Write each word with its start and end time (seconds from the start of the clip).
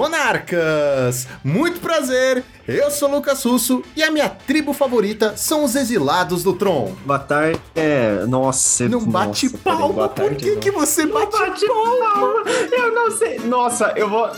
funcionar 0.00 0.19
monarcas! 0.30 1.26
Muito 1.42 1.80
prazer, 1.80 2.44
eu 2.68 2.90
sou 2.90 3.10
Lucas 3.10 3.42
Russo 3.42 3.82
e 3.96 4.02
a 4.02 4.10
minha 4.10 4.28
tribo 4.28 4.72
favorita 4.72 5.34
são 5.36 5.64
os 5.64 5.74
exilados 5.74 6.42
do 6.44 6.52
Tron. 6.52 6.94
Boa 7.04 7.18
tarde. 7.18 7.60
É, 7.74 8.24
nossa. 8.28 8.88
Não 8.88 9.04
bate 9.04 9.46
nossa, 9.46 9.58
palma, 9.58 10.08
por 10.08 10.34
que, 10.36 10.52
não. 10.52 10.60
que 10.60 10.70
você 10.70 11.06
bate, 11.06 11.32
Bate 11.36 11.66
palma. 11.66 12.42
Eu 12.70 12.94
não 12.94 13.10
sei. 13.10 13.38
Nossa, 13.40 13.92
eu 13.96 14.08
vou. 14.08 14.30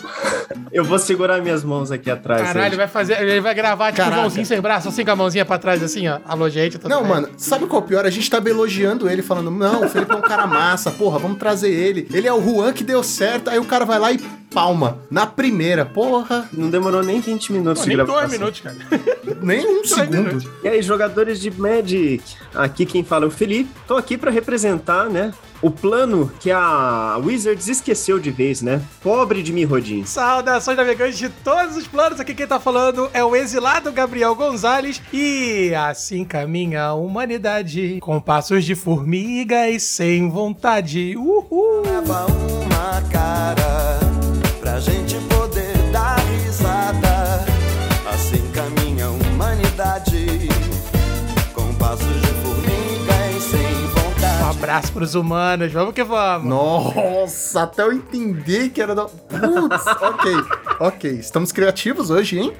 Eu 0.72 0.84
vou 0.84 0.98
segurar 0.98 1.40
minhas 1.42 1.62
mãos 1.62 1.90
aqui 1.90 2.10
atrás. 2.10 2.42
Caralho, 2.42 2.68
hoje. 2.68 2.76
vai 2.76 2.88
fazer. 2.88 3.20
Ele 3.20 3.40
vai 3.40 3.54
gravar 3.54 3.92
tipo 3.92 4.02
Caraca. 4.02 4.22
mãozinho 4.22 4.46
sem 4.46 4.60
braço, 4.60 4.88
assim 4.88 5.04
com 5.04 5.10
a 5.10 5.16
mãozinha 5.16 5.44
pra 5.44 5.58
trás, 5.58 5.82
assim, 5.82 6.08
ó. 6.08 6.18
Alô, 6.24 6.48
gente. 6.48 6.78
tudo 6.78 6.88
Não, 6.88 7.02
bem? 7.02 7.10
mano, 7.10 7.28
sabe 7.36 7.66
qual 7.66 7.82
é 7.82 7.84
o 7.84 7.88
pior? 7.88 8.06
A 8.06 8.10
gente 8.10 8.30
tava 8.30 8.48
elogiando 8.48 9.08
ele, 9.10 9.20
falando, 9.22 9.50
não, 9.50 9.84
o 9.84 9.88
Felipe 9.88 10.12
é 10.12 10.16
um 10.16 10.22
cara 10.22 10.46
massa, 10.46 10.90
porra, 10.90 11.18
vamos 11.18 11.38
trazer 11.38 11.70
ele. 11.70 12.08
Ele 12.12 12.26
é 12.26 12.32
o 12.32 12.40
Juan 12.42 12.72
que 12.72 12.82
deu 12.84 13.02
certo, 13.02 13.50
aí 13.50 13.58
o 13.58 13.64
cara 13.64 13.84
vai 13.84 13.98
lá 13.98 14.12
e 14.12 14.18
palma. 14.52 14.98
Na 15.10 15.26
primeira, 15.26 15.81
porra, 15.84 16.48
Não 16.52 16.70
demorou 16.70 17.02
nem 17.02 17.20
20 17.20 17.52
minutos 17.52 17.82
Pô, 17.82 17.90
de 17.90 17.96
nem 17.96 17.96
gravação. 17.96 18.20
dois 18.20 18.32
minutos, 18.32 18.60
cara. 18.60 18.76
nem 19.42 19.80
um 19.80 19.84
segundo. 19.84 20.52
E 20.62 20.68
aí, 20.68 20.82
jogadores 20.82 21.40
de 21.40 21.50
Magic? 21.50 22.22
Aqui 22.54 22.84
quem 22.86 23.02
fala 23.04 23.24
é 23.24 23.28
o 23.28 23.30
Felipe. 23.30 23.70
Tô 23.86 23.96
aqui 23.96 24.16
pra 24.18 24.30
representar, 24.30 25.08
né? 25.08 25.32
O 25.60 25.70
plano 25.70 26.32
que 26.40 26.50
a 26.50 27.16
Wizards 27.22 27.68
esqueceu 27.68 28.18
de 28.18 28.32
vez, 28.32 28.60
né? 28.62 28.82
Pobre 29.00 29.44
de 29.44 29.52
Mirrodin. 29.52 30.04
Saudações 30.04 30.76
navegantes 30.76 31.16
de 31.16 31.28
todos 31.28 31.76
os 31.76 31.86
planos. 31.86 32.18
Aqui 32.18 32.34
quem 32.34 32.48
tá 32.48 32.58
falando 32.58 33.08
é 33.14 33.22
o 33.24 33.36
exilado 33.36 33.92
Gabriel 33.92 34.34
Gonzalez. 34.34 35.00
E 35.12 35.72
assim 35.74 36.24
caminha 36.24 36.82
a 36.86 36.94
humanidade 36.94 37.98
com 38.00 38.20
passos 38.20 38.64
de 38.64 38.74
formiga 38.74 39.68
e 39.70 39.78
sem 39.78 40.28
vontade. 40.28 41.14
Uhul! 41.16 41.82
Leva 41.86 42.26
uma 42.26 43.00
cara 43.12 44.01
abraço 54.62 54.92
pros 54.92 55.16
humanos. 55.16 55.72
Vamos 55.72 55.92
que 55.92 56.04
vamos. 56.04 56.48
Nossa, 56.48 57.64
até 57.64 57.82
eu 57.82 57.92
entender 57.92 58.68
que 58.68 58.80
era 58.80 58.94
da. 58.94 59.06
Putz, 59.06 59.86
ok, 60.00 60.32
ok. 60.78 61.10
Estamos 61.10 61.50
criativos 61.50 62.10
hoje, 62.10 62.38
hein? 62.38 62.52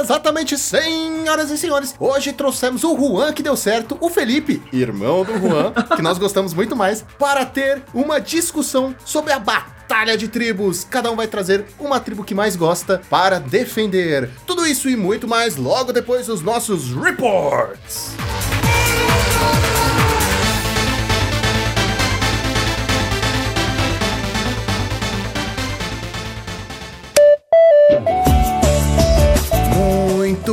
Exatamente, 0.00 0.58
senhoras 0.58 1.50
e 1.52 1.56
senhores. 1.56 1.94
Hoje 2.00 2.32
trouxemos 2.32 2.82
o 2.82 2.96
Juan 2.96 3.32
que 3.32 3.42
deu 3.42 3.56
certo, 3.56 3.96
o 4.00 4.10
Felipe, 4.10 4.60
irmão 4.72 5.24
do 5.24 5.38
Juan, 5.38 5.72
que 5.94 6.02
nós 6.02 6.18
gostamos 6.18 6.52
muito 6.52 6.74
mais, 6.74 7.04
para 7.18 7.46
ter 7.46 7.82
uma 7.94 8.20
discussão 8.20 8.94
sobre 9.04 9.32
a 9.32 9.38
batalha 9.38 10.16
de 10.16 10.26
tribos. 10.26 10.82
Cada 10.82 11.10
um 11.12 11.16
vai 11.16 11.28
trazer 11.28 11.66
uma 11.78 12.00
tribo 12.00 12.24
que 12.24 12.34
mais 12.34 12.56
gosta 12.56 13.00
para 13.08 13.38
defender. 13.38 14.28
Tudo 14.44 14.66
isso 14.66 14.88
e 14.88 14.96
muito 14.96 15.28
mais 15.28 15.56
logo 15.56 15.92
depois 15.92 16.26
dos 16.26 16.42
nossos 16.42 16.92
reports. 16.92 18.10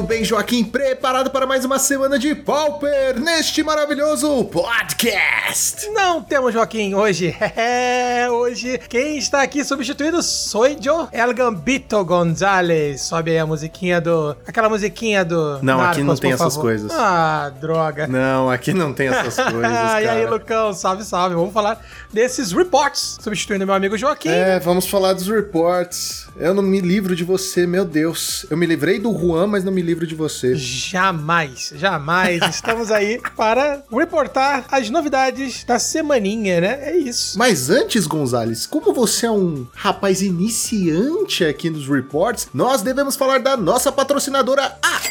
Muito 0.02 0.09
bem, 0.09 0.23
Joaquim, 0.23 0.63
preparado 0.63 1.30
para 1.30 1.45
mais 1.45 1.63
uma 1.63 1.77
semana 1.77 2.17
de 2.17 2.33
Pauper 2.33 3.19
neste 3.19 3.61
maravilhoso 3.61 4.45
podcast. 4.45 5.88
Não 5.91 6.23
temos 6.23 6.53
Joaquim 6.53 6.95
hoje. 6.95 7.38
É, 7.61 8.29
hoje 8.29 8.79
quem 8.89 9.17
está 9.17 9.41
aqui 9.44 9.63
substituindo 9.63 10.23
sou 10.23 10.66
eu, 10.66 11.07
El 11.11 11.34
Gambito 11.34 12.03
Gonzalez. 12.03 13.01
Sobe 13.01 13.31
aí 13.31 13.38
a 13.38 13.45
musiquinha 13.45 14.01
do. 14.01 14.35
Aquela 14.47 14.69
musiquinha 14.69 15.23
do. 15.23 15.59
Não, 15.61 15.79
aqui 15.81 16.01
não 16.01 16.16
tem 16.16 16.31
essas 16.31 16.56
favor. 16.56 16.69
coisas. 16.69 16.91
Ah, 16.91 17.51
droga. 17.59 18.07
Não, 18.07 18.50
aqui 18.50 18.73
não 18.73 18.94
tem 18.94 19.09
essas 19.09 19.35
coisas, 19.51 19.72
e 19.72 19.75
aí, 19.75 20.06
cara. 20.06 20.29
Lucão, 20.29 20.73
salve, 20.73 21.03
salve. 21.03 21.35
Vamos 21.35 21.53
falar 21.53 21.79
desses 22.11 22.51
reports, 22.51 23.17
substituindo 23.22 23.66
meu 23.66 23.75
amigo 23.75 23.97
Joaquim. 23.97 24.29
É, 24.29 24.59
vamos 24.59 24.88
falar 24.88 25.13
dos 25.13 25.28
reports. 25.28 26.28
Eu 26.38 26.53
não 26.53 26.63
me 26.63 26.79
livro 26.79 27.16
de 27.16 27.23
você, 27.23 27.67
meu 27.67 27.85
Deus. 27.85 28.45
Eu 28.50 28.57
me 28.57 28.66
livrei 28.66 29.00
do 29.00 29.11
Juan, 29.17 29.47
mas 29.47 29.63
não 29.63 29.72
me 29.72 29.81
livro 29.81 29.91
de 29.96 30.16
você. 30.16 30.56
Jamais, 30.56 31.74
jamais. 31.75 32.41
Estamos 32.50 32.91
aí 32.91 33.22
para 33.35 33.84
reportar 33.91 34.66
as 34.72 34.90
novidades 34.90 35.63
da 35.63 35.79
semaninha, 35.79 36.62
né? 36.62 36.79
É 36.81 36.97
isso. 36.97 37.38
Mas 37.38 37.69
antes, 37.69 38.07
Gonzales, 38.07 38.66
como 38.66 38.94
você 38.94 39.25
é 39.25 39.31
um 39.31 39.68
rapaz 39.74 40.22
iniciante 40.22 41.44
aqui 41.46 41.69
nos 41.69 41.88
reports, 41.88 42.47
nós 42.53 42.81
devemos 42.81 43.16
falar 43.16 43.40
da 43.40 43.56
nossa 43.57 43.91
patrocinadora, 43.91 44.78
a 44.81 45.10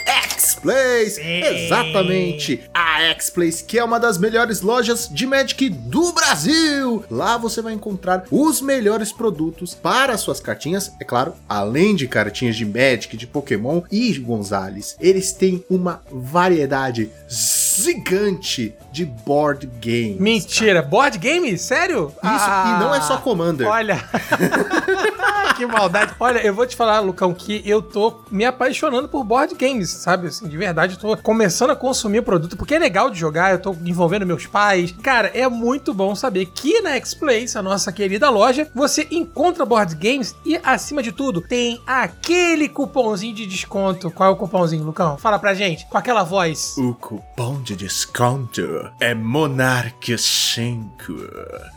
X-Place. 0.61 1.21
Exatamente, 1.21 2.61
a 2.75 3.03
X-Place, 3.03 3.65
que 3.65 3.79
é 3.79 3.85
uma 3.85 3.99
das 3.99 4.19
melhores 4.19 4.61
lojas 4.61 5.09
de 5.11 5.27
Magic 5.27 5.69
do 5.69 6.13
Brasil. 6.13 7.05
Lá 7.11 7.37
você 7.37 7.63
vai 7.63 7.73
encontrar 7.73 8.25
os 8.31 8.61
melhores 8.61 9.13
produtos 9.13 9.75
para 9.75 10.17
suas 10.19 10.41
cartinhas, 10.41 10.93
é 11.01 11.05
claro, 11.05 11.35
além 11.49 11.95
de 11.95 12.07
cartinhas 12.07 12.57
de 12.57 12.65
Magic, 12.65 13.17
de 13.17 13.27
Pokémon 13.27 13.83
e 13.91 14.13
Gonzales. 14.19 14.97
Eles 15.01 15.33
têm 15.33 15.65
uma 15.71 16.03
variedade 16.11 17.11
gigante 17.29 18.75
de 18.93 19.05
board 19.05 19.69
games. 19.81 20.19
Mentira, 20.21 20.83
board 20.83 21.17
game? 21.19 21.57
Sério? 21.57 22.13
Isso, 22.23 22.45
e 22.45 22.81
não 22.81 22.95
é 22.95 23.01
só 23.01 23.17
Commander. 23.19 23.67
Olha. 23.67 24.03
que 25.55 25.67
maldade. 25.67 26.15
Olha, 26.19 26.39
eu 26.39 26.55
vou 26.55 26.67
te 26.67 26.77
falar, 26.77 27.01
Lucão, 27.01 27.33
que 27.35 27.63
eu 27.65 27.83
tô 27.83 28.23
me 28.31 28.45
apaixonando 28.45 29.09
por 29.09 29.25
board 29.25 29.55
games, 29.55 29.91
sabe? 29.91 30.29
Assim, 30.29 30.49
de 30.49 30.57
verdade, 30.57 30.95
eu 30.95 30.99
tô 30.99 31.17
começando 31.17 31.71
a 31.71 31.77
consumir 31.77 32.21
o 32.21 32.23
produto, 32.23 32.57
porque 32.57 32.75
é 32.75 32.79
legal 32.79 33.11
de 33.11 33.19
jogar, 33.19 33.53
eu 33.53 33.59
tô 33.59 33.77
envolvendo 33.85 34.27
meus 34.27 34.47
pais. 34.47 34.93
Cara, 35.03 35.29
é 35.29 35.49
muito 35.49 35.93
bom 35.93 36.15
saber 36.15 36.47
que 36.47 36.81
na 36.81 36.91
X-Place, 36.97 37.57
a 37.57 37.63
nossa 37.63 37.93
querida 37.93 38.31
loja, 38.31 38.71
você 38.75 39.07
encontra 39.11 39.67
board 39.67 39.95
games 39.95 40.35
e, 40.45 40.59
acima 40.63 41.03
de 41.03 41.13
tudo, 41.13 41.41
tem 41.41 41.81
aquele 41.87 42.69
cupomzinho 42.69 43.35
de 43.35 43.47
desconto. 43.47 44.11
Qual 44.11 44.31
é 44.31 44.33
o 44.33 44.37
cupomzinho, 44.37 44.85
Lucão? 44.85 45.17
Fala 45.19 45.39
pra 45.39 45.55
gente, 45.55 45.87
com 45.87 45.99
aquela 45.99 46.23
voz. 46.23 46.77
O 46.79 46.95
cupom 46.95 47.61
de 47.63 47.77
desconto 47.77 48.91
é 49.01 49.15
Monarch 49.15 50.17
5. 50.17 50.91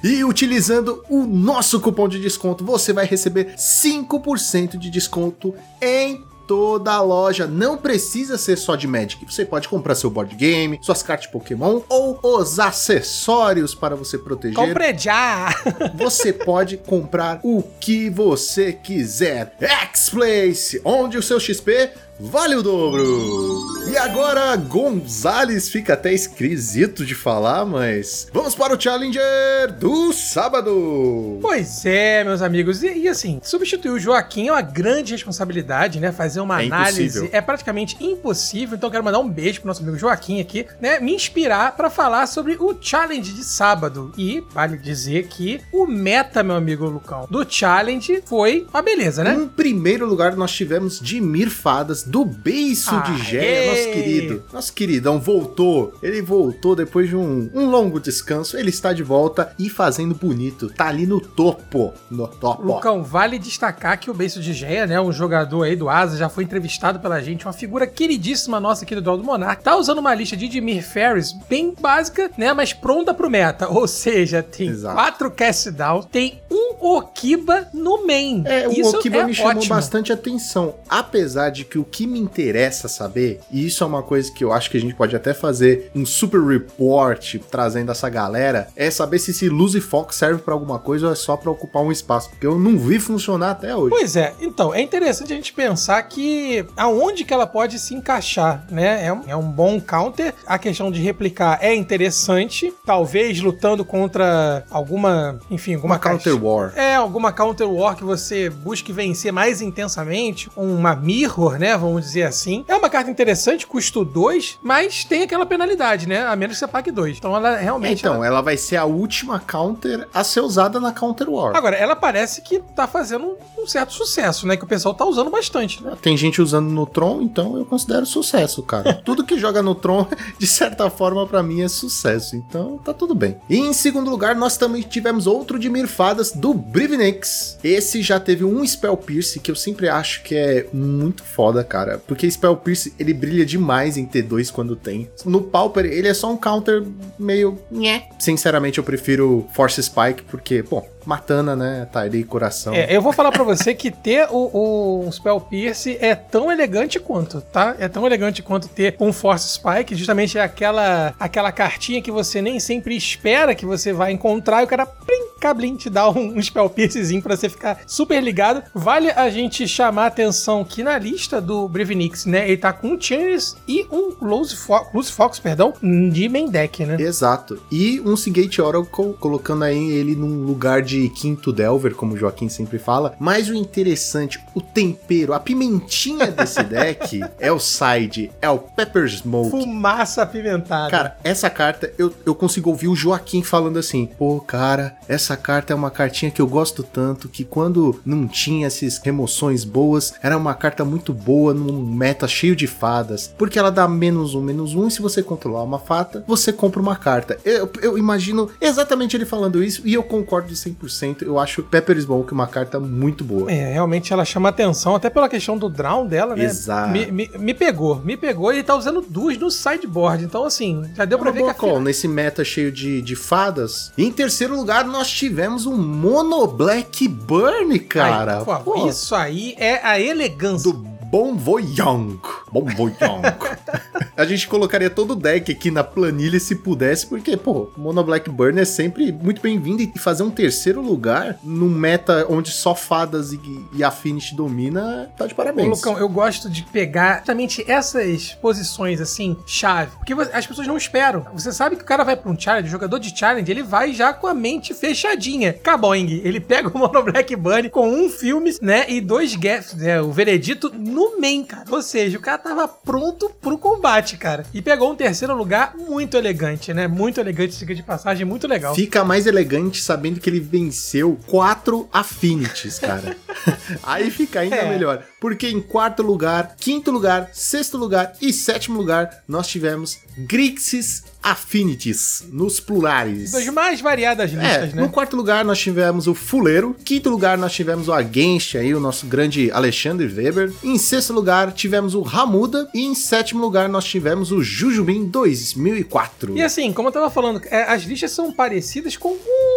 E 0.03 0.23
utilizando 0.23 1.03
o 1.09 1.25
nosso 1.25 1.79
cupom 1.79 2.07
de 2.07 2.19
desconto, 2.19 2.63
você 2.63 2.93
vai 2.93 3.05
receber 3.05 3.53
5% 3.63 4.77
de 4.77 4.89
desconto 4.89 5.55
em 5.81 6.21
toda 6.45 6.91
a 6.91 7.01
loja. 7.01 7.47
Não 7.47 7.77
precisa 7.77 8.37
ser 8.37 8.57
só 8.57 8.75
de 8.75 8.85
Magic. 8.85 9.25
Você 9.25 9.45
pode 9.45 9.69
comprar 9.69 9.95
seu 9.95 10.09
board 10.09 10.35
game, 10.35 10.77
suas 10.81 11.01
cartas 11.01 11.27
Pokémon 11.27 11.81
ou 11.87 12.19
os 12.21 12.59
acessórios 12.59 13.73
para 13.73 13.95
você 13.95 14.17
proteger. 14.17 14.57
Compre 14.57 14.97
já! 14.97 15.49
Você 15.95 16.33
pode 16.33 16.77
comprar 16.77 17.39
o 17.43 17.63
que 17.79 18.09
você 18.09 18.73
quiser. 18.73 19.55
X-Place, 19.59 20.81
onde 20.83 21.17
o 21.17 21.23
seu 21.23 21.39
XP 21.39 21.91
vale 22.19 22.55
o 22.55 22.63
dobro. 22.63 23.63
E 23.89 23.97
agora, 23.97 24.55
Gonzales 24.55 25.67
fica 25.69 25.93
até 25.93 26.13
esquisito 26.13 27.05
de 27.05 27.13
falar, 27.13 27.65
mas 27.65 28.27
vamos 28.33 28.55
para 28.55 28.73
o 28.75 28.79
Challenger 28.81 29.71
do 29.77 30.13
sábado. 30.13 31.37
Pois 31.41 31.85
é, 31.85 32.23
meus 32.23 32.41
amigos. 32.41 32.81
E, 32.81 32.91
e 32.99 33.07
assim, 33.09 33.39
substituir 33.43 33.91
o 33.91 33.99
Joaquim 33.99 34.47
é 34.47 34.51
uma 34.53 34.61
grande 34.61 35.11
responsabilidade, 35.11 35.99
né? 35.99 36.11
Fazer 36.11 36.39
uma 36.39 36.61
É 36.61 36.65
análise 36.65 37.03
impossível. 37.03 37.29
é 37.33 37.41
praticamente 37.41 37.97
impossível. 38.03 38.77
Então, 38.77 38.87
eu 38.87 38.91
quero 38.91 39.03
mandar 39.03 39.19
um 39.19 39.29
beijo 39.29 39.59
pro 39.59 39.67
nosso 39.67 39.81
amigo 39.83 39.97
Joaquim 39.97 40.39
aqui, 40.39 40.65
né? 40.79 40.99
Me 40.99 41.13
inspirar 41.13 41.75
pra 41.75 41.89
falar 41.89 42.25
sobre 42.27 42.55
o 42.59 42.75
challenge 42.79 43.33
de 43.33 43.43
sábado. 43.43 44.11
E 44.17 44.41
vale 44.51 44.77
dizer 44.77 45.27
que 45.27 45.59
o 45.73 45.85
meta, 45.85 46.41
meu 46.41 46.55
amigo 46.55 46.85
Lucão, 46.85 47.27
do 47.29 47.45
challenge 47.47 48.23
foi 48.25 48.65
uma 48.73 48.81
beleza, 48.81 49.23
né? 49.23 49.33
Em 49.35 49.47
primeiro 49.47 50.05
lugar, 50.07 50.35
nós 50.35 50.51
tivemos 50.53 50.99
Dimir 50.99 51.49
Fadas, 51.49 52.02
do 52.05 52.25
Beiço 52.25 52.99
de! 53.01 53.23
Géia, 53.23 53.71
nosso 53.71 53.91
querido. 53.91 54.43
Nosso 54.51 54.73
queridão 54.73 55.19
voltou. 55.19 55.93
Ele 56.01 56.21
voltou 56.21 56.75
depois 56.75 57.09
de 57.09 57.15
um, 57.15 57.49
um 57.53 57.69
longo 57.69 57.99
descanso. 57.99 58.57
Ele 58.57 58.69
está 58.69 58.93
de 58.93 59.03
volta 59.03 59.53
e 59.57 59.69
fazendo 59.69 60.13
bonito. 60.15 60.69
Tá 60.69 60.87
ali 60.87 61.05
no 61.05 61.19
topo. 61.19 61.93
No 62.09 62.27
topo. 62.27 62.63
Lucão, 62.63 63.03
vale 63.03 63.39
destacar 63.39 63.99
que 63.99 64.09
o 64.09 64.13
Beijo 64.13 64.39
de 64.41 64.53
Geia, 64.53 64.85
né, 64.85 64.99
um 64.99 65.11
jogador 65.11 65.63
aí 65.63 65.75
do 65.75 65.89
Asa, 65.89 66.17
já 66.17 66.29
foi 66.29 66.43
entrevistado 66.43 66.99
pela 66.99 67.21
gente, 67.21 67.45
uma 67.45 67.53
figura 67.53 67.87
queridíssima 67.87 68.59
nossa 68.59 68.83
aqui 68.83 68.95
do 68.95 69.01
Dual 69.01 69.17
do 69.17 69.23
Monark, 69.23 69.63
tá 69.63 69.75
usando 69.75 69.99
uma 69.99 70.13
lista 70.13 70.35
de 70.35 70.47
Dimir 70.47 70.83
Ferris 70.83 71.33
bem 71.49 71.73
básica, 71.79 72.31
né, 72.37 72.53
mas 72.53 72.73
pronta 72.73 73.13
pro 73.13 73.29
meta, 73.29 73.69
ou 73.69 73.87
seja, 73.87 74.41
tem 74.43 74.69
Exato. 74.69 74.95
quatro 74.95 75.31
cast 75.31 75.71
down, 75.71 76.03
tem 76.03 76.41
um 76.51 76.73
Okiba 76.79 77.67
no 77.73 78.05
main. 78.05 78.43
É, 78.45 78.67
o 78.67 78.71
Isso 78.71 78.97
Okiba 78.97 79.17
é 79.19 79.25
me 79.25 79.33
chamou 79.33 79.51
ótimo. 79.51 79.75
bastante 79.75 80.11
atenção. 80.11 80.75
Apesar 80.89 81.49
de 81.49 81.63
que 81.63 81.79
o 81.79 81.85
que 81.93 82.07
me 82.07 82.19
interessa 82.19 82.87
saber, 82.87 83.39
e 83.51 83.65
isso 83.67 83.83
é 83.83 83.87
uma 83.87 84.01
coisa 84.01 84.31
que 84.31 84.43
eu 84.43 84.51
acho 84.51 84.69
que 84.71 84.77
a 84.77 84.81
gente 84.81 84.95
pode 84.95 85.15
até 85.15 85.33
fazer 85.33 85.91
um 85.95 86.05
super 86.05 86.41
report 86.41 87.35
trazendo 87.51 87.91
essa 87.91 88.09
galera, 88.09 88.67
é 88.75 88.89
saber 88.89 89.19
se 89.19 89.31
esse 89.31 89.47
Lose 89.49 89.79
Fox 89.79 90.15
serve 90.15 90.41
pra 90.41 90.53
alguma 90.53 90.79
coisa 90.79 91.05
ou 91.07 91.13
é 91.13 91.15
só 91.15 91.37
pra 91.37 91.51
ocupar 91.51 91.83
um 91.83 91.91
espaço. 91.91 92.29
Porque 92.31 92.47
eu 92.47 92.57
não 92.57 92.77
vi 92.77 92.99
funcionar 92.99 93.51
até 93.51 93.75
hoje. 93.75 93.91
Pois 93.91 94.15
é, 94.15 94.33
então, 94.41 94.73
é 94.73 94.81
interessante 94.81 95.31
a 95.31 95.35
gente 95.35 95.53
pensar 95.53 96.01
que 96.03 96.65
aonde 96.75 97.23
que 97.23 97.33
ela 97.33 97.45
pode 97.45 97.77
se 97.77 97.93
encaixar, 97.93 98.65
né? 98.71 99.05
É 99.05 99.13
um, 99.13 99.21
é 99.27 99.35
um 99.35 99.43
bom 99.49 99.79
counter. 99.79 100.33
A 100.47 100.57
questão 100.57 100.91
de 100.91 100.99
replicar 101.01 101.59
é 101.61 101.73
interessante. 101.75 102.73
Talvez 102.85 103.39
lutando 103.39 103.85
contra 103.85 104.65
alguma, 104.71 105.39
enfim, 105.51 105.75
alguma 105.75 105.95
Uma 105.95 105.99
Counter 105.99 106.33
caixa- 106.33 106.45
War. 106.45 106.73
É, 106.75 106.95
alguma 106.95 107.31
counter 107.31 107.69
war 107.69 107.95
que 107.95 108.03
você 108.03 108.49
busque 108.49 108.91
vencer 108.91 109.31
mais 109.31 109.61
intensamente. 109.61 110.49
Uma 110.55 110.95
mirror, 110.95 111.57
né? 111.59 111.73
Vamos 111.83 112.03
dizer 112.03 112.23
assim. 112.23 112.63
É 112.67 112.75
uma 112.75 112.89
carta 112.89 113.09
interessante, 113.11 113.67
custo 113.67 114.03
2, 114.05 114.59
mas 114.61 115.03
tem 115.03 115.23
aquela 115.23 115.45
penalidade, 115.45 116.07
né? 116.07 116.25
A 116.25 116.35
menos 116.35 116.55
que 116.55 116.59
você 116.59 116.67
pague 116.67 116.91
2. 116.91 117.17
Então 117.17 117.35
ela 117.35 117.57
realmente. 117.57 117.99
Então, 117.99 118.15
ela- 118.15 118.27
ela 118.27 118.41
vai 118.41 118.57
ser 118.57 118.77
a 118.77 118.85
última 118.85 119.39
counter 119.39 120.07
a 120.13 120.23
ser 120.23 120.41
usada 120.41 120.79
na 120.79 120.91
Counter 120.91 121.29
War. 121.29 121.55
Agora, 121.55 121.75
ela 121.75 121.95
parece 121.95 122.41
que 122.41 122.59
tá 122.75 122.87
fazendo 122.87 123.37
um- 123.57 123.67
certo 123.67 123.93
sucesso, 123.93 124.45
né? 124.45 124.57
Que 124.57 124.63
o 124.65 124.67
pessoal 124.67 124.93
tá 124.93 125.05
usando 125.05 125.29
bastante, 125.29 125.81
né? 125.83 125.93
Tem 126.01 126.17
gente 126.17 126.41
usando 126.41 126.69
no 126.69 126.85
Tron, 126.85 127.21
então 127.21 127.57
eu 127.57 127.65
considero 127.65 128.05
sucesso, 128.05 128.61
cara. 128.63 128.93
tudo 129.05 129.23
que 129.23 129.37
joga 129.39 129.61
no 129.61 129.73
Tron, 129.75 130.05
de 130.37 130.47
certa 130.47 130.89
forma, 130.89 131.25
pra 131.25 131.41
mim 131.41 131.61
é 131.61 131.67
sucesso. 131.69 132.35
Então 132.35 132.77
tá 132.77 132.93
tudo 132.93 133.15
bem. 133.15 133.37
E 133.49 133.57
em 133.57 133.71
segundo 133.73 134.09
lugar, 134.09 134.35
nós 134.35 134.57
também 134.57 134.81
tivemos 134.81 135.27
outro 135.27 135.57
de 135.57 135.69
Mirfadas 135.69 136.31
do 136.31 136.53
Brivinex. 136.53 137.57
Esse 137.63 138.01
já 138.01 138.19
teve 138.19 138.43
um 138.43 138.65
Spell 138.65 138.97
Pierce 138.97 139.39
que 139.39 139.49
eu 139.49 139.55
sempre 139.55 139.87
acho 139.89 140.23
que 140.23 140.35
é 140.35 140.67
muito 140.73 141.23
foda, 141.23 141.63
cara. 141.63 141.72
Porque 142.07 142.29
Spell 142.29 142.55
Pierce 142.57 142.93
ele 142.99 143.13
brilha 143.13 143.45
demais 143.45 143.97
em 143.97 144.05
T2 144.05 144.51
quando 144.51 144.75
tem. 144.75 145.09
No 145.25 145.41
Pauper, 145.41 145.85
ele 145.85 146.07
é 146.07 146.13
só 146.13 146.31
um 146.31 146.37
counter 146.37 146.83
meio. 147.17 147.59
nhé. 147.71 148.07
Sinceramente, 148.19 148.77
eu 148.77 148.83
prefiro 148.83 149.47
Force 149.53 149.81
Spike, 149.81 150.23
porque, 150.23 150.63
pô, 150.63 150.83
Matana, 151.05 151.55
né? 151.55 151.87
Tá 151.91 152.01
ali, 152.01 152.23
coração. 152.23 152.73
É, 152.73 152.95
eu 152.95 153.01
vou 153.01 153.13
falar 153.13 153.31
pra 153.31 153.43
você 153.43 153.73
que 153.73 153.91
ter 153.91 154.27
o, 154.29 155.05
o 155.07 155.11
Spell 155.11 155.39
Pierce 155.41 155.97
é 155.99 156.15
tão 156.15 156.51
elegante 156.51 156.99
quanto, 156.99 157.41
tá? 157.41 157.75
É 157.79 157.87
tão 157.87 158.05
elegante 158.05 158.41
quanto 158.41 158.67
ter 158.67 158.95
um 158.99 159.11
Force 159.11 159.47
Spike, 159.49 159.95
justamente 159.95 160.37
é 160.37 160.41
aquela, 160.41 161.13
aquela 161.19 161.51
cartinha 161.51 162.01
que 162.01 162.11
você 162.11 162.41
nem 162.41 162.59
sempre 162.59 162.95
espera 162.95 163.55
que 163.55 163.65
você 163.65 163.93
vai 163.93 164.11
encontrar 164.11 164.61
e 164.61 164.65
o 164.65 164.67
cara, 164.67 164.85
plim, 164.85 165.37
cablim, 165.39 165.75
te 165.75 165.89
dá 165.89 166.09
um, 166.09 166.37
um 166.37 166.41
Spell 166.41 166.69
Piercezinho 166.69 167.21
pra 167.21 167.35
você 167.35 167.49
ficar 167.49 167.81
super 167.85 168.21
ligado. 168.21 168.63
Vale 168.73 169.11
a 169.11 169.29
gente 169.29 169.67
chamar 169.67 170.03
a 170.03 170.07
atenção 170.07 170.63
que 170.63 170.83
na 170.83 170.97
lista 170.97 171.41
do 171.41 171.62
Brevinix, 171.67 172.25
né, 172.25 172.47
ele 172.47 172.57
tá 172.57 172.71
com 172.73 172.89
um 172.89 173.01
Chairs 173.01 173.55
e 173.67 173.85
um 173.91 174.13
Lose 174.21 174.55
Fox, 174.55 174.89
Lose 174.93 175.11
Fox, 175.11 175.39
perdão, 175.39 175.73
de 176.11 176.29
main 176.29 176.49
deck, 176.49 176.85
né? 176.85 176.97
Exato. 176.99 177.61
E 177.71 178.01
um 178.01 178.15
Seagate 178.15 178.61
Oracle 178.61 179.13
colocando 179.19 179.63
aí 179.63 179.91
ele 179.91 180.15
num 180.15 180.43
lugar 180.43 180.81
de 180.81 181.09
quinto 181.09 181.51
Delver, 181.51 181.95
como 181.95 182.13
o 182.13 182.17
Joaquim 182.17 182.49
sempre 182.49 182.79
fala. 182.79 183.15
Mas 183.19 183.49
o 183.49 183.53
interessante, 183.53 184.39
o 184.53 184.61
tempero, 184.61 185.33
a 185.33 185.39
pimentinha 185.39 186.31
desse 186.31 186.63
deck 186.63 187.21
é 187.39 187.51
o 187.51 187.59
side, 187.59 188.31
é 188.41 188.49
o 188.49 188.59
Pepper 188.59 189.07
Smoke. 189.07 189.51
Fumaça 189.51 190.21
apimentada. 190.21 190.89
Cara, 190.89 191.17
essa 191.23 191.49
carta, 191.49 191.91
eu, 191.97 192.13
eu 192.25 192.35
consigo 192.35 192.69
ouvir 192.69 192.87
o 192.87 192.95
Joaquim 192.95 193.43
falando 193.43 193.77
assim: 193.79 194.05
pô, 194.05 194.39
cara, 194.39 194.95
essa 195.07 195.35
carta 195.35 195.73
é 195.73 195.75
uma 195.75 195.91
cartinha 195.91 196.31
que 196.31 196.41
eu 196.41 196.47
gosto 196.47 196.83
tanto 196.83 197.29
que 197.29 197.43
quando 197.43 197.99
não 198.05 198.27
tinha 198.27 198.67
essas 198.67 198.97
remoções 198.97 199.63
boas, 199.63 200.13
era 200.21 200.37
uma 200.37 200.53
carta 200.53 200.83
muito 200.83 201.13
boa 201.13 201.52
num 201.53 201.83
meta 201.85 202.27
cheio 202.27 202.55
de 202.55 202.67
fadas. 202.67 203.33
Porque 203.37 203.57
ela 203.59 203.71
dá 203.71 203.87
menos 203.87 204.35
um, 204.35 204.41
menos 204.41 204.73
um, 204.75 204.87
e 204.87 204.91
se 204.91 205.01
você 205.01 205.21
controlar 205.23 205.63
uma 205.63 205.79
fada, 205.79 206.23
você 206.27 206.51
compra 206.51 206.81
uma 206.81 206.95
carta. 206.95 207.37
Eu, 207.45 207.69
eu 207.81 207.97
imagino 207.97 208.49
exatamente 208.59 209.15
ele 209.15 209.25
falando 209.25 209.63
isso 209.63 209.81
e 209.85 209.93
eu 209.93 210.03
concordo 210.03 210.53
100%. 210.53 211.21
Eu 211.23 211.39
acho 211.39 211.63
Pepper 211.63 211.99
Smoke 212.01 212.31
uma 212.33 212.47
carta 212.47 212.79
muito 212.79 213.23
boa. 213.23 213.51
É, 213.51 213.73
realmente 213.73 214.11
ela 214.13 214.25
chama 214.25 214.49
atenção, 214.49 214.95
até 214.95 215.09
pela 215.09 215.29
questão 215.29 215.57
do 215.57 215.69
drown 215.69 216.05
dela, 216.07 216.35
né? 216.35 216.45
Exato. 216.45 216.89
Me, 216.91 217.11
me- 217.11 217.31
me 217.37 217.53
pegou, 217.53 217.97
me 218.03 218.15
pegou 218.17 218.51
e 218.51 218.55
ele 218.57 218.63
tá 218.63 218.75
usando 218.75 219.01
duas 219.01 219.37
no 219.37 219.49
sideboard. 219.51 220.23
Então, 220.23 220.43
assim, 220.45 220.83
já 220.95 221.05
deu 221.05 221.17
É 221.17 221.21
pra 221.21 221.29
uma 221.29 221.33
ver 221.37 221.43
que 221.43 221.49
a 221.49 221.53
call, 221.53 221.79
nesse 221.79 222.07
meta 222.07 222.43
cheio 222.43 222.71
de, 222.71 223.01
de 223.01 223.15
fadas. 223.15 223.91
Em 223.97 224.11
terceiro 224.11 224.55
lugar, 224.55 224.85
nós 224.85 225.09
tivemos 225.09 225.65
um 225.65 225.75
Mono 225.77 226.47
Black 226.47 227.07
Burn, 227.07 227.77
cara. 227.79 228.43
Favor, 228.45 228.63
Pô, 228.75 228.87
isso 228.87 229.13
aí 229.15 229.55
é 229.57 229.85
a 229.85 229.99
elegância. 229.99 230.71
do 230.71 230.93
Bon 231.13 231.35
Voyang. 231.35 232.19
Bon 232.51 232.65
Voyang. 232.75 233.21
a 234.17 234.25
gente 234.25 234.47
colocaria 234.47 234.89
todo 234.89 235.11
o 235.11 235.15
deck 235.15 235.51
aqui 235.51 235.69
na 235.69 235.83
planilha 235.83 236.39
se 236.39 236.55
pudesse, 236.55 237.05
porque, 237.05 237.37
pô, 237.37 237.69
Mono 237.77 238.03
Black 238.03 238.27
Burn 238.31 238.59
é 238.59 238.65
sempre 238.65 239.11
muito 239.11 239.39
bem-vindo 239.39 239.83
e 239.83 239.99
fazer 239.99 240.23
um 240.23 240.31
terceiro 240.31 240.81
lugar 240.81 241.37
num 241.43 241.69
meta 241.69 242.25
onde 242.27 242.49
só 242.49 242.73
fadas 242.73 243.31
e, 243.31 243.39
e 243.73 243.83
Affinity 243.83 244.35
domina, 244.35 245.07
tá 245.15 245.27
de 245.27 245.33
Ô, 245.33 245.35
parabéns. 245.35 245.67
Lucão, 245.67 245.99
eu 245.99 246.09
gosto 246.09 246.49
de 246.49 246.63
pegar 246.63 247.17
justamente 247.17 247.63
essas 247.69 248.33
posições, 248.41 248.99
assim, 248.99 249.37
chave. 249.45 249.91
Porque 249.97 250.13
as 250.13 250.47
pessoas 250.47 250.65
não 250.65 250.77
esperam. 250.77 251.27
Você 251.35 251.51
sabe 251.51 251.75
que 251.75 251.83
o 251.83 251.85
cara 251.85 252.03
vai 252.03 252.15
pra 252.15 252.31
um 252.31 252.39
challenge, 252.39 252.69
o 252.69 252.71
jogador 252.71 252.97
de 252.97 253.15
challenge, 253.15 253.51
ele 253.51 253.61
vai 253.61 253.93
já 253.93 254.13
com 254.13 254.25
a 254.25 254.33
mente 254.33 254.73
fechadinha. 254.73 255.53
Caboing. 255.53 256.21
Ele 256.23 256.39
pega 256.39 256.69
o 256.69 256.75
Mono 256.75 257.03
Black 257.03 257.35
Bunny 257.35 257.69
com 257.69 257.87
um 257.87 258.09
filme, 258.09 258.51
né? 258.63 258.85
E 258.89 258.99
dois 258.99 259.35
gaps, 259.35 259.75
né? 259.75 260.01
O 260.01 260.11
veredito 260.11 260.73
no 260.75 261.02
main, 261.19 261.43
cara. 261.43 261.65
Ou 261.69 261.81
seja, 261.81 262.17
o 262.17 262.21
cara 262.21 262.37
tava 262.37 262.67
pronto 262.67 263.29
pro 263.41 263.57
combate, 263.57 264.17
cara. 264.17 264.45
E 264.53 264.61
pegou 264.61 264.91
um 264.91 264.95
terceiro 264.95 265.35
lugar 265.35 265.75
muito 265.77 266.17
elegante, 266.17 266.73
né? 266.73 266.87
Muito 266.87 267.19
elegante, 267.19 267.57
diga 267.57 267.73
de 267.75 267.83
passagem, 267.83 268.25
muito 268.25 268.47
legal. 268.47 268.73
Fica 268.75 269.03
mais 269.03 269.25
elegante 269.27 269.81
sabendo 269.81 270.19
que 270.19 270.29
ele 270.29 270.39
venceu 270.39 271.17
quatro 271.27 271.87
Affinities, 271.91 272.79
cara. 272.79 273.15
Aí 273.83 274.09
fica 274.11 274.39
ainda 274.41 274.55
É. 274.55 274.69
melhor. 274.69 275.03
Porque 275.23 275.47
em 275.47 275.61
quarto 275.61 276.03
lugar, 276.03 276.53
quinto 276.59 276.91
lugar, 276.91 277.29
sexto 277.31 277.77
lugar 277.77 278.11
e 278.21 278.33
sétimo 278.33 278.77
lugar, 278.77 279.23
nós 279.25 279.47
tivemos 279.47 279.97
Grixis 280.17 281.01
Affinities, 281.23 282.25
nos 282.29 282.59
plurares. 282.59 283.31
Das 283.31 283.45
mais 283.47 283.79
variadas 283.79 284.33
É, 284.33 284.35
listas, 284.35 284.73
né? 284.73 284.81
no 284.81 284.89
quarto 284.89 285.15
lugar 285.15 285.45
nós 285.45 285.57
tivemos 285.57 286.05
o 286.07 286.13
Fuleiro. 286.13 286.75
Quinto 286.83 287.09
lugar 287.09 287.37
nós 287.37 287.53
tivemos 287.53 287.87
o 287.87 287.93
Against 287.93 288.55
aí, 288.55 288.75
o 288.75 288.79
nosso 288.81 289.05
grande 289.07 289.49
Alexandre 289.49 290.05
Weber. 290.05 290.51
Em 290.61 290.77
sexto 290.77 291.13
lugar 291.13 291.53
tivemos 291.53 291.95
o 291.95 292.01
Ramuda. 292.01 292.67
E 292.73 292.83
em 292.83 292.93
sétimo 292.93 293.39
lugar 293.39 293.69
nós 293.69 293.85
tivemos 293.85 294.33
o 294.33 294.43
Jujubim 294.43 295.05
2004. 295.05 296.37
E 296.37 296.41
assim, 296.41 296.73
como 296.73 296.89
eu 296.89 296.91
tava 296.91 297.09
falando, 297.09 297.41
é, 297.45 297.63
as 297.71 297.83
listas 297.83 298.11
são 298.11 298.33
parecidas 298.33 298.97
com 298.97 299.15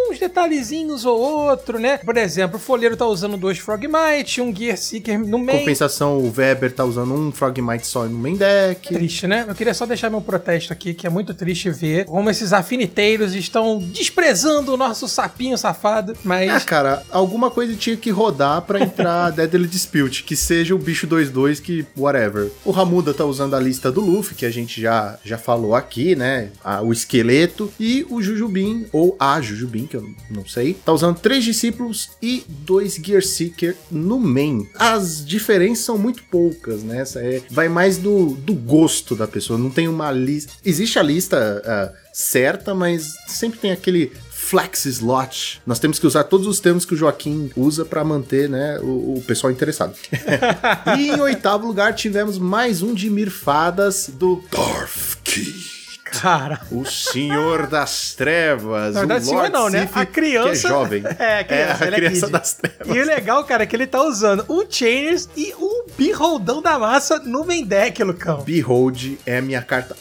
uns 0.09 0.17
detalhezinhos 0.17 1.03
ou 1.03 1.19
outro, 1.19 1.77
né? 1.79 1.97
Por 1.97 2.15
exemplo, 2.15 2.55
o 2.55 2.59
Folheiro 2.61 2.95
tá 2.95 3.05
usando 3.05 3.35
dois 3.35 3.57
Frogmite, 3.57 4.39
um 4.39 4.55
Gear 4.55 4.77
Seeker 4.77 5.19
no 5.19 5.37
meio. 5.37 5.56
Compensação, 5.59 6.17
o 6.19 6.33
Weber 6.35 6.71
tá 6.71 6.83
usando 6.85 7.13
um 7.13 7.31
Frogmite 7.31 7.85
só 7.87 8.05
no 8.05 8.17
main 8.17 8.35
deck. 8.35 8.93
Triste, 8.93 9.27
né? 9.27 9.45
Eu 9.47 9.55
queria 9.55 9.73
só 9.73 9.85
deixar 9.85 10.09
meu 10.09 10.21
protesto 10.21 10.71
aqui, 10.73 10.93
que 10.93 11.05
é 11.07 11.09
muito 11.09 11.33
triste 11.33 11.69
ver 11.69 12.05
como 12.05 12.29
esses 12.29 12.53
afiniteiros 12.53 13.33
estão 13.35 13.79
desprezando 13.79 14.73
o 14.73 14.77
nosso 14.77 15.07
sapinho 15.07 15.57
safado, 15.57 16.13
Ah, 16.15 16.19
mas... 16.23 16.63
cara, 16.63 17.03
alguma 17.11 17.49
coisa 17.51 17.75
tinha 17.75 17.97
que 17.97 18.09
rodar 18.09 18.61
pra 18.61 18.79
entrar 18.79 19.31
Deadly 19.33 19.67
Dispute, 19.67 20.23
que 20.23 20.35
seja 20.35 20.75
o 20.75 20.77
bicho 20.77 21.07
2-2 21.07 21.61
que 21.61 21.85
whatever. 21.97 22.51
O 22.63 22.71
Ramuda 22.71 23.13
tá 23.13 23.25
usando 23.25 23.55
a 23.55 23.59
lista 23.59 23.91
do 23.91 24.01
Luffy, 24.01 24.35
que 24.35 24.45
a 24.45 24.51
gente 24.51 24.79
já, 24.81 25.17
já 25.23 25.37
falou 25.37 25.75
aqui, 25.75 26.15
né? 26.15 26.49
O 26.83 26.91
esqueleto. 26.91 27.71
E 27.79 28.05
o 28.09 28.21
Jujubin, 28.21 28.85
ou 28.91 29.15
a 29.19 29.39
Jujubin, 29.41 29.85
que 29.87 29.95
eu 29.97 30.09
não 30.29 30.45
sei, 30.45 30.73
tá 30.73 30.91
usando 30.91 31.19
três 31.19 31.43
discípulos 31.43 32.09
e 32.21 32.43
dois 32.47 32.95
Gear 32.95 33.21
Seeker 33.23 33.75
no 33.91 34.19
main. 34.19 34.67
As 34.77 35.25
diferenças 35.25 35.46
são 35.75 35.97
muito 35.97 36.23
poucas, 36.23 36.83
né? 36.83 37.03
É- 37.15 37.41
vai 37.49 37.69
mais 37.69 37.97
do, 37.97 38.31
do 38.31 38.53
gosto 38.53 39.15
da 39.15 39.27
pessoa, 39.27 39.57
não 39.57 39.69
tem 39.69 39.87
uma 39.87 40.11
lista. 40.11 40.53
Existe 40.65 40.99
a 40.99 41.03
lista 41.03 41.61
ah, 41.65 41.93
certa, 42.13 42.73
mas 42.73 43.13
sempre 43.27 43.59
tem 43.59 43.71
aquele 43.71 44.11
flex 44.29 44.85
slot. 44.85 45.61
Nós 45.65 45.77
temos 45.77 45.99
que 45.99 46.07
usar 46.07 46.23
todos 46.23 46.47
os 46.47 46.59
termos 46.59 46.85
que 46.85 46.93
o 46.93 46.97
Joaquim 46.97 47.51
usa 47.55 47.83
para 47.83 48.03
manter, 48.03 48.47
né, 48.49 48.79
o, 48.79 49.17
o 49.17 49.23
pessoal 49.27 49.51
interessado. 49.51 49.93
e 50.97 51.09
em 51.09 51.19
oitavo 51.19 51.67
lugar 51.67 51.93
tivemos 51.93 52.37
mais 52.37 52.81
um 52.81 52.93
de 52.93 53.09
Mirfadas 53.09 54.09
do 54.13 54.41
Dorfki. 54.49 55.76
Cara... 56.11 56.59
O 56.71 56.85
Senhor 56.85 57.67
das 57.67 58.13
Trevas. 58.13 58.93
Na 58.93 58.99
verdade, 59.01 59.23
o 59.25 59.27
senhor 59.27 59.39
Lord 59.41 59.53
não, 59.53 59.69
né? 59.69 59.81
Sif, 59.87 59.99
A 59.99 60.05
criança... 60.05 60.49
Que 60.61 60.67
é 60.67 60.69
jovem. 60.69 61.03
É, 61.19 61.39
a 61.39 61.43
criança, 61.43 61.83
É, 61.83 61.83
a 61.83 61.87
ele 61.87 61.95
criança 61.97 62.25
kid. 62.25 62.31
das 62.31 62.53
trevas. 62.53 62.95
E 62.95 62.99
o 62.99 63.05
legal, 63.05 63.43
cara, 63.43 63.63
é 63.63 63.65
que 63.65 63.75
ele 63.75 63.87
tá 63.87 64.01
usando 64.01 64.45
um 64.49 64.65
Chainers 64.69 65.29
e 65.35 65.53
um 65.59 65.85
Beholdão 65.97 66.61
da 66.61 66.77
Massa 66.79 67.19
no 67.19 67.45
main 67.45 67.63
deck, 67.65 68.03
Lucão. 68.03 68.41
Behold 68.43 69.17
é 69.25 69.37
a 69.37 69.41
minha 69.41 69.61
carta 69.61 69.95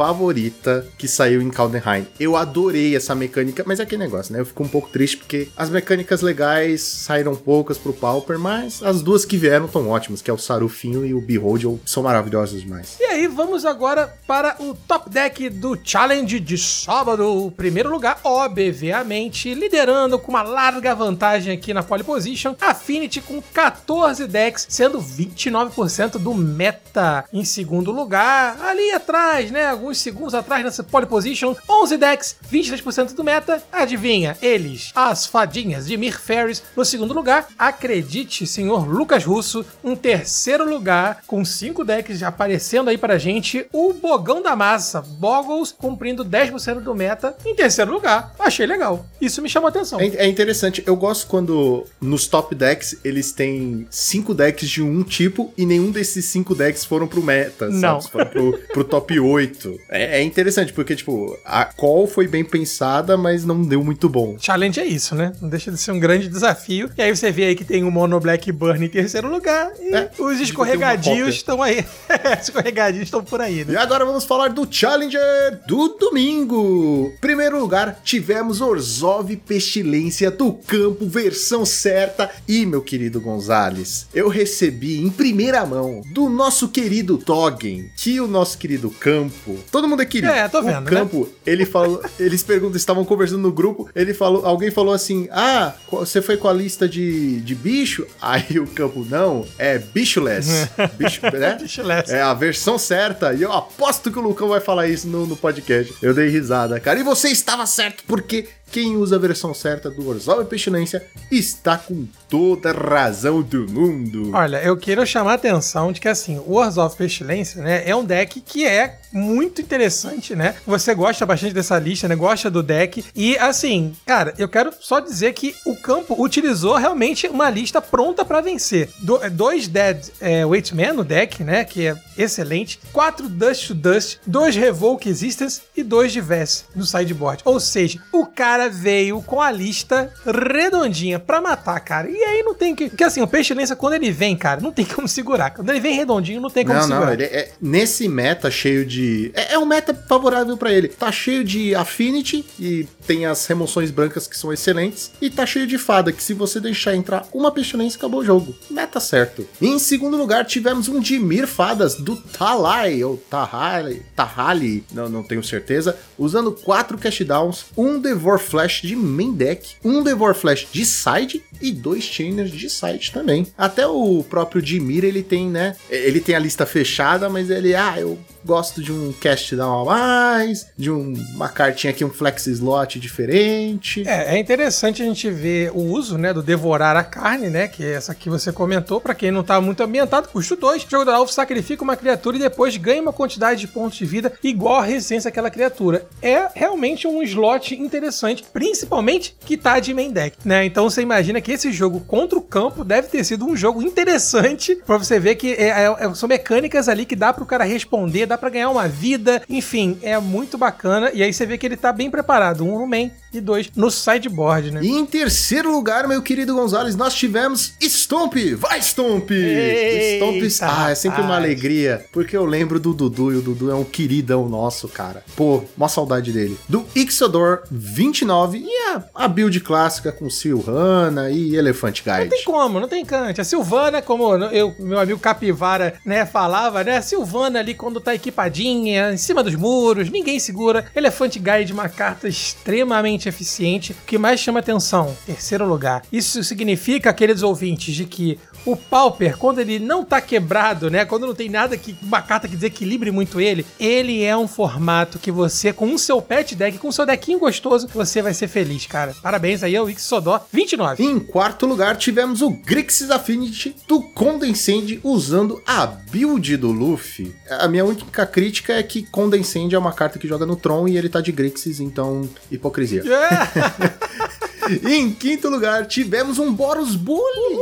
favorita 0.00 0.86
que 0.96 1.06
saiu 1.06 1.42
em 1.42 1.50
Caldenheim. 1.50 2.06
Eu 2.18 2.34
adorei 2.34 2.96
essa 2.96 3.14
mecânica, 3.14 3.62
mas 3.66 3.80
é 3.80 3.82
aquele 3.82 4.02
negócio, 4.02 4.32
né? 4.32 4.40
Eu 4.40 4.46
fico 4.46 4.64
um 4.64 4.68
pouco 4.68 4.88
triste 4.88 5.18
porque 5.18 5.48
as 5.54 5.68
mecânicas 5.68 6.22
legais 6.22 6.80
saíram 6.80 7.36
poucas 7.36 7.76
pro 7.76 7.92
Pauper, 7.92 8.38
mas 8.38 8.82
as 8.82 9.02
duas 9.02 9.26
que 9.26 9.36
vieram 9.36 9.66
estão 9.66 9.90
ótimas, 9.90 10.22
que 10.22 10.30
é 10.30 10.32
o 10.32 10.38
Sarufinho 10.38 11.04
e 11.04 11.12
o 11.12 11.20
Behold, 11.20 11.80
são 11.84 12.02
maravilhosas 12.02 12.62
demais. 12.62 12.96
E 12.98 13.04
aí, 13.04 13.26
vamos 13.26 13.66
agora 13.66 14.10
para 14.26 14.56
o 14.58 14.74
top 14.74 15.10
deck 15.10 15.50
do 15.50 15.78
Challenge 15.84 16.40
de 16.40 16.56
sábado. 16.56 17.44
O 17.44 17.50
primeiro 17.50 17.90
lugar, 17.90 18.20
obviamente, 18.24 19.52
liderando 19.52 20.18
com 20.18 20.30
uma 20.30 20.42
larga 20.42 20.94
vantagem 20.94 21.52
aqui 21.52 21.74
na 21.74 21.82
pole 21.82 22.04
position, 22.04 22.54
Affinity 22.58 23.20
com 23.20 23.42
14 23.42 24.26
decks, 24.26 24.66
sendo 24.66 24.98
29% 24.98 26.12
do 26.12 26.32
meta. 26.32 27.26
Em 27.30 27.44
segundo 27.44 27.92
lugar, 27.92 28.58
ali 28.62 28.92
atrás, 28.92 29.50
né, 29.50 29.66
alguns 29.66 29.89
segundos 29.98 30.34
atrás 30.34 30.64
nessa 30.64 30.82
pole 30.82 31.06
position, 31.06 31.54
11 31.68 31.96
decks, 31.96 32.36
23% 32.52 33.14
do 33.14 33.24
meta. 33.24 33.62
Adivinha, 33.72 34.36
eles, 34.40 34.92
as 34.94 35.26
fadinhas 35.26 35.86
de 35.86 35.96
Mir 35.96 36.18
Ferris 36.20 36.62
no 36.76 36.84
segundo 36.84 37.14
lugar. 37.14 37.48
Acredite, 37.58 38.46
senhor 38.46 38.86
Lucas 38.88 39.24
Russo, 39.24 39.64
um 39.82 39.96
terceiro 39.96 40.68
lugar 40.68 41.22
com 41.26 41.44
5 41.44 41.84
decks 41.84 42.22
aparecendo 42.22 42.90
aí 42.90 42.98
pra 42.98 43.18
gente, 43.18 43.66
o 43.72 43.92
Bogão 43.92 44.42
da 44.42 44.54
Massa, 44.54 45.00
Boggles 45.00 45.72
cumprindo 45.72 46.24
10% 46.24 46.80
do 46.80 46.94
meta 46.94 47.36
em 47.44 47.54
terceiro 47.54 47.92
lugar. 47.92 48.34
Achei 48.38 48.66
legal. 48.66 49.06
Isso 49.20 49.40
me 49.42 49.48
chamou 49.48 49.66
a 49.66 49.70
atenção. 49.70 50.00
É, 50.00 50.06
é 50.06 50.26
interessante, 50.28 50.82
eu 50.86 50.96
gosto 50.96 51.26
quando 51.26 51.86
nos 52.00 52.26
top 52.26 52.54
decks 52.54 52.98
eles 53.04 53.32
têm 53.32 53.86
cinco 53.90 54.34
decks 54.34 54.68
de 54.68 54.82
um 54.82 55.02
tipo 55.02 55.52
e 55.56 55.64
nenhum 55.66 55.90
desses 55.90 56.24
cinco 56.26 56.54
decks 56.54 56.84
foram 56.84 57.06
pro 57.06 57.22
meta, 57.22 57.68
Não. 57.68 58.00
sabe? 58.00 58.12
Foram 58.12 58.26
pro, 58.26 58.58
pro 58.72 58.84
top 58.84 59.18
8. 59.18 59.79
É, 59.88 60.20
é 60.20 60.22
interessante, 60.22 60.72
porque, 60.72 60.94
tipo, 60.94 61.38
a 61.44 61.64
call 61.64 62.06
foi 62.06 62.26
bem 62.26 62.44
pensada, 62.44 63.16
mas 63.16 63.44
não 63.44 63.62
deu 63.62 63.82
muito 63.82 64.08
bom. 64.08 64.36
Challenge 64.38 64.80
é 64.80 64.86
isso, 64.86 65.14
né? 65.14 65.32
Não 65.40 65.48
deixa 65.48 65.70
de 65.70 65.78
ser 65.78 65.92
um 65.92 65.98
grande 65.98 66.28
desafio. 66.28 66.90
E 66.96 67.02
aí 67.02 67.14
você 67.14 67.30
vê 67.30 67.44
aí 67.44 67.54
que 67.54 67.64
tem 67.64 67.84
o 67.84 67.90
Mono 67.90 68.18
Black 68.20 68.50
Burn 68.52 68.84
em 68.84 68.88
terceiro 68.88 69.28
lugar 69.28 69.70
e 69.80 69.94
É, 69.94 70.10
os 70.18 70.40
escorregadios 70.40 71.34
estão 71.34 71.62
aí. 71.62 71.84
Os 72.40 72.48
escorregadios 72.48 73.04
estão 73.04 73.22
por 73.22 73.40
aí, 73.40 73.64
né? 73.64 73.74
E 73.74 73.76
agora 73.76 74.04
vamos 74.04 74.24
falar 74.24 74.48
do 74.48 74.66
Challenger 74.70 75.60
do 75.66 75.88
domingo. 75.98 77.12
Primeiro 77.20 77.60
lugar, 77.60 78.00
tivemos 78.04 78.60
Orzhov 78.60 79.34
Pestilência 79.36 80.30
do 80.30 80.52
campo, 80.52 81.06
versão 81.06 81.64
certa. 81.64 82.30
E, 82.46 82.64
meu 82.66 82.82
querido 82.82 83.20
Gonzales, 83.20 84.06
eu 84.14 84.28
recebi 84.28 85.00
em 85.00 85.10
primeira 85.10 85.64
mão 85.66 86.02
do 86.12 86.28
nosso 86.28 86.68
querido 86.68 87.18
Toggen, 87.18 87.90
que 87.96 88.20
o 88.20 88.26
nosso 88.26 88.58
querido 88.58 88.90
campo. 88.90 89.58
Todo 89.70 89.88
mundo 89.88 90.02
é 90.02 90.06
querido. 90.06 90.32
É, 90.32 90.48
tô 90.48 90.62
vendo, 90.62 90.86
O 90.86 90.90
campo, 90.90 91.28
ele 91.46 91.64
falou. 91.64 92.02
Eles 92.18 92.42
perguntam, 92.42 92.76
estavam 92.76 93.04
conversando 93.04 93.40
no 93.40 93.52
grupo. 93.52 93.88
Ele 93.94 94.14
falou, 94.14 94.44
alguém 94.44 94.70
falou 94.70 94.92
assim: 94.94 95.28
Ah, 95.30 95.74
você 95.90 96.20
foi 96.20 96.36
com 96.36 96.48
a 96.48 96.52
lista 96.52 96.88
de, 96.88 97.40
de 97.40 97.54
bicho? 97.54 98.06
Aí 98.20 98.58
o 98.58 98.66
campo, 98.66 99.06
não, 99.08 99.46
é 99.58 99.78
bicholess. 99.78 100.68
Bicho, 100.96 101.22
né? 101.32 101.58
Bicholess. 101.60 102.10
É 102.10 102.22
a 102.22 102.34
versão 102.34 102.78
certa. 102.78 103.32
E 103.32 103.42
eu 103.42 103.52
aposto 103.52 104.10
que 104.10 104.18
o 104.18 104.22
Lucão 104.22 104.48
vai 104.48 104.60
falar 104.60 104.88
isso 104.88 105.06
no, 105.08 105.26
no 105.26 105.36
podcast. 105.36 105.94
Eu 106.02 106.12
dei 106.14 106.28
risada, 106.28 106.78
cara. 106.78 106.98
E 106.98 107.02
você 107.02 107.28
estava 107.28 107.66
certo, 107.66 108.04
porque 108.06 108.48
quem 108.70 108.96
usa 108.96 109.16
a 109.16 109.18
versão 109.18 109.52
certa 109.54 109.90
do 109.90 110.08
Orzhov 110.08 110.44
Pestilência 110.46 111.04
está 111.30 111.76
com 111.76 112.06
toda 112.28 112.70
a 112.70 112.72
razão 112.72 113.42
do 113.42 113.66
mundo. 113.68 114.30
Olha, 114.34 114.58
eu 114.62 114.76
quero 114.76 115.04
chamar 115.06 115.32
a 115.32 115.34
atenção 115.34 115.92
de 115.92 116.00
que, 116.00 116.08
assim, 116.08 116.38
o 116.46 116.58
of 116.60 116.96
Pestilência, 116.96 117.62
né, 117.62 117.82
é 117.88 117.94
um 117.94 118.04
deck 118.04 118.40
que 118.40 118.64
é 118.66 118.98
muito 119.12 119.60
interessante, 119.60 120.36
né? 120.36 120.54
Você 120.64 120.94
gosta 120.94 121.26
bastante 121.26 121.52
dessa 121.52 121.76
lista, 121.78 122.06
né? 122.06 122.14
Gosta 122.14 122.48
do 122.48 122.62
deck. 122.62 123.04
E, 123.14 123.36
assim, 123.38 123.92
cara, 124.06 124.32
eu 124.38 124.48
quero 124.48 124.72
só 124.78 125.00
dizer 125.00 125.32
que 125.32 125.52
o 125.66 125.74
campo 125.74 126.14
utilizou 126.22 126.76
realmente 126.76 127.26
uma 127.26 127.50
lista 127.50 127.80
pronta 127.80 128.24
pra 128.24 128.40
vencer. 128.40 128.88
Do- 129.00 129.18
dois 129.30 129.66
Dead 129.66 130.06
é, 130.20 130.46
Weight 130.46 130.72
Man 130.76 130.92
no 130.92 131.02
deck, 131.04 131.42
né? 131.42 131.64
Que 131.64 131.88
é 131.88 131.96
excelente. 132.16 132.78
Quatro 132.92 133.28
Dust 133.28 133.66
to 133.68 133.74
Dust, 133.74 134.18
dois 134.24 134.54
Revoke 134.54 135.08
Existence 135.08 135.60
e 135.76 135.82
dois 135.82 136.12
de 136.12 136.20
Vess 136.20 136.66
no 136.76 136.86
sideboard. 136.86 137.42
Ou 137.44 137.58
seja, 137.58 138.00
o 138.12 138.24
cara 138.26 138.59
veio 138.68 139.22
com 139.22 139.40
a 139.40 139.50
lista 139.50 140.12
redondinha 140.24 141.18
pra 141.18 141.40
matar, 141.40 141.78
cara. 141.80 142.10
E 142.10 142.22
aí 142.22 142.42
não 142.42 142.54
tem 142.54 142.74
que. 142.74 142.88
Porque 142.88 143.04
assim, 143.04 143.22
o 143.22 143.26
Pestilência, 143.28 143.76
quando 143.76 143.94
ele 143.94 144.10
vem, 144.10 144.36
cara, 144.36 144.60
não 144.60 144.72
tem 144.72 144.84
como 144.84 145.06
segurar. 145.08 145.50
Quando 145.50 145.70
ele 145.70 145.80
vem 145.80 145.94
redondinho, 145.94 146.40
não 146.40 146.50
tem 146.50 146.64
como 146.64 146.76
Não, 146.78 146.84
segurar. 146.86 147.06
não, 147.06 147.12
ele 147.12 147.24
é, 147.24 147.52
nesse 147.60 148.08
meta 148.08 148.50
cheio 148.50 148.84
de. 148.84 149.30
É, 149.34 149.54
é 149.54 149.58
um 149.58 149.64
meta 149.66 149.94
favorável 150.08 150.56
pra 150.56 150.72
ele. 150.72 150.88
Tá 150.88 151.10
cheio 151.12 151.44
de 151.44 151.74
Affinity 151.74 152.44
e 152.58 152.86
tem 153.06 153.26
as 153.26 153.46
remoções 153.46 153.90
brancas 153.90 154.26
que 154.26 154.36
são 154.36 154.52
excelentes. 154.52 155.10
E 155.20 155.30
tá 155.30 155.46
cheio 155.46 155.66
de 155.66 155.78
fada, 155.78 156.12
que 156.12 156.22
se 156.22 156.34
você 156.34 156.60
deixar 156.60 156.94
entrar 156.94 157.26
uma 157.32 157.50
pestilência, 157.50 157.98
acabou 157.98 158.20
o 158.20 158.24
jogo. 158.24 158.54
Meta 158.70 159.00
certo. 159.00 159.46
E 159.60 159.66
em 159.68 159.78
segundo 159.78 160.16
lugar, 160.16 160.44
tivemos 160.44 160.88
um 160.88 161.00
Dimir 161.00 161.46
Fadas 161.46 161.94
do 161.94 162.16
Talai, 162.16 163.02
ou 163.04 163.16
Tahali, 163.16 164.02
Tahali, 164.14 164.84
não, 164.92 165.08
não 165.08 165.22
tenho 165.22 165.42
certeza, 165.42 165.96
usando 166.18 166.52
quatro 166.52 166.98
castdowns, 166.98 167.66
um 167.76 167.98
Devor 167.98 168.38
Flash 168.50 168.82
de 168.82 168.96
main 168.96 169.32
deck, 169.32 169.76
um 169.84 170.02
Devor 170.02 170.34
Flash 170.34 170.66
de 170.72 170.84
side 170.84 171.42
e 171.60 171.70
dois 171.70 172.02
Chainers 172.02 172.50
de 172.50 172.68
side 172.68 173.12
também. 173.12 173.46
Até 173.56 173.86
o 173.86 174.24
próprio 174.28 174.60
Dimir, 174.60 175.04
ele 175.04 175.22
tem, 175.22 175.48
né? 175.48 175.76
Ele 175.88 176.20
tem 176.20 176.34
a 176.34 176.38
lista 176.38 176.66
fechada, 176.66 177.28
mas 177.28 177.48
ele, 177.48 177.74
ah, 177.74 177.94
eu 177.98 178.18
gosto 178.44 178.82
de 178.82 178.92
um 178.92 179.12
cast 179.12 179.54
down 179.56 179.82
a 179.82 179.84
mais, 179.84 180.66
de 180.76 180.90
um- 180.90 181.14
uma 181.34 181.48
cartinha 181.48 181.90
aqui, 181.90 182.04
um 182.04 182.10
flex 182.10 182.46
slot 182.46 182.98
diferente. 182.98 184.02
É, 184.06 184.36
é 184.36 184.38
interessante 184.38 185.02
a 185.02 185.04
gente 185.04 185.30
ver 185.30 185.70
o 185.74 185.80
uso, 185.80 186.16
né, 186.18 186.32
do 186.32 186.42
devorar 186.42 186.96
a 186.96 187.04
carne, 187.04 187.48
né, 187.48 187.68
que 187.68 187.84
é 187.84 187.92
essa 187.92 188.14
que 188.14 188.28
você 188.30 188.52
comentou, 188.52 189.00
pra 189.00 189.14
quem 189.14 189.30
não 189.30 189.42
tá 189.42 189.60
muito 189.60 189.82
ambientado, 189.82 190.28
custo 190.28 190.56
2, 190.56 190.84
o 190.84 190.90
jogador 190.90 191.12
alvo 191.12 191.32
sacrifica 191.32 191.82
uma 191.84 191.96
criatura 191.96 192.36
e 192.36 192.40
depois 192.40 192.76
ganha 192.76 193.02
uma 193.02 193.12
quantidade 193.12 193.60
de 193.60 193.68
pontos 193.68 193.98
de 193.98 194.06
vida 194.06 194.32
igual 194.42 194.76
a 194.80 194.84
resistência 194.84 195.30
daquela 195.30 195.50
criatura. 195.50 196.06
É 196.22 196.48
realmente 196.54 197.06
um 197.06 197.22
slot 197.22 197.74
interessante, 197.74 198.44
principalmente 198.52 199.36
que 199.44 199.56
tá 199.56 199.78
de 199.80 199.92
main 199.94 200.10
deck, 200.10 200.36
né? 200.44 200.64
Então 200.64 200.88
você 200.88 201.02
imagina 201.02 201.40
que 201.40 201.52
esse 201.52 201.72
jogo 201.72 202.00
contra 202.00 202.38
o 202.38 202.42
campo 202.42 202.84
deve 202.84 203.08
ter 203.08 203.24
sido 203.24 203.44
um 203.46 203.56
jogo 203.56 203.82
interessante 203.82 204.76
pra 204.86 204.96
você 204.98 205.18
ver 205.20 205.34
que 205.36 205.52
é- 205.54 205.68
é- 205.98 206.14
são 206.14 206.28
mecânicas 206.28 206.88
ali 206.88 207.04
que 207.04 207.16
dá 207.16 207.32
pro 207.32 207.46
cara 207.46 207.64
responder, 207.64 208.26
dá 208.30 208.38
pra 208.38 208.48
ganhar 208.48 208.70
uma 208.70 208.86
vida, 208.86 209.42
enfim, 209.48 209.98
é 210.02 210.16
muito 210.20 210.56
bacana. 210.56 211.10
E 211.12 211.20
aí 211.20 211.32
você 211.32 211.44
vê 211.44 211.58
que 211.58 211.66
ele 211.66 211.76
tá 211.76 211.92
bem 211.92 212.08
preparado, 212.08 212.64
um 212.64 212.86
main 212.86 213.10
e 213.32 213.40
dois 213.40 213.70
no 213.74 213.90
sideboard, 213.90 214.70
né? 214.70 214.80
E 214.82 214.90
em 214.90 215.06
terceiro 215.06 215.70
lugar, 215.70 216.06
meu 216.08 216.22
querido 216.22 216.54
Gonzalez, 216.54 216.96
nós 216.96 217.14
tivemos 217.14 217.74
Stomp! 217.80 218.34
Vai, 218.56 218.80
Stomp! 218.80 219.30
Stomp, 219.30 220.42
ah, 220.62 220.90
é 220.90 220.94
sempre 220.94 221.22
uma 221.22 221.36
alegria, 221.36 222.04
porque 222.12 222.36
eu 222.36 222.44
lembro 222.44 222.80
do 222.80 222.92
Dudu 222.92 223.32
e 223.32 223.36
o 223.36 223.42
Dudu 223.42 223.70
é 223.70 223.74
um 223.74 223.84
queridão 223.84 224.48
nosso, 224.48 224.88
cara. 224.88 225.24
Pô, 225.36 225.62
mó 225.76 225.88
saudade 225.88 226.32
dele. 226.32 226.58
Do 226.68 226.84
Ixodor 226.94 227.62
29 227.70 228.58
e 228.58 228.76
a, 228.88 229.04
a 229.14 229.28
build 229.28 229.58
clássica 229.60 230.12
com 230.12 230.28
Silhana 230.28 231.30
e 231.30 231.54
Elephant 231.54 232.02
Guide. 232.02 232.20
Não 232.20 232.28
tem 232.28 232.44
como, 232.44 232.80
não 232.80 232.88
tem 232.88 233.04
cante. 233.04 233.40
A 233.40 233.44
Silvana, 233.44 234.02
como 234.02 234.34
eu, 234.34 234.74
meu 234.78 234.98
amigo 234.98 235.18
Capivara, 235.18 235.94
né, 236.04 236.26
falava, 236.26 236.82
né? 236.84 236.96
A 236.98 237.02
Silvana 237.02 237.58
ali 237.58 237.74
quando 237.74 238.00
tá 238.00 238.14
equipadinha, 238.14 239.12
em 239.12 239.16
cima 239.16 239.42
dos 239.42 239.54
muros, 239.54 240.10
ninguém 240.10 240.38
segura. 240.38 240.86
Elefante 240.94 241.38
Guide, 241.38 241.72
uma 241.72 241.88
carta 241.88 242.28
extremamente 242.28 243.19
eficiente. 243.28 243.92
O 243.92 244.06
que 244.06 244.18
mais 244.18 244.40
chama 244.40 244.60
atenção? 244.60 245.16
Terceiro 245.26 245.66
lugar. 245.66 246.02
Isso 246.12 246.42
significa, 246.44 247.10
aqueles 247.10 247.42
ouvintes, 247.42 247.94
de 247.94 248.04
que 248.04 248.38
o 248.64 248.76
Pauper, 248.76 249.36
quando 249.36 249.60
ele 249.60 249.78
não 249.78 250.04
tá 250.04 250.20
quebrado, 250.20 250.90
né? 250.90 251.04
Quando 251.04 251.26
não 251.26 251.34
tem 251.34 251.48
nada 251.48 251.76
que. 251.76 251.96
uma 252.02 252.22
carta 252.22 252.48
que 252.48 252.56
desequilibre 252.56 253.10
muito 253.10 253.40
ele, 253.40 253.64
ele 253.78 254.22
é 254.22 254.36
um 254.36 254.48
formato 254.48 255.18
que 255.18 255.30
você, 255.30 255.72
com 255.72 255.92
o 255.92 255.98
seu 255.98 256.20
pet 256.20 256.54
deck, 256.54 256.78
com 256.78 256.88
o 256.88 256.92
seu 256.92 257.06
deckinho 257.06 257.38
gostoso, 257.38 257.88
você 257.92 258.22
vai 258.22 258.34
ser 258.34 258.48
feliz, 258.48 258.86
cara. 258.86 259.14
Parabéns 259.22 259.62
aí 259.62 259.76
ao 259.76 259.88
Ixodó 259.88 260.44
29. 260.52 261.02
Em 261.02 261.18
quarto 261.18 261.66
lugar, 261.66 261.96
tivemos 261.96 262.42
o 262.42 262.50
Grixis 262.50 263.10
Affinity 263.10 263.74
do 263.86 264.02
Condensend 264.02 265.00
usando 265.02 265.62
a 265.66 265.86
build 265.86 266.56
do 266.56 266.72
Luffy. 266.72 267.34
A 267.48 267.68
minha 267.68 267.84
única 267.84 268.26
crítica 268.26 268.74
é 268.74 268.82
que 268.82 269.02
Condensend 269.02 269.74
é 269.74 269.78
uma 269.78 269.92
carta 269.92 270.18
que 270.18 270.28
joga 270.28 270.46
no 270.46 270.56
Tron 270.56 270.88
e 270.88 270.96
ele 270.96 271.08
tá 271.08 271.20
de 271.20 271.32
Grixis, 271.32 271.80
então 271.80 272.28
hipocrisia. 272.50 273.02
É. 273.02 274.70
E 274.86 274.94
em 274.94 275.12
quinto 275.12 275.48
lugar, 275.48 275.86
tivemos 275.86 276.38
um 276.38 276.52
Boros 276.52 276.94
Bully. 276.94 277.56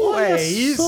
Olha 0.00 0.24
é 0.38 0.48
isso! 0.48 0.82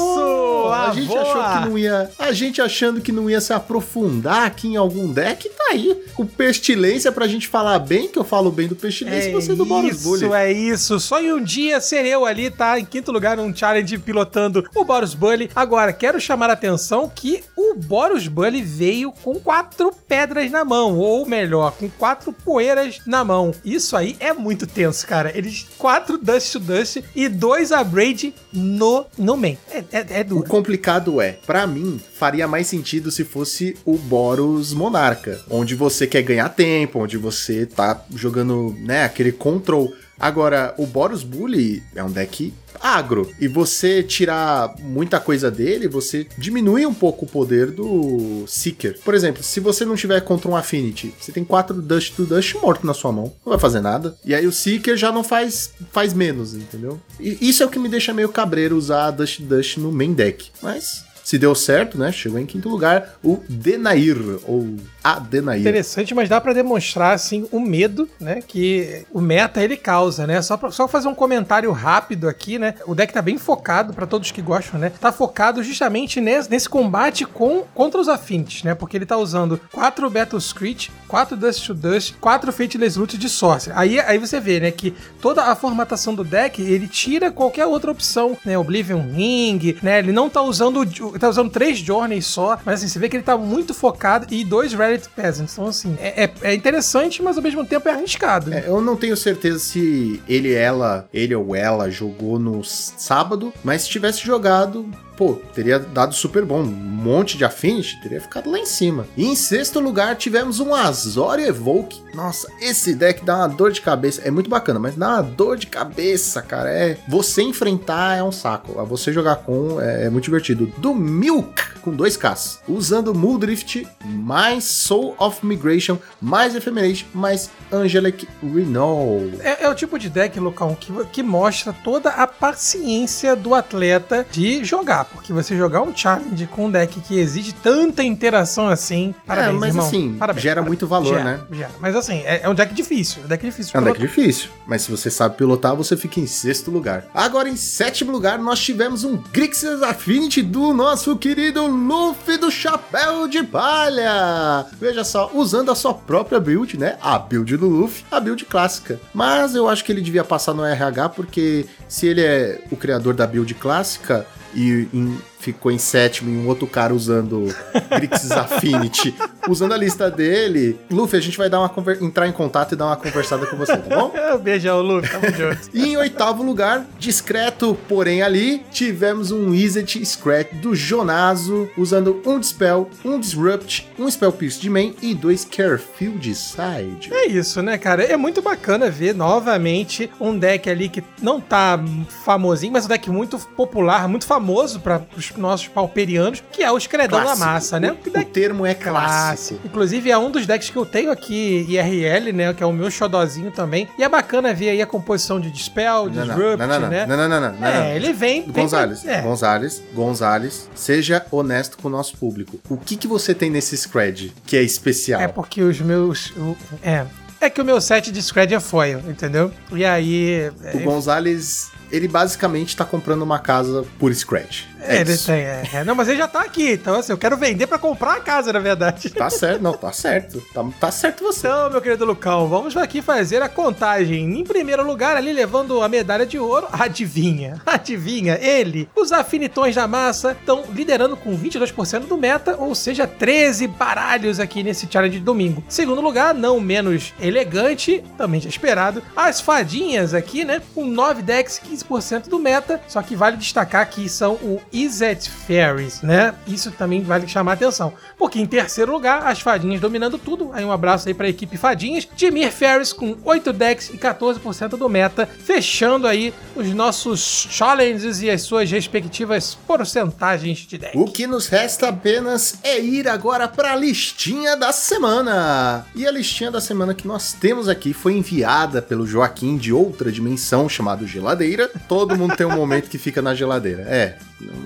A 0.73 0.89
Ah, 0.89 0.93
gente 0.95 1.07
boa. 1.09 1.21
achou 1.23 1.43
que 1.63 1.69
não 1.69 1.79
ia. 1.79 2.11
A 2.19 2.33
gente 2.33 2.61
achando 2.61 3.01
que 3.01 3.13
não 3.13 3.29
ia 3.29 3.41
se 3.41 3.53
aprofundar 3.53 4.45
aqui 4.47 4.69
em 4.69 4.77
algum 4.77 5.13
deck, 5.13 5.49
tá 5.51 5.65
aí. 5.71 5.97
O 6.17 6.25
Pestilência 6.25 7.11
pra 7.13 7.27
gente 7.27 7.49
falar 7.49 7.79
bem, 7.79 8.09
que 8.09 8.19
eu 8.19 8.25
falo 8.25 8.51
bem 8.51 8.69
do 8.69 8.77
Pestilência 8.77 9.29
e 9.31 9.33
você 9.33 9.55
do 9.55 9.65
Boros 9.65 10.03
Bully. 10.03 10.25
Isso, 10.25 10.35
é 10.35 10.53
isso. 10.53 11.01
Só 11.01 11.21
em 11.21 11.33
um 11.33 11.43
dia 11.43 11.81
ser 11.81 12.05
eu 12.07 12.25
ali, 12.25 12.51
tá? 12.51 12.79
Em 12.79 12.85
quinto 12.85 13.11
lugar 13.13 13.37
num 13.37 13.55
challenge 13.55 13.97
pilotando 13.99 14.69
o 14.75 14.85
Boros 14.85 15.15
Bully. 15.15 15.51
Agora, 15.55 15.93
quero 15.93 16.21
chamar 16.21 16.51
a 16.51 16.55
atenção 16.55 17.11
que 17.13 17.43
o 17.57 17.75
Boros 17.75 18.29
Bully 18.29 18.63
veio 18.63 19.13
com 19.23 19.35
quatro 19.35 19.93
pedras 20.09 20.51
na 20.51 20.65
mão. 20.65 20.99
Ou 20.99 21.27
melhor, 21.27 21.73
com 21.73 21.89
quatro 21.89 22.33
poeiras 22.33 22.99
na 23.07 23.25
mão. 23.25 23.53
Isso 23.65 23.97
aí 23.97 24.17
é 24.21 24.33
muito 24.33 24.67
tenso, 24.67 25.07
cara. 25.07 25.33
Eles, 25.37 25.67
quatro 25.79 26.19
Dust 26.19 26.53
to 26.53 26.59
Dust 26.61 26.99
e 27.15 27.29
dois 27.29 27.73
Abrade 27.73 28.35
no, 28.53 29.02
no 29.19 29.37
main. 29.37 29.57
É, 29.71 29.79
é, 29.93 30.07
é 30.11 30.21
O 30.23 30.25
duro. 30.25 30.49
complicado 30.49 31.21
é, 31.21 31.33
pra 31.47 31.67
mim, 31.67 32.01
faria 32.15 32.47
mais 32.49 32.67
sentido 32.67 33.11
se 33.11 33.25
fosse 33.25 33.77
o 33.85 33.97
Boros 33.97 34.73
Monarca, 34.73 35.41
onde 35.51 35.75
você 35.75 36.07
quer 36.07 36.23
ganhar 36.23 36.49
tempo, 36.51 36.99
onde 37.01 37.17
você 37.17 37.67
tá 37.67 38.05
jogando, 38.15 38.75
né, 38.81 39.05
aquele 39.05 39.33
control. 39.33 39.93
Agora, 40.23 40.73
o 40.79 40.87
Boros 40.87 41.25
Bully 41.25 41.83
é 41.97 42.05
um 42.05 42.11
deck 42.11 42.55
agro, 42.81 43.29
e 43.41 43.49
você 43.49 44.05
tirar 44.05 44.75
muita 44.79 45.19
coisa 45.19 45.51
dele, 45.51 45.89
você 45.89 46.27
diminui 46.39 46.87
um 46.87 46.95
pouco 46.95 47.25
o 47.25 47.29
poder 47.29 47.73
do 47.73 48.45
Seeker. 48.47 48.99
Por 49.05 49.15
exemplo, 49.15 49.43
se 49.43 49.59
você 49.59 49.85
não 49.85 49.97
tiver 49.97 50.21
contra 50.21 50.49
um 50.49 50.57
Affinity, 50.57 51.13
você 51.19 51.33
tem 51.33 51.45
quatro 51.45 51.83
Dust 51.83 52.15
to 52.15 52.25
Dust 52.25 52.55
morto 52.55 52.87
na 52.87 52.95
sua 52.95 53.11
mão, 53.11 53.33
não 53.45 53.51
vai 53.51 53.59
fazer 53.59 53.81
nada. 53.81 54.17
E 54.25 54.33
aí 54.33 54.47
o 54.47 54.53
Seeker 54.53 54.97
já 54.97 55.11
não 55.11 55.25
faz, 55.25 55.73
faz 55.91 56.15
menos, 56.15 56.55
entendeu? 56.55 57.01
E 57.19 57.39
isso 57.41 57.63
é 57.63 57.67
o 57.67 57.69
que 57.69 57.79
me 57.79 57.89
deixa 57.89 58.13
meio 58.13 58.29
cabreiro 58.29 58.77
usar 58.77 59.11
Dust 59.11 59.39
to 59.39 59.43
Dust 59.43 59.77
no 59.79 59.91
main 59.91 60.13
deck. 60.13 60.51
Mas 60.63 61.05
se 61.25 61.39
deu 61.39 61.55
certo, 61.55 61.99
né? 61.99 62.11
Chegou 62.13 62.39
em 62.39 62.47
quinto 62.47 62.69
lugar 62.69 63.15
o 63.23 63.41
Denair, 63.49 64.17
ou 64.45 64.77
a 65.03 65.19
Denair. 65.19 65.61
Interessante, 65.61 66.15
mas 66.15 66.29
dá 66.29 66.41
pra 66.41 66.53
demonstrar 66.53 67.15
assim 67.15 67.47
o 67.51 67.61
medo, 67.61 68.09
né, 68.21 68.41
que 68.47 69.05
o 69.13 69.21
meta 69.21 69.63
ele 69.63 69.77
causa, 69.77 70.27
né? 70.27 70.41
Só 70.43 70.57
pra, 70.57 70.71
só 70.71 70.87
fazer 70.87 71.09
um 71.09 71.15
comentário 71.15 71.71
rápido 71.73 72.29
aqui, 72.29 72.59
né? 72.59 72.75
O 72.87 72.95
deck 72.95 73.13
tá 73.13 73.23
bem 73.23 73.39
focado 73.39 73.93
pra 73.93 74.07
todos 74.07 74.31
que 74.31 74.43
gostam, 74.43 74.79
né? 74.79 74.93
Tá 75.01 75.13
focado 75.13 75.63
justamente 75.63 76.21
nesse, 76.21 76.51
nesse 76.51 76.69
combate 76.69 77.25
com 77.25 77.65
contra 77.75 78.01
os 78.01 78.09
affinities, 78.09 78.63
né? 78.63 78.75
Porque 78.75 78.97
ele 78.97 79.07
tá 79.07 79.17
usando 79.17 79.61
4 79.73 80.09
Battle 80.11 80.41
Screech, 80.41 80.91
4 81.09 81.37
Dust 81.37 81.67
to 81.67 81.75
Dust, 81.75 82.15
4 82.21 82.53
Fateless 82.53 82.99
Root 82.99 83.17
de 83.19 83.29
Sorcerer. 83.29 83.79
Aí, 83.79 84.01
aí 84.01 84.19
você 84.19 84.41
vê, 84.41 84.61
né, 84.61 84.71
que 84.71 84.95
toda 85.21 85.43
a 85.45 85.55
formatação 85.55 86.15
do 86.15 86.25
deck, 86.25 86.63
ele 86.63 86.89
tira 86.89 87.31
qualquer 87.31 87.67
outra 87.67 87.91
opção, 87.91 88.37
né? 88.45 88.57
Oblivion 88.57 89.03
Ring, 89.13 89.77
né? 89.83 89.99
Ele 89.99 90.13
não 90.13 90.29
tá 90.29 90.43
usando 90.43 90.85
ele 91.13 91.19
tá 91.19 91.29
usando 91.29 91.51
três 91.51 91.79
Journeys 91.79 92.27
só, 92.27 92.59
mas 92.65 92.81
assim, 92.81 92.89
você 92.89 92.99
vê 92.99 93.09
que 93.09 93.17
ele 93.17 93.23
tá 93.25 93.37
muito 93.37 93.73
focado 93.75 94.27
e 94.31 94.45
dois 94.45 94.73
Relic 94.73 95.09
Peasants. 95.11 95.53
Então, 95.53 95.67
assim, 95.67 95.97
é, 96.01 96.25
é- 96.25 96.33
é 96.43 96.55
interessante, 96.55 97.23
mas 97.23 97.37
ao 97.37 97.43
mesmo 97.43 97.65
tempo 97.65 97.89
é 97.89 97.93
arriscado. 97.93 98.53
É, 98.53 98.65
eu 98.67 98.81
não 98.81 98.97
tenho 98.97 99.17
certeza 99.17 99.59
se 99.59 100.21
ele, 100.29 100.53
ela, 100.53 101.07
ele 101.13 101.35
ou 101.35 101.55
ela 101.55 101.91
jogou 101.91 102.39
no 102.39 102.63
sábado, 102.65 103.53
mas 103.63 103.83
se 103.83 103.89
tivesse 103.91 104.25
jogado, 104.25 104.87
pô, 105.17 105.35
teria 105.55 105.79
dado 105.79 106.15
super 106.15 106.45
bom. 106.45 106.61
Um 106.63 106.67
monte 106.67 107.37
de 107.37 107.45
Affinity 107.45 108.01
teria 108.01 108.21
ficado 108.21 108.51
lá 108.51 108.59
em 108.59 108.67
cima. 108.67 109.07
E 109.17 109.25
em 109.25 109.35
sexto 109.35 109.81
lugar 109.81 110.17
tivemos 110.17 110.61
um 110.61 110.75
Azorius 110.75 111.49
Evoke. 111.49 112.03
Nossa, 112.15 112.49
esse 112.61 112.95
deck 112.95 113.25
dá 113.25 113.39
uma 113.39 113.49
dor 113.49 113.73
de 113.73 113.81
cabeça. 113.81 114.23
É 114.25 114.31
muito 114.31 114.49
bacana, 114.49 114.79
mas 114.79 114.95
dá 114.95 115.15
uma 115.15 115.23
dor 115.23 115.57
de 115.57 115.67
cabeça, 115.67 116.43
cara. 116.43 116.71
É 116.71 116.99
você 117.09 117.43
enfrentar 117.43 118.19
é 118.19 118.23
um 118.23 118.33
saco. 118.33 118.79
A 118.79 118.85
Você 118.85 119.13
jogar 119.13 119.37
com 119.37 119.81
é, 119.81 120.07
é 120.07 120.11
muito 120.11 120.25
divertido. 120.25 120.67
Do 120.79 120.95
Milk 120.95 121.73
com 121.83 121.91
dois 121.91 122.17
Ks, 122.17 122.61
usando 122.67 123.15
Muldrift 123.15 123.87
mais 124.05 124.65
Soul 124.65 125.15
of 125.19 125.45
Migration, 125.45 125.99
mais 126.21 126.55
Ephemerate, 126.55 127.07
mais 127.13 127.51
Angelic 127.71 128.27
Renewal. 128.43 129.21
É, 129.41 129.65
é 129.65 129.69
o 129.69 129.75
tipo 129.75 129.99
de 129.99 130.09
deck, 130.09 130.39
Lucão, 130.39 130.75
que, 130.75 130.93
que 131.07 131.23
mostra 131.23 131.73
toda 131.73 132.11
a 132.11 132.27
paciência 132.27 133.35
do 133.35 133.55
atleta 133.55 134.27
de 134.31 134.65
jogar. 134.65 135.02
Porque 135.05 135.33
você 135.33 135.57
jogar 135.57 135.83
um 135.83 135.95
challenge 135.97 136.47
com 136.47 136.67
um 136.67 136.71
deck 136.71 137.01
que 137.01 137.19
exige 137.19 137.53
tanta 137.53 138.03
interação 138.03 138.69
assim. 138.69 139.15
Parabéns, 139.27 139.55
é, 139.55 139.59
mas 139.59 139.69
irmão. 139.71 139.87
assim, 139.87 140.17
Parabéns, 140.19 140.43
gera 140.43 140.55
parabéns. 140.57 140.69
muito 140.69 140.87
valor, 140.87 141.15
Gera, 141.15 141.25
né? 141.25 141.41
gera. 141.53 141.71
Mas 141.81 141.97
assim, 141.97 142.23
é, 142.25 142.43
é 142.43 142.49
um 142.49 142.55
deck 142.55 142.75
difícil. 142.75 143.23
É 143.23 143.25
um 143.25 143.29
deck 143.29 143.45
difícil. 143.47 143.71
É 143.75 143.81
um 143.81 143.85
deck 143.85 143.99
difícil, 143.99 144.51
mas 144.67 144.83
se 144.83 144.91
você 144.91 145.11
sabe 145.11 145.37
pilotar, 145.37 145.75
você 145.75 145.97
fica 145.97 146.21
em 146.21 146.27
sexto 146.27 146.71
lugar. 146.71 147.05
Agora, 147.15 147.49
em 147.49 147.57
sétimo 147.57 148.13
lugar, 148.13 148.39
nós 148.39 148.61
tivemos 148.61 149.05
um 149.05 149.17
Grixis 149.33 149.83
Affinity 149.83 150.43
do 150.43 150.73
nosso 150.73 151.17
querido 151.17 151.67
Luffy 151.67 152.37
do 152.39 152.51
Chapéu 152.51 153.27
de 153.29 153.43
Palha. 153.43 154.67
Veja 154.81 155.05
só, 155.05 155.31
usando 155.35 155.71
a 155.71 155.75
sua 155.75 155.95
própria 155.95 156.41
build, 156.41 156.79
né? 156.79 156.97
A 157.01 157.19
build 157.19 157.57
do 157.57 157.67
Luffy, 157.69 158.05
a 158.11 158.21
build 158.21 158.45
clássica. 158.45 159.01
Mas 159.13 159.55
eu 159.55 159.69
acho 159.69 159.85
que 159.85 159.93
ele 159.93 160.01
devia 160.01 160.25
passar 160.25 160.55
no 160.55 160.65
RH, 160.65 161.11
porque 161.11 161.67
se 161.89 162.07
ele 162.07 162.21
é 162.23 162.63
o 162.71 162.77
criador 162.77 163.15
da 163.15 163.27
build 163.27 163.55
clássica 163.55 164.27
e 164.55 164.89
em- 164.93 165.19
ficou 165.43 165.73
em 165.73 165.79
sétimo 165.79 166.31
e 166.31 166.37
um 166.37 166.47
outro 166.47 166.69
cara 166.69 166.95
usando 166.95 167.53
Grixis 167.91 168.31
Affinity, 168.31 169.13
usando 169.49 169.73
a 169.75 169.77
lista 169.77 170.09
dele, 170.09 170.79
Luffy, 170.89 171.19
a 171.19 171.23
gente 171.23 171.37
vai 171.37 171.51
dar 171.51 171.59
uma 171.59 171.69
conver- 171.69 172.01
entrar 172.01 172.29
em 172.29 172.33
contato 172.33 172.73
e 172.73 172.77
dar 172.77 172.87
uma 172.87 172.97
conversada 172.97 173.45
com 173.47 173.57
você, 173.57 173.77
tá 173.77 173.97
bom? 173.97 174.13
Beijão, 174.39 174.81
Luffy. 174.81 175.11
Tamo 175.11 175.27
junto. 175.35 175.69
E 175.75 175.89
em 175.89 175.97
oitavo 175.97 176.45
lugar, 176.45 176.87
discreto, 176.97 177.77
porém 177.89 178.23
ali, 178.23 178.65
tivemos 178.71 179.33
um 179.33 179.51
Wizard 179.51 180.07
Scratch 180.07 180.53
do 180.55 180.75
Jonazo, 180.77 181.69
usando 181.77 182.23
um 182.25 182.39
Dispel, 182.39 182.89
um 183.05 183.19
Disrupt, 183.19 183.91
um 183.99 184.09
Spell 184.09 184.31
Pierce 184.33 184.61
de 184.61 184.71
main 184.71 184.95
e 185.03 185.13
dois 185.13 185.45
Carefield 185.45 186.33
Side. 186.37 187.11
É 187.13 187.27
isso, 187.27 187.61
né, 187.63 187.77
cara? 187.79 188.05
É 188.05 188.17
muito 188.17 188.41
bacana 188.41 188.89
ver 188.89 189.13
novamente 189.15 190.09
um 190.21 190.39
deck 190.39 190.71
ali 190.71 190.89
que 190.89 191.03
não 191.21 191.41
tá 191.41 191.81
famosinho, 192.25 192.73
mas 192.73 192.85
um 192.85 192.89
deck 192.89 193.11
muito 193.11 193.39
popular, 193.57 194.07
muito 194.09 194.25
famoso 194.27 194.79
para 194.81 195.03
os 195.17 195.32
nossos 195.37 195.69
pauperianos, 195.69 196.43
que 196.53 196.63
é 196.63 196.71
o 196.71 196.77
Escredão 196.77 197.19
da 197.19 197.25
Clássico. 197.25 197.47
Massa, 197.47 197.81
né? 197.81 197.93
O, 197.93 198.19
o 198.21 198.25
termo 198.25 198.65
é 198.67 198.75
clássico. 198.75 199.61
Inclusive 199.65 200.11
é 200.11 200.19
um 200.19 200.31
dos 200.31 200.47
decks 200.47 200.71
que 200.71 200.77
eu 200.77 200.87
tenho 200.87 201.11
aqui 201.11 201.67
IRL, 201.69 202.33
né? 202.33 202.53
Que 202.55 202.63
é 202.63 202.67
o 202.67 202.73
meu 202.73 202.91
xodozinho 202.91 203.51
também. 203.51 203.89
E 203.99 204.03
é 204.05 204.09
bacana 204.09 204.53
ver 204.55 204.71
aí 204.71 204.83
a 204.83 204.87
composição 204.87 205.41
de 205.41 205.51
Dispel, 205.51 206.05
Não, 206.11 206.11
Disrupt, 206.27 206.57
não, 206.59 206.67
não, 206.67 206.81
não, 206.81 206.89
né? 206.89 207.07
não, 207.07 207.17
não, 207.17 207.29
não, 207.29 207.41
não, 207.41 207.53
não, 207.59 207.67
É, 207.69 207.97
ele 207.97 208.13
vem. 208.13 208.43
vem 208.43 208.53
Gonzales, 208.65 209.01
pra- 209.03 209.13
é. 209.13 209.21
Gonzales, 209.23 209.83
Gonzales, 209.95 210.69
seja 210.75 211.25
honesto 211.31 211.77
com 211.79 211.89
o 211.89 211.91
nosso 211.91 212.17
público. 212.17 212.59
O 212.69 212.77
que 212.77 212.97
que 212.97 213.07
você 213.07 213.35
tem 213.35 213.51
nesse 213.51 213.77
Scred 213.77 214.33
que 214.47 214.57
é 214.57 214.63
especial? 214.63 215.21
É 215.21 215.29
porque 215.29 215.63
os 215.63 215.81
meus. 215.81 216.31
o- 216.37 216.57
É. 216.83 217.05
É 217.41 217.51
que 217.51 217.61
o 217.61 217.65
meu 217.65 217.81
set 217.81 218.13
de 218.13 218.23
Scred 218.23 218.55
é 218.55 218.61
foil, 218.61 219.01
entendeu? 219.09 219.51
E 219.73 219.85
aí. 219.85 220.49
O 220.63 220.79
é, 220.79 220.83
Gonzales, 220.85 221.73
ele 221.93 222.09
basicamente 222.09 222.77
tá 222.77 222.85
comprando 222.85 223.23
uma 223.23 223.39
casa 223.39 223.85
por 223.99 224.13
Scratch. 224.15 224.65
É, 224.81 224.97
É, 224.97 225.01
ele 225.03 225.13
isso. 225.13 225.27
tem, 225.27 225.37
é, 225.37 225.63
é. 225.75 225.85
Não, 225.85 225.95
mas 225.95 226.09
ele 226.09 226.19
já 226.19 226.27
tá 226.27 226.41
aqui, 226.41 226.73
então 226.73 226.97
assim, 226.97 227.13
eu 227.13 227.19
quero 227.19 227.37
vender 227.37 227.67
pra 227.69 227.79
comprar 227.79 228.15
a 228.15 228.21
casa, 228.21 228.53
na 228.53 228.59
verdade. 228.59 229.11
Tá 229.11 229.31
certo, 229.31 229.63
não, 229.63 229.75
tá 229.75 229.93
certo. 229.93 230.43
Tá, 230.53 230.65
tá 230.81 230.91
certo 230.91 231.23
você. 231.23 231.47
Então, 231.47 231.71
meu 231.71 231.81
querido 231.81 232.05
Lucão, 232.05 232.49
vamos 232.49 232.77
aqui 232.77 233.01
fazer 233.03 233.43
a 233.43 233.49
contagem. 233.49 234.41
Em 234.41 234.43
primeiro 234.45 234.85
lugar, 234.85 235.17
ali 235.17 235.33
levando 235.33 235.81
a 235.83 235.89
medalha 235.89 236.27
de 236.27 236.39
ouro, 236.39 236.67
adivinha, 236.73 237.61
adivinha, 237.67 238.39
ele, 238.41 238.89
os 238.97 239.13
afinitões 239.13 239.75
da 239.75 239.87
massa, 239.87 240.33
estão 240.33 240.65
liderando 240.73 241.17
com 241.17 241.37
22% 241.39 242.07
do 242.07 242.17
meta, 242.17 242.57
ou 242.59 242.75
seja, 242.75 243.07
13 243.07 243.67
baralhos 243.69 244.41
aqui 244.41 244.63
nesse 244.63 244.89
challenge 244.91 245.19
de 245.19 245.25
domingo. 245.25 245.63
Segundo 245.69 246.01
lugar, 246.01 246.33
não 246.35 246.59
menos 246.59 247.13
elegante, 247.21 248.03
também 248.17 248.41
já 248.41 248.49
esperado, 248.49 249.03
as 249.15 249.41
fadinhas 249.41 250.15
aqui, 250.15 250.45
né, 250.45 250.61
com 250.75 250.87
9 250.87 251.23
decks, 251.23 251.61
15% 251.61 251.82
do 252.29 252.39
meta, 252.39 252.81
só 252.89 253.03
que 253.03 253.17
vale 253.17 253.37
destacar 253.37 253.89
que 253.89 254.09
são 254.09 254.35
o 254.35 254.61
Izzet 254.73 255.31
Fairies, 255.31 256.03
né? 256.03 256.35
Isso 256.47 256.71
também 256.73 257.03
vale 257.03 257.27
chamar 257.29 257.53
atenção. 257.53 257.93
Porque 258.19 258.39
em 258.39 258.47
terceiro 258.47 258.93
lugar, 258.93 259.27
as 259.27 259.41
fadinhas 259.41 259.81
dominando 259.81 260.19
tudo. 260.19 260.51
Aí 260.53 260.65
um 260.65 260.73
abraço 260.73 261.09
aí 261.09 261.15
pra 261.15 261.29
equipe 261.29 261.57
Fadinhas. 261.57 262.09
Dimir 262.17 262.53
Fairies 262.53 262.93
com 262.93 263.17
8 263.25 263.53
decks 263.53 263.91
e 263.91 263.99
14% 263.99 264.71
do 264.71 264.89
meta, 264.89 265.27
fechando 265.27 266.07
aí 266.07 266.33
os 266.55 266.69
nossos 266.69 267.49
challenges 267.51 268.23
e 268.23 268.31
as 268.31 268.43
suas 268.43 268.71
respectivas 268.71 269.57
porcentagens 269.67 270.59
de 270.59 270.79
deck. 270.79 270.97
O 270.97 271.07
que 271.07 271.27
nos 271.27 271.49
resta 271.49 271.89
apenas 271.89 272.59
é 272.63 272.81
ir 272.81 273.09
agora 273.09 273.49
para 273.49 273.73
a 273.73 273.77
listinha 273.77 274.57
da 274.57 274.73
semana. 274.73 275.87
E 275.95 276.07
a 276.07 276.11
listinha 276.11 276.51
da 276.51 276.61
semana 276.61 276.95
que 276.95 277.07
nós 277.07 277.33
temos 277.33 277.69
aqui 277.69 277.93
foi 277.93 278.15
enviada 278.15 278.81
pelo 278.81 279.07
Joaquim 279.07 279.57
de 279.57 279.73
outra 279.73 280.13
dimensão 280.13 280.69
chamado 280.69 281.07
Geladeira. 281.07 281.71
Todo 281.89 282.17
mundo 282.17 282.37
tem 282.37 282.47
um 282.47 282.55
momento 282.55 282.89
que 282.89 282.99
fica 282.99 283.23
na 283.23 283.35
geladeira. 283.35 283.83
É, 283.83 284.17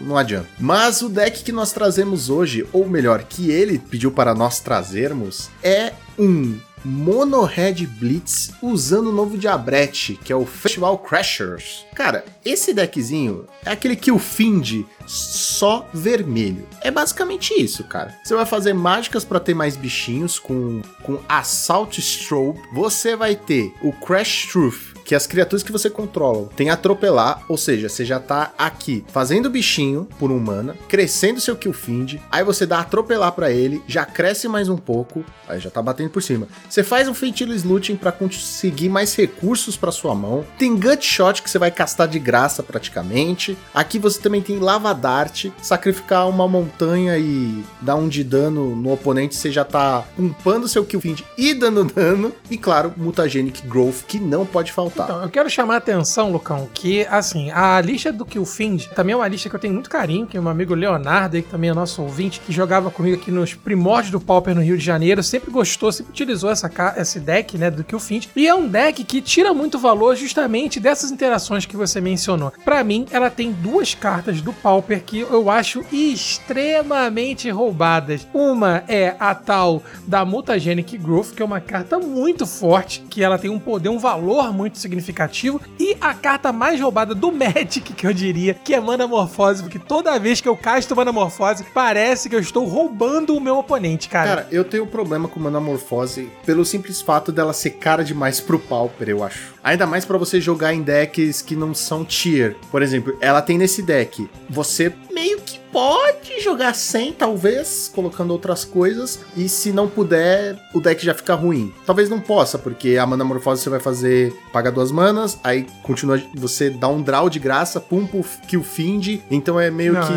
não 0.04 0.16
adianta. 0.16 0.46
Mas 0.58 1.02
o 1.02 1.08
deck 1.08 1.42
que 1.42 1.52
nós 1.52 1.72
trazemos 1.72 2.30
hoje, 2.30 2.66
ou 2.72 2.88
melhor, 2.88 3.24
que 3.24 3.50
ele 3.50 3.78
pediu 3.78 4.10
para 4.10 4.34
nós 4.34 4.60
trazermos, 4.60 5.50
é 5.62 5.92
um 6.18 6.58
Mono 6.86 7.42
Red 7.42 7.84
Blitz 7.84 8.52
usando 8.62 9.08
o 9.08 9.12
novo 9.12 9.36
Diabrete, 9.36 10.18
que 10.22 10.32
é 10.32 10.36
o 10.36 10.46
Festival 10.46 10.96
Crashers. 10.98 11.84
Cara, 11.92 12.24
esse 12.44 12.72
deckzinho 12.72 13.44
é 13.64 13.72
aquele 13.72 13.96
que 13.96 14.12
o 14.12 14.20
Find 14.20 14.84
só 15.04 15.88
vermelho. 15.92 16.66
É 16.80 16.90
basicamente 16.90 17.52
isso, 17.54 17.82
cara. 17.82 18.16
Você 18.22 18.34
vai 18.36 18.46
fazer 18.46 18.72
mágicas 18.72 19.24
para 19.24 19.40
ter 19.40 19.52
mais 19.52 19.76
bichinhos 19.76 20.38
com, 20.38 20.80
com 21.02 21.18
Assault 21.28 22.00
Strobe. 22.00 22.60
Você 22.72 23.16
vai 23.16 23.34
ter 23.34 23.74
o 23.82 23.92
Crash 23.92 24.46
Truth, 24.52 24.95
que 25.06 25.14
as 25.14 25.26
criaturas 25.26 25.62
que 25.62 25.70
você 25.70 25.88
controla 25.88 26.48
tem 26.56 26.68
atropelar, 26.68 27.44
ou 27.48 27.56
seja, 27.56 27.88
você 27.88 28.04
já 28.04 28.18
tá 28.18 28.52
aqui 28.58 29.04
fazendo 29.12 29.48
bichinho 29.48 30.08
por 30.18 30.32
um 30.32 30.38
mana, 30.40 30.76
crescendo 30.88 31.40
seu 31.40 31.54
kill 31.54 31.72
find, 31.72 32.16
aí 32.30 32.42
você 32.42 32.66
dá 32.66 32.80
atropelar 32.80 33.30
para 33.32 33.52
ele, 33.52 33.80
já 33.86 34.04
cresce 34.04 34.48
mais 34.48 34.68
um 34.68 34.76
pouco, 34.76 35.24
aí 35.48 35.60
já 35.60 35.70
tá 35.70 35.80
batendo 35.80 36.10
por 36.10 36.22
cima. 36.22 36.48
Você 36.68 36.82
faz 36.82 37.06
um 37.06 37.14
feitiço 37.14 37.46
looting 37.68 37.94
para 37.94 38.10
conseguir 38.10 38.88
mais 38.88 39.14
recursos 39.14 39.76
para 39.76 39.92
sua 39.92 40.14
mão. 40.14 40.44
Tem 40.58 40.74
gut 40.74 41.04
shot 41.04 41.40
que 41.42 41.48
você 41.48 41.58
vai 41.58 41.70
castar 41.70 42.08
de 42.08 42.18
graça 42.18 42.62
praticamente. 42.62 43.56
Aqui 43.72 43.98
você 44.00 44.20
também 44.20 44.42
tem 44.42 44.58
lava 44.58 44.92
dart, 44.92 45.46
sacrificar 45.62 46.28
uma 46.28 46.48
montanha 46.48 47.16
e 47.16 47.62
dar 47.80 47.94
um 47.94 48.08
de 48.08 48.24
dano 48.24 48.74
no 48.74 48.92
oponente, 48.92 49.36
você 49.36 49.52
já 49.52 49.64
tá 49.64 50.02
pumpando 50.16 50.66
seu 50.66 50.84
kill 50.84 51.00
find 51.00 51.20
e 51.38 51.54
dando 51.54 51.84
dano. 51.84 52.32
E 52.50 52.56
claro, 52.56 52.92
mutagenic 52.96 53.64
growth 53.68 54.02
que 54.08 54.18
não 54.18 54.44
pode 54.44 54.72
faltar. 54.72 54.95
Então, 55.04 55.22
eu 55.22 55.28
quero 55.28 55.48
chamar 55.50 55.74
a 55.74 55.78
atenção, 55.78 56.30
Lucão, 56.30 56.68
que, 56.72 57.06
assim, 57.06 57.50
a 57.50 57.80
lista 57.80 58.12
do 58.12 58.24
Killfind 58.24 58.86
também 58.94 59.12
é 59.12 59.16
uma 59.16 59.28
lista 59.28 59.48
que 59.48 59.56
eu 59.56 59.60
tenho 59.60 59.74
muito 59.74 59.90
carinho, 59.90 60.26
que 60.26 60.36
é 60.36 60.40
meu 60.40 60.50
amigo 60.50 60.74
Leonardo, 60.74 61.36
aí, 61.36 61.42
que 61.42 61.50
também 61.50 61.70
é 61.70 61.74
nosso 61.74 62.02
ouvinte, 62.02 62.40
que 62.40 62.52
jogava 62.52 62.90
comigo 62.90 63.20
aqui 63.20 63.30
nos 63.30 63.54
primórdios 63.54 64.10
do 64.10 64.20
Pauper 64.20 64.54
no 64.54 64.62
Rio 64.62 64.76
de 64.76 64.84
Janeiro, 64.84 65.22
sempre 65.22 65.50
gostou, 65.50 65.92
sempre 65.92 66.12
utilizou 66.12 66.50
essa, 66.50 66.70
esse 66.96 67.20
deck, 67.20 67.58
né, 67.58 67.70
do 67.70 67.84
Killfind. 67.84 68.26
E 68.34 68.46
é 68.46 68.54
um 68.54 68.66
deck 68.66 69.04
que 69.04 69.20
tira 69.20 69.52
muito 69.52 69.78
valor 69.78 70.16
justamente 70.16 70.80
dessas 70.80 71.10
interações 71.10 71.66
que 71.66 71.76
você 71.76 72.00
mencionou. 72.00 72.52
Para 72.64 72.82
mim, 72.82 73.06
ela 73.10 73.30
tem 73.30 73.52
duas 73.52 73.94
cartas 73.94 74.40
do 74.40 74.52
Pauper 74.52 75.02
que 75.04 75.20
eu 75.20 75.50
acho 75.50 75.84
extremamente 75.92 77.50
roubadas. 77.50 78.26
Uma 78.32 78.84
é 78.88 79.14
a 79.18 79.34
tal 79.34 79.82
da 80.06 80.24
Mutagenic 80.24 80.96
Growth, 80.98 81.32
que 81.34 81.42
é 81.42 81.44
uma 81.44 81.60
carta 81.60 81.98
muito 81.98 82.46
forte, 82.46 83.00
que 83.10 83.22
ela 83.22 83.38
tem 83.38 83.50
um 83.50 83.58
poder, 83.58 83.88
um 83.88 83.98
valor 83.98 84.52
muito 84.52 84.78
significativo. 84.86 85.60
E 85.78 85.96
a 86.00 86.14
carta 86.14 86.52
mais 86.52 86.80
roubada 86.80 87.14
do 87.14 87.32
Magic, 87.32 87.92
que 87.92 88.06
eu 88.06 88.12
diria, 88.12 88.54
que 88.54 88.74
é 88.74 88.80
Manamorfose, 88.80 89.62
porque 89.62 89.78
toda 89.78 90.18
vez 90.18 90.40
que 90.40 90.48
eu 90.48 90.56
casto 90.56 90.94
Manamorfose, 90.94 91.64
parece 91.74 92.28
que 92.28 92.36
eu 92.36 92.40
estou 92.40 92.64
roubando 92.64 93.36
o 93.36 93.40
meu 93.40 93.58
oponente, 93.58 94.08
cara. 94.08 94.28
Cara, 94.28 94.48
eu 94.50 94.64
tenho 94.64 94.86
problema 94.86 95.28
com 95.28 95.40
Manamorfose 95.40 96.30
pelo 96.44 96.64
simples 96.64 97.02
fato 97.02 97.32
dela 97.32 97.52
ser 97.52 97.70
cara 97.70 98.04
demais 98.04 98.40
pro 98.40 98.58
Pauper, 98.58 99.08
eu 99.08 99.24
acho. 99.24 99.54
Ainda 99.62 99.84
mais 99.84 100.04
para 100.04 100.16
você 100.16 100.40
jogar 100.40 100.72
em 100.72 100.80
decks 100.80 101.42
que 101.42 101.56
não 101.56 101.74
são 101.74 102.04
tier. 102.04 102.54
Por 102.70 102.82
exemplo, 102.82 103.16
ela 103.20 103.42
tem 103.42 103.58
nesse 103.58 103.82
deck. 103.82 104.30
Você 104.48 104.92
meio 105.12 105.40
que 105.40 105.58
pode 105.72 106.40
jogar 106.40 106.74
sem, 106.74 107.12
talvez, 107.12 107.90
colocando 107.92 108.30
outras 108.30 108.64
coisas. 108.64 109.20
E 109.36 109.48
se 109.48 109.72
não 109.72 109.88
puder, 109.88 110.56
o 110.72 110.80
deck 110.80 111.04
já 111.04 111.12
fica 111.14 111.34
ruim. 111.34 111.74
Talvez 111.84 112.08
não 112.08 112.20
possa, 112.20 112.58
porque 112.58 112.96
a 112.96 113.04
Manamorfose 113.04 113.62
você 113.62 113.68
vai 113.68 113.80
fazer 113.80 114.32
paga 114.52 114.70
duas 114.76 114.92
manas, 114.92 115.38
aí 115.42 115.66
continua, 115.82 116.22
você 116.34 116.68
dá 116.70 116.86
um 116.88 117.02
draw 117.02 117.28
de 117.30 117.38
graça, 117.38 117.80
pum, 117.80 118.06
kill 118.46 118.62
find. 118.62 119.20
Então 119.30 119.58
é 119.58 119.70
meio 119.70 119.94
Não, 119.94 120.02
que. 120.02 120.12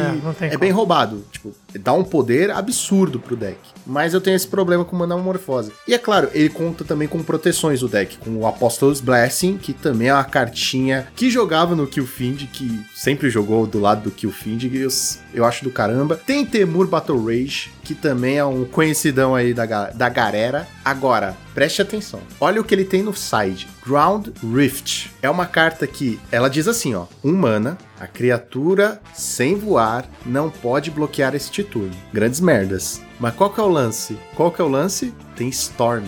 é, 0.46 0.54
É, 0.54 0.58
bem 0.58 0.72
roubado. 0.72 1.24
Tipo, 1.32 1.54
dá 1.78 1.94
um 1.94 2.04
poder 2.04 2.52
absurdo 2.52 3.20
pro 3.20 3.36
deck. 3.36 3.58
Mas 3.86 4.14
eu 4.14 4.22
tenho 4.22 4.36
esse 4.36 4.48
problema 4.48 4.86
com 4.86 4.96
Manamorfose. 4.96 5.72
E 5.88 5.94
é 5.94 5.98
claro, 5.98 6.30
ele 6.34 6.50
conta 6.50 6.84
também 6.84 7.08
com 7.08 7.22
proteções 7.24 7.80
do 7.80 7.88
deck, 7.88 8.18
com 8.18 8.38
o 8.38 8.48
Apostles 8.48 9.02
Blessing, 9.02 9.58
que 9.58 9.74
também 9.74 10.10
é 10.10 10.14
uma 10.14 10.24
cartinha 10.24 11.08
que 11.16 11.30
jogava 11.30 11.76
no 11.76 11.88
Killfind, 11.88 12.44
que 12.52 12.80
sempre 12.96 13.30
jogou 13.30 13.66
do 13.66 13.80
lado 13.80 14.04
do 14.04 14.12
Killfind, 14.12 14.64
eu, 14.74 14.90
eu 15.34 15.46
acho 15.46 15.64
do 15.64 15.72
caramba. 15.72 16.16
Tem 16.16 16.46
Temur 16.46 16.88
Battle 16.88 17.24
Rage, 17.24 17.72
que 17.84 17.96
também 17.96 18.38
é 18.38 18.46
um 18.46 18.66
conhecidão 18.66 19.34
aí 19.36 19.54
da, 19.54 19.66
da 19.90 20.10
galera. 20.10 20.68
Agora, 20.86 21.36
preste 21.54 21.82
atenção. 21.82 22.20
Olha 22.40 22.62
o 22.62 22.64
que 22.64 22.74
ele 22.74 22.86
tem 22.86 23.02
no 23.02 23.16
side. 23.16 23.68
Ground 23.86 24.28
Rift. 24.44 25.12
É 25.22 25.30
uma 25.30 25.46
carta 25.46 25.88
que 25.88 26.20
ela 26.32 26.50
diz 26.50 26.68
assim, 26.68 26.94
ó. 26.94 27.06
Um 27.24 27.34
mana, 27.34 27.78
a 28.00 28.08
criatura 28.08 29.02
sem 29.14 29.56
voar 29.56 30.10
não 30.26 30.50
pode 30.50 30.90
bloquear 30.90 31.36
este 31.36 31.64
turno. 31.64 31.96
Grandes 32.14 32.40
merdas. 32.40 33.02
Mas 33.20 33.36
qual 33.36 33.50
que 33.50 33.60
é 33.60 33.64
o 33.64 33.68
lance? 33.68 34.18
Qual 34.36 34.52
que 34.52 34.62
é 34.62 34.64
o 34.64 34.70
lance? 34.70 35.14
Tem 35.36 35.50
Storm. 35.50 36.06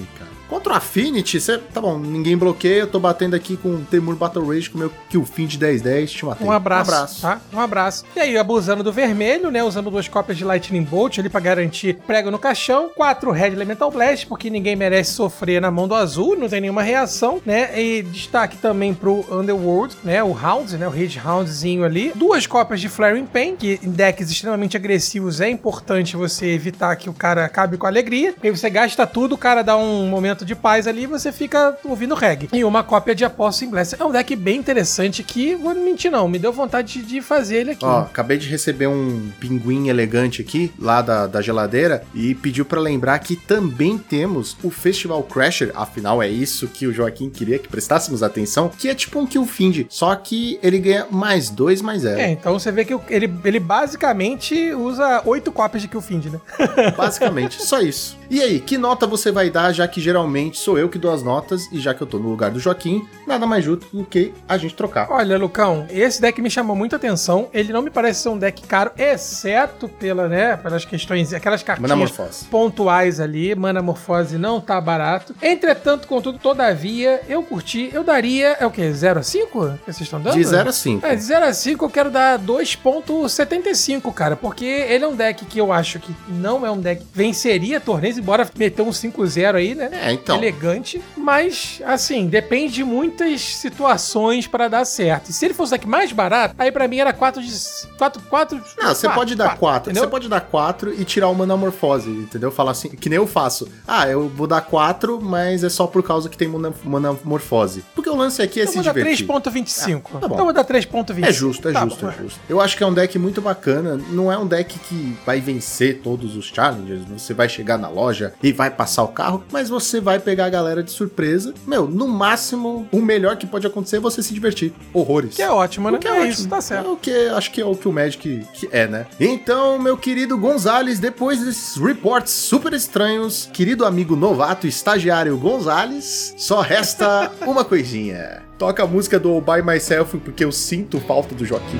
Contra 0.51 0.73
o 0.73 0.75
Affinity, 0.75 1.39
você. 1.39 1.57
Tá 1.57 1.79
bom, 1.79 1.97
ninguém 1.97 2.35
bloqueia, 2.35 2.81
eu 2.81 2.87
tô 2.87 2.99
batendo 2.99 3.37
aqui 3.37 3.55
com 3.55 3.69
o 3.69 3.81
Temur 3.89 4.17
Battle 4.17 4.45
Rage 4.45 4.69
com 4.69 4.75
o 4.75 4.79
meu 4.81 4.91
Killfin 5.09 5.47
de 5.47 5.57
10-10, 5.57 6.07
te 6.07 6.25
matei. 6.25 6.45
Um 6.45 6.51
abraço, 6.51 6.91
Um 6.91 6.93
abraço. 6.93 7.21
tá? 7.21 7.41
Um 7.53 7.59
abraço. 7.61 8.03
E 8.13 8.19
aí, 8.19 8.37
abusando 8.37 8.83
do 8.83 8.91
vermelho, 8.91 9.49
né? 9.49 9.63
Usando 9.63 9.89
duas 9.89 10.09
cópias 10.09 10.37
de 10.37 10.43
Lightning 10.43 10.83
Bolt 10.83 11.19
ali 11.19 11.29
pra 11.29 11.39
garantir 11.39 11.99
prego 12.05 12.29
no 12.29 12.37
caixão. 12.37 12.89
Quatro 12.93 13.31
Red 13.31 13.47
Elemental 13.53 13.89
Blast, 13.89 14.27
porque 14.27 14.49
ninguém 14.49 14.75
merece 14.75 15.13
sofrer 15.13 15.61
na 15.61 15.71
mão 15.71 15.87
do 15.87 15.95
azul, 15.95 16.35
não 16.37 16.49
tem 16.49 16.59
nenhuma 16.59 16.83
reação, 16.83 17.41
né? 17.45 17.81
E 17.81 18.01
destaque 18.03 18.57
também 18.57 18.93
pro 18.93 19.25
Underworld, 19.31 19.95
né? 20.03 20.21
O 20.21 20.31
Hound, 20.37 20.75
né? 20.75 20.85
O 20.85 20.91
Rage 20.91 21.17
Houndzinho 21.25 21.85
ali. 21.85 22.11
Duas 22.13 22.45
cópias 22.45 22.81
de 22.81 22.89
Flaring 22.89 23.25
Pain, 23.25 23.55
que 23.55 23.79
em 23.81 23.89
decks 23.89 24.29
extremamente 24.29 24.75
agressivos 24.75 25.39
é 25.39 25.49
importante 25.49 26.17
você 26.17 26.47
evitar 26.47 26.93
que 26.97 27.09
o 27.09 27.13
cara 27.13 27.45
acabe 27.45 27.77
com 27.77 27.85
a 27.85 27.89
alegria. 27.89 28.35
E 28.43 28.47
aí 28.47 28.51
você 28.51 28.69
gasta 28.69 29.07
tudo, 29.07 29.35
o 29.35 29.37
cara 29.37 29.61
dá 29.61 29.77
um 29.77 30.07
momento 30.07 30.40
de 30.45 30.55
paz 30.55 30.87
ali 30.87 31.05
você 31.05 31.31
fica 31.31 31.77
ouvindo 31.83 32.15
reggae. 32.15 32.49
E 32.53 32.63
uma 32.63 32.83
cópia 32.83 33.15
de 33.15 33.25
Apostle 33.25 33.69
Blast. 33.69 33.95
É 33.99 34.03
um 34.03 34.11
deck 34.11 34.35
bem 34.35 34.57
interessante 34.57 35.23
que, 35.23 35.55
vou 35.55 35.73
mentir 35.75 36.11
não, 36.11 36.27
me 36.27 36.39
deu 36.39 36.51
vontade 36.51 37.01
de 37.01 37.21
fazer 37.21 37.57
ele 37.57 37.71
aqui. 37.71 37.85
Ó, 37.85 38.01
acabei 38.01 38.37
de 38.37 38.47
receber 38.47 38.87
um 38.87 39.29
pinguim 39.39 39.87
elegante 39.87 40.41
aqui, 40.41 40.71
lá 40.79 41.01
da, 41.01 41.27
da 41.27 41.41
geladeira, 41.41 42.03
e 42.13 42.35
pediu 42.35 42.65
pra 42.65 42.79
lembrar 42.79 43.19
que 43.19 43.35
também 43.35 43.97
temos 43.97 44.57
o 44.63 44.69
Festival 44.69 45.23
Crasher, 45.23 45.71
afinal 45.75 46.21
é 46.21 46.27
isso 46.27 46.67
que 46.67 46.87
o 46.87 46.93
Joaquim 46.93 47.29
queria 47.29 47.59
que 47.59 47.67
prestássemos 47.67 48.23
atenção, 48.23 48.69
que 48.69 48.89
é 48.89 48.95
tipo 48.95 49.19
um 49.19 49.25
Kill 49.25 49.45
Find, 49.45 49.85
só 49.89 50.15
que 50.15 50.59
ele 50.61 50.79
ganha 50.79 51.07
mais 51.09 51.49
dois, 51.49 51.81
mais 51.81 52.01
zero. 52.01 52.19
É, 52.19 52.31
então 52.31 52.57
você 52.57 52.71
vê 52.71 52.85
que 52.85 52.93
ele, 53.09 53.31
ele 53.43 53.59
basicamente 53.59 54.73
usa 54.73 55.21
oito 55.25 55.51
cópias 55.51 55.81
de 55.81 55.87
Killfind, 55.87 56.25
né? 56.25 56.39
Basicamente, 56.97 57.61
só 57.61 57.81
isso. 57.81 58.17
E 58.31 58.41
aí, 58.41 58.61
que 58.61 58.77
nota 58.77 59.05
você 59.05 59.29
vai 59.29 59.49
dar, 59.49 59.73
já 59.73 59.85
que 59.85 59.99
geralmente 59.99 60.57
sou 60.57 60.79
eu 60.79 60.87
que 60.87 60.97
dou 60.97 61.11
as 61.11 61.21
notas, 61.21 61.69
e 61.69 61.81
já 61.81 61.93
que 61.93 62.01
eu 62.01 62.07
tô 62.07 62.17
no 62.17 62.29
lugar 62.29 62.49
do 62.49 62.61
Joaquim, 62.61 63.05
nada 63.27 63.45
mais 63.45 63.65
justo 63.65 63.85
do 63.91 64.05
que 64.05 64.31
a 64.47 64.57
gente 64.57 64.73
trocar. 64.73 65.11
Olha, 65.11 65.37
Lucão, 65.37 65.85
esse 65.89 66.21
deck 66.21 66.41
me 66.41 66.49
chamou 66.49 66.73
muita 66.73 66.95
atenção. 66.95 67.49
Ele 67.53 67.73
não 67.73 67.81
me 67.81 67.89
parece 67.89 68.21
ser 68.21 68.29
um 68.29 68.37
deck 68.37 68.65
caro, 68.65 68.91
exceto 68.97 69.89
pela, 69.89 70.29
né, 70.29 70.55
pelas 70.55 70.85
questões, 70.85 71.33
aquelas 71.33 71.61
cartinhas 71.61 72.47
pontuais 72.49 73.19
ali. 73.19 73.53
Manamorfose 73.53 74.37
não 74.37 74.61
tá 74.61 74.79
barato. 74.79 75.35
Entretanto, 75.41 76.07
contudo, 76.07 76.39
todavia, 76.39 77.19
eu 77.27 77.43
curti. 77.43 77.89
Eu 77.91 78.01
daria, 78.01 78.55
é 78.61 78.65
o 78.65 78.71
quê? 78.71 78.93
0 78.93 79.19
a 79.19 79.23
5 79.23 79.71
que 79.83 79.91
vocês 79.91 80.01
estão 80.03 80.21
dando? 80.21 80.35
De 80.35 80.43
0 80.45 80.69
a 80.69 80.71
5. 80.71 81.05
É, 81.05 81.15
de 81.17 81.21
0 81.21 81.45
a 81.47 81.53
5 81.53 81.83
eu 81.83 81.89
quero 81.89 82.09
dar 82.09 82.39
2.75, 82.39 84.13
cara, 84.13 84.37
porque 84.37 84.63
ele 84.63 85.03
é 85.03 85.07
um 85.09 85.17
deck 85.17 85.43
que 85.43 85.59
eu 85.59 85.73
acho 85.73 85.99
que 85.99 86.15
não 86.29 86.65
é 86.65 86.71
um 86.71 86.79
deck 86.79 87.05
venceria 87.13 87.77
torneios, 87.81 88.20
embora 88.21 88.47
meter 88.57 88.81
um 88.81 88.89
5-0 88.91 89.55
aí, 89.55 89.75
né? 89.75 89.89
É, 89.91 90.11
então. 90.13 90.37
Elegante, 90.37 91.01
mas 91.17 91.81
assim, 91.85 92.27
depende 92.27 92.73
de 92.75 92.83
muitas 92.83 93.41
situações 93.41 94.47
pra 94.47 94.67
dar 94.67 94.85
certo. 94.85 95.29
E 95.29 95.33
se 95.33 95.45
ele 95.45 95.53
fosse 95.53 95.73
o 95.73 95.75
deck 95.75 95.87
mais 95.87 96.11
barato, 96.11 96.55
aí 96.57 96.71
pra 96.71 96.87
mim 96.87 96.97
era 96.97 97.11
4 97.13 97.41
de 97.41 97.51
4 97.97 98.21
4 98.29 98.61
Não, 98.77 98.89
você 98.95 99.09
pode 99.09 99.35
dar 99.35 99.57
4. 99.57 99.91
entendeu? 99.91 100.03
Você 100.07 100.09
pode 100.11 100.29
dar 100.29 100.41
4 100.41 100.93
e 100.99 101.03
tirar 101.03 101.27
o 101.29 101.35
Manamorfose, 101.35 102.09
entendeu? 102.09 102.51
Falar 102.51 102.71
assim, 102.71 102.89
que 102.89 103.09
nem 103.09 103.17
eu 103.17 103.27
faço. 103.27 103.67
Ah, 103.87 104.07
eu 104.07 104.29
vou 104.29 104.47
dar 104.47 104.61
4, 104.61 105.19
mas 105.21 105.63
é 105.63 105.69
só 105.69 105.87
por 105.87 106.03
causa 106.03 106.29
que 106.29 106.37
tem 106.37 106.47
mana- 106.47 106.73
Manamorfose. 106.83 107.83
Porque 107.95 108.09
o 108.09 108.15
lance 108.15 108.41
aqui 108.41 108.59
é 108.59 108.63
Eu 108.63 108.67
se 108.67 108.75
vou 108.75 108.83
dar 108.83 108.93
divertir. 108.93 109.25
3.25. 109.27 110.01
Ah, 110.15 110.19
tá 110.19 110.27
bom. 110.27 110.35
então 110.35 110.37
eu 110.39 110.43
vou 110.45 110.53
dar 110.53 110.63
3.25. 110.63 111.25
É 111.27 111.31
justo, 111.31 111.69
é 111.69 111.71
Tá 111.73 111.83
justo, 111.83 112.05
bom. 112.05 112.11
é 112.11 112.15
justo. 112.23 112.39
Eu 112.47 112.61
acho 112.61 112.77
que 112.77 112.83
é 112.83 112.87
um 112.87 112.93
deck 112.93 113.17
muito 113.17 113.41
bacana. 113.41 113.99
Não 114.09 114.31
é 114.31 114.37
um 114.37 114.45
deck 114.47 114.77
que 114.79 115.17
vai 115.25 115.39
vencer 115.39 116.01
todos 116.03 116.35
os 116.35 116.45
challenges. 116.47 117.01
Você 117.09 117.33
vai 117.33 117.47
chegar 117.49 117.77
na 117.77 117.87
loja 117.89 118.10
e 118.41 118.51
vai 118.51 118.69
passar 118.69 119.03
o 119.03 119.09
carro, 119.09 119.43
mas 119.51 119.69
você 119.69 119.99
vai 119.99 120.19
pegar 120.19 120.45
a 120.45 120.49
galera 120.49 120.83
de 120.83 120.91
surpresa. 120.91 121.53
Meu, 121.65 121.87
no 121.87 122.07
máximo, 122.07 122.87
o 122.91 123.01
melhor 123.01 123.37
que 123.37 123.45
pode 123.45 123.65
acontecer 123.67 123.97
é 123.97 123.99
você 123.99 124.21
se 124.23 124.33
divertir. 124.33 124.73
Horrores. 124.93 125.35
Que 125.35 125.41
é 125.41 125.49
ótimo, 125.49 125.89
né? 125.89 125.97
O 125.97 125.99
que 125.99 126.07
é 126.07 126.11
é, 126.11 126.27
isso, 126.27 126.41
ótimo. 126.41 126.49
tá 126.49 126.61
certo. 126.61 126.87
É 126.87 126.91
o 126.91 126.95
que 126.95 127.27
acho 127.29 127.51
que 127.51 127.61
é 127.61 127.65
o 127.65 127.75
que 127.75 127.87
o 127.87 127.93
Magic 127.93 128.45
que 128.53 128.69
é, 128.71 128.87
né? 128.87 129.05
Então, 129.19 129.79
meu 129.79 129.97
querido 129.97 130.37
Gonzales, 130.37 130.99
depois 130.99 131.43
desses 131.43 131.75
reports 131.77 132.31
super 132.31 132.73
estranhos, 132.73 133.49
querido 133.51 133.85
amigo 133.85 134.15
novato 134.15 134.67
estagiário 134.67 135.37
Gonzales, 135.37 136.33
só 136.37 136.61
resta 136.61 137.31
uma 137.45 137.65
coisinha. 137.65 138.43
Toca 138.57 138.83
a 138.83 138.87
música 138.87 139.19
do 139.19 139.29
All 139.29 139.41
By 139.41 139.61
Myself 139.63 140.17
porque 140.19 140.45
eu 140.45 140.51
sinto 140.51 140.99
falta 140.99 141.33
do 141.33 141.45
Joaquim. 141.45 141.79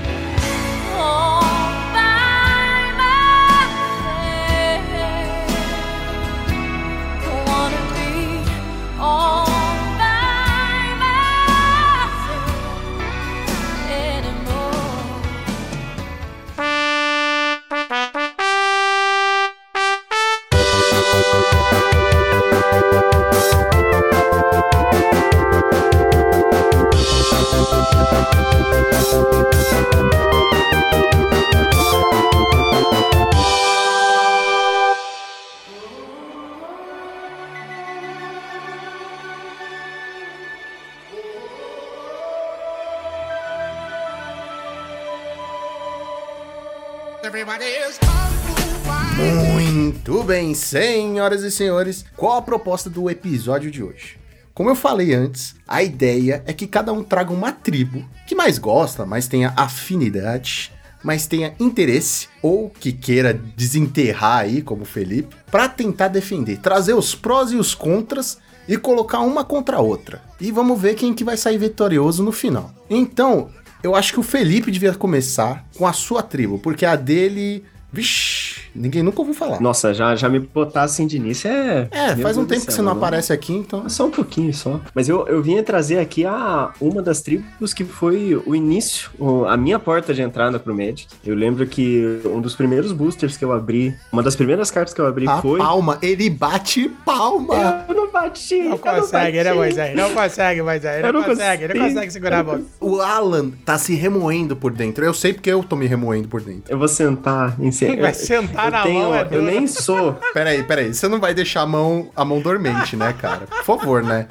Senhoras 50.61 51.43
e 51.43 51.51
senhores, 51.51 52.05
qual 52.15 52.37
a 52.37 52.41
proposta 52.41 52.89
do 52.89 53.09
episódio 53.09 53.71
de 53.71 53.83
hoje? 53.83 54.17
Como 54.53 54.69
eu 54.69 54.75
falei 54.75 55.13
antes, 55.13 55.55
a 55.67 55.81
ideia 55.81 56.43
é 56.45 56.53
que 56.53 56.67
cada 56.67 56.93
um 56.93 57.03
traga 57.03 57.33
uma 57.33 57.51
tribo 57.51 58.05
que 58.27 58.35
mais 58.35 58.57
gosta, 58.57 59.05
mais 59.05 59.27
tenha 59.27 59.53
afinidade, 59.55 60.71
mais 61.03 61.25
tenha 61.25 61.53
interesse 61.59 62.27
ou 62.41 62.69
que 62.69 62.91
queira 62.91 63.33
desenterrar 63.33 64.39
aí, 64.39 64.61
como 64.61 64.83
o 64.83 64.85
Felipe, 64.85 65.35
para 65.49 65.67
tentar 65.67 66.09
defender, 66.09 66.57
trazer 66.59 66.93
os 66.93 67.15
prós 67.15 67.51
e 67.51 67.55
os 67.55 67.73
contras 67.73 68.37
e 68.67 68.77
colocar 68.77 69.19
uma 69.19 69.43
contra 69.43 69.77
a 69.77 69.81
outra. 69.81 70.21
E 70.39 70.51
vamos 70.51 70.79
ver 70.79 70.95
quem 70.95 71.13
que 71.13 71.23
vai 71.23 71.37
sair 71.37 71.57
vitorioso 71.57 72.23
no 72.23 72.31
final. 72.31 72.71
Então, 72.89 73.49
eu 73.83 73.95
acho 73.95 74.13
que 74.13 74.19
o 74.19 74.23
Felipe 74.23 74.69
devia 74.69 74.93
começar 74.93 75.65
com 75.75 75.87
a 75.87 75.93
sua 75.93 76.21
tribo, 76.21 76.59
porque 76.59 76.85
a 76.85 76.95
dele, 76.95 77.63
vixe, 77.91 78.61
ninguém 78.73 79.03
nunca 79.03 79.19
ouviu 79.19 79.33
falar. 79.35 79.59
Nossa, 79.61 79.93
já, 79.93 80.15
já 80.15 80.29
me 80.29 80.39
botar 80.39 80.83
assim 80.83 81.05
de 81.05 81.17
início 81.17 81.49
é. 81.49 81.87
É, 81.91 82.15
Meu 82.15 82.23
faz 82.23 82.37
um 82.37 82.41
Deus 82.45 82.49
tempo 82.49 82.65
que 82.67 82.71
céu, 82.73 82.75
você 82.77 82.81
não 82.81 82.91
eu 82.93 82.97
aparece 82.97 83.33
aqui, 83.33 83.53
então. 83.53 83.87
Só 83.89 84.05
um 84.05 84.11
pouquinho 84.11 84.53
só. 84.53 84.79
Mas 84.93 85.09
eu, 85.09 85.27
eu 85.27 85.41
vinha 85.41 85.61
trazer 85.63 85.99
aqui 85.99 86.25
a, 86.25 86.71
uma 86.79 87.01
das 87.01 87.21
tribos 87.21 87.73
que 87.73 87.83
foi 87.83 88.41
o 88.45 88.55
início, 88.55 89.09
a 89.47 89.57
minha 89.57 89.77
porta 89.79 90.13
de 90.13 90.21
entrada 90.21 90.59
pro 90.59 90.73
Magic. 90.75 91.07
Eu 91.25 91.35
lembro 91.35 91.65
que 91.67 92.21
um 92.25 92.39
dos 92.41 92.55
primeiros 92.55 92.91
boosters 92.91 93.35
que 93.37 93.43
eu 93.45 93.51
abri, 93.51 93.95
uma 94.11 94.23
das 94.23 94.35
primeiras 94.35 94.71
cartas 94.71 94.93
que 94.93 95.01
eu 95.01 95.05
abri 95.07 95.27
A 95.27 95.41
foi. 95.41 95.59
palma, 95.59 95.97
ele 96.01 96.29
bate 96.29 96.89
palma. 97.05 97.85
Eu 97.87 97.95
não 97.95 98.11
bati! 98.11 98.61
Não 98.63 98.77
consegue, 98.77 99.37
bati. 99.37 99.49
né, 99.49 99.53
Moisés? 99.53 99.95
Não 99.95 100.13
consegue, 100.13 100.61
Moisés. 100.61 101.03
Eu 101.03 101.13
Não 101.13 101.19
não 101.21 101.27
consegue, 101.27 101.67
não 101.67 101.85
consegue 101.87 102.11
segurar 102.11 102.39
a 102.39 102.43
bola. 102.43 102.61
O 102.79 102.99
Alan 103.01 103.49
tá 103.65 103.77
se 103.77 103.95
remoendo 103.95 104.55
por 104.55 104.71
dentro. 104.71 105.03
Eu 105.05 105.13
sei 105.13 105.33
porque 105.33 105.49
eu 105.49 105.63
tô 105.63 105.75
me 105.75 105.85
remoendo 105.87 106.27
por 106.27 106.41
dentro. 106.41 106.71
Eu 106.71 106.77
vou 106.77 106.87
sentar 106.87 107.55
em 107.59 107.71
Vai 107.99 108.13
sentar 108.13 108.71
na 108.71 108.85
mão, 108.85 109.15
é 109.15 109.27
Eu 109.31 109.41
nem 109.41 109.67
sou. 109.67 110.13
Peraí, 110.33 110.63
peraí. 110.63 110.93
Você 110.93 111.07
não 111.07 111.19
vai 111.19 111.33
deixar 111.33 111.61
a 111.61 111.65
mão, 111.65 112.09
a 112.15 112.23
mão 112.25 112.39
dormente, 112.41 112.95
né, 112.95 113.13
cara? 113.13 113.47
Por 113.47 113.63
favor, 113.63 114.03
né? 114.03 114.27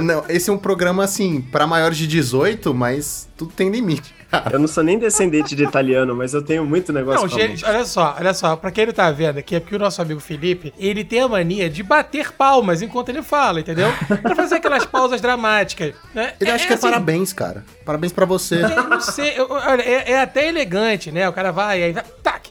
Não, 0.00 0.24
esse 0.28 0.48
é 0.48 0.52
um 0.52 0.56
programa, 0.58 1.04
assim, 1.04 1.42
pra 1.42 1.66
maiores 1.66 1.98
de 1.98 2.06
18, 2.06 2.72
mas 2.72 3.28
tudo 3.36 3.52
tem 3.52 3.68
limite. 3.70 4.14
Eu 4.50 4.58
não 4.58 4.66
sou 4.66 4.82
nem 4.82 4.98
descendente 4.98 5.54
de 5.54 5.62
italiano, 5.62 6.16
mas 6.16 6.32
eu 6.32 6.40
tenho 6.42 6.64
muito 6.64 6.90
negócio 6.90 7.20
Não, 7.20 7.28
com 7.28 7.36
a 7.36 7.38
gente, 7.38 7.62
olha 7.66 7.84
só, 7.84 8.16
olha 8.18 8.32
só, 8.32 8.56
pra 8.56 8.70
quem 8.70 8.86
não 8.86 8.94
tá 8.94 9.10
vendo 9.10 9.36
aqui, 9.36 9.54
é 9.54 9.60
porque 9.60 9.76
o 9.76 9.78
nosso 9.78 10.00
amigo 10.00 10.18
Felipe, 10.20 10.72
ele 10.78 11.04
tem 11.04 11.20
a 11.20 11.28
mania 11.28 11.68
de 11.68 11.82
bater 11.82 12.32
palmas 12.32 12.80
enquanto 12.80 13.10
ele 13.10 13.22
fala, 13.22 13.60
entendeu? 13.60 13.92
Pra 14.22 14.34
fazer 14.34 14.54
aquelas 14.54 14.86
pausas 14.86 15.20
dramáticas, 15.20 15.92
né? 16.14 16.32
Ele 16.40 16.50
acha 16.50 16.66
que 16.66 16.72
é 16.72 16.76
assim, 16.76 16.88
parabéns, 16.88 17.34
cara. 17.34 17.62
Parabéns 17.84 18.10
pra 18.14 18.24
você. 18.24 18.62
Eu 18.64 18.84
não 18.88 19.00
sei, 19.02 19.34
eu- 19.36 19.48
olha, 19.50 19.82
é, 19.82 20.12
é 20.12 20.22
até 20.22 20.48
elegante, 20.48 21.12
né? 21.12 21.28
O 21.28 21.32
cara 21.34 21.50
vai, 21.50 21.82
aí 21.82 21.92
vai, 21.92 22.02
tac, 22.22 22.48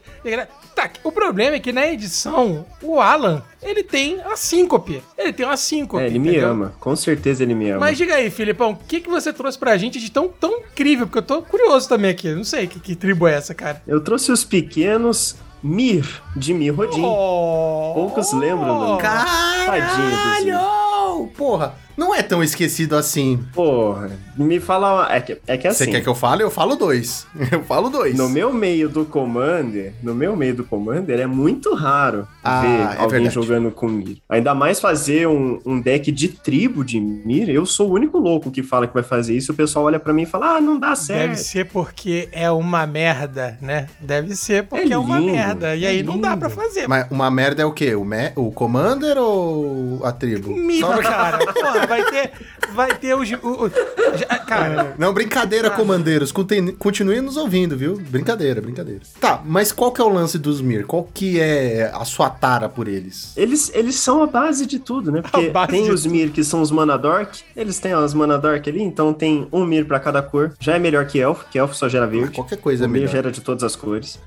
tac. 0.76 1.00
O 1.04 1.12
problema 1.12 1.56
é 1.56 1.60
que 1.60 1.72
na 1.72 1.88
edição, 1.88 2.66
o 2.82 3.00
Alan, 3.00 3.42
ele 3.62 3.84
tem 3.84 4.20
a 4.22 4.36
síncope. 4.36 5.02
Ele 5.18 5.34
tem 5.34 5.46
uma 5.46 5.58
síncope. 5.58 6.04
É, 6.04 6.08
ele 6.08 6.20
me 6.20 6.30
entendeu? 6.30 6.50
ama. 6.50 6.74
Com 6.80 6.96
certeza 6.96 7.44
ele 7.44 7.54
me 7.56 7.70
ama. 7.70 7.80
Mas 7.82 7.98
diga 7.98 8.16
aí, 8.16 8.30
Filipão, 8.30 8.72
o 8.72 8.76
que, 8.76 9.02
que 9.02 9.10
você 9.10 9.32
trouxe 9.34 9.58
pra 9.58 9.78
gente 9.78 10.00
de 10.00 10.12
tão, 10.12 10.28
tão 10.28 10.60
incrível? 10.60 11.06
Porque 11.08 11.20
eu 11.20 11.24
tô 11.24 11.42
curioso 11.42 11.88
também 11.90 12.12
aqui. 12.12 12.30
Não 12.34 12.44
sei 12.44 12.68
que, 12.68 12.80
que 12.80 12.96
tribo 12.96 13.28
é 13.28 13.34
essa, 13.34 13.54
cara. 13.54 13.82
Eu 13.88 14.02
trouxe 14.02 14.32
os 14.32 14.44
pequenos 14.44 15.36
Mir, 15.64 16.22
de 16.36 16.54
Mir 16.54 16.72
Rodin. 16.72 17.04
Oh, 17.04 17.92
Poucos 17.94 18.34
lembram 18.34 18.80
do- 18.80 18.98
Tadinho 18.98 20.12
Caralho! 20.52 21.28
Porra, 21.38 21.76
não 22.02 22.16
é 22.16 22.22
tão 22.24 22.44
esquecido 22.44 22.96
assim. 22.96 23.40
Porra, 23.54 24.10
me 24.36 24.60
fala. 24.60 25.08
É 25.14 25.22
que, 25.22 25.38
é 25.48 25.58
que 25.58 25.72
Você 25.72 25.84
assim. 25.84 25.92
quer 25.92 26.02
que 26.02 26.10
eu 26.10 26.16
fale? 26.16 26.42
Eu 26.44 26.50
falo 26.52 26.76
dois. 26.76 27.28
Eu 27.52 27.64
falo 27.64 27.90
dois. 27.90 28.16
No 28.18 28.28
meu 28.30 28.52
meio 28.54 28.90
do 28.90 29.06
Commander, 29.06 29.94
no 30.02 30.14
meu 30.16 30.36
meio 30.36 30.56
do 30.56 30.64
Commander, 30.64 31.20
é 31.20 31.28
muito 31.28 31.74
raro 31.76 32.28
Ah, 32.44 32.62
ver 32.62 32.68
é 32.68 32.84
alguém 33.02 33.08
verdade. 33.24 33.36
jogando 33.36 33.72
com 33.72 33.88
Mir. 33.88 34.18
Ainda 34.30 34.54
mais 34.56 34.80
fazer 34.80 35.28
um, 35.28 35.60
um 35.66 35.80
deck 35.80 36.12
de 36.12 36.28
tribo 36.30 36.84
de 36.84 37.00
Mir, 37.00 37.50
eu 37.50 37.66
sou 37.66 37.90
o 37.90 37.94
único 37.94 38.18
louco 38.18 38.50
que 38.52 38.64
fala 38.64 38.88
que 38.88 38.94
vai 38.94 39.04
fazer 39.04 39.36
isso. 39.36 39.52
O 39.52 39.56
pessoal 39.56 39.86
olha 39.86 40.00
pra 40.00 40.12
mim 40.14 40.24
e 40.24 40.26
fala: 40.26 40.58
ah, 40.58 40.62
não 40.62 40.80
dá 40.80 40.90
Deve 40.90 40.98
certo. 41.04 41.38
ser 41.38 41.66
porque 41.66 42.28
é 42.32 42.50
uma 42.52 42.86
merda, 42.88 43.58
né? 43.62 43.88
Deve 44.00 44.36
ser 44.36 44.64
porque 44.68 44.90
é, 44.92 44.96
É 44.96 44.98
uma 44.98 45.20
lindo, 45.20 45.32
merda. 45.34 45.76
E 45.76 45.86
é 45.86 45.90
aí 45.90 46.04
não 46.04 46.20
dá 46.20 46.30
lindo. 46.30 46.40
pra 46.40 46.50
fazer. 46.50 46.88
Mas 46.88 47.06
uma 47.12 47.30
merda 47.30 47.62
é 47.62 47.66
o 47.66 47.72
quê? 47.72 47.94
O, 47.96 48.04
me... 48.06 48.32
o 48.36 48.52
Commander 48.52 49.18
ou 49.18 50.00
a 50.06 50.12
tribo? 50.12 50.56
Mira, 50.56 50.88
Só- 50.88 50.98
cara. 51.02 51.38
Porra, 51.54 51.88
vai 51.92 52.12
ter. 52.12 52.32
Vai 52.74 52.96
ter 52.98 53.14
os. 53.16 53.30
o- 53.32 53.66
o- 53.66 53.70
já- 54.18 54.38
cara. 54.40 54.96
Não, 54.98 55.14
brincadeira, 55.14 55.68
Ah. 55.68 55.72
comandeiros. 55.72 56.32
Continuem 56.80 57.22
nos 57.22 57.36
ouvindo, 57.38 57.76
viu? 57.78 57.98
Brincadeira, 58.00 58.62
brincadeira. 58.62 59.02
Tá, 59.20 59.42
mas 59.46 59.72
qual 59.72 59.92
que 59.92 60.00
é 60.02 60.04
o 60.04 60.10
lance 60.10 60.38
dos 60.40 60.62
Mir? 60.62 60.86
Qual 60.86 61.08
que 61.14 61.40
é 61.40 61.92
a 61.94 62.06
sua 62.06 62.30
tara 62.30 62.70
por 62.70 62.88
eles? 62.88 63.34
Eles, 63.36 63.72
eles 63.74 63.96
são 63.96 64.24
a 64.24 64.28
base 64.28 64.66
de 64.66 64.80
tudo, 64.80 65.12
né? 65.12 65.22
Porque 65.22 65.52
tem 65.70 65.90
os 65.90 66.06
Mir 66.06 66.30
que 66.32 66.44
são 66.44 66.62
os 66.62 66.72
Mana 66.72 66.98
Dork, 66.98 67.42
eles 67.56 67.80
têm 67.80 67.94
as 67.94 68.14
Mana 68.14 68.38
Dork 68.38 68.70
ali, 68.70 68.82
então 68.82 69.14
tem 69.14 69.48
um 69.52 69.66
Mir 69.66 69.86
pra 69.86 70.00
cada 70.00 70.22
cor. 70.22 70.54
Já 70.60 70.76
é 70.76 70.80
melhor 70.80 71.06
que 71.06 71.20
Elfo, 71.20 71.46
que 71.52 71.58
Elfo 71.60 71.76
só 71.76 71.90
gera 71.90 72.08
verde. 72.08 72.36
Qualquer 72.36 72.58
coisa 72.58 72.86
é 72.86 72.88
o 72.88 72.90
Mir 72.90 73.00
melhor. 73.00 73.12
gera 73.12 73.32
de 73.32 73.42
todas 73.42 73.64
as 73.64 73.76
cores. 73.76 74.18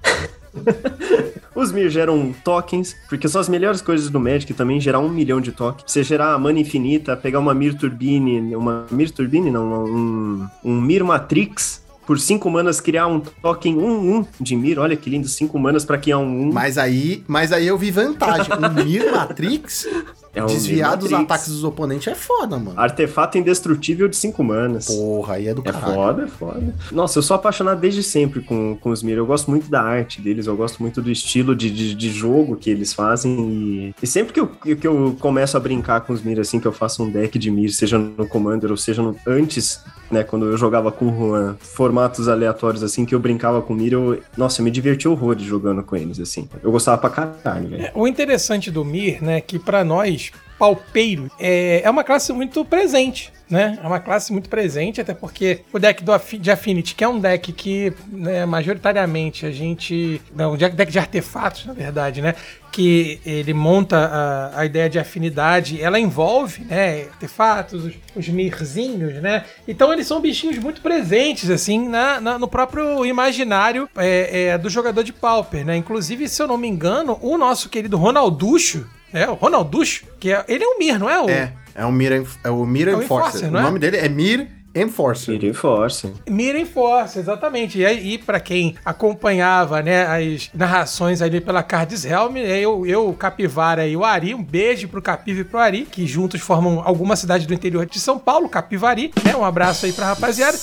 Os 1.54 1.70
Mir 1.70 1.88
geram 1.88 2.34
tokens, 2.44 2.96
porque 3.08 3.28
são 3.28 3.40
as 3.40 3.48
melhores 3.48 3.80
coisas 3.80 4.10
do 4.10 4.18
Magic 4.18 4.52
também, 4.54 4.80
gerar 4.80 4.98
um 4.98 5.08
milhão 5.08 5.40
de 5.40 5.52
tokens. 5.52 5.90
Você 5.90 6.02
gerar 6.02 6.34
a 6.34 6.38
mana 6.38 6.58
infinita, 6.58 7.16
pegar 7.16 7.38
uma 7.38 7.54
Mir 7.54 7.74
Turbine, 7.74 8.56
uma 8.56 8.86
Mir 8.90 9.10
Turbine, 9.10 9.50
não, 9.50 9.84
um, 9.84 10.46
um 10.64 10.80
Mir 10.80 11.04
Matrix, 11.04 11.84
por 12.06 12.18
5 12.18 12.50
manas 12.50 12.80
criar 12.80 13.06
um 13.06 13.20
token 13.20 13.76
1-1 13.76 14.26
de 14.40 14.56
Mir. 14.56 14.78
Olha 14.78 14.96
que 14.96 15.08
lindo, 15.08 15.28
5 15.28 15.58
manas 15.58 15.84
pra 15.84 15.96
criar 15.96 16.18
um 16.18 16.48
1. 16.48 16.52
Mas 16.52 16.76
aí, 16.76 17.24
mas 17.26 17.52
aí 17.52 17.66
eu 17.66 17.78
vi 17.78 17.90
vantagem. 17.90 18.52
O 18.52 18.84
Mir 18.84 19.10
Matrix, 19.12 19.86
É 20.34 20.42
um 20.42 20.46
desviar 20.46 20.96
dos 20.96 21.12
ataques 21.12 21.48
dos 21.48 21.62
oponentes 21.64 22.08
é 22.08 22.14
foda, 22.14 22.58
mano. 22.58 22.78
Artefato 22.78 23.38
indestrutível 23.38 24.08
de 24.08 24.16
5 24.16 24.42
manas. 24.42 24.86
Porra, 24.86 25.34
aí 25.34 25.48
é 25.48 25.54
do 25.54 25.62
É 25.64 25.72
caralho. 25.72 25.94
foda, 25.94 26.22
é 26.24 26.26
foda. 26.26 26.74
Nossa, 26.90 27.18
eu 27.18 27.22
sou 27.22 27.34
apaixonado 27.36 27.80
desde 27.80 28.02
sempre 28.02 28.40
com, 28.40 28.76
com 28.80 28.90
os 28.90 29.02
Mir. 29.02 29.16
Eu 29.16 29.26
gosto 29.26 29.50
muito 29.50 29.70
da 29.70 29.80
arte 29.82 30.20
deles, 30.20 30.46
eu 30.46 30.56
gosto 30.56 30.80
muito 30.82 31.00
do 31.00 31.10
estilo 31.10 31.54
de, 31.54 31.70
de, 31.70 31.94
de 31.94 32.10
jogo 32.10 32.56
que 32.56 32.68
eles 32.70 32.92
fazem. 32.92 33.38
E, 33.38 33.94
e 34.02 34.06
sempre 34.06 34.32
que 34.32 34.40
eu, 34.40 34.48
que 34.48 34.86
eu 34.86 35.16
começo 35.20 35.56
a 35.56 35.60
brincar 35.60 36.00
com 36.00 36.12
os 36.12 36.22
Mir, 36.22 36.40
assim, 36.40 36.58
que 36.58 36.66
eu 36.66 36.72
faço 36.72 37.02
um 37.02 37.10
deck 37.10 37.38
de 37.38 37.50
Mir, 37.50 37.70
seja 37.70 37.98
no 37.98 38.26
Commander 38.26 38.70
ou 38.70 38.76
seja 38.76 39.02
no, 39.02 39.16
antes, 39.26 39.80
né, 40.10 40.22
quando 40.22 40.46
eu 40.46 40.56
jogava 40.56 40.92
com 40.92 41.06
o 41.06 41.16
Juan, 41.16 41.56
formatos 41.58 42.28
aleatórios, 42.28 42.82
assim, 42.82 43.04
que 43.04 43.14
eu 43.14 43.20
brincava 43.20 43.60
com 43.60 43.74
Mir, 43.74 43.92
eu, 43.92 44.20
nossa, 44.36 44.60
eu 44.60 44.64
me 44.64 44.70
diverti 44.70 45.08
horrores 45.08 45.42
jogando 45.42 45.82
com 45.82 45.96
eles, 45.96 46.20
assim. 46.20 46.48
Eu 46.62 46.70
gostava 46.70 46.98
pra 46.98 47.10
caralho, 47.10 47.68
velho. 47.68 47.90
O 47.94 48.06
interessante 48.06 48.70
do 48.70 48.84
Mir, 48.84 49.22
né, 49.22 49.40
que 49.40 49.58
pra 49.58 49.84
nós, 49.84 50.30
palpeiro, 50.58 51.30
é, 51.38 51.82
é 51.82 51.90
uma 51.90 52.04
classe 52.04 52.32
muito 52.32 52.64
presente. 52.64 53.32
Né? 53.54 53.78
É 53.80 53.86
uma 53.86 54.00
classe 54.00 54.32
muito 54.32 54.48
presente, 54.48 55.00
até 55.00 55.14
porque 55.14 55.60
o 55.72 55.78
deck 55.78 56.02
do 56.02 56.12
de 56.40 56.50
Affinity, 56.50 56.94
que 56.96 57.04
é 57.04 57.08
um 57.08 57.20
deck 57.20 57.52
que, 57.52 57.92
né, 58.10 58.44
majoritariamente, 58.44 59.46
a 59.46 59.52
gente. 59.52 60.20
Não, 60.34 60.54
um 60.54 60.56
deck 60.56 60.90
de 60.90 60.98
artefatos, 60.98 61.64
na 61.64 61.72
verdade, 61.72 62.20
né? 62.20 62.34
Que 62.72 63.20
ele 63.24 63.54
monta 63.54 63.96
a, 63.96 64.60
a 64.60 64.66
ideia 64.66 64.90
de 64.90 64.98
afinidade, 64.98 65.80
ela 65.80 66.00
envolve, 66.00 66.64
né? 66.64 67.02
Artefatos, 67.12 67.84
os, 67.84 67.94
os 68.16 68.28
mirzinhos, 68.28 69.14
né? 69.22 69.44
Então 69.68 69.92
eles 69.92 70.08
são 70.08 70.20
bichinhos 70.20 70.58
muito 70.58 70.80
presentes, 70.80 71.48
assim, 71.48 71.88
na, 71.88 72.20
na- 72.20 72.38
no 72.38 72.48
próprio 72.48 73.06
imaginário 73.06 73.88
é, 73.96 74.46
é, 74.48 74.58
do 74.58 74.68
jogador 74.68 75.04
de 75.04 75.12
Pauper, 75.12 75.64
né? 75.64 75.76
Inclusive, 75.76 76.28
se 76.28 76.42
eu 76.42 76.48
não 76.48 76.58
me 76.58 76.66
engano, 76.66 77.18
o 77.22 77.38
nosso 77.38 77.68
querido 77.68 77.96
Ronalducho, 77.96 78.84
né? 79.12 79.28
O 79.28 79.34
Ronalducho, 79.34 80.06
que 80.18 80.32
é, 80.32 80.44
ele 80.48 80.64
é 80.64 80.66
um 80.66 80.78
Mir, 80.78 80.98
não 80.98 81.08
é? 81.08 81.20
O, 81.20 81.30
É, 81.30 81.52
é, 81.74 81.84
um 81.86 81.92
Mir, 81.92 82.12
Enf- 82.12 82.36
é 82.44 82.50
o 82.50 82.64
Mir 82.64 82.88
É 82.88 82.94
o 82.94 83.02
Enforcer. 83.02 83.28
Enforcer, 83.42 83.52
O 83.52 83.58
é? 83.58 83.62
nome 83.62 83.78
dele 83.78 83.96
é 83.98 84.08
Mir 84.08 84.48
Enforcer. 84.76 85.40
Mir 85.40 85.54
Force. 85.54 86.12
Mira 86.28 86.58
em 86.58 86.64
Força, 86.64 87.20
exatamente. 87.20 87.78
E 87.78 87.86
aí, 87.86 88.18
para 88.18 88.40
quem 88.40 88.74
acompanhava, 88.84 89.80
né, 89.80 90.04
as 90.04 90.50
narrações 90.52 91.22
ali 91.22 91.40
pela 91.40 91.62
Cards 91.62 92.04
Helm, 92.04 92.32
né, 92.34 92.58
eu, 92.58 92.84
eu, 92.84 93.08
o 93.08 93.14
Capivara 93.14 93.86
e 93.86 93.96
o 93.96 94.04
Ari, 94.04 94.34
um 94.34 94.42
beijo 94.42 94.88
pro 94.88 95.00
Capiva 95.00 95.42
e 95.42 95.44
pro 95.44 95.60
Ari, 95.60 95.82
que 95.88 96.04
juntos 96.08 96.40
formam 96.40 96.82
alguma 96.84 97.14
cidade 97.14 97.46
do 97.46 97.54
interior 97.54 97.86
de 97.86 98.00
São 98.00 98.18
Paulo, 98.18 98.48
Capivari, 98.48 99.12
né? 99.24 99.36
Um 99.36 99.44
abraço 99.44 99.86
aí 99.86 99.92
pra 99.92 100.06
rapaziada. 100.06 100.58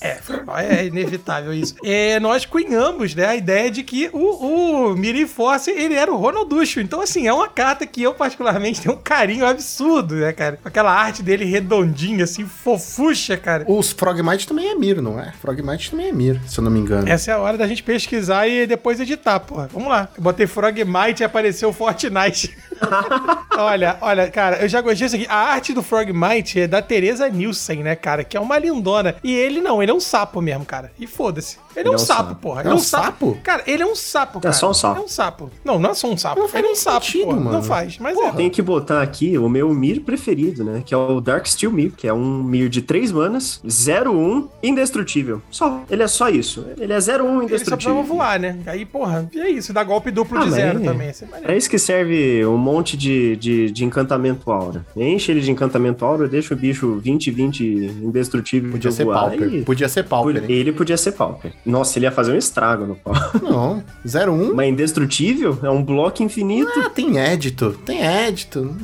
É, 0.00 0.18
é 0.64 0.86
inevitável 0.86 1.52
isso. 1.52 1.74
É, 1.84 2.18
nós 2.18 2.46
cunhamos, 2.46 3.14
né, 3.14 3.26
a 3.26 3.36
ideia 3.36 3.70
de 3.70 3.82
que 3.82 4.08
o, 4.12 4.90
o 4.90 4.96
Mirim 4.96 5.26
Force, 5.26 5.70
ele 5.70 5.94
era 5.94 6.10
o 6.10 6.16
Ronalducho. 6.16 6.80
Então, 6.80 7.00
assim, 7.00 7.26
é 7.26 7.32
uma 7.32 7.48
carta 7.48 7.86
que 7.86 8.02
eu, 8.02 8.14
particularmente, 8.14 8.80
tenho 8.80 8.94
um 8.94 8.98
carinho 8.98 9.44
absurdo, 9.46 10.14
né, 10.16 10.32
cara? 10.32 10.58
Com 10.62 10.68
aquela 10.68 10.92
arte 10.92 11.22
dele 11.22 11.44
redondinha, 11.44 12.24
assim, 12.24 12.46
fofucha, 12.46 13.36
cara. 13.36 13.64
Os 13.68 13.92
Frogmite 13.92 14.48
também 14.48 14.70
é 14.70 14.74
Mir, 14.74 15.02
não 15.02 15.20
é? 15.20 15.32
Frogmite 15.40 15.90
também 15.90 16.08
é 16.08 16.12
Mir, 16.12 16.40
se 16.46 16.58
eu 16.58 16.64
não 16.64 16.70
me 16.70 16.80
engano. 16.80 17.08
Essa 17.08 17.32
é 17.32 17.34
a 17.34 17.38
hora 17.38 17.58
da 17.58 17.66
gente 17.66 17.82
pesquisar 17.82 18.48
e 18.48 18.66
depois 18.66 18.98
editar, 19.00 19.38
porra. 19.40 19.68
Vamos 19.72 19.88
lá. 19.88 20.08
Eu 20.16 20.22
botei 20.22 20.46
Frogmite 20.46 21.22
e 21.22 21.24
apareceu 21.24 21.72
Fortnite. 21.72 22.56
olha, 23.58 23.98
olha, 24.00 24.30
cara, 24.30 24.62
eu 24.62 24.68
já 24.68 24.80
gostei 24.80 25.06
disso 25.06 25.16
aqui. 25.16 25.26
A 25.28 25.52
arte 25.52 25.74
do 25.74 25.82
Frogmite 25.82 26.60
é 26.60 26.66
da 26.66 26.80
Teresa 26.80 27.28
Nielsen, 27.28 27.82
né, 27.82 27.94
cara? 27.94 28.24
Que 28.24 28.36
é 28.36 28.40
uma 28.40 28.58
lindona. 28.58 29.14
E 29.22 29.34
ele 29.34 29.60
não, 29.60 29.82
ele 29.82 29.89
ele 29.90 29.92
é 29.92 29.94
um 29.94 30.00
sapo 30.00 30.40
mesmo, 30.40 30.64
cara. 30.64 30.92
E 30.98 31.06
foda-se. 31.06 31.58
Ele, 31.74 31.86
é 31.86 31.90
um 31.90 31.94
é 31.94 31.96
um 31.96 31.98
sapo, 31.98 32.28
sapo. 32.30 32.34
porra. 32.40 32.62
É 32.62 32.66
Ele 32.66 32.74
um 32.74 32.78
sapo? 32.78 33.38
Cara, 33.44 33.62
ele 33.66 33.82
é 33.82 33.86
um 33.86 33.94
sapo, 33.94 34.40
cara. 34.40 34.52
só 34.52 34.70
um 34.70 34.74
sapo. 34.74 35.00
É 35.00 35.04
um 35.04 35.08
sapo. 35.08 35.50
Não, 35.64 35.78
não 35.78 35.90
é 35.90 35.94
só 35.94 36.08
um 36.10 36.16
sapo. 36.16 36.40
Não 36.40 36.48
faz 36.48 36.62
ele 36.64 36.68
é 36.68 36.72
um 36.72 36.76
sapo, 36.76 37.06
sentido, 37.06 37.24
porra. 37.26 37.36
Não 37.36 37.44
mano. 37.44 37.62
faz, 37.62 37.98
mas 37.98 38.16
Eu 38.16 38.26
é. 38.26 38.32
tenho 38.32 38.50
que 38.50 38.60
botar 38.62 39.02
aqui 39.02 39.38
o 39.38 39.48
meu 39.48 39.72
Mir 39.72 40.00
preferido, 40.00 40.64
né? 40.64 40.82
Que 40.84 40.92
é 40.92 40.96
o 40.96 41.20
Dark 41.20 41.46
Steel 41.46 41.70
Mir, 41.72 41.92
que 41.92 42.08
é 42.08 42.12
um 42.12 42.42
Mir 42.42 42.68
de 42.68 42.82
3 42.82 43.12
manas, 43.12 43.60
0-1, 43.66 44.48
indestrutível. 44.62 45.40
Só. 45.50 45.82
Ele 45.90 46.02
é 46.02 46.08
só 46.08 46.28
isso. 46.28 46.66
Ele 46.78 46.92
é 46.92 46.98
0-1 46.98 47.00
Ele 47.00 47.18
só 47.18 47.42
indestrutível. 47.44 47.76
precisava 47.76 48.02
voar, 48.02 48.38
né? 48.40 48.58
Aí, 48.66 48.84
porra, 48.84 49.28
e 49.32 49.40
é 49.40 49.50
isso. 49.50 49.72
Dá 49.72 49.82
golpe 49.84 50.10
duplo 50.10 50.38
Ah, 50.38 50.44
de 50.44 50.50
zero 50.50 50.80
é- 50.80 50.84
também. 50.84 51.10
Isso 51.10 51.24
é. 51.44 51.52
É 51.52 51.56
isso 51.56 51.70
que 51.70 51.78
serve 51.78 52.44
um 52.46 52.56
monte 52.58 52.96
de, 52.96 53.36
de, 53.36 53.70
de 53.70 53.84
encantamento 53.84 54.50
aura. 54.50 54.84
Enche 54.96 55.30
ele 55.32 55.40
de 55.40 55.50
encantamento 55.50 56.04
aura, 56.04 56.26
deixa 56.28 56.52
o 56.54 56.56
bicho 56.56 56.98
20, 57.02 57.30
20 57.30 57.64
indestrutível. 58.02 58.70
Podia 58.72 58.90
de 58.90 58.96
ser 58.96 59.04
voar 59.04 59.20
Pauper. 59.30 59.64
Podia 59.64 59.79
ser 59.88 60.04
Pauper, 60.04 60.36
hein? 60.36 60.44
Ele 60.48 60.72
podia 60.72 60.96
ser 60.96 61.12
Pauper. 61.12 61.52
Nossa, 61.64 61.98
ele 61.98 62.06
ia 62.06 62.12
fazer 62.12 62.32
um 62.32 62.36
estrago 62.36 62.86
no 62.86 62.94
pau. 62.94 63.14
Não, 63.42 63.82
01. 64.04 64.54
Mas 64.54 64.68
indestrutível 64.68 65.58
é 65.62 65.70
um 65.70 65.82
bloco 65.82 66.22
infinito. 66.22 66.72
Ah, 66.76 66.90
tem 66.90 67.18
édito, 67.18 67.72
tem 67.84 68.02
édito, 68.02 68.74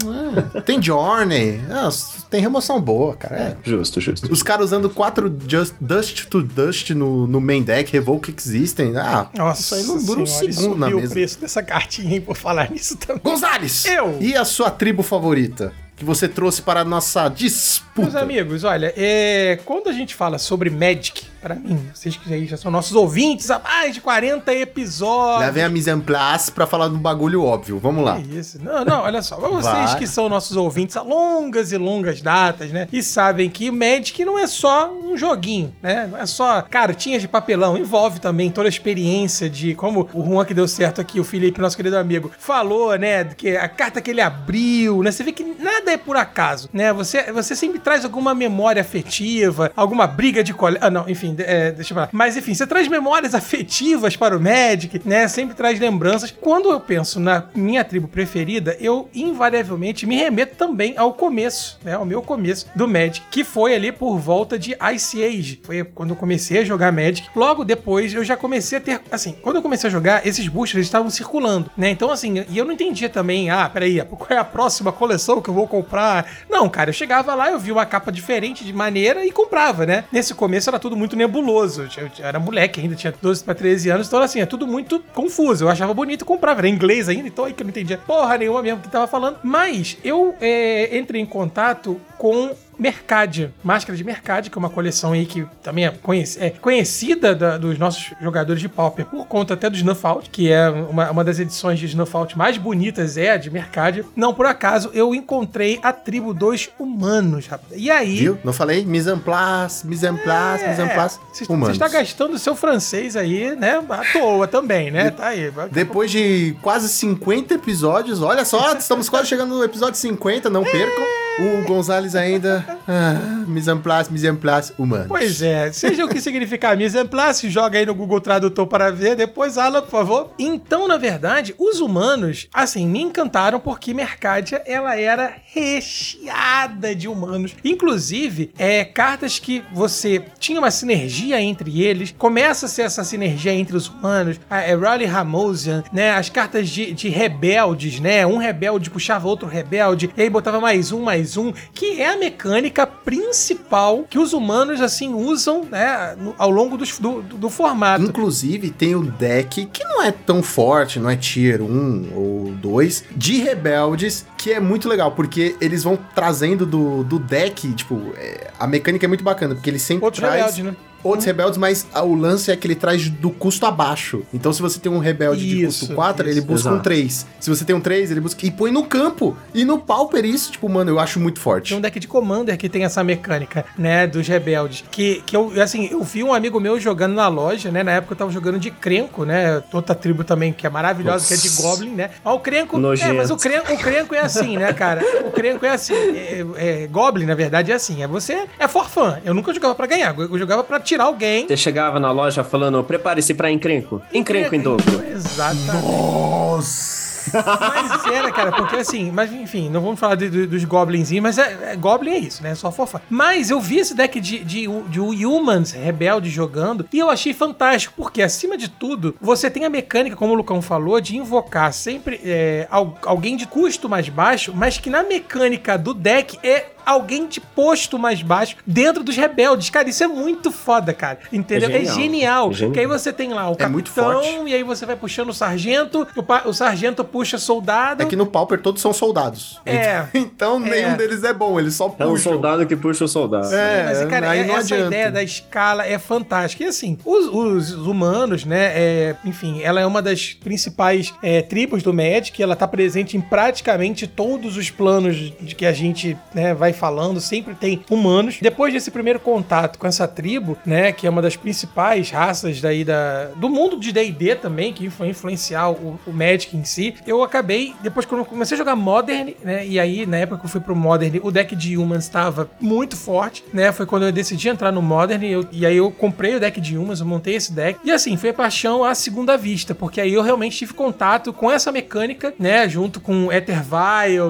ah, 0.54 0.60
tem 0.60 0.80
Journey, 0.82 1.60
ah, 1.70 1.88
tem 2.30 2.40
remoção 2.40 2.80
boa, 2.80 3.14
cara. 3.16 3.36
é. 3.36 3.56
Justo, 3.62 4.00
justo. 4.00 4.32
Os 4.32 4.42
caras 4.42 4.66
usando 4.66 4.88
quatro 4.90 5.34
just, 5.46 5.74
Dust 5.80 6.26
to 6.26 6.42
Dust 6.42 6.90
no, 6.90 7.26
no 7.26 7.40
main 7.40 7.62
deck, 7.62 7.92
Revoke 7.92 8.34
Existem, 8.36 8.96
ah, 8.96 9.28
Nossa, 9.36 9.60
isso 9.60 9.74
aí 9.74 9.82
não 9.84 10.04
dura 10.04 10.20
um 10.20 10.26
segundo 10.26 10.76
na 10.76 10.86
subiu 10.86 10.98
o 10.98 11.00
mesa. 11.00 11.12
preço 11.14 11.40
dessa 11.40 11.62
cartinha, 11.62 12.14
hein, 12.14 12.20
por 12.20 12.36
falar 12.36 12.70
nisso 12.70 12.96
também. 12.96 13.22
Gonzales! 13.22 13.84
Eu. 13.84 14.16
E 14.20 14.34
a 14.36 14.44
sua 14.44 14.70
tribo 14.70 15.02
favorita? 15.02 15.72
Que 15.96 16.04
você 16.04 16.28
trouxe 16.28 16.60
para 16.60 16.80
a 16.80 16.84
nossa 16.84 17.22
Meus 17.22 17.34
disputa? 17.38 18.20
amigos, 18.20 18.64
olha, 18.64 18.92
é, 18.96 19.58
quando 19.64 19.88
a 19.88 19.92
gente 19.92 20.14
fala 20.14 20.36
sobre 20.38 20.68
Magic, 20.68 21.24
pra 21.46 21.54
mim, 21.54 21.88
vocês 21.94 22.16
que 22.16 22.34
aí 22.34 22.44
já 22.44 22.56
são 22.56 22.72
nossos 22.72 22.96
ouvintes 22.96 23.52
há 23.52 23.60
mais 23.60 23.94
de 23.94 24.00
40 24.00 24.52
episódios. 24.52 25.46
Lá 25.46 25.50
vem 25.52 25.62
a 25.62 25.68
mise 25.68 25.88
en 25.88 26.00
place 26.00 26.50
pra 26.50 26.66
falar 26.66 26.88
do 26.88 26.96
bagulho 26.96 27.44
óbvio. 27.44 27.78
Vamos 27.78 28.04
lá. 28.04 28.20
Que 28.20 28.36
isso? 28.36 28.58
Não, 28.60 28.84
não, 28.84 29.02
olha 29.02 29.22
só. 29.22 29.36
Pra 29.36 29.48
vocês 29.48 29.94
que 29.94 30.08
são 30.08 30.28
nossos 30.28 30.56
ouvintes 30.56 30.96
há 30.96 31.02
longas 31.02 31.70
e 31.70 31.76
longas 31.76 32.20
datas, 32.20 32.72
né? 32.72 32.88
E 32.92 33.00
sabem 33.00 33.48
que 33.48 33.70
Magic 33.70 34.24
não 34.24 34.36
é 34.36 34.48
só 34.48 34.92
um 34.92 35.16
joguinho, 35.16 35.72
né? 35.80 36.08
Não 36.10 36.18
é 36.18 36.26
só 36.26 36.62
cartinhas 36.62 37.22
de 37.22 37.28
papelão. 37.28 37.78
Envolve 37.78 38.18
também 38.18 38.50
toda 38.50 38.66
a 38.66 38.68
experiência 38.68 39.48
de 39.48 39.72
como 39.76 40.08
o 40.12 40.24
Juan 40.24 40.44
que 40.44 40.52
deu 40.52 40.66
certo 40.66 41.00
aqui, 41.00 41.20
o 41.20 41.24
Felipe, 41.24 41.60
nosso 41.60 41.76
querido 41.76 41.96
amigo, 41.96 42.32
falou, 42.36 42.98
né? 42.98 43.22
Que 43.24 43.56
a 43.56 43.68
carta 43.68 44.00
que 44.00 44.10
ele 44.10 44.20
abriu, 44.20 45.00
né? 45.04 45.12
Você 45.12 45.22
vê 45.22 45.30
que 45.30 45.44
nada 45.44 45.92
é 45.92 45.96
por 45.96 46.16
acaso, 46.16 46.68
né? 46.72 46.92
Você, 46.92 47.30
você 47.30 47.54
sempre 47.54 47.78
traz 47.78 48.04
alguma 48.04 48.34
memória 48.34 48.82
afetiva, 48.82 49.70
alguma 49.76 50.08
briga 50.08 50.42
de 50.42 50.52
colega. 50.52 50.84
Ah, 50.84 50.90
não, 50.90 51.08
enfim, 51.08 51.35
é, 51.38 51.72
deixa 51.72 51.92
eu 51.92 51.94
falar. 51.94 52.08
Mas 52.12 52.36
enfim, 52.36 52.54
você 52.54 52.66
traz 52.66 52.88
memórias 52.88 53.34
afetivas 53.34 54.16
para 54.16 54.36
o 54.36 54.40
Magic, 54.40 55.00
né? 55.04 55.28
Sempre 55.28 55.54
traz 55.54 55.78
lembranças. 55.78 56.30
Quando 56.30 56.70
eu 56.70 56.80
penso 56.80 57.18
na 57.20 57.44
minha 57.54 57.84
tribo 57.84 58.08
preferida, 58.08 58.76
eu 58.80 59.08
invariavelmente 59.14 60.06
me 60.06 60.16
remeto 60.16 60.56
também 60.56 60.94
ao 60.96 61.12
começo, 61.12 61.78
né? 61.84 61.94
Ao 61.94 62.04
meu 62.04 62.22
começo 62.22 62.66
do 62.74 62.88
Magic, 62.88 63.22
que 63.30 63.44
foi 63.44 63.74
ali 63.74 63.92
por 63.92 64.18
volta 64.18 64.58
de 64.58 64.76
Ice 64.94 65.22
Age. 65.22 65.60
Foi 65.62 65.84
quando 65.84 66.10
eu 66.10 66.16
comecei 66.16 66.60
a 66.60 66.64
jogar 66.64 66.92
Magic. 66.92 67.28
Logo 67.34 67.64
depois 67.64 68.12
eu 68.14 68.24
já 68.24 68.36
comecei 68.36 68.78
a 68.78 68.80
ter. 68.80 69.00
Assim, 69.10 69.36
quando 69.42 69.56
eu 69.56 69.62
comecei 69.62 69.88
a 69.88 69.92
jogar, 69.92 70.26
esses 70.26 70.46
boosters 70.48 70.86
estavam 70.86 71.10
circulando, 71.10 71.70
né? 71.76 71.90
Então, 71.90 72.10
assim, 72.10 72.44
e 72.48 72.58
eu 72.58 72.64
não 72.64 72.72
entendia 72.72 73.08
também, 73.08 73.50
ah, 73.50 73.68
peraí, 73.68 74.00
qual 74.02 74.28
é 74.30 74.36
a 74.36 74.44
próxima 74.44 74.92
coleção 74.92 75.40
que 75.40 75.48
eu 75.48 75.54
vou 75.54 75.66
comprar? 75.66 76.26
Não, 76.48 76.68
cara, 76.68 76.90
eu 76.90 76.94
chegava 76.94 77.34
lá, 77.34 77.50
eu 77.50 77.58
via 77.58 77.72
uma 77.72 77.86
capa 77.86 78.10
diferente 78.10 78.64
de 78.64 78.72
maneira 78.72 79.24
e 79.24 79.30
comprava, 79.30 79.86
né? 79.86 80.04
Nesse 80.12 80.34
começo 80.34 80.68
era 80.70 80.78
tudo 80.78 80.96
muito 80.96 81.16
nebuloso. 81.26 81.88
Eu, 81.96 82.10
era 82.20 82.38
moleque 82.38 82.80
ainda, 82.80 82.94
tinha 82.94 83.12
12 83.20 83.44
pra 83.44 83.54
13 83.54 83.90
anos, 83.90 84.06
então 84.06 84.20
assim, 84.20 84.40
é 84.40 84.46
tudo 84.46 84.66
muito 84.66 85.00
confuso. 85.14 85.64
Eu 85.64 85.68
achava 85.68 85.92
bonito 85.92 86.24
comprava. 86.24 86.60
Era 86.60 86.68
inglês 86.68 87.08
ainda, 87.08 87.28
então 87.28 87.44
aí 87.44 87.52
que 87.52 87.62
eu 87.62 87.64
não 87.64 87.70
entendia 87.70 87.98
porra 87.98 88.38
nenhuma 88.38 88.62
mesmo 88.62 88.80
que 88.80 88.88
tava 88.88 89.06
falando. 89.06 89.38
Mas 89.42 89.98
eu 90.02 90.34
é, 90.40 90.96
entrei 90.96 91.20
em 91.20 91.26
contato 91.26 92.00
com 92.16 92.54
Mercade, 92.78 93.52
Máscara 93.64 93.96
de 93.96 94.04
Mercade, 94.04 94.50
que 94.50 94.58
é 94.58 94.60
uma 94.60 94.70
coleção 94.70 95.12
aí 95.12 95.24
que 95.26 95.46
também 95.62 95.86
é, 95.86 95.94
é 96.38 96.50
conhecida 96.50 97.34
da- 97.34 97.56
dos 97.58 97.78
nossos 97.78 98.12
jogadores 98.20 98.60
de 98.60 98.68
Pauper 98.68 99.06
por 99.06 99.26
conta 99.26 99.54
até 99.54 99.68
do 99.70 99.76
Snuff 99.76 100.06
Out, 100.06 100.30
que 100.30 100.50
é 100.52 100.68
uma, 100.68 101.10
uma 101.10 101.24
das 101.24 101.38
edições 101.38 101.78
de 101.78 101.86
Snuff 101.86 102.14
Out 102.16 102.36
mais 102.36 102.58
bonitas, 102.58 103.16
é 103.16 103.30
a 103.32 103.36
de 103.36 103.50
Mercade. 103.50 104.04
Não 104.14 104.34
por 104.34 104.46
acaso, 104.46 104.90
eu 104.92 105.14
encontrei 105.14 105.78
a 105.82 105.92
tribo 105.92 106.34
dos 106.34 106.68
humanos, 106.78 107.46
rapaz. 107.46 107.72
E 107.74 107.90
aí... 107.90 108.16
Viu? 108.16 108.38
Não 108.44 108.52
falei? 108.52 108.84
Mise 108.84 109.10
en 109.10 109.18
place, 109.18 109.86
mise 109.86 110.06
en 110.06 110.16
place, 110.16 110.66
mise 110.68 110.82
en 110.82 110.88
place. 110.88 111.18
Você 111.32 111.44
você 111.44 111.52
Humanos. 111.52 111.76
está 111.76 111.88
gastando 111.88 112.34
o 112.34 112.38
seu 112.38 112.54
francês 112.54 113.16
aí, 113.16 113.54
né? 113.56 113.82
À 113.88 114.02
toa 114.12 114.46
também, 114.46 114.90
né? 114.90 115.10
Tá 115.10 115.28
aí. 115.28 115.50
Depois 115.70 116.10
de 116.10 116.56
quase 116.62 116.88
50 116.88 117.54
episódios, 117.54 118.22
olha 118.22 118.44
só, 118.44 118.74
estamos 118.76 119.08
quase 119.08 119.28
chegando 119.28 119.56
no 119.56 119.64
episódio 119.64 119.98
50, 119.98 120.50
não 120.50 120.62
percam. 120.64 121.04
O 121.38 121.62
Gonzalez 121.66 122.14
ainda. 122.14 122.64
Ah, 122.88 123.44
mise 123.46 123.70
en 123.70 123.78
place, 123.78 124.10
mise 124.10 124.26
en 124.26 124.36
place, 124.36 124.72
humano. 124.78 125.06
Pois 125.08 125.42
é, 125.42 125.70
seja 125.72 126.04
o 126.04 126.08
que 126.08 126.20
significar 126.20 126.76
mise 126.76 126.98
en 126.98 127.06
place, 127.06 127.50
joga 127.50 127.78
aí 127.78 127.84
no 127.84 127.94
Google 127.94 128.20
Tradutor 128.20 128.66
para 128.66 128.90
ver, 128.90 129.16
depois, 129.16 129.58
Alan, 129.58 129.82
por 129.82 129.90
favor. 129.90 130.30
Então, 130.38 130.88
na 130.88 130.96
verdade, 130.96 131.54
os 131.58 131.80
humanos, 131.80 132.48
assim, 132.52 132.86
me 132.86 133.02
encantaram 133.02 133.60
porque 133.60 133.92
Mercadia, 133.92 134.62
ela 134.64 134.96
era 134.96 135.34
recheada 135.44 136.94
de 136.94 137.08
humanos. 137.08 137.54
Inclusive, 137.64 138.52
é, 138.56 138.84
cartas 138.84 139.38
que 139.38 139.62
você 139.72 140.24
tinha 140.38 140.58
uma 140.58 140.70
sinergia 140.70 141.40
entre 141.40 141.82
eles, 141.82 142.14
começa 142.16 142.66
a 142.66 142.68
ser 142.68 142.82
essa 142.82 143.04
sinergia 143.04 143.52
entre 143.52 143.76
os 143.76 143.88
humanos, 143.88 144.40
a 144.48 144.60
é, 144.60 144.74
Raleigh 144.74 145.10
Ramosian, 145.10 145.82
né, 145.92 146.12
as 146.12 146.30
cartas 146.30 146.68
de, 146.68 146.92
de 146.92 147.08
rebeldes, 147.08 148.00
né, 148.00 148.26
um 148.26 148.38
rebelde 148.38 148.90
puxava 148.90 149.28
outro 149.28 149.48
rebelde, 149.48 150.10
e 150.16 150.22
aí 150.22 150.30
botava 150.30 150.60
mais 150.60 150.92
um, 150.92 151.02
mais 151.02 151.25
um, 151.34 151.50
que 151.72 152.02
é 152.02 152.10
a 152.10 152.16
mecânica 152.18 152.86
principal 152.86 154.04
que 154.08 154.18
os 154.18 154.34
humanos, 154.34 154.82
assim, 154.82 155.14
usam, 155.14 155.64
né, 155.64 156.14
ao 156.36 156.50
longo 156.50 156.76
do, 156.76 156.84
do, 156.84 157.22
do 157.22 157.48
formato. 157.48 158.04
Inclusive, 158.04 158.70
tem 158.70 158.94
o 158.94 159.02
deck 159.02 159.64
que 159.66 159.82
não 159.84 160.02
é 160.02 160.12
tão 160.12 160.42
forte, 160.42 160.98
não 160.98 161.08
é 161.08 161.16
tier 161.16 161.62
1 161.62 162.10
ou 162.14 162.52
2, 162.52 163.04
de 163.16 163.38
rebeldes, 163.38 164.26
que 164.36 164.52
é 164.52 164.60
muito 164.60 164.88
legal, 164.88 165.12
porque 165.12 165.56
eles 165.58 165.82
vão 165.82 165.98
trazendo 166.14 166.66
do, 166.66 167.02
do 167.02 167.18
deck, 167.18 167.72
tipo, 167.72 168.12
é, 168.16 168.50
a 168.58 168.66
mecânica 168.66 169.06
é 169.06 169.08
muito 169.08 169.24
bacana, 169.24 169.54
porque 169.54 169.70
ele 169.70 169.78
sempre 169.78 170.04
Outros 170.04 170.20
traz 170.20 170.56
rebeldes, 170.56 170.64
né? 170.64 170.76
Outros 171.06 171.24
rebeldes, 171.24 171.58
mas 171.58 171.86
o 171.94 172.14
lance 172.14 172.50
é 172.50 172.56
que 172.56 172.66
ele 172.66 172.74
traz 172.74 173.08
do 173.08 173.30
custo 173.30 173.66
abaixo. 173.66 174.22
Então, 174.32 174.52
se 174.52 174.60
você 174.62 174.78
tem 174.78 174.90
um 174.90 174.98
rebelde 174.98 175.46
de 175.46 175.64
Isso, 175.64 175.80
custo 175.80 175.94
4, 175.94 176.28
ele 176.28 176.38
isso, 176.38 176.46
busca 176.46 176.68
um 176.68 176.72
exato. 176.72 176.84
3. 176.84 177.26
Se 177.40 177.50
você 177.50 177.64
tem 177.64 177.74
um 177.76 177.80
3, 177.80 178.10
ele 178.10 178.20
busca. 178.20 178.44
E 178.46 178.50
põe 178.50 178.70
no 178.70 178.84
campo. 178.84 179.36
E 179.54 179.64
no 179.64 179.78
Pauper, 179.78 180.24
isso, 180.24 180.52
tipo, 180.52 180.68
mano, 180.68 180.90
eu 180.90 180.98
acho 180.98 181.18
muito 181.20 181.40
forte. 181.40 181.68
Tem 181.70 181.78
um 181.78 181.80
deck 181.80 181.98
de 182.00 182.08
Commander 182.08 182.56
que 182.56 182.68
tem 182.68 182.84
essa 182.84 183.02
mecânica, 183.04 183.64
né, 183.76 184.06
dos 184.06 184.26
rebeldes. 184.26 184.84
Que, 184.90 185.22
que 185.26 185.36
eu, 185.36 185.52
assim, 185.62 185.88
eu 185.90 186.02
vi 186.02 186.22
um 186.22 186.32
amigo 186.32 186.58
meu 186.60 186.78
jogando 186.80 187.14
na 187.14 187.28
loja, 187.28 187.70
né, 187.70 187.82
na 187.82 187.92
época 187.92 188.12
eu 188.14 188.16
tava 188.18 188.30
jogando 188.30 188.58
de 188.58 188.70
Crenco, 188.70 189.24
né, 189.24 189.62
outra 189.72 189.94
tribo 189.94 190.24
também 190.24 190.52
que 190.52 190.66
é 190.66 190.70
maravilhosa, 190.70 191.26
que 191.26 191.34
é 191.34 191.36
de 191.36 191.48
Goblin, 191.50 191.90
né. 191.90 192.10
Mas 192.24 192.34
o 192.34 192.38
Crenco, 192.40 192.76
é, 192.78 193.12
mas 193.12 193.30
o 193.30 193.36
Crenco, 193.36 193.72
o 193.72 193.78
Crenco 193.78 194.14
é 194.14 194.20
assim, 194.20 194.56
né, 194.56 194.72
cara. 194.72 195.02
O 195.26 195.30
Crenco 195.30 195.64
é 195.66 195.70
assim, 195.70 195.94
é, 195.94 196.44
é- 196.56 196.86
Goblin, 196.86 197.26
na 197.26 197.34
verdade, 197.34 197.70
é 197.70 197.74
assim, 197.74 198.02
é 198.02 198.06
você, 198.08 198.46
é 198.58 198.66
for 198.68 198.88
fun. 198.88 199.14
Eu 199.24 199.34
nunca 199.34 199.52
jogava 199.52 199.74
pra 199.74 199.86
ganhar, 199.86 200.14
eu 200.18 200.38
jogava 200.38 200.64
pra 200.64 200.80
tirar 200.80 200.95
alguém. 201.04 201.46
Você 201.46 201.56
chegava 201.56 201.98
na 202.00 202.10
loja 202.10 202.42
falando, 202.44 202.82
prepare-se 202.84 203.34
pra 203.34 203.50
encrenco. 203.50 204.00
Encrenco 204.12 204.54
em 204.54 204.60
dobro. 204.60 205.02
Exatamente. 205.10 205.86
Nossa! 205.86 207.06
Mas 207.32 208.06
era, 208.06 208.30
cara, 208.30 208.52
porque 208.52 208.76
assim, 208.76 209.10
mas 209.10 209.32
enfim, 209.32 209.68
não 209.68 209.80
vamos 209.80 209.98
falar 209.98 210.14
de- 210.14 210.30
de- 210.30 210.46
dos 210.46 210.64
goblinzinhos, 210.64 211.22
mas 211.24 211.38
é, 211.38 211.72
é- 211.72 211.76
Goblin 211.76 212.12
é 212.12 212.18
isso, 212.18 212.40
né? 212.40 212.50
É 212.52 212.54
só 212.54 212.70
fofa. 212.70 213.02
Mas 213.10 213.50
eu 213.50 213.60
vi 213.60 213.78
esse 213.78 213.96
deck 213.96 214.20
de, 214.20 214.44
de, 214.44 214.66
de 214.88 215.26
Humans 215.26 215.72
rebelde 215.72 216.30
jogando 216.30 216.86
e 216.92 216.98
eu 217.00 217.10
achei 217.10 217.34
fantástico, 217.34 217.94
porque 217.96 218.22
acima 218.22 218.56
de 218.56 218.68
tudo, 218.68 219.16
você 219.20 219.50
tem 219.50 219.64
a 219.64 219.68
mecânica, 219.70 220.14
como 220.14 220.32
o 220.34 220.36
Lucão 220.36 220.62
falou, 220.62 221.00
de 221.00 221.16
invocar 221.16 221.72
sempre 221.72 222.20
é, 222.24 222.68
al- 222.70 222.96
alguém 223.04 223.36
de 223.36 223.46
custo 223.46 223.88
mais 223.88 224.08
baixo, 224.08 224.52
mas 224.54 224.78
que 224.78 224.88
na 224.88 225.02
mecânica 225.02 225.76
do 225.76 225.92
deck 225.92 226.38
é 226.44 226.66
alguém 226.86 227.26
de 227.26 227.40
posto 227.40 227.98
mais 227.98 228.22
baixo 228.22 228.56
dentro 228.66 229.02
dos 229.02 229.16
rebeldes. 229.16 229.68
Cara, 229.68 229.88
isso 229.88 230.02
é 230.04 230.06
muito 230.06 230.50
foda, 230.52 230.94
cara. 230.94 231.18
Entendeu? 231.32 231.68
É 231.68 231.72
genial. 231.84 231.94
genial. 231.94 232.50
É 232.50 232.54
genial. 232.54 232.72
Que 232.72 232.80
aí 232.80 232.86
você 232.86 233.12
tem 233.12 233.32
lá 233.34 233.48
o 233.48 233.52
É 233.52 233.56
capitão, 233.56 233.72
muito 233.72 233.90
forte. 233.90 234.28
e 234.46 234.54
aí 234.54 234.62
você 234.62 234.86
vai 234.86 234.94
puxando 234.96 235.30
o 235.30 235.34
sargento, 235.34 236.06
o, 236.16 236.48
o 236.48 236.52
sargento 236.52 237.02
puxa 237.04 237.36
soldado. 237.38 238.02
É 238.02 238.06
que 238.06 238.14
no 238.16 238.26
Pauper 238.26 238.60
todos 238.60 238.80
são 238.80 238.92
soldados. 238.92 239.60
É. 239.66 240.06
Então 240.14 240.56
É. 240.66 240.70
nenhum 240.70 240.96
deles 240.96 241.24
é 241.24 241.32
bom, 241.32 241.58
eles 241.58 241.74
só 241.74 241.86
É 241.98 242.04
um 242.04 242.10
puxam. 242.10 242.32
soldado 242.32 242.66
que 242.66 242.76
puxa 242.76 243.04
o 243.04 243.08
soldado. 243.08 243.52
É, 243.54 243.84
Mas, 243.84 244.04
cara, 244.08 244.30
aí 244.30 244.40
é- 244.40 244.44
não 244.44 244.56
essa 244.56 244.74
adianta. 244.74 244.86
ideia 244.94 245.10
da 245.10 245.22
escala 245.22 245.84
é 245.86 245.98
fantástica. 245.98 246.62
E 246.62 246.66
assim, 246.66 246.96
os, 247.04 247.26
os 247.26 247.72
humanos, 247.86 248.44
né? 248.44 248.72
é, 248.74 249.16
enfim, 249.24 249.60
ela 249.62 249.80
é 249.80 249.86
uma 249.86 250.00
das 250.02 250.32
principais 250.34 251.12
é, 251.22 251.42
tribos 251.42 251.82
do 251.82 251.92
Magic. 251.92 252.40
Ela 252.42 252.54
tá 252.54 252.68
presente 252.68 253.16
em 253.16 253.20
praticamente 253.20 254.06
todos 254.06 254.56
os 254.56 254.70
planos 254.70 255.16
de 255.40 255.54
que 255.54 255.64
a 255.66 255.72
gente 255.72 256.16
né, 256.34 256.54
vai 256.54 256.72
falando, 256.76 257.20
sempre 257.20 257.54
tem 257.54 257.82
humanos. 257.90 258.38
Depois 258.40 258.72
desse 258.72 258.90
primeiro 258.90 259.18
contato 259.20 259.78
com 259.78 259.86
essa 259.86 260.06
tribo, 260.06 260.56
né, 260.64 260.92
que 260.92 261.06
é 261.06 261.10
uma 261.10 261.22
das 261.22 261.36
principais 261.36 262.10
raças 262.10 262.60
daí 262.60 262.84
da, 262.84 263.26
do 263.36 263.48
mundo 263.48 263.78
de 263.78 263.92
D&D 263.92 264.36
também, 264.36 264.72
que 264.72 264.88
foi 264.90 265.08
influenciar 265.08 265.70
o, 265.70 265.98
o 266.06 266.12
Magic 266.12 266.56
em 266.56 266.64
si, 266.64 266.94
eu 267.06 267.22
acabei, 267.22 267.74
depois 267.82 268.04
quando 268.06 268.20
eu 268.20 268.24
comecei 268.24 268.54
a 268.54 268.58
jogar 268.58 268.76
Modern, 268.76 269.30
né, 269.42 269.66
e 269.66 269.78
aí 269.80 270.06
na 270.06 270.18
época 270.18 270.38
que 270.40 270.46
eu 270.46 270.50
fui 270.50 270.60
pro 270.60 270.76
Modern, 270.76 271.18
o 271.22 271.30
deck 271.30 271.56
de 271.56 271.76
Humans 271.76 272.04
estava 272.04 272.48
muito 272.60 272.96
forte, 272.96 273.42
né, 273.52 273.72
foi 273.72 273.86
quando 273.86 274.04
eu 274.06 274.12
decidi 274.12 274.48
entrar 274.48 274.70
no 274.72 274.82
Modern, 274.82 275.22
eu- 275.24 275.46
e 275.50 275.64
aí 275.64 275.76
eu 275.76 275.90
comprei 275.90 276.34
o 276.36 276.40
deck 276.40 276.60
de 276.60 276.76
Humans, 276.76 277.00
eu 277.00 277.06
montei 277.06 277.34
esse 277.34 277.52
deck, 277.52 277.78
e 277.84 277.90
assim, 277.90 278.16
foi 278.16 278.32
paixão 278.32 278.84
à 278.84 278.94
segunda 278.94 279.36
vista, 279.36 279.74
porque 279.74 280.00
aí 280.00 280.12
eu 280.14 280.22
realmente 280.22 280.56
tive 280.56 280.74
contato 280.74 281.32
com 281.32 281.50
essa 281.50 281.72
mecânica, 281.72 282.34
né, 282.38 282.68
junto 282.68 283.00
com 283.00 283.32
Ether 283.32 283.62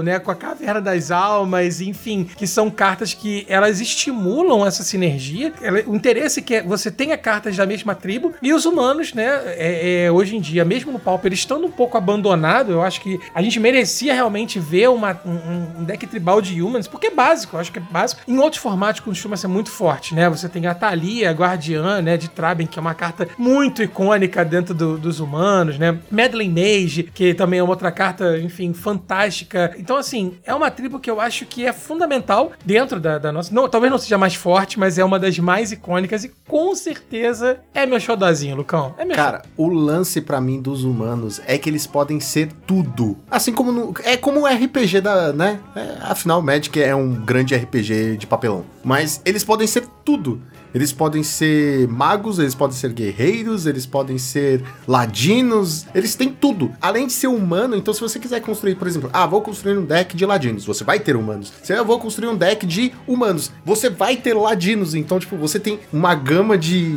né, 0.04 0.18
com 0.18 0.30
a 0.30 0.34
Caverna 0.34 0.80
das 0.80 1.10
Almas, 1.10 1.80
enfim, 1.80 2.28
que 2.36 2.46
são 2.46 2.70
cartas 2.70 3.14
que 3.14 3.44
elas 3.48 3.80
estimulam 3.80 4.66
essa 4.66 4.82
sinergia. 4.82 5.52
Ela- 5.62 5.82
o 5.86 5.94
interesse 5.94 6.42
que 6.42 6.56
é 6.56 6.62
você 6.62 6.90
tenha 6.90 7.16
cartas 7.16 7.56
da 7.56 7.64
mesma 7.66 7.94
tribo 7.94 8.32
e 8.42 8.52
os 8.52 8.64
humanos, 8.64 9.14
né, 9.14 9.24
é- 9.56 10.04
é, 10.06 10.12
hoje 10.12 10.36
em 10.36 10.40
dia, 10.40 10.64
mesmo 10.64 10.92
no 10.92 10.98
Pauper, 10.98 11.32
estando 11.32 11.66
um 11.66 11.70
pouco 11.70 11.96
abandonado, 11.96 12.72
eu 12.72 12.82
acho 12.82 13.00
que 13.00 13.18
a 13.34 13.40
gente 13.42 13.58
merecia 13.58 14.12
realmente 14.14 14.58
ver 14.58 14.88
uma- 14.90 15.18
um, 15.24 15.80
um 15.80 15.84
deck 15.84 16.06
tribal 16.06 16.40
de 16.40 16.60
humans, 16.62 16.86
porque 16.86 17.08
é 17.08 17.10
básico, 17.10 17.56
eu 17.56 17.60
acho 17.60 17.72
que 17.72 17.78
é 17.78 17.82
básico. 17.90 18.20
Em 18.28 18.38
outros 18.38 18.60
formatos 18.62 19.00
costuma 19.00 19.36
ser 19.36 19.46
muito 19.48 19.70
forte, 19.70 20.14
né? 20.14 20.28
Você 20.28 20.48
tem 20.48 20.66
a 20.66 20.74
Thalia, 20.74 21.30
a 21.30 21.32
Guardiã, 21.32 22.02
né, 22.02 22.16
de 22.16 22.28
Traben, 22.28 22.66
que 22.66 22.78
é 22.78 22.82
uma 22.82 22.94
carta 22.94 23.28
muito 23.38 23.82
icônica 23.82 24.44
dentro 24.44 24.74
do- 24.74 24.98
dos 24.98 25.20
humanos, 25.20 25.78
né? 25.78 25.98
Medley 26.10 26.48
Mage, 26.48 27.04
que 27.14 27.32
também 27.34 27.58
é 27.60 27.62
uma 27.62 27.70
outra 27.72 27.90
carta, 27.90 28.38
enfim, 28.38 28.72
fantástica. 28.72 29.74
Então, 29.78 29.96
assim, 29.96 30.34
é 30.44 30.54
uma 30.54 30.70
tribo 30.70 30.98
que 30.98 31.10
eu 31.10 31.20
acho 31.20 31.46
que 31.46 31.64
é 31.64 31.72
fundamental 31.72 32.25
dentro 32.64 33.00
da, 33.00 33.18
da 33.18 33.32
nossa. 33.32 33.54
Não, 33.54 33.68
talvez 33.68 33.90
não 33.90 33.98
seja 33.98 34.18
mais 34.18 34.34
forte, 34.34 34.78
mas 34.78 34.98
é 34.98 35.04
uma 35.04 35.18
das 35.18 35.38
mais 35.38 35.72
icônicas 35.72 36.24
e 36.24 36.32
com 36.46 36.74
certeza 36.74 37.58
é 37.74 37.86
meu 37.86 38.00
xodozinho, 38.00 38.56
Lucão. 38.56 38.94
É 38.98 39.04
meu 39.04 39.16
Cara, 39.16 39.42
o 39.56 39.68
lance 39.68 40.20
pra 40.20 40.40
mim 40.40 40.60
dos 40.60 40.84
humanos 40.84 41.40
é 41.46 41.58
que 41.58 41.68
eles 41.68 41.86
podem 41.86 42.20
ser 42.20 42.50
tudo. 42.66 43.16
Assim 43.30 43.52
como 43.52 43.72
no, 43.72 43.94
é 44.04 44.16
como 44.16 44.40
o 44.40 44.46
RPG 44.46 45.00
da, 45.00 45.32
né? 45.32 45.60
É, 45.74 45.96
afinal, 46.02 46.42
Magic 46.42 46.80
é 46.80 46.94
um 46.94 47.14
grande 47.14 47.54
RPG 47.54 48.16
de 48.16 48.26
papelão. 48.26 48.64
Mas 48.84 49.20
eles 49.24 49.44
podem 49.44 49.66
ser 49.66 49.86
tudo. 50.04 50.40
Eles 50.76 50.92
podem 50.92 51.22
ser 51.22 51.88
magos, 51.88 52.38
eles 52.38 52.54
podem 52.54 52.76
ser 52.76 52.92
guerreiros, 52.92 53.64
eles 53.64 53.86
podem 53.86 54.18
ser 54.18 54.62
ladinos, 54.86 55.86
eles 55.94 56.14
têm 56.14 56.28
tudo. 56.28 56.70
Além 56.82 57.06
de 57.06 57.14
ser 57.14 57.28
humano, 57.28 57.74
então 57.74 57.94
se 57.94 58.00
você 58.02 58.18
quiser 58.18 58.42
construir, 58.42 58.74
por 58.74 58.86
exemplo, 58.86 59.08
ah, 59.10 59.26
vou 59.26 59.40
construir 59.40 59.78
um 59.78 59.86
deck 59.86 60.14
de 60.14 60.26
ladinos, 60.26 60.66
você 60.66 60.84
vai 60.84 61.00
ter 61.00 61.16
humanos. 61.16 61.50
Se 61.62 61.72
eu 61.72 61.82
vou 61.82 61.98
construir 61.98 62.28
um 62.28 62.36
deck 62.36 62.66
de 62.66 62.92
humanos, 63.06 63.50
você 63.64 63.88
vai 63.88 64.16
ter 64.16 64.34
ladinos. 64.34 64.94
Então, 64.94 65.18
tipo, 65.18 65.34
você 65.38 65.58
tem 65.58 65.80
uma 65.90 66.14
gama 66.14 66.58
de 66.58 66.94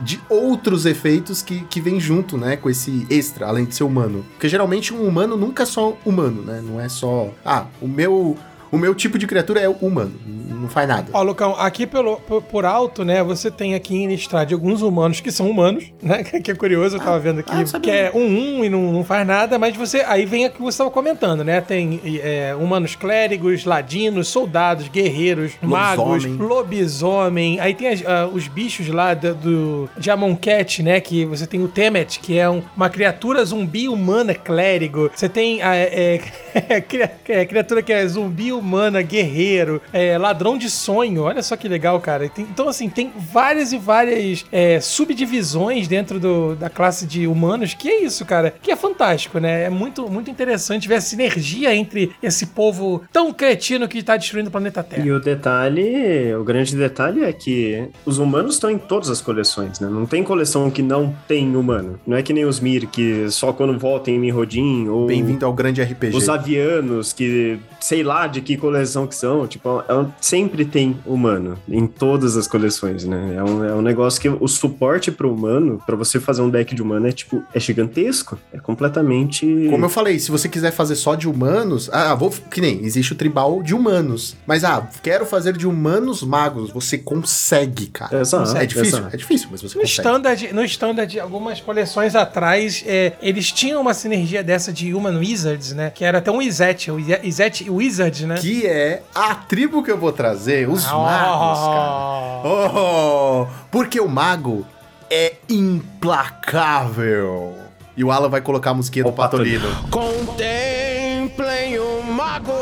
de 0.00 0.20
outros 0.28 0.86
efeitos 0.86 1.42
que, 1.42 1.64
que 1.64 1.80
vem 1.80 1.98
junto, 1.98 2.38
né, 2.38 2.56
com 2.56 2.70
esse 2.70 3.04
extra, 3.10 3.46
além 3.46 3.64
de 3.64 3.74
ser 3.74 3.82
humano. 3.82 4.24
Porque 4.30 4.48
geralmente 4.48 4.94
um 4.94 5.04
humano 5.04 5.36
nunca 5.36 5.64
é 5.64 5.66
só 5.66 5.96
humano, 6.04 6.42
né? 6.42 6.62
Não 6.64 6.80
é 6.80 6.88
só, 6.88 7.30
ah, 7.44 7.66
o 7.82 7.88
meu 7.88 8.36
o 8.70 8.76
meu 8.78 8.94
tipo 8.94 9.18
de 9.18 9.26
criatura 9.26 9.60
é 9.60 9.68
humano, 9.68 10.12
não 10.26 10.68
faz 10.68 10.88
nada. 10.88 11.06
Ó, 11.12 11.22
Lucão, 11.22 11.54
aqui 11.58 11.86
pelo, 11.86 12.16
por, 12.20 12.42
por 12.42 12.64
alto, 12.64 13.04
né, 13.04 13.22
você 13.22 13.50
tem 13.50 13.74
aqui 13.74 13.94
em 13.94 14.04
Innistrad 14.04 14.52
alguns 14.52 14.82
humanos 14.82 15.20
que 15.20 15.30
são 15.30 15.48
humanos, 15.50 15.84
né, 16.02 16.22
que 16.22 16.50
é 16.50 16.54
curioso, 16.54 16.96
eu 16.96 17.00
tava 17.00 17.18
vendo 17.18 17.40
aqui, 17.40 17.50
ah, 17.52 17.80
que 17.80 17.90
é 17.90 18.10
um 18.14 18.58
um 18.58 18.64
e 18.64 18.68
não, 18.68 18.92
não 18.92 19.04
faz 19.04 19.26
nada, 19.26 19.58
mas 19.58 19.76
você, 19.76 19.98
aí 20.06 20.24
vem 20.26 20.46
o 20.46 20.50
que 20.50 20.60
você 20.60 20.78
tava 20.78 20.90
comentando, 20.90 21.42
né, 21.44 21.60
tem 21.60 22.00
é, 22.22 22.54
humanos 22.58 22.94
clérigos, 22.94 23.64
ladinos, 23.64 24.28
soldados, 24.28 24.88
guerreiros, 24.88 25.52
magos, 25.62 26.24
Lobisomem. 26.24 26.36
lobisomem, 26.48 27.60
aí 27.60 27.74
tem 27.74 27.88
as- 27.88 28.04
ah, 28.06 28.28
os 28.32 28.48
bichos 28.48 28.88
lá 28.88 29.14
do, 29.14 29.34
do 29.34 29.90
de 29.98 30.10
Amonkhet, 30.10 30.82
né, 30.82 31.00
que 31.00 31.24
você 31.24 31.46
tem 31.46 31.62
o 31.62 31.68
Temet, 31.68 32.20
que 32.20 32.38
é 32.38 32.48
um- 32.48 32.62
uma 32.76 32.88
criatura 32.88 33.44
zumbi 33.44 33.88
humana 33.88 34.34
clérigo, 34.34 35.10
você 35.14 35.28
tem 35.28 35.62
a 35.62 35.74
é, 35.74 36.20
é, 36.68 36.80
cria- 36.80 37.12
é, 37.28 37.44
criatura 37.44 37.82
que 37.82 37.92
é 37.92 38.06
zumbi 38.06 38.52
humana 38.58 39.00
guerreiro, 39.02 39.80
é, 39.92 40.16
ladrão 40.18 40.56
de 40.58 40.68
sonho, 40.70 41.22
olha 41.22 41.42
só 41.42 41.56
que 41.56 41.68
legal, 41.68 42.00
cara. 42.00 42.28
Tem- 42.28 42.46
então, 42.50 42.68
assim, 42.68 42.88
tem 42.88 43.12
várias 43.32 43.72
e 43.72 43.78
várias 43.78 44.44
é, 44.52 44.80
subdivisões 44.80 45.88
dentro 45.88 46.18
do- 46.20 46.54
da 46.56 46.68
classe 46.70 47.06
de 47.06 47.26
humanos, 47.26 47.74
que 47.74 47.88
é 47.88 48.02
isso, 48.04 48.24
cara, 48.24 48.54
que 48.62 48.70
é 48.70 48.76
fantástico, 48.76 49.38
né? 49.38 49.64
É 49.64 49.70
muito, 49.70 50.08
muito 50.10 50.30
interessante 50.30 50.86
ver 50.88 50.96
a 50.96 51.00
sinergia 51.00 51.74
entre 51.74 52.12
esse 52.22 52.46
povo 52.46 53.02
tão 53.12 53.32
cretino 53.32 53.88
que 53.88 54.02
tá 54.02 54.16
destruindo 54.16 54.48
o 54.48 54.52
planeta 54.52 54.82
Terra. 54.82 55.04
E 55.06 55.10
o 55.12 55.20
detalhe, 55.20 56.34
o 56.34 56.44
grande 56.44 56.76
detalhe 56.76 57.24
é 57.24 57.32
que 57.32 57.88
os 58.04 58.18
humanos 58.18 58.54
estão 58.54 58.70
em 58.70 58.78
todas 58.78 59.10
as 59.10 59.20
coleções, 59.20 59.80
né? 59.80 59.88
Não 59.90 60.06
tem 60.06 60.22
coleção 60.22 60.70
que 60.70 60.82
não 60.82 61.14
tem 61.26 61.54
humano. 61.56 61.98
Não 62.06 62.16
é 62.16 62.22
que 62.22 62.32
nem 62.32 62.44
os 62.44 62.60
Mir, 62.60 62.86
que 62.86 63.30
só 63.30 63.52
quando 63.52 63.78
voltam 63.78 64.12
em 64.14 64.18
Mirrodin, 64.18 64.88
ou 64.88 65.06
Bem-vindo 65.06 65.44
ao 65.46 65.52
grande 65.52 65.82
RPG. 65.82 66.16
os 66.16 66.28
avianos, 66.28 67.12
que 67.12 67.58
sei 67.80 68.02
lá 68.02 68.26
de 68.26 68.40
que 68.48 68.56
coleção 68.56 69.06
que 69.06 69.14
são, 69.14 69.46
tipo, 69.46 69.84
é 69.86 69.94
um- 69.94 70.10
sempre 70.20 70.64
tem 70.64 70.96
humano 71.04 71.58
em 71.68 71.86
todas 71.86 72.34
as 72.34 72.46
coleções, 72.48 73.04
né? 73.04 73.34
É 73.36 73.42
um, 73.44 73.62
é 73.64 73.74
um 73.74 73.82
negócio 73.82 74.18
que 74.20 74.28
o 74.28 74.48
suporte 74.48 75.10
pro 75.12 75.30
humano, 75.32 75.82
pra 75.84 75.94
você 75.94 76.18
fazer 76.18 76.40
um 76.40 76.48
deck 76.48 76.74
de 76.74 76.80
humano, 76.80 77.06
é 77.06 77.12
tipo, 77.12 77.42
é 77.52 77.60
gigantesco. 77.60 78.38
É 78.50 78.58
completamente. 78.58 79.44
Como 79.70 79.84
eu 79.84 79.88
falei, 79.90 80.18
se 80.18 80.30
você 80.30 80.48
quiser 80.48 80.72
fazer 80.72 80.94
só 80.96 81.14
de 81.14 81.28
humanos, 81.28 81.90
ah, 81.92 82.14
vou 82.14 82.30
que 82.30 82.60
nem 82.60 82.82
existe 82.84 83.12
o 83.12 83.16
tribal 83.16 83.62
de 83.62 83.74
humanos, 83.74 84.34
mas 84.46 84.64
ah, 84.64 84.88
quero 85.02 85.26
fazer 85.26 85.54
de 85.56 85.66
humanos 85.66 86.22
magos, 86.22 86.70
você 86.70 86.96
consegue, 86.96 87.88
cara. 87.88 88.20
Exato, 88.20 88.56
é 88.56 88.64
difícil, 88.64 88.98
exato. 88.98 89.14
é 89.14 89.18
difícil, 89.18 89.48
mas 89.50 89.60
você 89.60 89.74
No 89.76 89.82
consegue. 89.82 89.90
standard, 90.08 90.52
no 90.54 90.64
standard, 90.64 91.20
algumas 91.20 91.60
coleções 91.60 92.14
atrás, 92.14 92.82
é, 92.86 93.12
eles 93.20 93.52
tinham 93.52 93.80
uma 93.80 93.92
sinergia 93.92 94.42
dessa 94.42 94.72
de 94.72 94.94
Human 94.94 95.18
Wizards, 95.18 95.72
né? 95.72 95.90
Que 95.90 96.04
era 96.04 96.18
até 96.18 96.30
um 96.30 96.40
Izet, 96.40 96.90
o 96.90 96.98
Ize- 96.98 97.20
Izet 97.22 97.70
Wizard, 97.70 98.24
né? 98.26 98.37
Que 98.40 98.66
é 98.66 99.02
a 99.14 99.34
tribo 99.34 99.82
que 99.82 99.90
eu 99.90 99.98
vou 99.98 100.12
trazer, 100.12 100.68
os 100.68 100.86
Oh. 100.90 100.98
magos, 101.02 101.58
cara. 101.60 102.42
Oh, 102.44 103.46
porque 103.70 104.00
o 104.00 104.08
mago 104.08 104.66
é 105.10 105.34
implacável. 105.48 107.56
E 107.96 108.04
o 108.04 108.12
Alan 108.12 108.28
vai 108.28 108.40
colocar 108.40 108.70
a 108.70 108.74
musiquinha 108.74 109.02
do 109.04 109.08
Ó, 109.08 109.12
o 109.12 109.16
Patolino. 109.16 109.68
Patolino. 109.68 109.90
Contemplem 109.90 111.78
o 111.80 112.00
mago 112.02 112.52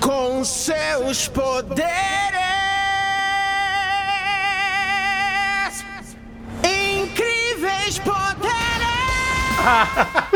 com 0.00 0.42
seus 0.44 1.28
poderes 1.28 1.84
incríveis 6.64 7.98
poderes. 7.98 8.16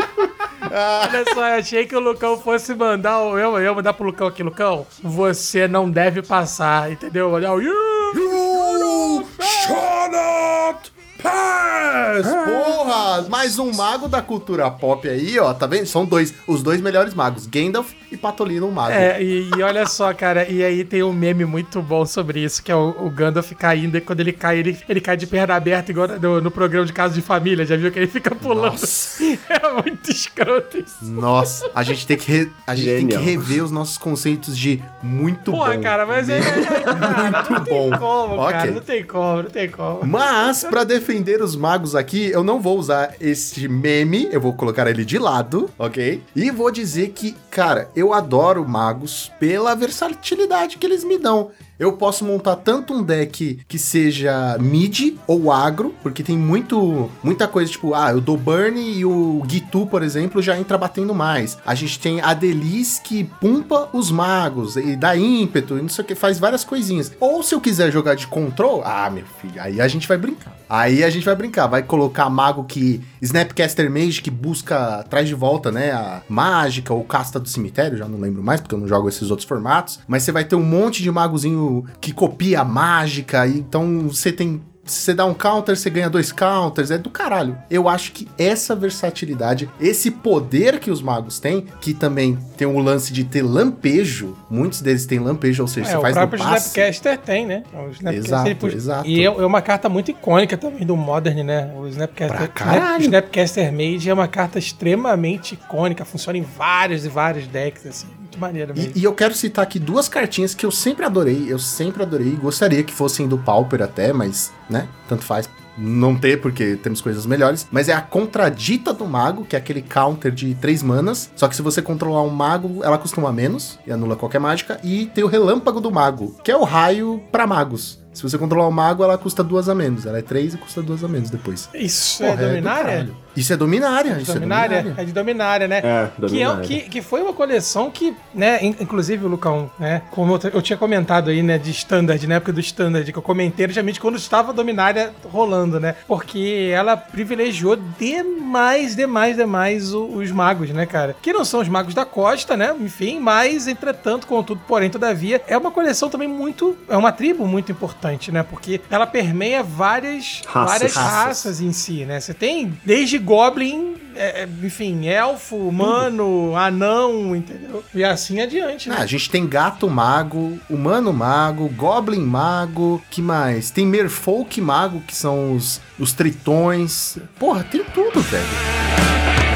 Olha 0.71 1.25
só, 1.33 1.47
eu 1.49 1.59
achei 1.59 1.85
que 1.85 1.95
o 1.95 1.99
Lucão 1.99 2.39
fosse 2.39 2.73
mandar. 2.73 3.19
Eu, 3.19 3.59
eu 3.59 3.75
mandar 3.75 3.93
pro 3.93 4.05
Lucão 4.05 4.27
aqui, 4.27 4.41
Lucão. 4.41 4.87
Você 5.03 5.67
não 5.67 5.89
deve 5.89 6.21
passar, 6.21 6.91
entendeu? 6.91 7.31
Olha 7.31 7.51
o. 7.51 7.61
You 7.61 9.25
shall 9.39 10.09
not 10.09 10.91
pass! 11.21 12.27
Porra! 12.27 13.21
Mais 13.29 13.57
um 13.59 13.71
mago 13.73 14.07
da 14.07 14.21
cultura 14.21 14.69
pop 14.69 15.07
aí, 15.07 15.37
ó. 15.39 15.53
Tá 15.53 15.67
vendo? 15.67 15.85
São 15.85 16.05
dois, 16.05 16.33
os 16.47 16.61
dois 16.63 16.81
melhores 16.81 17.13
magos, 17.13 17.45
Gandalf 17.47 17.91
e 18.11 18.17
Patolino, 18.17 18.67
o 18.67 18.71
mago. 18.71 18.91
É, 18.91 19.21
e, 19.21 19.49
e 19.57 19.61
olha 19.63 19.85
só, 19.85 20.13
cara, 20.13 20.47
e 20.49 20.63
aí 20.63 20.83
tem 20.83 21.03
um 21.03 21.13
meme 21.13 21.45
muito 21.45 21.81
bom 21.81 22.05
sobre 22.05 22.41
isso, 22.43 22.61
que 22.63 22.71
é 22.71 22.75
o, 22.75 22.95
o 23.05 23.09
Gandalf 23.09 23.51
caindo, 23.53 23.97
e 23.97 24.01
quando 24.01 24.19
ele 24.19 24.33
cai, 24.33 24.57
ele, 24.59 24.77
ele 24.89 24.99
cai 25.01 25.15
de 25.15 25.25
perna 25.27 25.55
aberta, 25.55 25.91
igual 25.91 26.07
no, 26.07 26.41
no 26.41 26.51
programa 26.51 26.85
de 26.85 26.93
Casa 26.93 27.13
de 27.13 27.21
Família, 27.21 27.65
já 27.65 27.77
viu 27.77 27.91
que 27.91 27.99
ele 27.99 28.07
fica 28.07 28.33
pulando? 28.35 28.71
Nossa. 28.71 29.21
É 29.61 29.81
muito 29.83 30.11
escroto 30.11 30.77
isso. 30.79 30.95
Nossa, 31.05 31.69
a 31.73 31.83
gente 31.83 32.05
tem 32.05 32.17
que, 32.17 32.31
re- 32.31 32.51
a 32.67 32.75
gente 32.75 32.87
tem 32.89 33.07
que 33.07 33.15
rever 33.17 33.63
os 33.63 33.71
nossos 33.71 33.97
conceitos 33.97 34.57
de 34.57 34.81
muito 35.01 35.51
Porra, 35.51 35.75
bom. 35.75 35.81
cara, 35.81 36.05
mas 36.05 36.27
é, 36.29 36.39
é, 36.39 36.41
cara, 36.83 37.31
não 37.49 37.63
tem 37.63 37.73
bom. 37.89 37.97
como, 37.97 38.35
cara, 38.47 38.57
Ok. 38.63 38.71
não 38.71 38.81
tem 38.81 39.03
como, 39.03 39.43
não 39.43 39.49
tem 39.49 39.69
como. 39.69 40.05
Mas, 40.05 40.63
pra 40.65 40.83
defender 40.83 41.10
os 41.43 41.55
magos 41.55 41.95
aqui, 41.95 42.29
eu 42.29 42.43
não 42.43 42.61
vou 42.61 42.77
usar 42.77 43.15
este 43.19 43.67
meme, 43.67 44.29
eu 44.31 44.39
vou 44.39 44.53
colocar 44.53 44.87
ele 44.87 45.03
de 45.03 45.19
lado, 45.19 45.69
ok? 45.77 46.23
E 46.35 46.49
vou 46.49 46.71
dizer 46.71 47.09
que, 47.09 47.35
cara, 47.49 47.89
eu 47.95 48.13
adoro 48.13 48.67
magos 48.67 49.31
pela 49.39 49.75
versatilidade 49.75 50.77
que 50.77 50.85
eles 50.85 51.03
me 51.03 51.17
dão. 51.17 51.51
Eu 51.81 51.93
posso 51.93 52.23
montar 52.23 52.57
tanto 52.57 52.93
um 52.93 53.01
deck 53.01 53.59
que 53.67 53.79
seja 53.79 54.55
mid 54.59 55.15
ou 55.25 55.51
agro, 55.51 55.95
porque 56.03 56.21
tem 56.21 56.37
muito, 56.37 57.09
muita 57.23 57.47
coisa, 57.47 57.71
tipo, 57.71 57.95
ah, 57.95 58.11
eu 58.11 58.21
dou 58.21 58.37
burn 58.37 58.79
e 58.79 59.03
o 59.03 59.41
Gitu, 59.47 59.87
por 59.87 60.03
exemplo, 60.03 60.43
já 60.43 60.55
entra 60.55 60.77
batendo 60.77 61.15
mais. 61.15 61.57
A 61.65 61.73
gente 61.73 61.97
tem 61.97 62.21
a 62.21 62.35
Delis 62.35 63.01
que 63.03 63.23
pumpa 63.23 63.89
os 63.93 64.11
magos 64.11 64.75
e 64.75 64.95
dá 64.95 65.17
ímpeto 65.17 65.75
e 65.75 65.81
não 65.81 65.89
sei 65.89 66.03
o 66.03 66.07
que, 66.07 66.13
faz 66.13 66.37
várias 66.37 66.63
coisinhas. 66.63 67.11
Ou 67.19 67.41
se 67.41 67.55
eu 67.55 67.59
quiser 67.59 67.91
jogar 67.91 68.13
de 68.13 68.27
control, 68.27 68.83
ah, 68.85 69.09
meu 69.09 69.25
filho, 69.41 69.59
aí 69.59 69.81
a 69.81 69.87
gente 69.87 70.07
vai 70.07 70.19
brincar. 70.19 70.55
Aí 70.69 71.03
a 71.03 71.09
gente 71.09 71.25
vai 71.25 71.35
brincar, 71.35 71.67
vai 71.67 71.83
colocar 71.83 72.29
mago 72.29 72.63
que. 72.63 73.01
Snapcaster 73.21 73.91
Mage 73.91 74.21
que 74.21 74.31
busca, 74.31 75.03
traz 75.09 75.27
de 75.27 75.35
volta, 75.35 75.69
né? 75.69 75.91
A 75.91 76.21
mágica 76.29 76.93
ou 76.93 77.03
casta 77.03 77.39
do 77.39 77.49
cemitério, 77.49 77.97
já 77.97 78.07
não 78.07 78.17
lembro 78.17 78.41
mais, 78.41 78.61
porque 78.61 78.73
eu 78.73 78.79
não 78.79 78.87
jogo 78.87 79.09
esses 79.09 79.29
outros 79.29 79.47
formatos. 79.47 79.99
Mas 80.07 80.23
você 80.23 80.31
vai 80.31 80.45
ter 80.45 80.55
um 80.55 80.63
monte 80.63 81.03
de 81.03 81.11
magozinho 81.11 81.70
que 81.99 82.11
copia 82.13 82.61
a 82.61 82.65
mágica, 82.65 83.47
então 83.47 84.07
você 84.09 84.31
tem 84.31 84.61
se 84.83 85.01
você 85.01 85.13
dá 85.13 85.25
um 85.25 85.33
counter, 85.33 85.77
você 85.77 85.91
ganha 85.91 86.09
dois 86.09 86.31
counters, 86.31 86.89
é 86.89 86.97
do 86.97 87.09
caralho. 87.09 87.55
Eu 87.69 87.87
acho 87.87 88.11
que 88.11 88.27
essa 88.37 88.75
versatilidade, 88.75 89.69
esse 89.79 90.09
poder 90.09 90.79
que 90.79 90.89
os 90.89 91.03
magos 91.03 91.39
têm, 91.39 91.67
que 91.79 91.93
também 91.93 92.37
tem 92.57 92.67
o 92.67 92.79
lance 92.79 93.13
de 93.13 93.23
ter 93.23 93.43
lampejo, 93.43 94.35
muitos 94.49 94.81
deles 94.81 95.05
têm 95.05 95.19
lampejo, 95.19 95.61
ou 95.61 95.67
seja, 95.67 95.87
É, 95.87 95.91
você 95.91 95.97
o 95.97 96.01
faz 96.01 96.15
no 96.15 96.21
próprio 96.27 96.39
passe. 96.43 96.67
Snapcaster 96.69 97.17
tem, 97.19 97.45
né? 97.45 97.63
O 97.73 97.89
Snapcaster, 97.91 98.15
Exato, 98.15 98.55
puxa- 98.55 98.75
exato. 98.75 99.07
E 99.07 99.21
é, 99.21 99.25
é 99.25 99.45
uma 99.45 99.61
carta 99.61 99.87
muito 99.87 100.09
icônica 100.11 100.57
também 100.57 100.85
do 100.85 100.97
Modern, 100.97 101.43
né? 101.43 101.71
O 101.77 101.87
Snapcaster, 101.87 102.37
Pra 102.37 102.47
caralho. 102.47 103.01
Snap- 103.03 103.25
Snapcaster 103.25 103.71
Mage 103.71 104.09
é 104.09 104.13
uma 104.13 104.27
carta 104.27 104.57
extremamente 104.59 105.53
icônica, 105.53 106.03
funciona 106.03 106.37
em 106.39 106.41
vários 106.57 107.05
e 107.05 107.07
vários 107.07 107.47
decks, 107.47 107.85
assim. 107.85 108.07
Maneiro 108.41 108.73
mesmo. 108.75 108.91
E, 108.95 108.99
e 108.99 109.03
eu 109.03 109.13
quero 109.13 109.33
citar 109.33 109.63
aqui 109.63 109.79
duas 109.79 110.09
cartinhas 110.09 110.53
que 110.53 110.65
eu 110.65 110.71
sempre 110.71 111.05
adorei, 111.05 111.45
eu 111.47 111.59
sempre 111.59 112.03
adorei, 112.03 112.31
gostaria 112.31 112.83
que 112.83 112.91
fossem 112.91 113.27
do 113.27 113.37
Pauper 113.37 113.81
até, 113.81 114.11
mas, 114.11 114.51
né, 114.69 114.87
tanto 115.07 115.23
faz 115.23 115.47
não 115.77 116.15
ter, 116.15 116.41
porque 116.41 116.75
temos 116.75 117.01
coisas 117.01 117.25
melhores. 117.25 117.67
Mas 117.71 117.87
é 117.89 117.93
a 117.93 118.01
Contradita 118.01 118.93
do 118.93 119.05
Mago, 119.05 119.45
que 119.45 119.55
é 119.55 119.59
aquele 119.59 119.81
counter 119.81 120.31
de 120.31 120.53
três 120.55 120.83
manas. 120.83 121.31
Só 121.35 121.47
que 121.47 121.55
se 121.55 121.61
você 121.61 121.81
controlar 121.81 122.23
um 122.23 122.29
mago, 122.29 122.83
ela 122.83 122.97
costuma 122.97 123.31
menos 123.31 123.79
e 123.87 123.91
anula 123.91 124.15
qualquer 124.15 124.39
mágica. 124.39 124.79
E 124.83 125.05
tem 125.07 125.23
o 125.23 125.27
Relâmpago 125.27 125.79
do 125.79 125.89
Mago, 125.91 126.35
que 126.43 126.51
é 126.51 126.57
o 126.57 126.63
raio 126.63 127.21
pra 127.31 127.47
magos. 127.47 127.99
Se 128.13 128.21
você 128.21 128.37
controlar 128.37 128.67
o 128.67 128.71
mago, 128.71 129.03
ela 129.03 129.17
custa 129.17 129.41
duas 129.43 129.69
a 129.69 129.75
menos. 129.75 130.05
Ela 130.05 130.19
é 130.19 130.21
três 130.21 130.53
e 130.53 130.57
custa 130.57 130.81
duas 130.81 131.03
a 131.03 131.07
menos 131.07 131.29
depois. 131.29 131.69
Isso 131.73 132.21
Porra, 132.21 132.33
é 132.33 132.35
do 132.35 132.47
dominária? 132.49 132.83
caralho. 132.83 133.17
Isso 133.35 133.53
é 133.53 133.57
dominária, 133.57 134.17
isso 134.21 134.33
dominária? 134.33 134.75
é 134.75 134.79
É, 134.79 134.81
dominária. 134.83 135.05
de 135.05 135.11
dominária, 135.13 135.67
né? 135.67 135.77
É, 135.77 135.81
Que, 135.81 135.87
é, 135.87 136.11
dominária. 136.27 136.61
que, 136.61 136.79
que 136.89 137.01
foi 137.01 137.21
uma 137.21 137.33
coleção 137.33 137.89
que, 137.89 138.15
né, 138.33 138.59
in- 138.63 138.75
inclusive, 138.79 139.25
Lucão, 139.25 139.69
né, 139.79 140.01
como 140.11 140.35
eu, 140.35 140.51
eu 140.55 140.61
tinha 140.61 140.77
comentado 140.77 141.29
aí, 141.29 141.41
né, 141.41 141.57
de 141.57 141.71
Standard, 141.71 142.25
na 142.27 142.35
época 142.35 142.51
do 142.53 142.59
Standard, 142.59 143.11
que 143.11 143.17
eu 143.17 143.21
comentei 143.21 143.65
justamente 143.67 143.99
quando 144.01 144.17
estava 144.17 144.51
a 144.51 144.53
Dominária 144.53 145.13
rolando, 145.31 145.79
né, 145.79 145.95
porque 146.07 146.69
ela 146.73 146.97
privilegiou 146.97 147.75
demais, 148.21 148.95
demais, 148.95 149.35
demais 149.37 149.93
o- 149.93 150.05
os 150.17 150.31
magos, 150.31 150.69
né, 150.71 150.85
cara, 150.85 151.15
que 151.21 151.31
não 151.33 151.45
são 151.45 151.59
os 151.61 151.67
magos 151.69 151.93
da 151.93 152.05
costa, 152.05 152.57
né, 152.57 152.73
enfim, 152.79 153.19
mas, 153.19 153.67
entretanto, 153.67 154.27
contudo, 154.27 154.61
porém, 154.67 154.89
todavia, 154.89 155.41
é 155.47 155.57
uma 155.57 155.71
coleção 155.71 156.09
também 156.09 156.27
muito, 156.27 156.75
é 156.89 156.97
uma 156.97 157.11
tribo 157.11 157.45
muito 157.47 157.71
importante, 157.71 158.31
né, 158.31 158.43
porque 158.43 158.81
ela 158.89 159.05
permeia 159.07 159.63
várias 159.63 160.41
Raças. 160.45 160.71
várias 160.71 160.93
Raças. 160.95 161.11
raças 161.13 161.61
em 161.61 161.71
si, 161.71 162.05
né, 162.05 162.19
você 162.19 162.33
tem 162.33 162.77
desde 162.85 163.17
Goblin, 163.21 163.95
é, 164.15 164.41
é, 164.43 164.49
enfim, 164.63 165.07
elfo, 165.07 165.55
humano, 165.55 166.55
anão, 166.55 167.35
entendeu? 167.35 167.83
E 167.95 168.03
assim 168.03 168.41
adiante, 168.41 168.89
Ah, 168.89 168.95
né? 168.95 169.01
a 169.01 169.05
gente 169.05 169.29
tem 169.29 169.47
gato 169.47 169.89
mago, 169.89 170.59
humano 170.69 171.13
mago, 171.13 171.69
goblin 171.69 172.19
mago, 172.25 173.01
que 173.09 173.21
mais? 173.21 173.71
Tem 173.71 173.85
merfolk 173.85 174.59
mago, 174.59 175.01
que 175.07 175.15
são 175.15 175.55
os, 175.55 175.79
os 175.97 176.11
tritões. 176.13 177.17
Porra, 177.39 177.63
tem 177.63 177.83
tudo, 177.83 178.19
velho. 178.21 179.50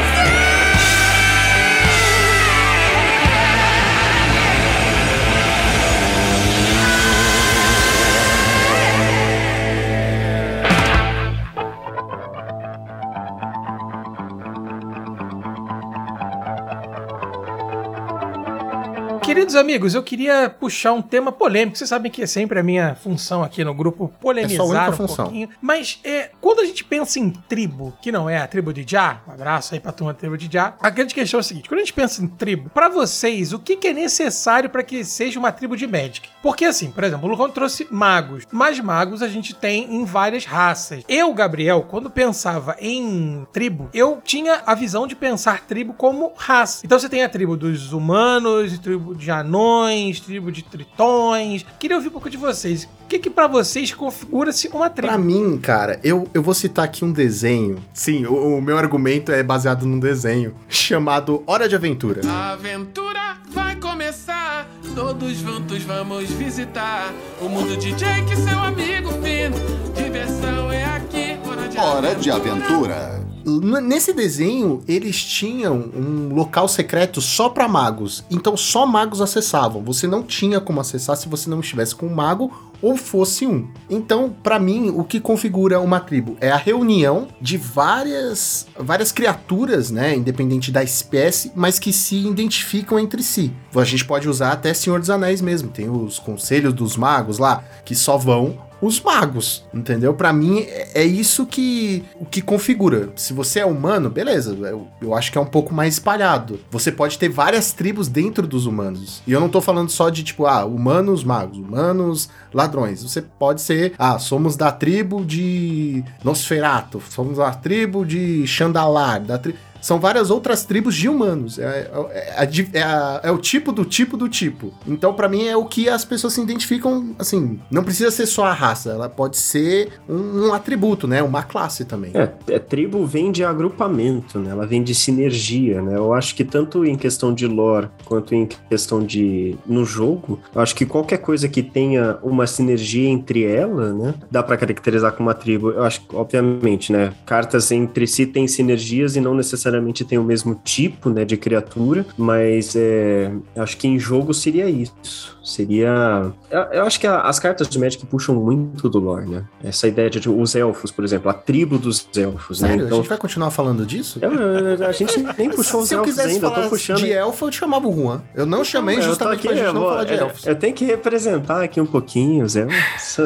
Queridos 19.36 19.57
amigos, 19.57 19.93
eu 19.93 20.01
queria 20.01 20.49
puxar 20.49 20.93
um 20.93 21.01
tema 21.01 21.29
polêmico. 21.29 21.77
Vocês 21.77 21.89
sabem 21.89 22.09
que 22.09 22.21
é 22.21 22.25
sempre 22.25 22.57
a 22.57 22.63
minha 22.63 22.95
função 22.95 23.43
aqui 23.43 23.65
no 23.65 23.73
grupo 23.73 24.07
polemizar 24.21 24.53
É 24.53 24.55
sua 24.55 24.65
única 24.65 24.91
um 24.91 24.93
função. 24.93 25.25
pouquinho. 25.25 25.49
Mas 25.61 25.99
é, 26.05 26.31
quando 26.39 26.61
a 26.61 26.65
gente 26.65 26.86
pensa 26.86 27.19
em 27.19 27.29
tribo, 27.29 27.93
que 28.01 28.13
não 28.13 28.29
é 28.29 28.38
a 28.38 28.47
tribo 28.47 28.71
de 28.71 28.86
Já, 28.88 29.21
um 29.27 29.33
abraço 29.33 29.73
aí 29.73 29.81
pra 29.81 29.91
turma 29.91 30.13
da 30.13 30.19
tribo 30.19 30.38
de 30.38 30.47
Já, 30.49 30.75
a 30.79 30.89
grande 30.89 31.13
questão 31.13 31.38
é 31.38 31.41
a 31.41 31.43
seguinte: 31.43 31.67
quando 31.67 31.79
a 31.79 31.83
gente 31.83 31.91
pensa 31.91 32.23
em 32.23 32.27
tribo, 32.27 32.69
pra 32.69 32.88
vocês, 32.88 33.51
o 33.51 33.59
que, 33.59 33.75
que 33.75 33.89
é 33.89 33.93
necessário 33.93 34.69
pra 34.69 34.81
que 34.81 35.03
seja 35.03 35.38
uma 35.38 35.51
tribo 35.51 35.75
de 35.75 35.86
Magic? 35.86 36.29
Porque 36.41 36.63
assim, 36.63 36.89
por 36.89 37.03
exemplo, 37.03 37.27
o 37.27 37.29
Lucão 37.29 37.49
trouxe 37.49 37.86
magos, 37.91 38.45
mas 38.49 38.79
magos 38.79 39.21
a 39.21 39.27
gente 39.27 39.53
tem 39.53 39.95
em 39.95 40.05
várias 40.05 40.45
raças. 40.45 41.03
Eu, 41.09 41.33
Gabriel, 41.33 41.86
quando 41.89 42.09
pensava 42.09 42.77
em 42.79 43.45
tribo, 43.51 43.89
eu 43.93 44.21
tinha 44.23 44.61
a 44.65 44.73
visão 44.73 45.05
de 45.05 45.13
pensar 45.13 45.65
tribo 45.65 45.93
como 45.93 46.31
raça. 46.38 46.86
Então 46.86 46.97
você 46.97 47.09
tem 47.09 47.21
a 47.21 47.27
tribo 47.27 47.57
dos 47.57 47.91
humanos, 47.91 48.79
tribo 48.79 49.13
de 49.13 49.24
anões, 49.32 50.19
tribo 50.19 50.51
de 50.51 50.63
tritões. 50.63 51.65
Queria 51.80 51.97
ouvir 51.97 52.09
um 52.09 52.11
pouco 52.11 52.30
de 52.30 52.38
vocês. 52.38 52.88
O 53.03 53.07
que 53.07 53.19
que 53.19 53.30
pra 53.30 53.47
vocês 53.47 53.93
configura-se 53.93 54.67
uma 54.69 54.89
tribo? 54.89 55.07
Pra 55.07 55.17
mim, 55.17 55.57
cara, 55.57 55.99
eu, 56.03 56.28
eu 56.34 56.41
vou 56.41 56.53
citar 56.53 56.86
aqui 56.86 57.05
um 57.05 57.11
desenho. 57.11 57.78
Sim, 57.93 58.26
o, 58.26 58.57
o 58.57 58.61
meu 58.61 58.78
argumento 58.78 59.32
é 59.32 59.43
baseado 59.43 59.86
num 59.86 59.99
desenho 59.99 60.55
chamado 60.67 61.43
Hora 61.45 61.69
de 61.69 61.76
Aventura. 61.76 62.21
A 62.28 62.51
aventura 62.53 63.38
vai 63.51 63.76
começar. 63.76 64.67
Todos 64.95 65.38
juntos 65.38 65.84
vamos 65.84 66.30
visitar 66.32 67.13
o 67.41 67.49
mundo 67.49 67.76
de 67.78 67.91
Jake, 67.93 68.36
seu 68.36 68.59
amigo 68.59 69.11
fino. 69.21 69.55
Diversão 69.95 70.71
é 70.71 70.86
aqui, 70.86 71.38
hora 71.47 71.67
de 71.67 71.78
Hora 71.78 72.15
de 72.15 72.32
aventura. 72.32 73.24
Nesse 73.45 74.11
desenho, 74.11 74.81
eles 74.87 75.23
tinham 75.23 75.91
um 75.95 76.33
local 76.33 76.67
secreto 76.67 77.21
só 77.21 77.47
pra 77.47 77.67
magos. 77.67 78.23
Então 78.29 78.57
só 78.57 78.85
magos 78.87 79.21
acessavam. 79.21 79.83
Você 79.83 80.07
não 80.07 80.23
tinha 80.23 80.59
como 80.59 80.81
acessar 80.81 81.15
se 81.15 81.29
você 81.29 81.49
não 81.49 81.59
estivesse 81.59 81.95
com 81.95 82.07
um 82.07 82.15
mago 82.15 82.51
ou 82.81 82.97
fosse 82.97 83.47
um. 83.47 83.67
Então, 83.89 84.35
pra 84.43 84.59
mim, 84.59 84.89
o 84.89 85.03
que 85.03 85.19
configura 85.19 85.79
uma 85.79 85.99
tribo 85.99 86.37
é 86.41 86.51
a 86.51 86.57
reunião 86.57 87.27
de 87.39 87.57
várias 87.57 88.67
várias 88.77 89.11
criaturas, 89.11 89.89
né, 89.91 90.15
independente 90.15 90.71
da 90.71 90.83
espécie, 90.83 91.51
mas 91.55 91.79
que 91.79 91.93
se 91.93 92.15
identificam 92.27 92.99
entre 92.99 93.23
si. 93.23 93.51
A 93.75 93.83
gente 93.83 94.05
pode 94.05 94.27
usar 94.27 94.51
até 94.51 94.73
Senhor 94.73 94.99
dos 94.99 95.09
Anéis 95.09 95.41
mesmo. 95.41 95.69
Tem 95.69 95.89
os 95.89 96.19
conselhos 96.19 96.73
dos 96.73 96.97
magos 96.97 97.37
lá 97.37 97.63
que 97.83 97.95
só 97.95 98.17
vão 98.17 98.57
os 98.82 98.99
magos, 99.01 99.63
entendeu? 99.73 100.13
Pra 100.13 100.34
mim 100.34 100.59
é 100.61 100.86
é 100.95 101.03
isso 101.03 101.45
que 101.45 102.03
o 102.19 102.26
que 102.26 102.41
configura. 102.41 103.09
Se 103.17 103.34
você 103.34 103.59
é 103.59 103.65
humano, 103.65 104.09
beleza, 104.09 104.53
eu, 104.53 104.88
eu 105.01 105.13
acho 105.13 105.30
que 105.30 105.38
é 105.38 105.41
um 105.41 105.45
pouco 105.45 105.73
mais 105.73 105.95
espalhado. 105.95 106.59
Você 106.71 106.89
pode 106.89 107.19
ter 107.19 107.28
várias 107.28 107.73
tribos 107.73 108.07
dentro 108.07 108.47
dos 108.47 108.65
humanos. 108.65 109.21
E 109.28 109.34
eu 109.34 109.41
não 109.41 109.49
tô 109.49 109.59
falando 109.59 109.89
só 109.89 110.09
de 110.09 110.23
tipo, 110.23 110.45
ah, 110.45 110.63
humanos 110.63 111.23
magos, 111.23 111.57
humanos 111.57 112.30
ladrões. 112.53 113.03
Você 113.03 113.21
pode 113.21 113.61
ser, 113.61 113.93
ah, 113.99 114.17
somos 114.17 114.55
da 114.55 114.71
tribo 114.71 115.26
de 115.26 116.01
Nosferato, 116.23 117.01
somos 117.09 117.38
da 117.38 117.51
tribo 117.51 118.05
de 118.05 118.47
Chandalar, 118.47 119.19
da 119.21 119.38
tri... 119.38 119.53
São 119.86 119.99
várias 119.99 120.31
outras 120.31 120.65
tribos 120.65 120.95
de 120.95 121.07
humanos. 121.07 121.59
É, 121.59 121.91
é- 122.11 122.43
é 122.43 122.79
é 122.79 123.19
é 123.29 123.31
o 123.31 123.38
tipo 123.38 123.71
do 123.71 123.86
tipo 123.86 124.17
do 124.17 124.27
tipo. 124.27 124.73
Então, 124.88 125.13
pra 125.13 125.29
mim, 125.29 125.45
é 125.45 125.55
o 125.55 125.63
que 125.65 125.88
as 125.88 126.03
pessoas 126.03 126.33
se 126.33 126.41
identificam. 126.41 127.13
Assim, 127.19 127.59
não 127.69 127.83
precisa 127.83 128.09
ser 128.09 128.25
só 128.25 128.45
a 128.45 128.51
raça. 128.53 128.89
Ela 128.89 129.07
pode 129.07 129.38
ser 129.38 129.89
um, 130.09 130.47
um 130.47 130.53
atributo, 130.55 131.07
né? 131.07 131.21
Uma 131.21 131.43
classe 131.43 131.86
também. 131.86 132.09
É, 132.15 132.31
é, 132.47 132.57
tribo 132.57 133.05
vem 133.05 133.31
de 133.31 133.43
agrupamento, 133.43 134.39
né? 134.39 134.49
Ela 134.49 134.65
vem 134.65 134.81
de 134.81 134.95
sinergia, 134.95 135.83
né? 135.83 135.95
Eu 135.95 136.15
acho 136.15 136.33
que 136.33 136.43
tanto 136.43 136.83
em 136.83 136.95
questão 136.95 137.31
de 137.31 137.45
lore 137.45 137.88
quanto 138.05 138.33
em 138.33 138.49
questão 138.67 139.05
de 139.05 139.55
no 139.67 139.86
jogo, 139.86 140.39
eu 140.55 140.61
acho 140.61 140.73
que 140.73 140.88
qualquer 140.88 141.19
coisa 141.19 141.47
que 141.47 141.61
tenha 141.61 142.17
uma 142.23 142.47
sinergia 142.47 143.07
entre 143.07 143.43
ela, 143.43 143.93
né, 143.93 144.15
dá 144.31 144.41
pra 144.41 144.57
caracterizar 144.57 145.11
como 145.11 145.29
uma 145.29 145.36
tribo. 145.36 145.69
Eu 145.69 145.83
acho 145.83 146.01
que 146.01 146.15
obviamente, 146.15 146.91
né, 146.91 147.13
cartas 147.23 147.71
entre 147.71 148.07
si 148.07 148.25
têm 148.25 148.47
sinergias 148.47 149.15
e 149.15 149.21
não 149.21 149.36
necessariamente 149.36 149.74
têm 150.03 150.17
o 150.17 150.23
mesmo 150.23 150.59
tipo, 150.63 151.09
né, 151.09 151.26
de 151.26 151.38
criatura, 151.38 152.05
mas 152.17 152.76
é, 152.76 153.32
acho 153.55 153.78
que 153.78 153.88
em 153.88 153.99
jogo 153.99 154.34
seria 154.34 154.69
isso. 154.69 155.34
Seria. 155.45 156.31
Eu, 156.49 156.59
eu 156.71 156.83
acho 156.83 156.99
que 156.99 157.05
a- 157.07 157.21
as 157.21 157.39
cartas 157.39 157.69
de 157.69 157.77
Magic 157.79 158.05
puxam 158.05 158.35
muito 158.35 158.89
do 158.89 158.99
lore, 158.99 159.25
né? 159.29 159.43
Essa 159.63 159.87
ideia 159.87 160.09
de 160.09 160.27
os 160.29 160.55
elfos, 160.55 160.91
por 160.91 161.05
exemplo, 161.05 161.29
a 161.29 161.33
tribo 161.33 161.77
dos 161.77 162.07
elfos, 162.17 162.61
né? 162.61 162.69
Sério? 162.69 162.83
a 162.83 162.87
Então. 162.87 162.97
gente 162.99 163.09
vai 163.09 163.17
continuar 163.17 163.51
falando 163.51 163.85
disso? 163.85 164.19
eu- 164.21 164.31
eu- 164.33 164.87
a 164.87 164.91
gente 164.91 165.19
nem 165.37 165.49
puxou 165.49 165.81
os 165.81 165.87
Se 165.87 165.93
eu 165.93 165.99
elfos 165.99 166.11
quisesse 166.15 166.35
ainda, 166.35 166.47
eu 166.47 166.49
falar 166.51 166.63
tô 166.63 166.69
puxando. 166.69 166.97
de 166.97 167.11
elfo, 167.11 167.45
eu 167.45 167.49
te 167.51 167.57
chamava 167.57 167.87
o 167.87 167.93
Juan. 167.95 168.21
Eu 168.33 168.45
não 168.45 168.63
chamei 168.63 168.99
justamente 169.01 169.35
aqui, 169.39 169.47
pra 169.47 169.55
gente 169.57 169.65
eu 169.67 169.73
não 169.73 169.81
vou- 169.81 169.89
falar 169.91 170.03
de 170.03 170.13
elfos. 170.15 170.45
Eu 170.47 170.55
tenho 170.55 170.73
que 170.73 170.83
representar 170.85 171.61
aqui 171.63 171.79
um 171.79 171.85
pouquinho 171.85 172.43
os 172.43 172.55
elfos. 172.55 172.75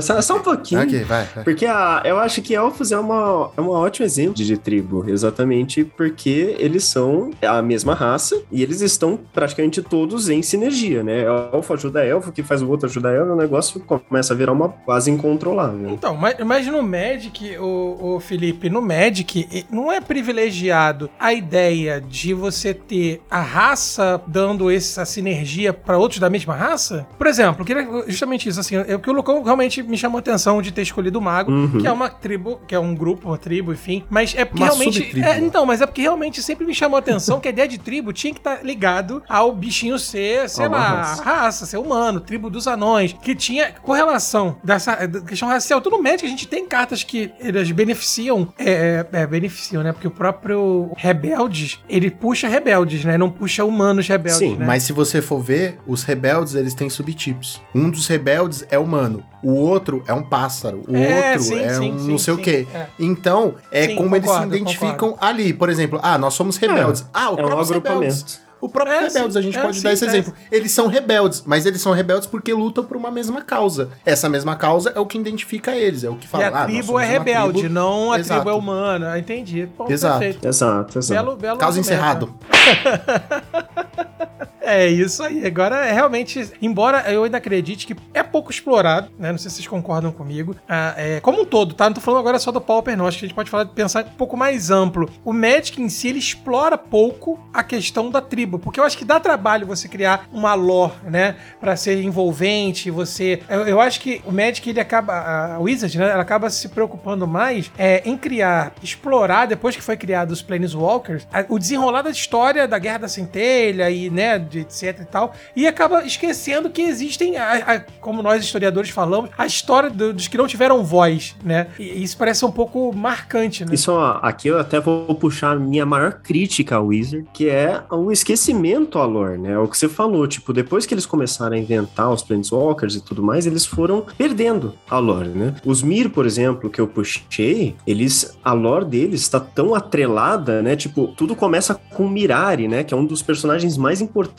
Só, 0.03 0.22
só- 0.22 0.36
um 0.38 0.41
pouquinho. 0.41 0.82
Ok, 0.82 1.03
vai, 1.05 1.26
vai. 1.34 1.43
Porque 1.43 1.65
a, 1.65 2.01
eu 2.05 2.17
acho 2.20 2.41
que 2.41 2.53
elfos 2.53 2.91
é 2.91 2.99
uma, 2.99 3.49
é 3.55 3.61
um 3.61 3.70
ótimo 3.70 4.05
exemplo 4.05 4.34
de 4.36 4.57
tribo, 4.57 5.05
exatamente 5.07 5.84
porque 5.84 6.55
eles 6.59 6.84
são 6.84 7.32
a 7.41 7.61
mesma 7.61 7.93
raça 7.93 8.41
e 8.51 8.61
eles 8.61 8.82
estão 8.82 9.17
praticamente 9.34 9.82
todos 9.82 10.30
em 10.30 10.41
sinergia, 10.41 11.03
né? 11.03 11.24
Elfo 11.53 11.74
ajuda 11.74 12.03
elfo, 12.10 12.32
que 12.32 12.43
faz 12.43 12.62
o 12.62 12.70
outro 12.70 12.88
ajuda 12.88 13.10
elfo, 13.12 13.32
o 13.32 13.36
negócio 13.36 13.80
começa 13.82 14.34
a 14.34 14.38
virar 14.38 14.51
uma 14.51 14.70
quase 14.70 15.12
incontrolável. 15.12 15.89
Então, 15.89 16.16
mas, 16.16 16.36
mas 16.45 16.68
no 16.68 16.82
Magic, 16.84 17.57
o, 17.57 18.16
o 18.16 18.20
Felipe, 18.20 18.70
no 18.70 18.82
Magic, 18.82 19.66
não 19.72 19.91
é 19.91 19.99
privilegiado 20.01 21.10
a 21.20 21.34
ideia 21.34 22.01
de 22.01 22.34
você 22.34 22.74
ter 22.74 23.22
a 23.30 23.41
raça 23.41 24.22
dando 24.28 24.70
essa 24.72 25.05
sinergia 25.05 25.74
pra 25.74 25.97
outros 25.97 26.20
da 26.20 26.30
mesma 26.30 26.55
raça? 26.55 27.07
Por 27.18 27.28
exemplo, 27.28 27.66
justamente 28.07 28.47
isso, 28.49 28.60
assim, 28.60 28.76
é 28.76 28.95
o 28.95 28.99
que 28.99 29.10
o 29.10 29.14
Lucão 29.14 29.43
realmente 29.43 29.82
me 29.84 29.97
chamou 29.97 30.18
a 30.18 30.20
atenção 30.20 30.62
de 30.62 30.72
ter 30.72 30.82
escolhido 30.82 31.20
o 31.20 31.22
Mago, 31.22 31.51
Uhum. 31.51 31.80
que 31.80 31.88
é 31.88 31.91
uma 31.91 32.10
tribo, 32.10 32.60
que 32.68 32.76
é 32.76 32.80
um 32.80 32.93
grupo, 32.95 33.28
uma 33.28 33.38
tribo, 33.38 33.74
enfim, 33.74 34.03
mas 34.10 34.34
é 34.36 34.45
porque 34.45 34.64
Uma 34.64 34.68
realmente... 34.72 35.22
É, 35.22 35.39
então, 35.39 35.66
mas 35.66 35.82
é 35.82 35.86
porque 35.86 36.01
realmente 36.01 36.41
sempre 36.41 36.66
me 36.66 36.74
chamou 36.74 36.95
a 36.95 36.99
atenção 36.99 37.39
que 37.39 37.47
a 37.47 37.51
ideia 37.51 37.68
de 37.68 37.78
tribo 37.78 38.14
tinha 38.14 38.34
que 38.34 38.39
estar 38.39 38.64
ligado 38.64 39.22
ao 39.28 39.51
bichinho 39.53 39.97
ser, 39.99 40.49
sei 40.49 40.68
lá, 40.68 41.01
raça, 41.24 41.66
ser 41.66 41.78
humano, 41.78 41.99
tribo 42.20 42.50
dos 42.50 42.68
anões, 42.68 43.14
que 43.22 43.36
tinha 43.36 43.72
correlação 43.82 44.58
dessa 44.64 45.06
da 45.08 45.22
questão 45.22 45.47
racial. 45.47 45.82
Tudo 45.82 46.02
Magic 46.02 46.26
a 46.26 46.30
gente 46.30 46.47
tem 46.47 46.66
cartas 46.66 47.04
que 47.04 47.32
elas 47.39 47.70
beneficiam, 47.72 48.47
é, 48.58 49.06
é, 49.12 49.28
beneficiam, 49.28 49.84
né? 49.84 49.91
Porque 49.91 50.08
o 50.08 50.12
próprio 50.12 50.91
Rebeldes, 50.97 51.80
ele 51.89 52.10
puxa 52.10 52.47
rebeldes, 52.47 53.04
né? 53.04 53.18
Não 53.18 53.30
puxa 53.30 53.64
humanos 53.66 54.08
rebeldes, 54.08 54.39
Sim, 54.39 54.56
né? 54.56 54.66
Mas 54.66 54.84
se 54.84 54.93
você 54.93 55.22
for 55.22 55.39
ver, 55.41 55.80
os 55.88 56.04
rebeldes, 56.04 56.56
eles 56.56 56.74
têm 56.74 56.89
subtipos. 56.89 57.62
Um 57.74 57.89
dos 57.89 58.08
rebeldes 58.08 58.66
é 58.70 58.78
humano, 58.80 59.24
o 59.43 59.52
outro 59.54 60.04
é 60.08 60.14
um 60.14 60.24
pássaro, 60.24 60.84
o 60.88 60.95
É, 60.95 61.32
outro 61.32 61.43
sim, 61.43 61.60
é 61.60 61.74
sim, 61.74 61.91
um 61.93 62.00
sim, 62.00 62.12
não 62.12 62.18
sei 62.18 62.34
sim, 62.34 62.39
o 62.39 62.43
quê. 62.43 62.68
é. 62.74 62.86
Então, 63.00 63.56
é 63.72 63.88
Sim, 63.88 63.95
como 63.95 64.16
eles 64.16 64.28
se 64.30 64.34
concordo, 64.36 64.56
identificam 64.56 65.18
ali. 65.20 65.54
Por 65.54 65.70
exemplo, 65.70 66.00
ah, 66.04 66.18
nós 66.18 66.34
somos 66.34 66.58
rebeldes. 66.58 67.06
ah, 67.14 67.32
o 67.32 67.39
É 67.39 67.43
um 67.45 67.60
agrupamento. 67.60 67.89
rebeldes. 67.89 68.41
O 68.62 68.68
próprio 68.68 68.93
É, 68.93 68.99
rebeldes, 69.07 69.34
sim, 69.34 69.39
a 69.39 69.41
gente 69.41 69.57
é, 69.57 69.62
pode 69.62 69.78
sim, 69.78 69.84
dar 69.84 69.93
esse 69.93 70.03
é. 70.03 70.07
exemplo. 70.07 70.34
Eles 70.51 70.72
são 70.72 70.88
rebeldes, 70.88 71.43
mas 71.45 71.66
eles 71.66 71.82
são 71.82 71.93
rebeldes 71.93 72.28
porque 72.28 72.53
lutam 72.53 72.84
por 72.84 72.97
uma 72.97 73.10
mesma 73.10 73.41
causa. 73.41 73.89
Essa 74.05 74.28
mesma 74.28 74.55
causa 74.55 74.91
é 74.95 74.99
o 74.99 75.05
que 75.05 75.18
identifica 75.18 75.76
eles, 75.76 76.03
é 76.03 76.10
o 76.10 76.16
que 76.16 76.28
fala. 76.28 76.43
E 76.43 76.47
ah, 76.47 76.49
a 76.49 76.51
nós 76.51 76.66
tribo 76.66 76.99
é 76.99 77.05
rebelde, 77.05 77.60
tribo- 77.60 77.74
não 77.74 78.12
a 78.12 78.20
Exato. 78.20 78.41
tribo 78.41 78.55
é 78.55 78.60
humana. 78.60 79.18
Entendi. 79.18 79.68
Bom, 79.78 79.88
Exato. 79.89 80.20
perfeito. 80.20 80.47
Exato, 80.47 80.99
exato. 80.99 81.24
Belo, 81.26 81.38
belo 81.38 81.57
Caso 81.57 81.80
argumento. 81.80 81.93
encerrado. 81.93 82.36
É 84.72 84.88
isso 84.88 85.24
aí. 85.24 85.45
Agora, 85.45 85.86
é 85.86 85.91
realmente, 85.91 86.51
embora 86.61 87.11
eu 87.11 87.24
ainda 87.24 87.38
acredite 87.38 87.86
que 87.88 87.95
é 88.13 88.22
pouco 88.24 88.51
explorado, 88.51 89.09
né? 89.17 89.32
Não 89.32 89.38
sei 89.38 89.49
se 89.49 89.57
vocês 89.57 89.67
concordam 89.67 90.11
comigo. 90.11 90.55
ah, 90.67 90.93
é, 90.97 91.20
como 91.20 91.41
um 91.41 91.45
todo, 91.45 91.74
tá? 91.74 91.86
Não 91.86 91.93
tô 91.93 92.01
falando 92.01 92.20
agora 92.22 92.39
só 92.39 92.51
do 92.51 92.61
Pauper, 92.61 92.95
não. 92.97 93.07
Acho 93.07 93.20
que 93.20 93.26
a 93.26 93.28
gente 93.28 93.36
pode 93.36 93.49
falar, 93.49 93.65
pensar 93.65 94.05
um 94.05 94.09
pouco 94.17 94.36
mais 94.38 94.70
amplo. 94.72 95.09
O 95.26 95.34
Magic 95.34 95.82
em 95.82 95.89
si, 95.89 96.09
ele 96.09 96.20
explora 96.20 96.78
pouco 96.78 97.39
a 97.53 97.63
questão 97.63 98.09
da 98.09 98.22
tribo. 98.22 98.59
Porque 98.59 98.80
eu 98.80 98.84
acho 98.84 98.97
que 98.97 99.05
dá 99.05 99.20
trabalho 99.20 99.65
você 99.67 99.88
criar 99.88 100.28
uma 100.32 100.53
lore, 100.53 100.93
né? 101.03 101.36
Pra 101.59 101.76
ser 101.76 102.01
envolvente, 102.01 102.91
você... 102.91 103.41
Eu, 103.49 103.67
eu 103.67 103.82
acho 103.82 103.99
que 104.01 104.22
o 104.26 104.32
Magic, 104.32 104.70
ele 104.70 104.80
acaba... 104.80 105.09
A 105.55 105.59
Wizard, 105.59 105.97
né? 105.97 106.09
Ela 106.11 106.22
acaba 106.22 106.49
se 106.49 106.70
preocupando 106.70 107.28
mais 107.28 107.72
é, 107.78 108.01
em 108.05 108.17
criar, 108.17 108.74
explorar, 108.84 109.45
depois 109.47 109.76
que 109.76 109.82
foi 109.82 109.97
criado 109.97 110.32
os 110.32 110.41
Planeswalkers, 110.41 111.28
a- 111.34 111.45
o 111.49 111.57
desenrolar 111.59 112.01
da 112.01 112.09
história 112.09 112.67
da 112.67 112.78
Guerra 112.78 112.99
da 112.99 113.07
Centelha 113.07 113.89
e, 113.89 114.09
né, 114.09 114.38
de 114.38 114.59
etc 114.60 114.99
e 115.01 115.05
tal, 115.05 115.34
e 115.55 115.68
acaba 115.68 116.03
esquecendo 116.05 116.70
que 116.70 116.82
existem, 116.82 117.38
a- 117.38 117.53
a- 117.76 117.80
como 117.99 118.22
nós 118.22 118.43
historiadores 118.43 118.89
falamos, 118.89 119.30
a 119.38 119.45
história 119.45 119.89
do- 119.89 120.14
dos 120.14 120.28
que 120.28 120.38
não 120.38 120.47
tiveram 120.47 120.84
voz, 120.84 121.36
né? 121.43 121.68
E 121.80 122.03
isso 122.03 122.18
parece 122.18 122.45
um 122.45 122.51
pouco 122.51 122.93
marcante, 122.95 123.66
né? 123.66 123.74
Isso, 123.74 123.91
ó, 123.91 124.20
aqui 124.22 124.47
eu 124.47 124.60
até 124.60 124.80
vou 124.80 125.14
puxar 125.16 125.51
a 125.51 125.55
minha 125.60 125.86
maior 125.86 126.14
crítica 126.22 126.76
ao 126.76 126.88
Wizard, 126.88 127.28
que 127.34 127.49
é 127.49 127.82
o 127.91 128.12
esquecimento 128.12 128.97
à 128.99 129.05
lore, 129.05 129.38
né? 129.38 129.57
O 129.57 129.68
que 129.68 129.78
você 129.78 129.89
falou, 129.89 130.28
tipo, 130.28 130.53
depois 130.53 130.86
que 130.86 130.93
eles 130.93 131.05
começaram 131.05 131.55
a 131.55 131.60
inventar 131.60 132.12
os 132.12 132.22
Planeswalkers 132.24 132.95
e 132.95 133.01
tudo 133.01 133.22
mais, 133.24 133.45
eles 133.45 133.66
foram 133.66 134.05
perdendo 134.18 134.74
a 134.89 134.97
lore, 134.99 135.30
né? 135.30 135.55
Os 135.66 135.82
Mir, 135.82 136.10
por 136.10 136.26
exemplo, 136.26 136.70
que 136.70 136.80
eu 136.80 136.88
puxei, 136.88 137.76
eles, 137.86 138.38
a 138.43 138.53
lore 138.53 138.86
deles 138.86 139.22
está 139.22 139.39
tão 139.39 139.74
atrelada, 139.76 140.62
né? 140.62 140.76
Tipo, 140.76 141.07
tudo 141.07 141.36
começa 141.36 141.74
com 141.76 142.07
Mirari, 142.07 142.68
né? 142.68 142.84
Que 142.84 142.93
é 142.93 142.97
um 142.97 143.05
dos 143.05 143.22
personagens 143.22 143.78
mais 143.78 144.01
importantes 144.01 144.30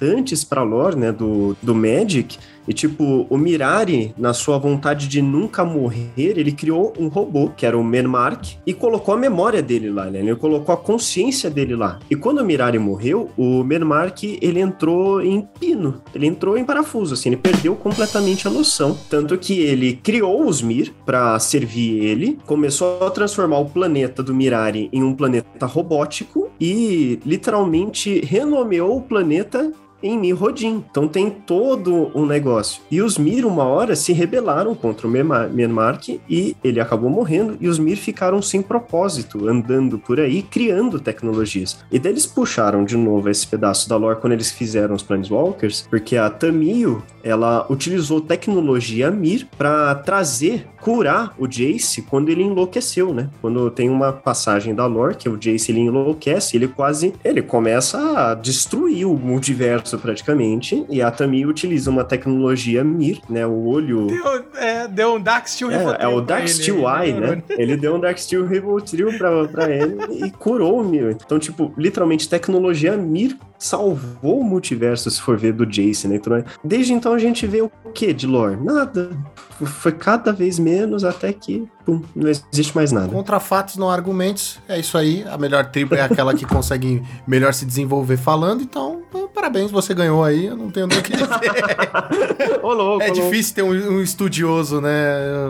pra 0.46 0.62
lore, 0.62 0.96
né? 0.96 1.12
Do, 1.12 1.56
do 1.62 1.74
Magic. 1.74 2.38
E, 2.68 2.72
tipo, 2.72 3.26
o 3.28 3.36
Mirari, 3.36 4.14
na 4.16 4.32
sua 4.32 4.58
vontade 4.58 5.08
de 5.08 5.20
nunca 5.22 5.64
morrer, 5.64 6.10
ele 6.16 6.52
criou 6.52 6.92
um 6.98 7.08
robô, 7.08 7.50
que 7.56 7.66
era 7.66 7.76
o 7.76 7.84
Menmark, 7.84 8.56
e 8.66 8.72
colocou 8.72 9.14
a 9.14 9.16
memória 9.16 9.62
dele 9.62 9.90
lá, 9.90 10.06
né? 10.06 10.20
Ele 10.20 10.36
colocou 10.36 10.74
a 10.74 10.78
consciência 10.78 11.50
dele 11.50 11.74
lá. 11.74 11.98
E 12.10 12.16
quando 12.16 12.38
o 12.38 12.44
Mirari 12.44 12.78
morreu, 12.78 13.30
o 13.36 13.64
Menmark, 13.64 14.22
ele 14.40 14.60
entrou 14.60 15.22
em 15.22 15.46
pino. 15.58 16.00
Ele 16.14 16.26
entrou 16.26 16.56
em 16.56 16.64
parafuso, 16.64 17.14
assim, 17.14 17.30
ele 17.30 17.36
perdeu 17.36 17.74
completamente 17.74 18.46
a 18.46 18.50
noção. 18.50 18.96
Tanto 19.08 19.36
que 19.38 19.58
ele 19.60 19.94
criou 19.96 20.46
os 20.46 20.62
Mir 20.62 20.92
pra 21.04 21.38
servir 21.38 22.04
ele, 22.04 22.38
começou 22.46 23.06
a 23.06 23.10
transformar 23.10 23.58
o 23.58 23.66
planeta 23.68 24.22
do 24.22 24.34
Mirari 24.34 24.88
em 24.92 25.02
um 25.02 25.14
planeta 25.14 25.66
robótico 25.66 26.50
e, 26.60 27.18
literalmente, 27.24 28.20
renomeou 28.20 28.98
o 28.98 29.02
planeta 29.02 29.72
em 30.02 30.18
Mirrodin. 30.18 30.84
Então 30.90 31.06
tem 31.06 31.30
todo 31.30 32.10
um 32.14 32.26
negócio. 32.26 32.49
E 32.90 33.00
os 33.00 33.18
Mir, 33.18 33.44
uma 33.44 33.64
hora, 33.64 33.94
se 33.94 34.12
rebelaram 34.12 34.74
contra 34.74 35.06
o 35.06 35.10
Menmark 35.10 36.20
e 36.28 36.56
ele 36.62 36.80
acabou 36.80 37.10
morrendo. 37.10 37.56
E 37.60 37.68
os 37.68 37.78
Mir 37.78 37.96
ficaram 37.96 38.42
sem 38.42 38.60
propósito, 38.62 39.48
andando 39.48 39.98
por 39.98 40.18
aí, 40.18 40.42
criando 40.42 40.98
tecnologias. 40.98 41.78
E 41.90 41.98
daí 41.98 42.12
eles 42.12 42.26
puxaram 42.26 42.84
de 42.84 42.96
novo 42.96 43.28
esse 43.28 43.46
pedaço 43.46 43.88
da 43.88 43.96
lore 43.96 44.20
quando 44.20 44.32
eles 44.32 44.50
fizeram 44.50 44.94
os 44.94 45.02
Planeswalkers, 45.02 45.86
porque 45.88 46.16
a 46.16 46.28
Tamio, 46.28 47.02
ela 47.22 47.66
utilizou 47.70 48.20
tecnologia 48.20 49.10
Mir 49.10 49.46
para 49.56 49.94
trazer, 49.94 50.66
curar 50.80 51.34
o 51.38 51.46
Jace 51.46 52.02
quando 52.02 52.30
ele 52.30 52.42
enlouqueceu, 52.42 53.12
né? 53.12 53.28
Quando 53.40 53.70
tem 53.70 53.90
uma 53.90 54.12
passagem 54.12 54.74
da 54.74 54.86
lore 54.86 55.14
que 55.14 55.28
o 55.28 55.36
Jace 55.36 55.70
ele 55.70 55.80
enlouquece, 55.80 56.56
ele 56.56 56.68
quase, 56.68 57.12
ele 57.22 57.42
começa 57.42 57.98
a 58.18 58.34
destruir 58.34 59.06
o 59.06 59.14
multiverso 59.14 59.98
praticamente, 59.98 60.84
e 60.88 61.02
a 61.02 61.10
Tami 61.10 61.44
utiliza 61.44 61.90
uma 61.90 62.04
tecnologia 62.04 62.39
Mir, 62.84 63.20
né? 63.28 63.46
O 63.46 63.66
olho 63.66 64.06
Deu, 64.06 64.44
é, 64.56 64.88
deu 64.88 65.14
um 65.14 65.20
Dark 65.20 65.46
Steel 65.46 65.70
é, 65.70 65.78
Rivotril 65.78 66.08
é 66.08 66.08
o 66.08 66.20
Dark 66.20 66.42
ele, 66.42 66.48
Steel 66.48 66.76
Eye, 66.88 67.12
né? 67.12 67.42
Ele 67.50 67.76
deu 67.76 67.94
um 67.94 68.00
Dark 68.00 68.18
Steel 68.18 68.46
Rivotril 68.46 69.16
pra, 69.18 69.48
pra 69.48 69.70
ele 69.70 69.96
e 70.24 70.30
curou 70.30 70.80
o 70.80 70.84
Mir. 70.84 71.16
Então, 71.24 71.38
tipo, 71.38 71.72
literalmente, 71.76 72.28
tecnologia 72.28 72.96
Mir 72.96 73.36
salvou 73.58 74.40
o 74.40 74.44
multiverso, 74.44 75.10
se 75.10 75.20
for 75.20 75.36
ver, 75.36 75.52
do 75.52 75.66
Jace, 75.66 76.08
né? 76.08 76.16
Então, 76.16 76.44
desde 76.64 76.92
então 76.92 77.12
a 77.12 77.18
gente 77.18 77.46
vê 77.46 77.60
o 77.60 77.70
que 77.94 78.12
de 78.12 78.26
lore? 78.26 78.56
Nada. 78.56 79.10
Foi 79.66 79.92
cada 79.92 80.32
vez 80.32 80.58
menos 80.58 81.04
até 81.04 81.32
que, 81.32 81.68
pum, 81.84 82.02
não 82.14 82.28
existe 82.28 82.74
mais 82.74 82.92
nada. 82.92 83.08
Contra 83.08 83.38
fatos, 83.40 83.76
não 83.76 83.90
há 83.90 83.94
argumentos. 83.94 84.58
É 84.68 84.78
isso 84.78 84.96
aí. 84.96 85.24
A 85.30 85.36
melhor 85.36 85.66
tribo 85.66 85.94
é 85.94 86.00
aquela 86.02 86.34
que 86.34 86.44
consegue 86.46 87.02
melhor 87.26 87.52
se 87.54 87.64
desenvolver 87.64 88.16
falando. 88.16 88.62
Então, 88.62 89.02
parabéns, 89.34 89.70
você 89.70 89.92
ganhou 89.94 90.24
aí. 90.24 90.46
Eu 90.46 90.56
não 90.56 90.70
tenho 90.70 90.86
nem 90.86 90.98
o 90.98 91.02
que 91.02 91.12
dizer. 91.12 91.26
Ô, 92.62 92.72
louco, 92.72 93.02
É 93.02 93.10
difícil 93.10 93.54
ter 93.54 93.62
um, 93.62 93.70
um 93.96 94.02
estudioso, 94.02 94.80
né? 94.80 94.90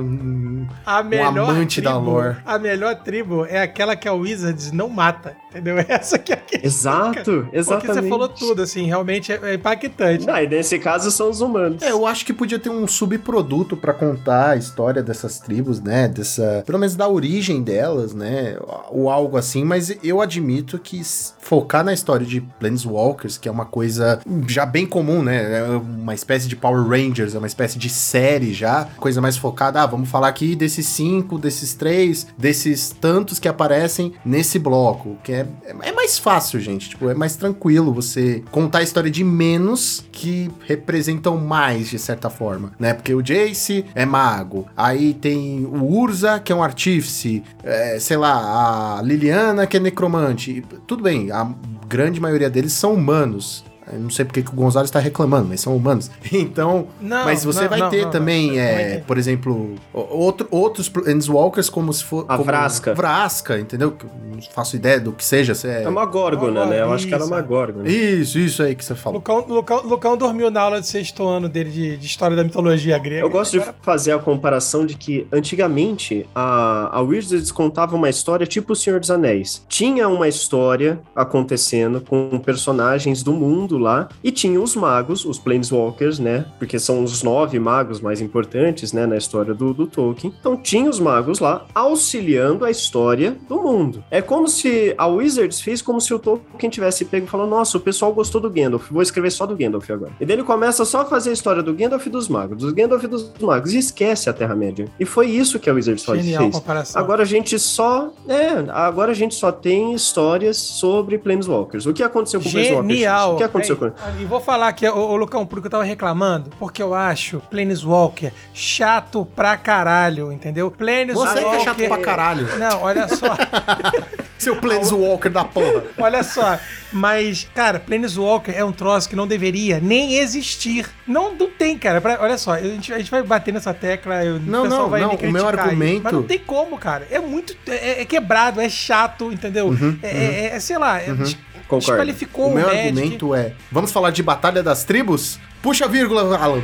Um- 0.00 0.66
A 0.86 1.02
melhor 1.02 1.28
amante 1.50 1.80
da 1.80 1.96
lore. 1.96 2.36
A 2.44 2.58
melhor 2.58 2.94
tribo 2.96 3.44
é 3.46 3.61
aquela 3.62 3.96
que 3.96 4.08
a 4.08 4.12
Wizards 4.12 4.70
não 4.72 4.88
mata, 4.88 5.36
entendeu? 5.50 5.76
Essa 5.88 6.18
que 6.18 6.32
é 6.32 6.36
a 6.36 6.38
questão. 6.38 6.64
Exato, 6.64 7.48
exatamente. 7.52 7.86
Porque 7.86 8.00
você 8.02 8.08
falou 8.08 8.28
tudo, 8.28 8.62
assim, 8.62 8.86
realmente 8.86 9.32
é, 9.32 9.38
é 9.42 9.54
impactante. 9.54 10.28
Ah, 10.30 10.42
e 10.42 10.48
nesse 10.48 10.78
caso 10.78 11.11
são 11.11 11.30
os 11.30 11.40
humanos. 11.40 11.82
É, 11.82 11.90
eu 11.90 12.06
acho 12.06 12.24
que 12.24 12.32
podia 12.32 12.58
ter 12.58 12.70
um 12.70 12.86
subproduto 12.86 13.76
pra 13.76 13.92
contar 14.01 14.53
a 14.53 14.57
história 14.57 15.03
dessas 15.03 15.38
tribos, 15.38 15.78
né? 15.78 16.09
Dessa, 16.09 16.62
pelo 16.64 16.78
menos 16.78 16.96
da 16.96 17.07
origem 17.07 17.62
delas, 17.62 18.14
né? 18.14 18.57
Ou 18.88 19.11
algo 19.11 19.36
assim, 19.36 19.62
mas 19.62 19.94
eu 20.03 20.22
admito 20.22 20.78
que 20.78 21.03
focar 21.38 21.84
na 21.84 21.92
história 21.92 22.26
de 22.26 22.40
Planeswalkers, 22.40 23.36
que 23.36 23.46
é 23.46 23.53
uma 23.53 23.66
coisa 23.66 24.20
já 24.46 24.64
bem 24.64 24.86
comum, 24.86 25.22
né? 25.22 25.59
É 25.59 25.64
uma 25.64 26.14
espécie 26.14 26.48
de 26.48 26.57
Power 26.57 26.88
Rangers, 26.88 27.34
é 27.34 27.38
uma 27.38 27.46
espécie 27.46 27.78
de 27.78 27.90
série 27.90 28.55
já, 28.55 28.86
coisa 28.96 29.20
mais 29.20 29.36
focada. 29.36 29.82
Ah, 29.82 29.86
vamos 29.86 30.09
falar 30.09 30.28
aqui 30.28 30.57
desses 30.57 30.86
cinco, 30.86 31.38
desses 31.38 31.74
três, 31.74 32.26
desses 32.38 32.90
tantos 32.90 33.38
que 33.38 33.48
aparecem 33.48 34.14
nesse 34.24 34.59
bloco, 34.59 35.18
que 35.22 35.32
é, 35.32 35.46
é 35.82 35.92
mais 35.92 36.18
fácil, 36.18 36.59
gente. 36.59 36.88
Tipo, 36.88 37.11
é 37.11 37.14
mais 37.14 37.36
tranquilo 37.36 37.92
você 37.92 38.42
contar 38.51 38.78
a 38.78 38.82
história 38.82 39.11
de 39.11 39.22
menos 39.22 40.03
que 40.11 40.51
representam 40.66 41.36
mais, 41.36 41.90
de 41.90 41.98
certa 41.98 42.30
forma, 42.30 42.72
né? 42.78 42.94
Porque 42.94 43.14
o 43.14 43.22
Jace 43.22 43.84
é 43.95 44.05
mago, 44.05 44.66
aí 44.76 45.14
tem 45.14 45.64
o 45.64 45.84
Urza, 45.84 46.41
que 46.41 46.53
é 46.53 46.55
um 46.55 46.62
artífice, 46.62 47.43
é, 47.62 47.99
sei 47.99 48.16
lá, 48.16 48.99
a 48.99 49.03
Liliana, 49.03 49.66
que 49.66 49.76
é 49.76 49.80
necromante. 49.80 50.64
Tudo 50.86 51.03
bem, 51.03 51.30
a 51.30 51.49
grande 51.88 52.20
maioria 52.20 52.51
deles 52.51 52.72
são 52.72 52.95
humanos. 52.95 53.64
Eu 53.93 54.01
não 54.01 54.11
sei 54.11 54.24
porque 54.24 54.43
que 54.43 54.51
o 54.51 54.55
Gonzalo 54.55 54.84
está 54.84 54.99
reclamando, 54.99 55.49
mas 55.49 55.61
são 55.61 55.76
humanos. 55.76 56.11
Então, 56.32 56.86
Não, 57.01 57.24
mas 57.24 57.45
você 57.45 57.62
não, 57.62 57.68
vai 57.68 57.78
não, 57.80 57.91
ter 57.91 58.03
não, 58.05 58.11
também, 58.11 58.59
é, 58.59 59.03
por 59.07 59.18
exemplo, 59.18 59.74
outro, 59.93 60.47
outros 60.51 60.88
Planeswalkers 60.88 61.68
como 61.68 61.93
se 61.93 62.03
for... 62.05 62.24
A 62.28 62.34
como 62.36 62.45
Vrasca. 62.45 62.95
Vrasca, 62.95 63.59
entendeu? 63.59 63.95
Não 64.32 64.41
faço 64.53 64.76
ideia 64.76 64.99
do 65.01 65.12
que 65.12 65.24
seja. 65.24 65.55
se 65.55 65.68
é- 65.68 65.82
É 65.84 65.88
uma 65.88 66.05
górgona, 66.07 66.66
né? 66.66 66.80
Eu 66.80 66.93
acho 66.93 67.07
que 67.07 67.14
era 67.14 67.22
Isso. 67.22 67.32
uma 67.32 67.41
górgona. 67.43 67.88
Isso, 67.88 68.38
isso 68.38 68.62
aí 68.62 68.74
que 68.74 68.84
você 68.84 68.95
falou. 68.95 69.18
Lucão, 69.18 69.45
Lucão, 69.49 69.82
Lucão 69.82 70.16
dormiu 70.16 70.51
na 70.51 70.61
aula 70.61 70.80
de 70.80 70.86
sexto 70.86 71.26
ano 71.26 71.49
dele 71.49 71.70
de, 71.70 71.97
de 71.97 72.07
história 72.07 72.36
da 72.36 72.43
mitologia 72.45 72.97
grega. 72.99 73.22
Eu 73.22 73.30
gosto 73.30 73.59
de 73.59 73.64
fazer 73.82 74.12
a 74.12 74.18
comparação 74.18 74.86
de 74.86 74.97
que 74.97 75.26
antigamente 75.32 76.26
a, 76.34 76.97
a 76.99 77.01
Wizards 77.01 77.51
contava 77.53 77.97
uma 77.97 78.09
história 78.09 78.47
tipo 78.47 78.72
O 78.72 78.76
Senhor 78.76 79.01
dos 79.01 79.11
Anéis. 79.11 79.64
Tinha 79.68 80.09
uma 80.09 80.28
história 80.28 81.01
acontecendo 81.14 82.01
com 82.01 82.38
personagens 82.38 83.22
do 83.22 83.32
mundo 83.32 83.78
lá 83.80 84.08
e 84.22 84.30
tinha 84.30 84.60
os 84.60 84.76
magos, 84.76 85.24
os 85.24 85.38
Planeswalkers, 85.38 86.18
né? 86.18 86.44
Porque 86.58 86.78
são 86.78 87.02
os 87.02 87.22
nove 87.22 87.58
magos 87.58 88.00
mais 88.00 88.20
importantes, 88.20 88.92
né? 88.92 89.06
Na 89.06 89.16
história 89.16 89.54
do, 89.54 89.72
do 89.72 89.86
Tolkien. 89.86 90.32
Então 90.38 90.56
tinha 90.56 90.88
os 90.88 91.00
magos 91.00 91.40
lá 91.40 91.66
auxiliando 91.74 92.64
a 92.64 92.70
história 92.70 93.36
do 93.48 93.60
mundo. 93.60 94.04
É 94.10 94.22
como 94.22 94.48
se 94.48 94.94
a 94.96 95.06
Wizards 95.06 95.60
fez 95.60 95.82
como 95.82 96.00
se 96.00 96.12
o 96.14 96.18
Tolkien 96.18 96.70
tivesse 96.70 97.04
pego 97.04 97.26
e 97.26 97.28
falou: 97.28 97.46
Nossa, 97.46 97.76
o 97.76 97.80
pessoal 97.80 98.12
gostou 98.12 98.40
do 98.40 98.50
Gandalf, 98.50 98.90
vou 98.90 99.02
escrever 99.02 99.30
só 99.30 99.46
do 99.46 99.56
Gandalf 99.56 99.90
agora. 99.90 100.12
E 100.20 100.26
daí 100.26 100.36
ele 100.36 100.44
começa 100.44 100.84
só 100.84 101.02
a 101.02 101.04
fazer 101.04 101.30
a 101.30 101.32
história 101.32 101.62
do 101.62 101.74
Gandalf 101.74 102.06
e 102.06 102.10
dos 102.10 102.28
magos, 102.28 102.62
do 102.62 102.74
Gandalf 102.74 103.02
e 103.04 103.06
dos 103.06 103.32
magos, 103.40 103.72
e 103.72 103.78
esquece 103.78 104.28
a 104.28 104.32
Terra-média. 104.32 104.86
E 104.98 105.04
foi 105.04 105.28
isso 105.28 105.58
que 105.58 105.68
a 105.68 105.72
Wizards 105.72 106.04
Genial 106.04 106.42
fez. 106.42 106.54
comparação. 106.54 107.00
Agora 107.00 107.22
a 107.22 107.26
gente 107.26 107.58
só. 107.58 108.12
É, 108.28 108.48
agora 108.70 109.12
a 109.12 109.14
gente 109.14 109.34
só 109.34 109.50
tem 109.50 109.94
histórias 109.94 110.56
sobre 110.56 111.18
Planeswalkers. 111.18 111.86
O 111.86 111.92
que 111.92 112.02
aconteceu 112.02 112.40
com 112.40 112.48
o 112.48 112.52
Planeswalkers? 112.52 112.94
Genial. 112.94 113.34
O 113.34 113.36
que 113.36 113.44
aconteceu 113.44 113.59
Aí, 113.61 113.76
com 113.76 113.92
E 114.20 114.24
vou 114.24 114.40
falar 114.40 114.68
aqui, 114.68 114.88
ô, 114.88 114.96
ô 114.96 115.16
Lucão, 115.16 115.46
porque 115.46 115.66
eu 115.66 115.70
tava 115.70 115.84
reclamando, 115.84 116.50
porque 116.58 116.82
eu 116.82 116.94
acho 116.94 117.40
Planeswalker 117.50 118.32
chato 118.52 119.26
pra 119.36 119.56
caralho, 119.56 120.32
entendeu? 120.32 120.70
Planeswalker... 120.70 121.42
Você 121.42 121.48
que 121.48 121.56
é 121.56 121.61
chato 121.61 121.88
pra 121.88 121.98
caralho. 121.98 122.58
Não, 122.58 122.82
olha 122.82 123.08
só, 123.08 123.36
Seu 124.41 124.57
Planeswalker 124.57 125.30
da 125.30 125.45
porra. 125.45 125.84
olha 125.99 126.22
só. 126.22 126.59
Mas, 126.93 127.47
cara, 127.55 127.78
Planeswalker 127.78 128.55
é 128.57 128.64
um 128.64 128.72
troço 128.72 129.09
que 129.09 129.14
não 129.14 129.26
deveria 129.26 129.78
nem 129.80 130.16
existir. 130.16 130.86
Não, 131.07 131.34
não 131.34 131.49
tem, 131.51 131.78
cara. 131.78 132.01
Pra- 132.01 132.18
olha 132.20 132.36
só, 132.38 132.55
a 132.55 132.61
gente, 132.61 132.93
a 132.93 132.99
gente 132.99 133.11
vai 133.11 133.22
bater 133.22 133.53
nessa 133.55 133.72
tecla, 133.74 134.24
eu, 134.24 134.41
Não, 134.41 134.61
o 134.61 134.62
pessoal 134.64 134.82
não, 134.82 134.91
vai 134.91 135.01
não, 135.03 135.09
me 135.11 135.14
o 135.16 135.20
meu 135.30 135.45
criticar 135.45 135.55
aí, 135.55 135.61
argumento- 135.70 136.03
Mas 136.05 136.12
não 136.12 136.22
tem 136.22 136.38
como, 136.38 136.76
cara. 136.78 137.07
É 137.11 137.18
muito... 137.20 137.55
É, 137.68 138.01
é 138.01 138.05
quebrado, 138.05 138.61
é 138.61 138.68
chato, 138.68 139.30
entendeu? 139.32 139.68
Uhum, 139.68 139.99
é, 140.03 140.09
é- 140.09 140.51
é, 140.55 140.61
sei 140.61 140.78
lá, 140.78 141.01
é, 141.01 141.12
des- 141.12 141.36
Concordo. 141.68 141.86
desqualificou 141.86 142.47
O 142.47 142.51
o, 142.51 142.55
meu 142.55 142.66
Magic. 142.66 142.88
argumento 142.88 143.34
é: 143.34 143.53
vamos 143.70 143.93
falar 143.93 144.11
de 144.11 144.22
Batalha 144.24 144.61
das 144.62 144.82
Tribos? 144.82 145.38
Puxa 145.62 145.84
a 145.84 145.88
vírgula, 145.88 146.36
Alan. 146.36 146.62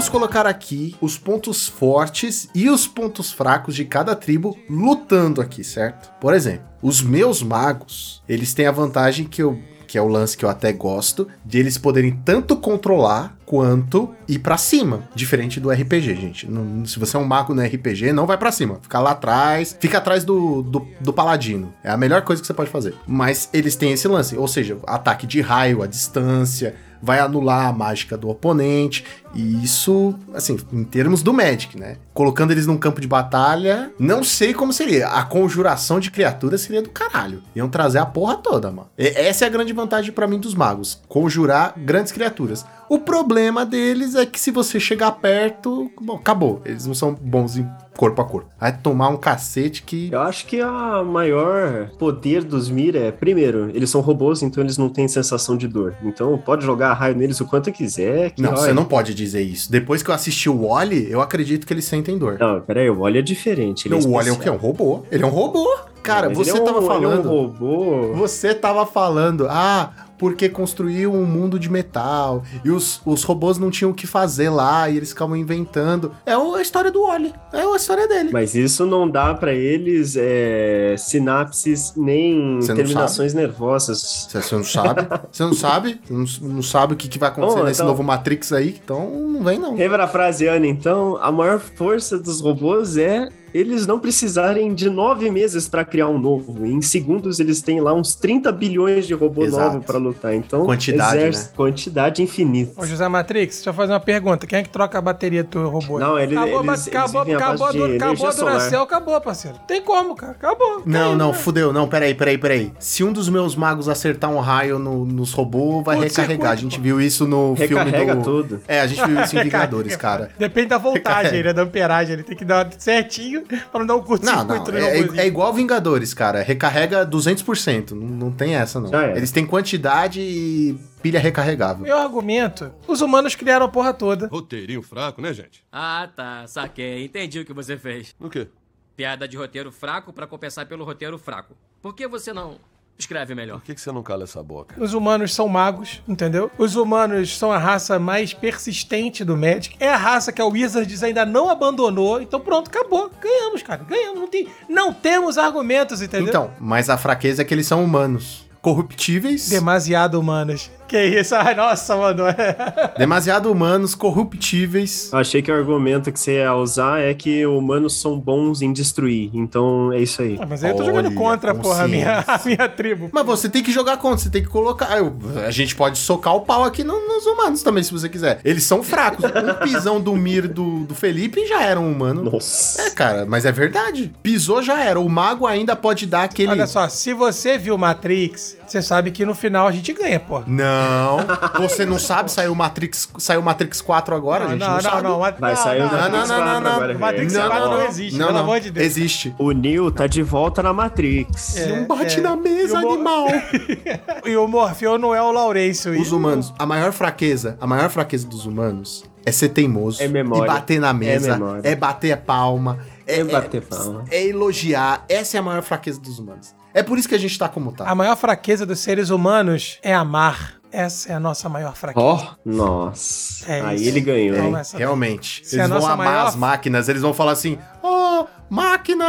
Vamos 0.00 0.08
colocar 0.08 0.46
aqui 0.46 0.96
os 0.98 1.18
pontos 1.18 1.68
fortes 1.68 2.48
e 2.54 2.70
os 2.70 2.86
pontos 2.86 3.30
fracos 3.30 3.74
de 3.74 3.84
cada 3.84 4.16
tribo 4.16 4.58
lutando 4.66 5.42
aqui, 5.42 5.62
certo? 5.62 6.10
Por 6.18 6.32
exemplo, 6.32 6.64
os 6.80 7.02
meus 7.02 7.42
magos, 7.42 8.22
eles 8.26 8.54
têm 8.54 8.66
a 8.66 8.72
vantagem 8.72 9.26
que 9.26 9.42
eu 9.42 9.60
que 9.86 9.98
é 9.98 10.00
o 10.02 10.06
lance 10.06 10.36
que 10.36 10.44
eu 10.44 10.48
até 10.48 10.72
gosto, 10.72 11.26
de 11.44 11.58
eles 11.58 11.76
poderem 11.76 12.12
tanto 12.24 12.56
controlar 12.56 13.36
quanto 13.44 14.14
ir 14.28 14.38
pra 14.38 14.56
cima, 14.56 15.02
diferente 15.16 15.58
do 15.58 15.68
RPG, 15.68 16.14
gente. 16.14 16.48
Se 16.86 16.96
você 16.96 17.16
é 17.16 17.18
um 17.18 17.24
mago 17.24 17.52
no 17.52 17.60
RPG, 17.60 18.12
não 18.12 18.24
vai 18.24 18.38
pra 18.38 18.52
cima, 18.52 18.78
fica 18.80 19.00
lá 19.00 19.10
atrás, 19.10 19.76
fica 19.80 19.98
atrás 19.98 20.22
do, 20.24 20.62
do, 20.62 20.86
do 21.00 21.12
paladino. 21.12 21.74
É 21.82 21.90
a 21.90 21.96
melhor 21.96 22.22
coisa 22.22 22.40
que 22.40 22.46
você 22.46 22.54
pode 22.54 22.70
fazer. 22.70 22.94
Mas 23.04 23.50
eles 23.52 23.74
têm 23.74 23.90
esse 23.90 24.06
lance, 24.06 24.36
ou 24.36 24.46
seja, 24.46 24.78
ataque 24.86 25.26
de 25.26 25.40
raio 25.40 25.82
à 25.82 25.88
distância, 25.88 26.76
vai 27.02 27.18
anular 27.18 27.66
a 27.66 27.72
mágica 27.72 28.16
do 28.16 28.28
oponente. 28.28 29.04
E 29.34 29.62
isso, 29.64 30.14
assim, 30.34 30.56
em 30.72 30.82
termos 30.84 31.22
do 31.22 31.32
Magic, 31.32 31.78
né? 31.78 31.96
Colocando 32.12 32.50
eles 32.50 32.66
num 32.66 32.76
campo 32.76 33.00
de 33.00 33.06
batalha, 33.06 33.92
não 33.98 34.24
sei 34.24 34.52
como 34.52 34.72
seria. 34.72 35.08
A 35.08 35.22
conjuração 35.24 36.00
de 36.00 36.10
criaturas 36.10 36.60
seria 36.62 36.82
do 36.82 36.90
caralho. 36.90 37.42
Iam 37.54 37.68
trazer 37.68 37.98
a 37.98 38.06
porra 38.06 38.36
toda, 38.36 38.70
mano. 38.70 38.88
E 38.98 39.06
essa 39.08 39.44
é 39.44 39.48
a 39.48 39.50
grande 39.50 39.72
vantagem 39.72 40.12
pra 40.12 40.26
mim 40.26 40.38
dos 40.38 40.54
magos: 40.54 41.00
conjurar 41.08 41.74
grandes 41.76 42.12
criaturas. 42.12 42.66
O 42.88 42.98
problema 42.98 43.64
deles 43.64 44.16
é 44.16 44.26
que 44.26 44.40
se 44.40 44.50
você 44.50 44.80
chegar 44.80 45.12
perto, 45.12 45.88
bom, 46.02 46.16
acabou. 46.16 46.60
Eles 46.64 46.86
não 46.86 46.94
são 46.94 47.14
bons 47.14 47.56
em 47.56 47.64
corpo 47.96 48.20
a 48.20 48.24
corpo. 48.24 48.50
Vai 48.58 48.76
tomar 48.76 49.10
um 49.10 49.16
cacete 49.16 49.82
que. 49.84 50.08
Eu 50.12 50.20
acho 50.22 50.44
que 50.46 50.60
a 50.60 51.04
maior 51.04 51.90
poder 51.98 52.42
dos 52.42 52.68
Mira 52.68 52.98
é, 52.98 53.12
primeiro, 53.12 53.70
eles 53.74 53.90
são 53.90 54.00
robôs, 54.00 54.42
então 54.42 54.60
eles 54.62 54.76
não 54.76 54.88
têm 54.88 55.06
sensação 55.06 55.56
de 55.56 55.68
dor. 55.68 55.94
Então 56.02 56.36
pode 56.36 56.64
jogar 56.64 56.92
raio 56.94 57.14
neles 57.16 57.40
o 57.40 57.46
quanto 57.46 57.70
quiser. 57.70 58.32
Não, 58.36 58.50
olha- 58.50 58.58
você 58.60 58.72
não 58.72 58.84
pode 58.84 59.14
dizer 59.22 59.42
isso. 59.42 59.70
Depois 59.70 60.02
que 60.02 60.10
eu 60.10 60.14
assisti 60.14 60.48
o 60.48 60.66
Wally, 60.68 61.10
eu 61.10 61.20
acredito 61.20 61.66
que 61.66 61.72
eles 61.72 61.84
sentem 61.84 62.16
dor. 62.18 62.36
Não, 62.38 62.60
peraí, 62.60 62.88
o 62.90 62.98
Wally 63.00 63.18
é 63.18 63.22
diferente. 63.22 63.86
Ele 63.88 63.94
Não, 63.96 64.02
é 64.02 64.06
o 64.06 64.10
Wally 64.12 64.28
é 64.28 64.32
o 64.32 64.36
quê? 64.38 64.48
É 64.48 64.52
um 64.52 64.56
robô. 64.56 65.02
Ele 65.10 65.22
é 65.22 65.26
um 65.26 65.30
robô. 65.30 65.68
Cara, 66.02 66.28
você 66.30 66.50
é 66.50 66.54
um- 66.54 66.64
tava 66.64 66.78
ele 66.78 66.86
é 66.86 66.88
um 66.88 67.00
falando. 67.00 67.28
robô. 67.28 68.12
Você 68.14 68.54
tava 68.54 68.86
falando, 68.86 69.46
ah, 69.50 69.90
porque 70.20 70.50
construiu 70.50 71.14
um 71.14 71.24
mundo 71.24 71.58
de 71.58 71.70
metal 71.70 72.44
e 72.62 72.70
os, 72.70 73.00
os 73.06 73.22
robôs 73.22 73.56
não 73.56 73.70
tinham 73.70 73.90
o 73.90 73.94
que 73.94 74.06
fazer 74.06 74.50
lá 74.50 74.86
e 74.90 74.98
eles 74.98 75.08
ficavam 75.08 75.34
inventando. 75.34 76.12
É 76.26 76.34
a 76.34 76.60
história 76.60 76.90
do 76.90 77.04
Wally. 77.06 77.32
É 77.54 77.62
a 77.62 77.74
história 77.74 78.06
dele. 78.06 78.28
Mas 78.30 78.54
isso 78.54 78.84
não 78.84 79.08
dá 79.08 79.32
pra 79.32 79.54
eles 79.54 80.16
é, 80.18 80.94
sinapses 80.98 81.94
nem 81.96 82.58
terminações 82.60 83.32
nervosas. 83.32 84.28
Você 84.30 84.54
não 84.54 84.62
sabe? 84.64 85.08
Você 85.32 85.42
não 85.42 85.54
sabe? 85.54 86.00
Não, 86.10 86.24
não 86.42 86.62
sabe 86.62 86.92
o 86.92 86.96
que, 86.96 87.08
que 87.08 87.18
vai 87.18 87.30
acontecer 87.30 87.60
Oh, 87.60 87.64
nesse 87.64 87.80
então- 87.80 87.88
novo 87.88 88.02
Matrix 88.02 88.52
aí? 88.52 88.78
Então 88.84 89.08
não 89.10 89.42
vem, 89.42 89.58
não. 89.58 89.74
Reparafraseando, 89.74 90.66
então, 90.66 91.16
a 91.22 91.32
maior 91.32 91.58
força 91.58 92.18
dos 92.18 92.42
robôs 92.42 92.98
é 92.98 93.26
eles 93.52 93.86
não 93.86 93.98
precisarem 93.98 94.74
de 94.74 94.88
nove 94.90 95.30
meses 95.30 95.68
pra 95.68 95.84
criar 95.84 96.08
um 96.08 96.18
novo. 96.18 96.66
Em 96.66 96.80
segundos 96.82 97.40
eles 97.40 97.60
têm 97.62 97.80
lá 97.80 97.92
uns 97.94 98.14
30 98.14 98.50
bilhões 98.52 99.06
de 99.06 99.14
robô 99.14 99.44
Exato. 99.44 99.74
novo 99.74 99.84
pra 99.86 99.98
lutar. 99.98 100.34
Então, 100.34 100.64
Quantidade, 100.64 101.16
exército- 101.18 101.54
quantidade 101.54 102.22
infinita. 102.22 102.80
Ô, 102.80 102.86
José 102.86 103.06
Matrix, 103.08 103.56
deixa 103.56 103.70
eu 103.70 103.74
fazer 103.74 103.92
uma 103.92 104.00
pergunta. 104.00 104.46
Quem 104.46 104.58
é 104.60 104.62
que 104.62 104.68
troca 104.68 104.98
a 104.98 105.00
bateria 105.00 105.42
do 105.44 105.68
robô? 105.68 105.98
Não, 105.98 106.18
ele- 106.18 106.36
acabou, 106.36 106.64
eles- 106.64 106.88
acabou, 106.88 107.22
eles 107.22 107.34
acabou, 107.36 107.66
acabou, 107.66 107.66
acabou 107.86 107.94
energia 107.94 108.28
a 108.28 108.32
Duracell, 108.32 108.82
acabou, 108.82 109.20
parceiro. 109.20 109.56
Tem 109.66 109.82
como, 109.82 110.14
cara. 110.14 110.32
Acabou. 110.32 110.82
Não, 110.86 111.00
Caiu, 111.08 111.16
não, 111.16 111.28
né? 111.28 111.34
fudeu. 111.34 111.72
Não, 111.72 111.88
peraí, 111.88 112.14
peraí, 112.14 112.38
peraí. 112.38 112.72
Se 112.78 113.02
um 113.04 113.12
dos 113.12 113.28
meus 113.28 113.54
magos 113.56 113.88
acertar 113.88 114.30
um 114.30 114.38
raio 114.40 114.78
no- 114.78 115.04
nos 115.04 115.32
robôs, 115.32 115.84
vai 115.84 115.96
Curto-circuito, 115.96 116.20
recarregar. 116.32 116.52
A 116.52 116.56
gente 116.56 116.76
pô. 116.76 116.82
viu 116.82 117.00
isso 117.00 117.26
no 117.26 117.54
Recarrega 117.54 117.98
filme 117.98 118.14
do... 118.14 118.22
tudo. 118.22 118.60
É, 118.66 118.80
a 118.80 118.86
gente 118.86 119.04
viu 119.06 119.20
isso 119.22 119.36
em 119.36 119.42
Vingadores, 119.44 119.96
cara. 119.96 120.30
Depende 120.38 120.68
da 120.68 120.78
voltagem, 120.78 121.42
né? 121.44 121.52
Da 121.52 121.62
amperagem. 121.62 122.14
Ele 122.14 122.22
tem 122.22 122.36
que 122.36 122.44
dar 122.44 122.68
certinho 122.78 123.39
pra 123.70 123.80
não 123.80 123.86
dar 123.86 123.94
um 123.94 123.98
Não, 123.98 124.04
curto-circuito 124.04 124.72
não, 124.72 124.72
no 124.72 124.78
é, 124.78 124.96
robôzinho. 124.98 125.20
é 125.20 125.26
igual 125.26 125.52
Vingadores, 125.52 126.14
cara. 126.14 126.42
Recarrega 126.42 127.06
200%. 127.06 127.90
Não, 127.92 128.06
não 128.06 128.30
tem 128.32 128.54
essa, 128.54 128.80
não. 128.80 128.92
Era. 128.92 129.16
Eles 129.16 129.30
têm 129.30 129.46
quantidade 129.46 130.20
e 130.20 130.78
pilha 131.02 131.18
recarregável. 131.20 131.84
Meu 131.84 131.96
argumento, 131.96 132.72
os 132.86 133.00
humanos 133.00 133.34
criaram 133.34 133.66
a 133.66 133.68
porra 133.68 133.92
toda. 133.92 134.28
Roteirinho 134.28 134.82
fraco, 134.82 135.20
né, 135.20 135.32
gente? 135.32 135.64
Ah, 135.72 136.08
tá, 136.14 136.46
saquei. 136.46 137.04
Entendi 137.04 137.40
o 137.40 137.44
que 137.44 137.52
você 137.52 137.76
fez. 137.76 138.14
No 138.18 138.28
quê? 138.28 138.48
Piada 138.96 139.26
de 139.26 139.36
roteiro 139.36 139.72
fraco 139.72 140.12
pra 140.12 140.26
compensar 140.26 140.66
pelo 140.66 140.84
roteiro 140.84 141.18
fraco. 141.18 141.56
Por 141.80 141.94
que 141.94 142.06
você 142.06 142.32
não 142.32 142.58
escreve 143.00 143.34
melhor? 143.34 143.58
Por 143.58 143.64
que, 143.64 143.74
que 143.74 143.80
você 143.80 143.90
não 143.92 144.02
cala 144.02 144.24
essa 144.24 144.42
boca? 144.42 144.74
Os 144.82 144.94
humanos 144.94 145.34
são 145.34 145.48
magos, 145.48 146.02
entendeu? 146.06 146.50
Os 146.58 146.76
humanos 146.76 147.36
são 147.36 147.50
a 147.52 147.58
raça 147.58 147.98
mais 147.98 148.32
persistente 148.32 149.24
do 149.24 149.36
Magic. 149.36 149.76
É 149.80 149.88
a 149.88 149.96
raça 149.96 150.32
que 150.32 150.40
a 150.40 150.46
Wizards 150.46 151.02
ainda 151.02 151.24
não 151.26 151.50
abandonou. 151.50 152.20
Então 152.20 152.40
pronto, 152.40 152.68
acabou. 152.68 153.10
Ganhamos, 153.20 153.62
cara. 153.62 153.82
Ganhamos. 153.84 154.20
Não, 154.20 154.28
tem, 154.28 154.48
não 154.68 154.92
temos 154.92 155.38
argumentos, 155.38 156.02
entendeu? 156.02 156.28
Então, 156.28 156.50
mas 156.60 156.88
a 156.90 156.96
fraqueza 156.96 157.42
é 157.42 157.44
que 157.44 157.54
eles 157.54 157.66
são 157.66 157.82
humanos. 157.84 158.48
Corruptíveis. 158.60 159.48
Demasiado 159.48 160.20
humanos. 160.20 160.70
Que 160.90 161.20
isso? 161.20 161.36
Ai, 161.36 161.54
nossa, 161.54 161.96
mano. 161.96 162.24
Demasiado 162.98 163.48
humanos, 163.48 163.94
corruptíveis. 163.94 165.10
Eu 165.12 165.20
achei 165.20 165.40
que 165.40 165.50
o 165.50 165.54
argumento 165.54 166.10
que 166.10 166.18
você 166.18 166.38
ia 166.38 166.52
usar 166.52 167.00
é 167.00 167.14
que 167.14 167.46
humanos 167.46 168.00
são 168.00 168.18
bons 168.18 168.60
em 168.60 168.72
destruir. 168.72 169.30
Então 169.32 169.92
é 169.92 170.00
isso 170.00 170.20
aí. 170.20 170.36
Ah, 170.40 170.46
Mas 170.48 170.64
aí 170.64 170.72
eu 170.72 170.76
tô 170.76 170.82
jogando 170.84 171.06
Olha, 171.06 171.14
contra, 171.14 171.54
porra, 171.54 171.84
a 171.84 171.88
minha, 171.88 172.24
a 172.26 172.40
minha 172.44 172.66
tribo. 172.68 173.08
Mas 173.12 173.24
você 173.24 173.48
tem 173.48 173.62
que 173.62 173.70
jogar 173.70 173.98
contra, 173.98 174.18
você 174.18 174.30
tem 174.30 174.42
que 174.42 174.48
colocar. 174.48 174.98
eu- 174.98 175.16
a 175.46 175.50
gente 175.52 175.76
pode 175.76 175.96
socar 175.96 176.34
o 176.34 176.40
pau 176.40 176.64
aqui 176.64 176.82
no- 176.82 177.06
nos 177.06 177.24
humanos 177.24 177.62
também, 177.62 177.84
se 177.84 177.92
você 177.92 178.08
quiser. 178.08 178.40
Eles 178.44 178.64
são 178.64 178.82
fracos. 178.82 179.24
Um 179.26 179.54
pisão 179.62 180.00
do 180.00 180.16
Mir 180.16 180.48
do, 180.48 180.80
do 180.86 180.94
Felipe 180.96 181.46
já 181.46 181.62
era 181.62 181.78
um 181.78 181.88
humano. 181.88 182.24
Nossa. 182.32 182.82
É, 182.82 182.90
cara, 182.90 183.24
mas 183.24 183.46
é 183.46 183.52
verdade. 183.52 184.12
Pisou 184.24 184.60
já 184.60 184.82
era. 184.82 184.98
O 184.98 185.08
mago 185.08 185.46
ainda 185.46 185.76
pode 185.76 186.04
dar 186.04 186.24
aquele. 186.24 186.50
Olha 186.50 186.66
só, 186.66 186.88
se 186.88 187.14
você 187.14 187.56
viu 187.56 187.78
Matrix, 187.78 188.56
você 188.70 188.82
sabe 188.82 189.10
que 189.10 189.24
no 189.26 189.34
final 189.34 189.66
a 189.66 189.72
gente 189.72 189.92
ganha, 189.92 190.20
porra. 190.20 190.44
Não, 190.46 191.18
você 191.58 191.84
não 191.84 191.98
sabe, 191.98 192.30
saiu 192.30 192.54
Matrix, 192.54 193.08
saiu 193.18 193.42
Matrix 193.42 193.80
4 193.80 194.14
agora, 194.14 194.44
a 194.44 194.48
gente 194.48 194.60
não, 194.60 194.80
sabe. 194.80 195.08
Ma- 195.08 195.30
Vai 195.32 195.56
sair 195.56 195.80
o 195.80 195.86
não, 195.86 195.92
Matrix 195.92 196.28
não, 196.28 196.38
não, 196.38 196.44
4 196.44 196.60
não, 196.60 196.72
agora. 196.72 196.96
O 196.96 197.00
Matrix 197.00 197.34
Rex. 197.34 197.48
4 197.48 197.68
não, 197.70 197.82
existe, 197.86 198.18
Não, 198.18 198.26
pelo 198.26 198.38
não, 198.38 198.44
amor 198.44 198.60
de 198.60 198.70
Deus. 198.70 198.86
existe. 198.86 199.34
O 199.38 199.50
Neo 199.52 199.90
tá 199.90 200.06
de 200.06 200.22
volta 200.22 200.62
na 200.62 200.72
Matrix. 200.72 201.56
É, 201.56 201.66
não 201.66 201.86
bate 201.86 202.18
é. 202.18 202.22
na 202.22 202.36
mesa, 202.36 202.74
E 202.80 202.86
animal. 202.86 203.26
E 204.24 204.36
o 204.36 204.46
Morfeu 204.46 204.98
não 204.98 205.14
é 205.14 205.20
o 205.20 205.32
Laurêncio. 205.32 205.98
Os 206.00 206.12
humanos, 206.12 206.52
a 206.58 206.66
maior 206.66 206.92
fraqueza, 206.92 207.56
a 207.60 207.66
maior 207.66 207.88
fraqueza 207.90 208.26
dos 208.26 208.46
humanos 208.46 209.04
é 209.24 209.32
ser 209.32 209.48
teimoso. 209.50 210.02
É 210.02 210.08
memória. 210.08 210.44
E 210.44 210.46
bater 210.54 210.80
na 210.80 210.92
mesa. 210.92 211.30
É 211.30 211.32
memória. 211.32 211.62
É, 211.64 211.74
bater 211.74 212.12
a 212.12 212.16
palma. 212.16 212.78
É 213.06 213.24
bater 213.24 213.62
palma. 213.62 214.04
É 214.10 214.26
elogiar. 214.26 215.04
Essa 215.08 215.36
é 215.36 215.40
a 215.40 215.42
maior 215.42 215.62
fraqueza 215.62 216.00
dos 216.00 216.18
humanos. 216.18 216.54
É 216.72 216.82
por 216.82 216.98
isso 216.98 217.08
que 217.08 217.14
a 217.14 217.18
gente 217.18 217.36
tá 217.38 217.48
como 217.48 217.72
tá. 217.72 217.84
A 217.88 217.94
maior 217.94 218.16
fraqueza 218.16 218.64
dos 218.64 218.78
seres 218.80 219.10
humanos 219.10 219.78
é 219.82 219.92
amar. 219.94 220.54
Essa 220.72 221.12
é 221.12 221.14
a 221.16 221.20
nossa 221.20 221.48
maior 221.48 221.74
fraqueza. 221.74 222.06
Ó, 222.06 222.26
nossa. 222.44 223.50
É 223.52 223.60
Aí 223.60 223.76
isso. 223.76 223.88
ele 223.88 224.00
ganhou, 224.00 224.36
Então, 224.36 224.56
hein? 224.56 224.64
Realmente. 224.74 225.42
Se 225.44 225.60
a 225.60 225.64
eles 225.64 225.76
vão 225.76 225.84
amar 225.84 226.06
maior- 226.06 226.26
as 226.28 226.36
máquinas, 226.36 226.88
eles 226.88 227.02
vão 227.02 227.12
falar 227.12 227.32
assim: 227.32 227.58
Ó, 227.82 228.24
máquina, 228.50 229.04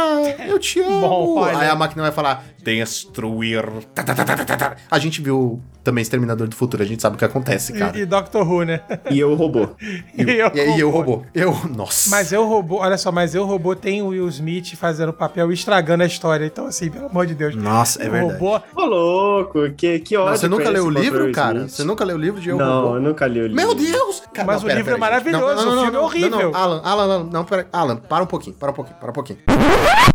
eu 0.46 0.58
te 0.58 0.80
amo. 0.80 1.00
Bom, 1.00 1.38
olha. 1.40 1.58
Aí 1.58 1.68
a 1.68 1.74
máquina 1.74 2.02
vai 2.02 2.12
falar: 2.12 2.44
destruir. 2.62 3.64
Tá, 3.94 4.02
tá, 4.02 4.14
tá. 4.14 4.76
A 4.90 4.98
gente 4.98 5.20
viu 5.20 5.60
também 5.82 6.02
Exterminador 6.02 6.46
do 6.46 6.54
Futuro, 6.54 6.82
a 6.82 6.86
gente 6.86 7.02
sabe 7.02 7.16
o 7.16 7.18
que 7.18 7.24
acontece, 7.24 7.72
cara. 7.72 7.98
E, 7.98 8.02
e 8.02 8.06
Doctor 8.06 8.48
Who, 8.48 8.62
né? 8.64 8.80
E 9.10 9.18
eu 9.18 9.34
robô. 9.34 9.68
E 10.16 10.22
eu 10.22 10.50
E 10.54 10.60
aí 10.60 10.78
eu 10.78 10.90
robô. 10.90 11.22
Eu, 11.34 11.52
nossa. 11.74 12.10
Mas 12.10 12.30
eu 12.32 12.46
robô, 12.46 12.76
olha 12.76 12.96
só, 12.98 13.10
mas 13.10 13.34
eu 13.34 13.44
robô 13.44 13.74
tem 13.74 14.02
o 14.02 14.08
Will 14.08 14.28
Smith 14.28 14.76
fazendo 14.76 15.08
o 15.08 15.12
papel 15.12 15.50
e 15.50 15.54
estragando 15.54 16.02
a 16.02 16.06
história. 16.06 16.44
Então, 16.44 16.66
assim, 16.66 16.90
pelo 16.90 17.06
amor 17.06 17.26
de 17.26 17.34
Deus. 17.34 17.56
Nossa, 17.56 18.02
é 18.02 18.08
o 18.08 18.12
verdade. 18.12 18.38
robô. 18.38 18.60
Ô, 18.76 18.84
louco, 18.84 19.70
que, 19.70 19.98
que 20.00 20.16
ódio. 20.16 20.30
Não, 20.30 20.36
você 20.36 20.48
nunca 20.48 20.70
leu 20.70 20.84
o 20.84 20.90
livro, 20.90 21.32
cara? 21.32 21.58
Smith. 21.60 21.70
Você 21.70 21.84
nunca 21.84 22.04
leu 22.04 22.16
o 22.16 22.20
livro 22.20 22.40
de 22.40 22.50
Eu 22.50 22.58
Não, 22.58 22.82
Robô? 22.82 22.96
eu 22.96 23.00
nunca 23.00 23.26
li 23.26 23.40
o 23.40 23.46
livro. 23.48 23.56
Meu 23.56 23.74
Deus! 23.74 24.22
Cara, 24.32 24.46
Mas 24.46 24.62
o 24.62 24.68
livro 24.68 24.94
é 24.94 24.98
maravilhoso, 24.98 25.68
o 25.68 25.82
filme 25.82 25.96
é 25.96 26.00
horrível. 26.00 26.30
Não, 26.30 26.50
não, 26.52 26.54
Alan, 26.54 26.80
Alan, 26.84 27.02
Alan, 27.02 27.28
não, 27.32 27.44
pera, 27.44 27.66
Alan, 27.72 27.96
para 27.96 28.22
um 28.22 28.26
pouquinho, 28.26 28.54
para 28.54 28.70
um 28.70 28.74
pouquinho, 28.74 28.96
para 28.98 29.10
um 29.10 29.14
pouquinho. 29.14 29.31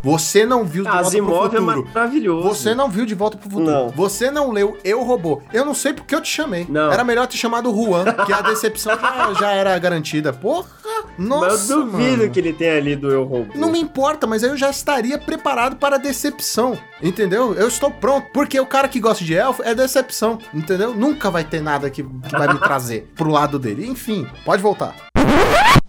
Você 0.01 0.45
não 0.45 0.63
viu 0.63 0.84
De 0.84 0.89
Volta 0.89 1.09
pro 1.09 1.18
é 1.18 1.74
Futuro. 1.74 1.89
maravilhoso. 1.93 2.47
Você 2.47 2.76
não 2.76 2.89
viu 2.89 3.05
De 3.05 3.15
Volta 3.15 3.38
pro 3.38 3.49
Futuro. 3.49 3.70
Não. 3.72 3.89
Você 3.89 4.32
não 4.32 4.51
leu 4.51 4.78
Eu 4.84 5.03
Robô. 5.03 5.41
Eu 5.51 5.65
não 5.65 5.74
sei 5.74 5.93
porque 5.93 6.15
eu 6.15 6.22
te 6.22 6.30
chamei. 6.30 6.65
Não. 6.70 6.91
Era 6.91 7.03
melhor 7.03 7.28
ter 7.28 7.38
chamado 7.38 7.74
Juan, 7.74 8.05
que 8.26 8.32
a 8.32 8.41
decepção 8.41 8.93
já, 8.99 9.34
já 9.34 9.51
era 9.51 9.78
garantida. 9.80 10.32
Porra! 10.32 10.68
Nossa, 11.18 11.47
Mas 11.47 11.70
eu 11.70 11.84
duvido 11.84 12.18
mano. 12.20 12.30
que 12.32 12.39
ele 12.39 12.53
tenha 12.53 12.80
lido 12.80 13.09
Eu 13.09 13.24
Robô. 13.24 13.51
Não 13.55 13.72
me 13.72 13.80
importa, 13.80 14.28
mas 14.28 14.43
aí 14.43 14.49
eu 14.51 14.57
já 14.57 14.70
estaria 14.70 15.18
preparado 15.18 15.76
para 15.76 15.95
a 15.95 15.99
decepção, 15.99 16.78
entendeu? 17.01 17.53
Eu 17.55 17.68
estou 17.68 17.89
pronto, 17.89 18.28
porque 18.32 18.59
o 18.59 18.65
cara 18.65 18.88
que 18.88 18.99
gosta 18.99 19.24
de 19.26 19.34
elfo 19.36 19.63
é 19.63 19.74
decepção, 19.74 20.38
entendeu? 20.53 20.93
Nunca 20.93 21.32
vai 21.32 21.43
ter 21.43 21.61
nada 21.61 21.89
que, 21.89 22.03
que 22.03 22.32
vai 22.32 22.47
me 22.47 22.59
trazer 22.59 23.11
pro 23.15 23.32
lado 23.32 23.57
dele. 23.57 23.88
Enfim, 23.88 24.28
pode 24.45 24.61
voltar. 24.61 24.95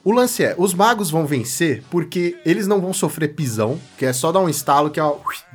O 0.09 0.12
lance 0.12 0.42
é, 0.42 0.54
os 0.56 0.72
magos 0.72 1.11
vão 1.11 1.26
vencer 1.26 1.82
porque 1.90 2.38
eles 2.42 2.66
não 2.66 2.80
vão 2.80 2.94
sofrer 2.94 3.28
pisão, 3.34 3.78
que 3.98 4.06
é 4.06 4.12
só 4.14 4.32
dar 4.32 4.40
um 4.40 4.48
estalo 4.48 4.88
que 4.88 4.98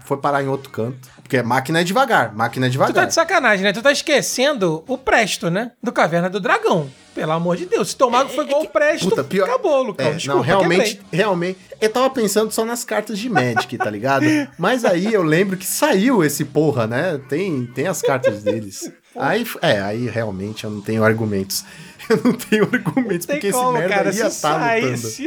foi 0.06 0.18
parar 0.18 0.44
em 0.44 0.48
outro 0.48 0.70
canto. 0.70 1.10
Porque 1.24 1.42
máquina 1.42 1.82
é 1.82 1.84
devagar, 1.84 2.36
máquina 2.36 2.68
é 2.68 2.70
Tu 2.70 2.78
tá 2.78 2.86
devagar. 2.86 3.08
de 3.08 3.14
sacanagem, 3.16 3.64
né? 3.64 3.74
Tu 3.74 3.82
tá 3.82 3.92
esquecendo 3.92 4.84
o 4.88 4.96
Presto, 4.96 5.50
né? 5.50 5.72
Do 5.82 5.92
Caverna 5.92 6.30
do 6.30 6.40
Dragão. 6.40 6.88
Pelo 7.16 7.32
amor 7.32 7.58
de 7.58 7.66
Deus. 7.66 7.90
Se 7.90 7.96
teu 7.96 8.12
mago 8.12 8.30
foi 8.30 8.46
igual 8.46 8.62
o 8.62 8.70
Presto, 8.70 9.10
Puta, 9.10 9.24
pior- 9.24 9.46
acabou, 9.50 9.82
Lucão. 9.82 10.06
É, 10.06 10.12
Desculpa, 10.12 10.38
não, 10.38 10.46
realmente, 10.46 10.96
quebrei. 10.98 11.20
realmente. 11.20 11.60
Eu 11.82 11.90
tava 11.90 12.10
pensando 12.12 12.52
só 12.52 12.64
nas 12.64 12.84
cartas 12.86 13.18
de 13.18 13.30
Magic, 13.30 13.76
tá 13.76 13.90
ligado? 13.90 14.26
Mas 14.60 14.86
aí 14.86 15.12
eu 15.12 15.24
lembro 15.24 15.58
que 15.58 15.66
saiu 15.66 16.24
esse 16.24 16.46
porra, 16.46 16.86
né? 16.86 17.20
Tem, 17.28 17.66
tem 17.74 17.88
as 17.88 18.04
cartas 18.04 18.44
deles. 18.44 18.92
Aí, 19.16 19.46
é, 19.62 19.80
aí 19.80 20.10
realmente 20.10 20.64
eu 20.64 20.72
não 20.72 20.82
tenho 20.82 21.04
argumentos. 21.04 21.64
Eu 22.10 22.22
não 22.24 22.34
tenho 22.34 22.64
argumentos, 22.66 23.26
Tem 23.26 23.36
porque 23.36 23.48
esse 23.48 23.58
como, 23.58 23.74
merda 23.74 23.96
cara. 23.96 24.14
ia 24.14 24.30
Se, 24.30 24.42
tá 24.42 24.60
sair, 24.60 24.82
lutando. 24.86 25.08
se 25.08 25.26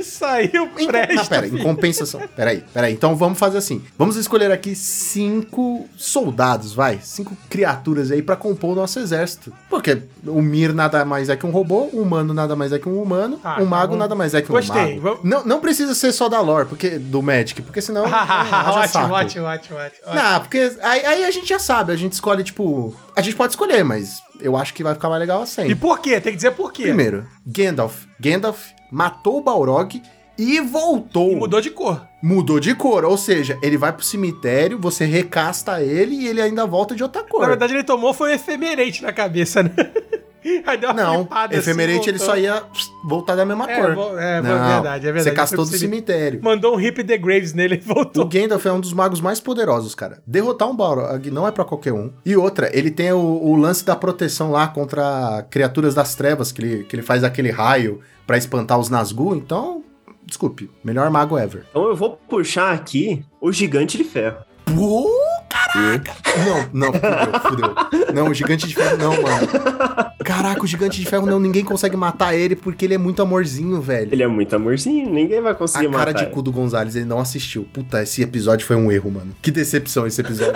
Em, 0.78 0.86
Presto... 0.86 1.14
não, 1.14 1.26
pera, 1.26 1.46
em 1.46 1.58
compensação. 1.58 2.20
Peraí, 2.34 2.64
peraí. 2.72 2.92
Então 2.92 3.16
vamos 3.16 3.38
fazer 3.38 3.58
assim. 3.58 3.82
Vamos 3.98 4.16
escolher 4.16 4.50
aqui 4.50 4.74
cinco 4.74 5.88
soldados, 5.96 6.72
vai. 6.72 6.98
Cinco 7.02 7.36
criaturas 7.48 8.10
aí 8.10 8.22
pra 8.22 8.36
compor 8.36 8.72
o 8.72 8.74
nosso 8.74 8.98
exército. 8.98 9.52
Porque 9.70 10.02
o 10.26 10.42
Mir 10.42 10.72
nada 10.74 11.04
mais 11.04 11.28
é 11.28 11.36
que 11.36 11.46
um 11.46 11.50
robô, 11.50 11.88
o 11.92 12.00
humano 12.02 12.34
nada 12.34 12.54
mais 12.56 12.72
é 12.72 12.78
que 12.78 12.88
um 12.88 13.00
humano, 13.00 13.40
Ah, 13.42 13.60
o 13.62 13.66
mago 13.66 13.92
tá 13.94 13.98
nada 14.00 14.14
mais 14.14 14.34
é 14.34 14.42
que 14.42 14.50
um 14.50 14.54
Gostei. 14.54 14.96
mago. 14.96 15.00
Vamos- 15.00 15.20
Não, 15.24 15.44
não 15.44 15.60
precisa 15.60 15.94
ser 15.94 16.12
só 16.12 16.28
da 16.28 16.40
lore, 16.40 16.66
porque 16.68 16.98
do 16.98 17.22
Magic, 17.22 17.62
porque 17.62 17.80
senão. 17.80 18.02
não, 18.06 18.14
haja 18.14 18.70
ótimo, 18.70 18.88
saco. 18.88 19.14
ótimo, 19.14 19.44
ótimo, 19.46 19.78
ótimo. 19.78 20.14
Não, 20.14 20.40
porque 20.40 20.72
aí, 20.82 21.04
aí 21.06 21.24
a 21.24 21.30
gente 21.30 21.48
já 21.48 21.58
sabe, 21.58 21.92
a 21.92 21.96
gente 21.96 22.12
escolhe, 22.12 22.42
tipo. 22.44 22.94
A 23.14 23.22
gente 23.22 23.34
pode 23.36 23.52
escolher, 23.52 23.82
mas 23.84 24.20
eu 24.40 24.56
acho 24.56 24.74
que 24.74 24.82
vai 24.82 24.94
ficar 24.94 25.08
mais 25.08 25.20
legal 25.20 25.42
assim. 25.42 25.66
E 25.66 25.74
por 25.74 26.00
quê? 26.00 26.20
Tem 26.20 26.32
que 26.32 26.36
dizer 26.36 26.52
por 26.52 26.72
quê. 26.72 26.84
Primeiro, 26.84 27.26
Gandalf. 27.46 28.04
Gandalf 28.20 28.68
matou 28.90 29.38
o 29.38 29.42
Balrog 29.42 30.00
e 30.38 30.60
voltou. 30.60 31.32
E 31.32 31.36
mudou 31.36 31.60
de 31.60 31.70
cor. 31.70 32.06
Mudou 32.22 32.60
de 32.60 32.74
cor, 32.74 33.04
ou 33.04 33.16
seja, 33.16 33.58
ele 33.62 33.76
vai 33.76 33.92
pro 33.92 34.04
cemitério, 34.04 34.78
você 34.78 35.04
recasta 35.04 35.82
ele 35.82 36.14
e 36.16 36.26
ele 36.26 36.42
ainda 36.42 36.66
volta 36.66 36.94
de 36.94 37.02
outra 37.02 37.22
cor. 37.22 37.42
Na 37.42 37.48
verdade, 37.48 37.74
ele 37.74 37.84
tomou 37.84 38.12
foi 38.12 38.30
um 38.30 38.34
efemerente 38.34 39.02
na 39.02 39.12
cabeça, 39.12 39.62
né? 39.62 39.70
Aí 40.66 40.78
deu 40.78 40.90
uma 40.90 40.94
não, 41.02 41.28
assim, 41.30 41.56
efemerente 41.56 42.08
ele 42.08 42.18
voltou. 42.18 42.34
só 42.34 42.40
ia 42.40 42.62
voltar 43.04 43.34
da 43.36 43.44
mesma 43.44 43.70
É, 43.70 43.76
cor. 43.76 44.18
é, 44.18 44.40
não, 44.40 44.42
verdade, 44.42 45.06
é 45.08 45.12
verdade. 45.12 45.22
Você 45.22 45.28
Ele 45.30 45.36
castou 45.36 45.64
do 45.64 45.76
cemitério. 45.76 46.40
Mandou 46.42 46.76
um 46.76 46.80
hip 46.80 47.02
the 47.04 47.18
graves 47.18 47.52
nele 47.52 47.76
e 47.86 47.90
O 47.90 47.94
voltou. 47.94 48.24
Gandalf 48.26 48.64
é 48.66 48.72
um 48.72 48.80
dos 48.80 48.92
magos 48.92 49.20
mais 49.20 49.40
poderosos, 49.40 49.94
cara. 49.94 50.22
Derrotar 50.26 50.68
um 50.68 50.76
Balrog 50.76 51.30
não 51.30 51.46
é 51.46 51.50
pra 51.50 51.64
qualquer 51.64 51.92
um. 51.92 52.12
E 52.24 52.36
outra, 52.36 52.70
ele 52.76 52.90
tem 52.90 53.12
o, 53.12 53.18
o 53.18 53.56
lance 53.56 53.84
da 53.84 53.96
proteção 53.96 54.50
lá 54.50 54.66
contra 54.68 55.44
criaturas 55.50 55.94
das 55.94 56.14
trevas, 56.14 56.52
que 56.52 56.62
ele, 56.62 56.84
que 56.84 56.94
ele 56.96 57.02
faz 57.02 57.24
aquele 57.24 57.50
raio 57.50 58.00
pra 58.26 58.36
espantar 58.36 58.78
os 58.78 58.88
Nazgûl. 58.90 59.34
Então, 59.36 59.82
desculpe, 60.24 60.70
melhor 60.84 61.08
mago 61.10 61.38
ever. 61.38 61.64
Então 61.70 61.84
eu 61.88 61.94
vou 61.96 62.18
puxar 62.28 62.72
aqui 62.72 63.24
o 63.40 63.52
Gigante 63.52 63.96
de 63.96 64.04
Ferro. 64.04 64.38
Pô, 64.74 65.08
caraca! 65.76 66.12
Não, 66.44 66.68
não, 66.72 66.92
fudeu, 66.92 67.40
fudeu. 67.42 68.14
Não, 68.14 68.28
o 68.28 68.34
Gigante 68.34 68.66
de 68.66 68.74
Ferro 68.74 68.96
não, 68.96 69.22
mano. 69.22 69.48
Caraca, 70.24 70.62
o 70.62 70.66
Gigante 70.66 71.00
de 71.00 71.06
Ferro 71.06 71.26
não, 71.26 71.38
ninguém 71.38 71.64
consegue 71.64 71.96
matar 71.96 72.34
ele 72.34 72.56
porque 72.56 72.84
ele 72.84 72.94
é 72.94 72.98
muito 72.98 73.22
amorzinho, 73.22 73.80
velho. 73.80 74.08
Ele 74.12 74.22
é 74.22 74.26
muito 74.26 74.54
amorzinho, 74.56 75.08
ninguém 75.10 75.40
vai 75.40 75.54
conseguir 75.54 75.86
A 75.86 75.90
cara 75.90 76.12
matar. 76.12 76.24
de 76.24 76.30
cu 76.32 76.42
do 76.42 76.50
Gonzalez, 76.52 76.96
ele 76.96 77.04
não 77.04 77.20
assistiu. 77.20 77.66
Puta, 77.72 78.02
esse 78.02 78.22
episódio 78.22 78.66
foi 78.66 78.76
um 78.76 78.90
erro, 78.90 79.10
mano. 79.10 79.34
Que 79.40 79.50
decepção 79.50 80.06
esse 80.06 80.20
episódio. 80.20 80.54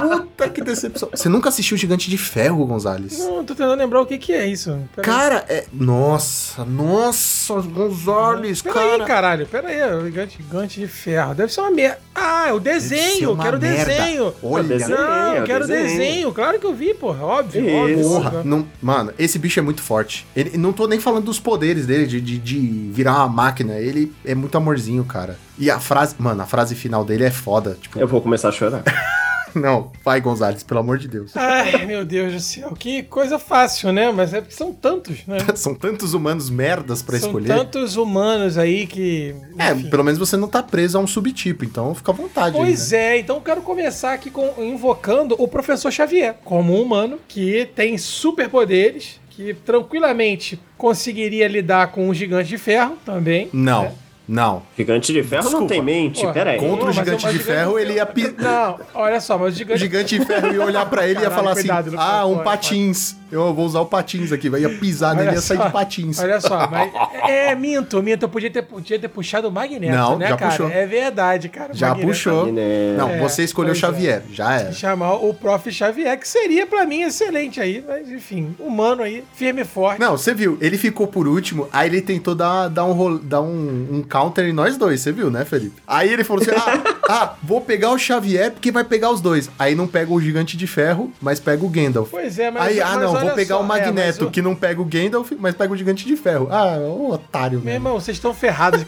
Puta, 0.00 0.48
que 0.48 0.60
decepção. 0.60 1.08
Você 1.12 1.28
nunca 1.28 1.48
assistiu 1.48 1.76
Gigante 1.76 2.08
de 2.10 2.18
Ferro, 2.18 2.64
Gonzalez? 2.66 3.18
Não, 3.18 3.44
tô 3.44 3.54
tentando 3.54 3.74
lembrar 3.78 4.00
o 4.00 4.06
que 4.06 4.18
que 4.18 4.32
é 4.32 4.46
isso. 4.46 4.70
Pera 4.94 4.98
aí. 4.98 5.04
Cara, 5.04 5.44
é. 5.48 5.64
Nossa, 5.72 6.64
nossa, 6.64 7.54
Gonzalez, 7.62 8.60
Pera 8.62 8.74
cara. 8.74 8.92
aí, 8.94 9.04
caralho. 9.04 9.46
Pera 9.46 9.68
aí, 9.68 9.94
o 9.94 10.04
gigante, 10.04 10.36
gigante 10.40 10.80
de 10.80 10.86
ferro. 10.86 11.34
Deve 11.34 11.52
ser 11.52 11.60
uma 11.60 11.70
merda. 11.70 11.98
Ah, 12.14 12.48
é 12.48 12.52
o 12.52 12.60
desenho. 12.60 13.32
uma 13.32 13.42
Quero 13.42 13.56
o 13.56 13.60
merda. 13.60 13.84
desenho. 13.92 14.34
Olha, 14.42 14.62
desenho. 14.68 14.90
Não, 14.98 15.34
é 15.34 15.40
o 15.42 15.44
quero 15.44 15.64
o 15.64 15.66
desenho. 15.66 15.88
desenho. 15.98 16.32
Claro 16.32 16.58
que 16.60 16.66
eu 16.66 16.74
vi, 16.74 16.94
porra. 16.94 17.24
Óbvio, 17.24 17.68
Isso. 17.68 17.74
óbvio. 18.12 18.30
Porra, 18.30 18.42
não, 18.44 18.66
mano, 18.80 19.12
esse 19.18 19.38
bicho 19.38 19.58
é 19.58 19.62
muito 19.62 19.82
forte. 19.82 20.26
Ele 20.36 20.56
não 20.56 20.72
tô 20.72 20.86
nem 20.86 21.00
falando 21.00 21.24
dos 21.24 21.40
poderes 21.40 21.86
dele, 21.86 22.06
de, 22.06 22.20
de, 22.20 22.38
de 22.38 22.58
virar 22.92 23.16
uma 23.16 23.28
máquina. 23.28 23.74
Ele 23.74 24.12
é 24.24 24.34
muito 24.34 24.56
amorzinho, 24.56 25.04
cara. 25.04 25.38
E 25.58 25.70
a 25.70 25.80
frase, 25.80 26.14
mano, 26.18 26.42
a 26.42 26.46
frase 26.46 26.74
final 26.74 27.04
dele 27.04 27.24
é 27.24 27.30
foda. 27.30 27.76
Tipo, 27.80 27.98
Eu 27.98 28.06
vou 28.08 28.20
começar 28.20 28.48
a 28.48 28.52
chorar. 28.52 28.82
não, 29.60 29.90
vai, 30.04 30.20
Gonzalez, 30.20 30.62
pelo 30.62 30.80
amor 30.80 30.98
de 30.98 31.08
Deus. 31.08 31.36
Ai, 31.36 31.84
meu 31.86 32.04
Deus 32.04 32.32
do 32.32 32.40
céu. 32.40 32.72
Que 32.78 33.02
coisa 33.02 33.38
fácil, 33.38 33.92
né? 33.92 34.10
Mas 34.12 34.32
é 34.34 34.40
porque 34.40 34.54
são 34.54 34.72
tantos, 34.72 35.26
né? 35.26 35.38
São 35.56 35.74
tantos 35.74 36.14
humanos 36.14 36.50
merdas 36.50 37.02
pra 37.02 37.18
são 37.18 37.28
escolher. 37.28 37.48
tantos 37.48 37.96
humanos 37.96 38.58
aí 38.58 38.86
que. 38.86 39.34
É, 39.58 39.72
enfim. 39.72 39.88
pelo 39.90 40.04
menos 40.04 40.18
você 40.18 40.36
não 40.36 40.48
tá 40.48 40.62
preso 40.62 40.98
a 40.98 41.00
um 41.00 41.06
subtipo, 41.06 41.64
então 41.64 41.94
fica 41.94 42.10
à 42.12 42.14
vontade. 42.14 42.56
aí, 42.56 42.62
Pois 42.64 42.90
né? 42.92 42.98
é, 42.98 43.18
então 43.18 43.36
eu 43.36 43.42
quero 43.42 43.62
começar 43.62 44.12
aqui 44.12 44.30
com, 44.30 44.52
invocando 44.62 45.34
o 45.38 45.46
professor 45.48 45.90
Xavier, 45.92 46.34
como 46.44 46.74
um 46.74 46.82
humano 46.82 47.18
que 47.28 47.68
tem 47.74 47.96
superpoderes, 47.98 49.20
que 49.30 49.54
tranquilamente 49.54 50.60
conseguiria 50.76 51.48
lidar 51.48 51.88
com 51.92 52.08
um 52.08 52.14
gigante 52.14 52.48
de 52.48 52.58
ferro 52.58 52.96
também. 53.04 53.48
Não, 53.52 53.92
não. 54.26 54.62
Gigante 54.76 55.12
de 55.12 55.22
Ferro 55.22 55.42
Desculpa. 55.42 55.60
não 55.60 55.68
tem 55.68 55.82
mente, 55.82 56.20
Porra, 56.20 56.32
pera 56.32 56.50
aí. 56.52 56.58
Contra 56.58 56.88
o 56.88 56.92
gigante 56.92 57.22
mas 57.24 57.32
de 57.32 57.38
gigante 57.38 57.44
ferro, 57.58 57.74
de 57.74 57.80
ele 57.80 57.92
ia. 57.94 58.08
Não, 58.38 58.80
olha 58.94 59.20
só, 59.20 59.36
mas 59.36 59.48
o 59.48 59.50
O 59.54 59.56
gigante. 59.58 59.80
gigante 59.80 60.18
de 60.18 60.24
ferro 60.24 60.52
ia 60.52 60.64
olhar 60.64 60.86
pra 60.86 61.06
ele 61.06 61.20
e 61.20 61.22
ia 61.22 61.30
falar 61.30 61.52
assim: 61.52 61.60
cuidado, 61.62 61.94
ah, 61.98 62.26
um 62.26 62.34
pode, 62.36 62.44
patins. 62.44 63.16
Eu 63.32 63.52
vou 63.54 63.64
usar 63.66 63.80
o 63.80 63.86
patins 63.86 64.30
aqui, 64.32 64.48
vai 64.48 64.60
ia 64.60 64.68
pisar 64.68 65.14
nele 65.14 65.30
e 65.30 65.34
ia 65.34 65.40
sair 65.40 65.58
de 65.58 65.70
patins. 65.70 66.18
Olha 66.20 66.40
só, 66.40 66.68
mas. 66.70 66.92
É, 67.26 67.54
minto, 67.54 68.02
minto. 68.02 68.24
Eu 68.24 68.28
podia 68.28 68.50
ter, 68.50 68.62
podia 68.62 68.98
ter 68.98 69.08
puxado 69.08 69.48
o 69.48 69.50
Magneto, 69.52 69.94
Não, 69.94 70.18
né, 70.18 70.28
já 70.28 70.36
cara? 70.36 70.50
puxou. 70.50 70.68
É 70.70 70.86
verdade, 70.86 71.48
cara. 71.48 71.72
Já 71.72 71.88
Magneto. 71.88 72.08
puxou. 72.08 72.44
Magneto. 72.44 72.98
Não, 72.98 73.08
É, 73.10 73.18
você 73.18 73.42
escolheu 73.44 73.72
pois 73.72 73.78
é. 73.78 73.80
Xavier, 73.80 74.22
já 74.30 74.52
era. 74.60 74.72
Chamar 74.72 75.14
o 75.14 75.32
Prof. 75.32 75.70
Xavier, 75.72 76.18
que 76.18 76.28
seria 76.28 76.66
pra 76.66 76.84
mim 76.84 77.00
excelente 77.02 77.60
aí, 77.60 77.82
mas 77.86 78.08
enfim, 78.10 78.54
humano 78.58 79.02
aí, 79.02 79.24
firme 79.34 79.62
e 79.62 79.64
forte. 79.64 79.98
Não, 80.00 80.16
você 80.18 80.34
viu, 80.34 80.58
ele 80.60 80.76
ficou 80.76 81.06
por 81.06 81.26
último, 81.26 81.66
aí 81.72 81.88
ele 81.88 82.02
tentou 82.02 82.34
dar, 82.34 82.68
dar, 82.68 82.84
um, 82.84 82.92
rol- 82.92 83.18
dar 83.18 83.40
um, 83.40 83.88
um 83.90 84.02
counter 84.02 84.44
em 84.46 84.52
nós 84.52 84.76
dois, 84.76 85.00
você 85.00 85.10
viu, 85.10 85.30
né, 85.30 85.44
Felipe? 85.46 85.80
Aí 85.86 86.12
ele 86.12 86.24
falou 86.24 86.42
assim: 86.42 86.52
ah, 86.54 86.96
ah, 87.08 87.34
vou 87.42 87.60
pegar 87.62 87.90
o 87.90 87.98
Xavier 87.98 88.50
porque 88.52 88.70
vai 88.70 88.84
pegar 88.84 89.10
os 89.10 89.20
dois. 89.20 89.50
Aí 89.58 89.74
não 89.74 89.86
pega 89.86 90.12
o 90.12 90.20
Gigante 90.20 90.56
de 90.56 90.66
Ferro, 90.66 91.10
mas 91.22 91.40
pega 91.40 91.64
o 91.64 91.68
Gandalf. 91.68 92.10
Pois 92.10 92.38
é, 92.38 92.50
mas. 92.50 92.62
Aí, 92.66 92.80
ah, 92.82 92.96
não, 92.98 93.13
vou 93.20 93.30
pegar 93.32 93.54
só, 93.56 93.60
o 93.60 93.64
é, 93.64 93.66
Magneto, 93.66 94.26
o- 94.26 94.30
que 94.30 94.42
não 94.42 94.54
pega 94.54 94.80
o 94.80 94.84
Gandalf, 94.84 95.30
mas 95.38 95.54
pega 95.54 95.72
o 95.72 95.76
Gigante 95.76 96.06
de 96.06 96.16
Ferro. 96.16 96.48
Ah, 96.50 96.76
ô 96.78 97.12
otário, 97.12 97.60
Meu 97.60 97.74
irmão, 97.74 97.94
vocês 98.00 98.16
estão 98.16 98.32
ferrados. 98.34 98.82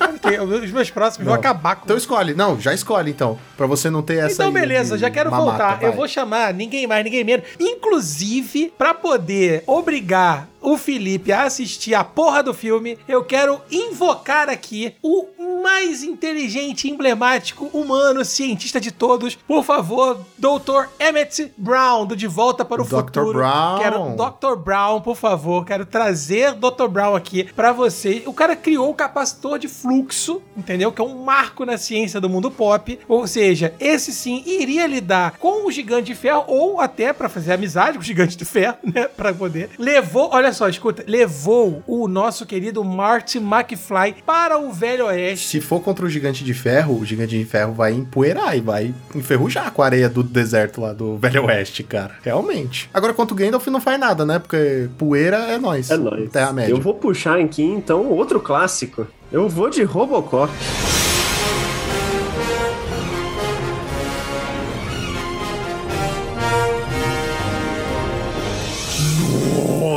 Os 0.64 0.70
meus 0.70 0.90
próximos 0.90 1.24
vão 1.24 1.34
Não. 1.34 1.40
acabar 1.40 1.76
com 1.76 1.84
Então 1.84 1.96
escolhe. 1.96 2.34
Não, 2.34 2.60
já 2.60 2.72
escolhe 2.74 3.10
então. 3.10 3.38
Pra 3.56 3.66
você 3.66 3.88
não 3.90 4.02
ter 4.02 4.18
essa. 4.24 4.34
Então, 4.42 4.52
beleza, 4.52 4.96
de 4.96 5.00
já 5.02 5.10
quero 5.10 5.30
mamata, 5.30 5.50
voltar. 5.50 5.76
vai. 5.78 5.86
Eu 5.88 5.92
vou 5.92 6.06
chamar 6.08 6.52
ninguém 6.54 6.86
mais, 6.86 7.04
ninguém 7.04 7.24
menos. 7.24 7.46
Inclusive, 7.58 8.72
pra 8.76 8.92
poder 8.94 9.62
obrigar 9.66 10.48
o 10.66 10.76
Felipe 10.76 11.30
a 11.30 11.44
assistir 11.44 11.94
a 11.94 12.02
porra 12.02 12.42
do 12.42 12.52
filme, 12.52 12.98
eu 13.06 13.22
quero 13.22 13.60
invocar 13.70 14.48
aqui 14.48 14.96
o 15.00 15.28
mais 15.62 16.02
inteligente, 16.02 16.90
emblemático, 16.90 17.70
humano, 17.72 18.24
cientista 18.24 18.80
de 18.80 18.90
todos. 18.90 19.36
Por 19.36 19.62
favor, 19.62 20.20
Dr. 20.36 20.88
Emmett 20.98 21.52
Brown, 21.56 22.04
do 22.04 22.16
De 22.16 22.26
Volta 22.26 22.64
para 22.64 22.82
o 22.82 22.84
Dr. 22.84 22.96
Futuro. 22.96 23.38
Brown. 23.38 23.78
Quero 23.78 24.16
Dr. 24.16 24.56
Brown, 24.56 25.00
por 25.00 25.14
favor. 25.16 25.64
Quero 25.64 25.86
trazer 25.86 26.54
Dr. 26.54 26.88
Brown 26.88 27.14
aqui 27.14 27.44
pra 27.44 27.72
você. 27.72 28.24
O 28.26 28.32
cara 28.32 28.56
criou 28.56 28.90
o 28.90 28.94
capacitor 28.94 29.60
de 29.60 29.68
fluxo, 29.68 30.42
entendeu? 30.56 30.90
Que 30.90 31.00
é 31.00 31.04
um 31.04 31.22
marco 31.22 31.64
na 31.64 31.78
ciência 31.78 32.20
do 32.20 32.28
mundo 32.28 32.50
pop. 32.50 32.98
Ou 33.06 33.24
seja, 33.28 33.72
esse 33.78 34.12
sim 34.12 34.42
iria 34.44 34.86
lidar 34.88 35.38
com 35.38 35.66
o 35.66 35.70
Gigante 35.70 36.06
de 36.06 36.14
Ferro 36.16 36.44
ou 36.48 36.80
até 36.80 37.12
pra 37.12 37.28
fazer 37.28 37.52
amizade 37.52 37.98
com 37.98 38.02
o 38.02 38.06
Gigante 38.06 38.36
de 38.36 38.44
Ferro, 38.44 38.78
né? 38.92 39.06
Pra 39.06 39.32
poder. 39.32 39.70
Levou, 39.78 40.30
olha 40.32 40.55
só, 40.56 40.68
escuta, 40.68 41.04
levou 41.06 41.82
o 41.86 42.08
nosso 42.08 42.46
querido 42.46 42.82
Marty 42.82 43.38
McFly 43.38 44.16
para 44.24 44.58
o 44.58 44.72
Velho 44.72 45.06
Oeste. 45.06 45.48
Se 45.48 45.60
for 45.60 45.80
contra 45.80 46.06
o 46.06 46.08
Gigante 46.08 46.42
de 46.42 46.54
Ferro, 46.54 46.98
o 46.98 47.04
Gigante 47.04 47.38
de 47.38 47.44
Ferro 47.44 47.74
vai 47.74 47.92
empoeirar 47.92 48.56
e 48.56 48.60
vai 48.60 48.94
enferrujar 49.14 49.70
com 49.70 49.82
a 49.82 49.84
areia 49.84 50.08
do 50.08 50.22
deserto 50.22 50.80
lá 50.80 50.94
do 50.94 51.18
Velho 51.18 51.44
Oeste, 51.44 51.82
cara. 51.82 52.14
Realmente. 52.22 52.88
Agora, 52.92 53.12
contra 53.12 53.34
o 53.34 53.36
Gandalf 53.36 53.66
não 53.66 53.80
faz 53.80 54.00
nada, 54.00 54.24
né? 54.24 54.38
Porque 54.38 54.88
poeira 54.96 55.36
é 55.36 55.58
nós. 55.58 55.90
É 55.90 55.96
nóis. 55.96 56.30
Terra-média. 56.30 56.72
Eu 56.72 56.80
vou 56.80 56.94
puxar 56.94 57.38
aqui, 57.38 57.62
então, 57.62 58.06
outro 58.08 58.40
clássico. 58.40 59.06
Eu 59.30 59.48
vou 59.48 59.68
de 59.68 59.82
Robocop. 59.82 60.50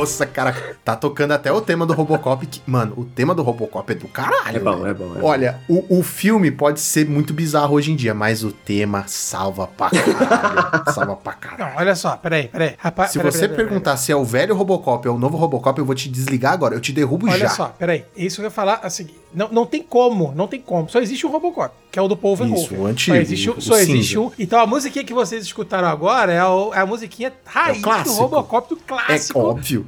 Nossa, 0.00 0.26
cara, 0.26 0.76
tá 0.84 0.96
tocando 0.96 1.32
até 1.32 1.52
o 1.52 1.60
tema 1.60 1.84
do 1.86 1.92
Robocop. 1.92 2.46
Que, 2.46 2.60
mano, 2.66 2.94
o 2.96 3.04
tema 3.04 3.34
do 3.34 3.42
Robocop 3.42 3.90
é 3.92 3.94
do 3.94 4.08
caralho. 4.08 4.56
É 4.56 4.58
bom, 4.60 4.86
é 4.86 4.94
bom, 4.94 5.16
é 5.16 5.18
bom. 5.20 5.26
Olha, 5.26 5.60
o, 5.68 5.98
o 5.98 6.02
filme 6.02 6.50
pode 6.50 6.80
ser 6.80 7.06
muito 7.08 7.32
bizarro 7.34 7.74
hoje 7.74 7.92
em 7.92 7.96
dia, 7.96 8.14
mas 8.14 8.42
o 8.42 8.50
tema 8.52 9.04
salva 9.06 9.66
pra 9.66 9.90
caralho. 9.90 10.92
salva 10.92 11.16
pra 11.16 11.32
caralho. 11.34 11.72
Não, 11.74 11.80
olha 11.80 11.94
só, 11.94 12.16
peraí, 12.16 12.48
peraí. 12.48 12.74
Rapaz, 12.78 13.10
Se 13.12 13.18
peraí, 13.18 13.32
você 13.32 13.38
peraí, 13.40 13.56
peraí, 13.56 13.66
perguntar 13.68 13.96
se 13.96 14.10
é 14.10 14.16
o 14.16 14.24
velho 14.24 14.54
Robocop 14.54 15.06
ou 15.08 15.16
o 15.16 15.18
novo 15.18 15.36
Robocop, 15.36 15.78
eu 15.78 15.84
vou 15.84 15.94
te 15.94 16.08
desligar 16.08 16.52
agora. 16.52 16.74
Eu 16.74 16.80
te 16.80 16.92
derrubo 16.92 17.26
Olha 17.28 17.38
já. 17.38 17.48
só, 17.50 17.66
peraí. 17.68 18.04
Isso 18.16 18.36
que 18.36 18.42
eu 18.42 18.46
ia 18.46 18.50
falar 18.50 18.80
assim. 18.82 19.08
Não, 19.32 19.48
não 19.52 19.64
tem 19.64 19.80
como, 19.82 20.32
não 20.34 20.48
tem 20.48 20.60
como. 20.60 20.88
Só 20.88 20.98
existe 21.00 21.24
um 21.26 21.30
Robocop, 21.30 21.72
que 21.92 21.98
é 21.98 22.02
o 22.02 22.08
do 22.08 22.16
Paul 22.16 22.34
Verhoeven. 22.36 22.64
Isso, 22.64 22.74
o 22.74 22.86
antigo, 22.86 23.14
Só 23.16 23.20
existe, 23.22 23.50
um- 23.50 23.52
o 23.54 23.60
só 23.60 23.76
existe 23.78 24.18
um. 24.18 24.32
Então 24.38 24.58
a 24.58 24.66
musiquinha 24.66 25.04
que 25.04 25.14
vocês 25.14 25.44
escutaram 25.44 25.86
agora 25.86 26.32
é, 26.32 26.44
o- 26.44 26.74
é 26.74 26.80
a 26.80 26.86
musiquinha 26.86 27.32
raiz 27.46 27.78
do 27.78 27.82
clássico. 27.84 28.16
Robocop 28.16 28.68
do 28.74 28.80
É 28.80 28.88
clássico. 28.88 29.38
óbvio, 29.38 29.86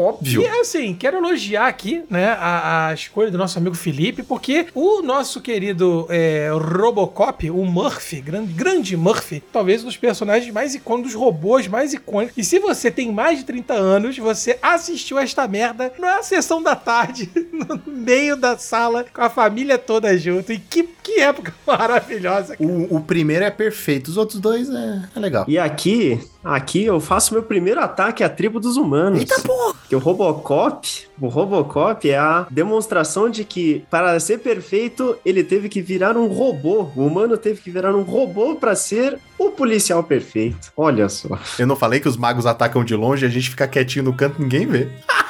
óbvio. 0.00 0.42
E 0.42 0.46
assim, 0.46 0.94
quero 0.94 1.16
elogiar 1.18 1.66
aqui, 1.66 2.04
né, 2.10 2.36
a, 2.38 2.88
a 2.88 2.94
escolha 2.94 3.30
do 3.30 3.38
nosso 3.38 3.58
amigo 3.58 3.74
Felipe, 3.74 4.22
porque 4.22 4.66
o 4.74 5.02
nosso 5.02 5.40
querido 5.40 6.06
é, 6.08 6.50
Robocop, 6.52 7.50
o 7.50 7.64
Murphy, 7.64 8.20
grande, 8.20 8.52
grande 8.52 8.96
Murphy, 8.96 9.42
talvez 9.52 9.82
um 9.82 9.86
dos 9.86 9.96
personagens 9.96 10.52
mais 10.52 10.74
icônicos, 10.74 11.12
dos 11.12 11.14
robôs 11.20 11.68
mais 11.68 11.92
icônicos. 11.92 12.36
E 12.36 12.44
se 12.44 12.58
você 12.58 12.90
tem 12.90 13.12
mais 13.12 13.38
de 13.38 13.44
30 13.44 13.74
anos, 13.74 14.18
você 14.18 14.58
assistiu 14.60 15.18
esta 15.18 15.46
merda 15.46 15.92
na 15.98 16.22
sessão 16.22 16.62
da 16.62 16.74
tarde, 16.74 17.30
no 17.52 17.80
meio 17.86 18.36
da 18.36 18.56
sala, 18.58 19.04
com 19.12 19.22
a 19.22 19.30
família 19.30 19.78
toda 19.78 20.16
junto. 20.18 20.52
E 20.52 20.58
que, 20.58 20.82
que 21.02 21.20
época 21.20 21.54
maravilhosa. 21.66 22.56
cara. 22.56 22.70
O, 22.70 22.96
o 22.96 23.00
primeiro 23.00 23.44
é 23.44 23.50
perfeito, 23.50 24.08
os 24.08 24.16
outros 24.16 24.40
dois 24.40 24.68
é, 24.68 25.02
é 25.14 25.20
legal. 25.20 25.44
E 25.48 25.58
aqui, 25.58 26.20
aqui 26.44 26.84
eu 26.84 27.00
faço 27.00 27.34
meu 27.34 27.42
primeiro 27.42 27.80
ataque 27.80 28.24
à 28.24 28.28
tribo 28.28 28.58
dos 28.58 28.76
humanos. 28.76 29.20
Eita 29.20 29.40
porra! 29.40 29.76
Que 29.88 29.94
o 29.94 29.98
Robocop, 29.98 31.06
o 31.20 31.28
Robocop 31.28 32.08
é 32.08 32.18
a 32.18 32.46
demonstração 32.50 33.30
de 33.30 33.44
que 33.44 33.84
para 33.90 34.18
ser 34.18 34.38
perfeito, 34.38 35.16
ele 35.24 35.44
teve 35.44 35.68
que 35.68 35.80
virar 35.80 36.16
um 36.16 36.26
robô. 36.26 36.90
O 36.96 37.06
humano 37.06 37.36
teve 37.36 37.60
que 37.60 37.70
virar 37.70 37.94
um 37.94 38.02
robô 38.02 38.56
para 38.56 38.74
ser 38.74 39.18
o 39.38 39.50
policial 39.50 40.02
perfeito. 40.02 40.72
Olha 40.76 41.08
só. 41.08 41.38
Eu 41.58 41.66
não 41.66 41.76
falei 41.76 42.00
que 42.00 42.08
os 42.08 42.16
magos 42.16 42.46
atacam 42.46 42.84
de 42.84 42.94
longe 42.96 43.24
e 43.24 43.28
a 43.28 43.30
gente 43.30 43.50
fica 43.50 43.68
quietinho 43.68 44.06
no 44.06 44.12
canto 44.12 44.40
ninguém 44.40 44.66
vê. 44.66 44.88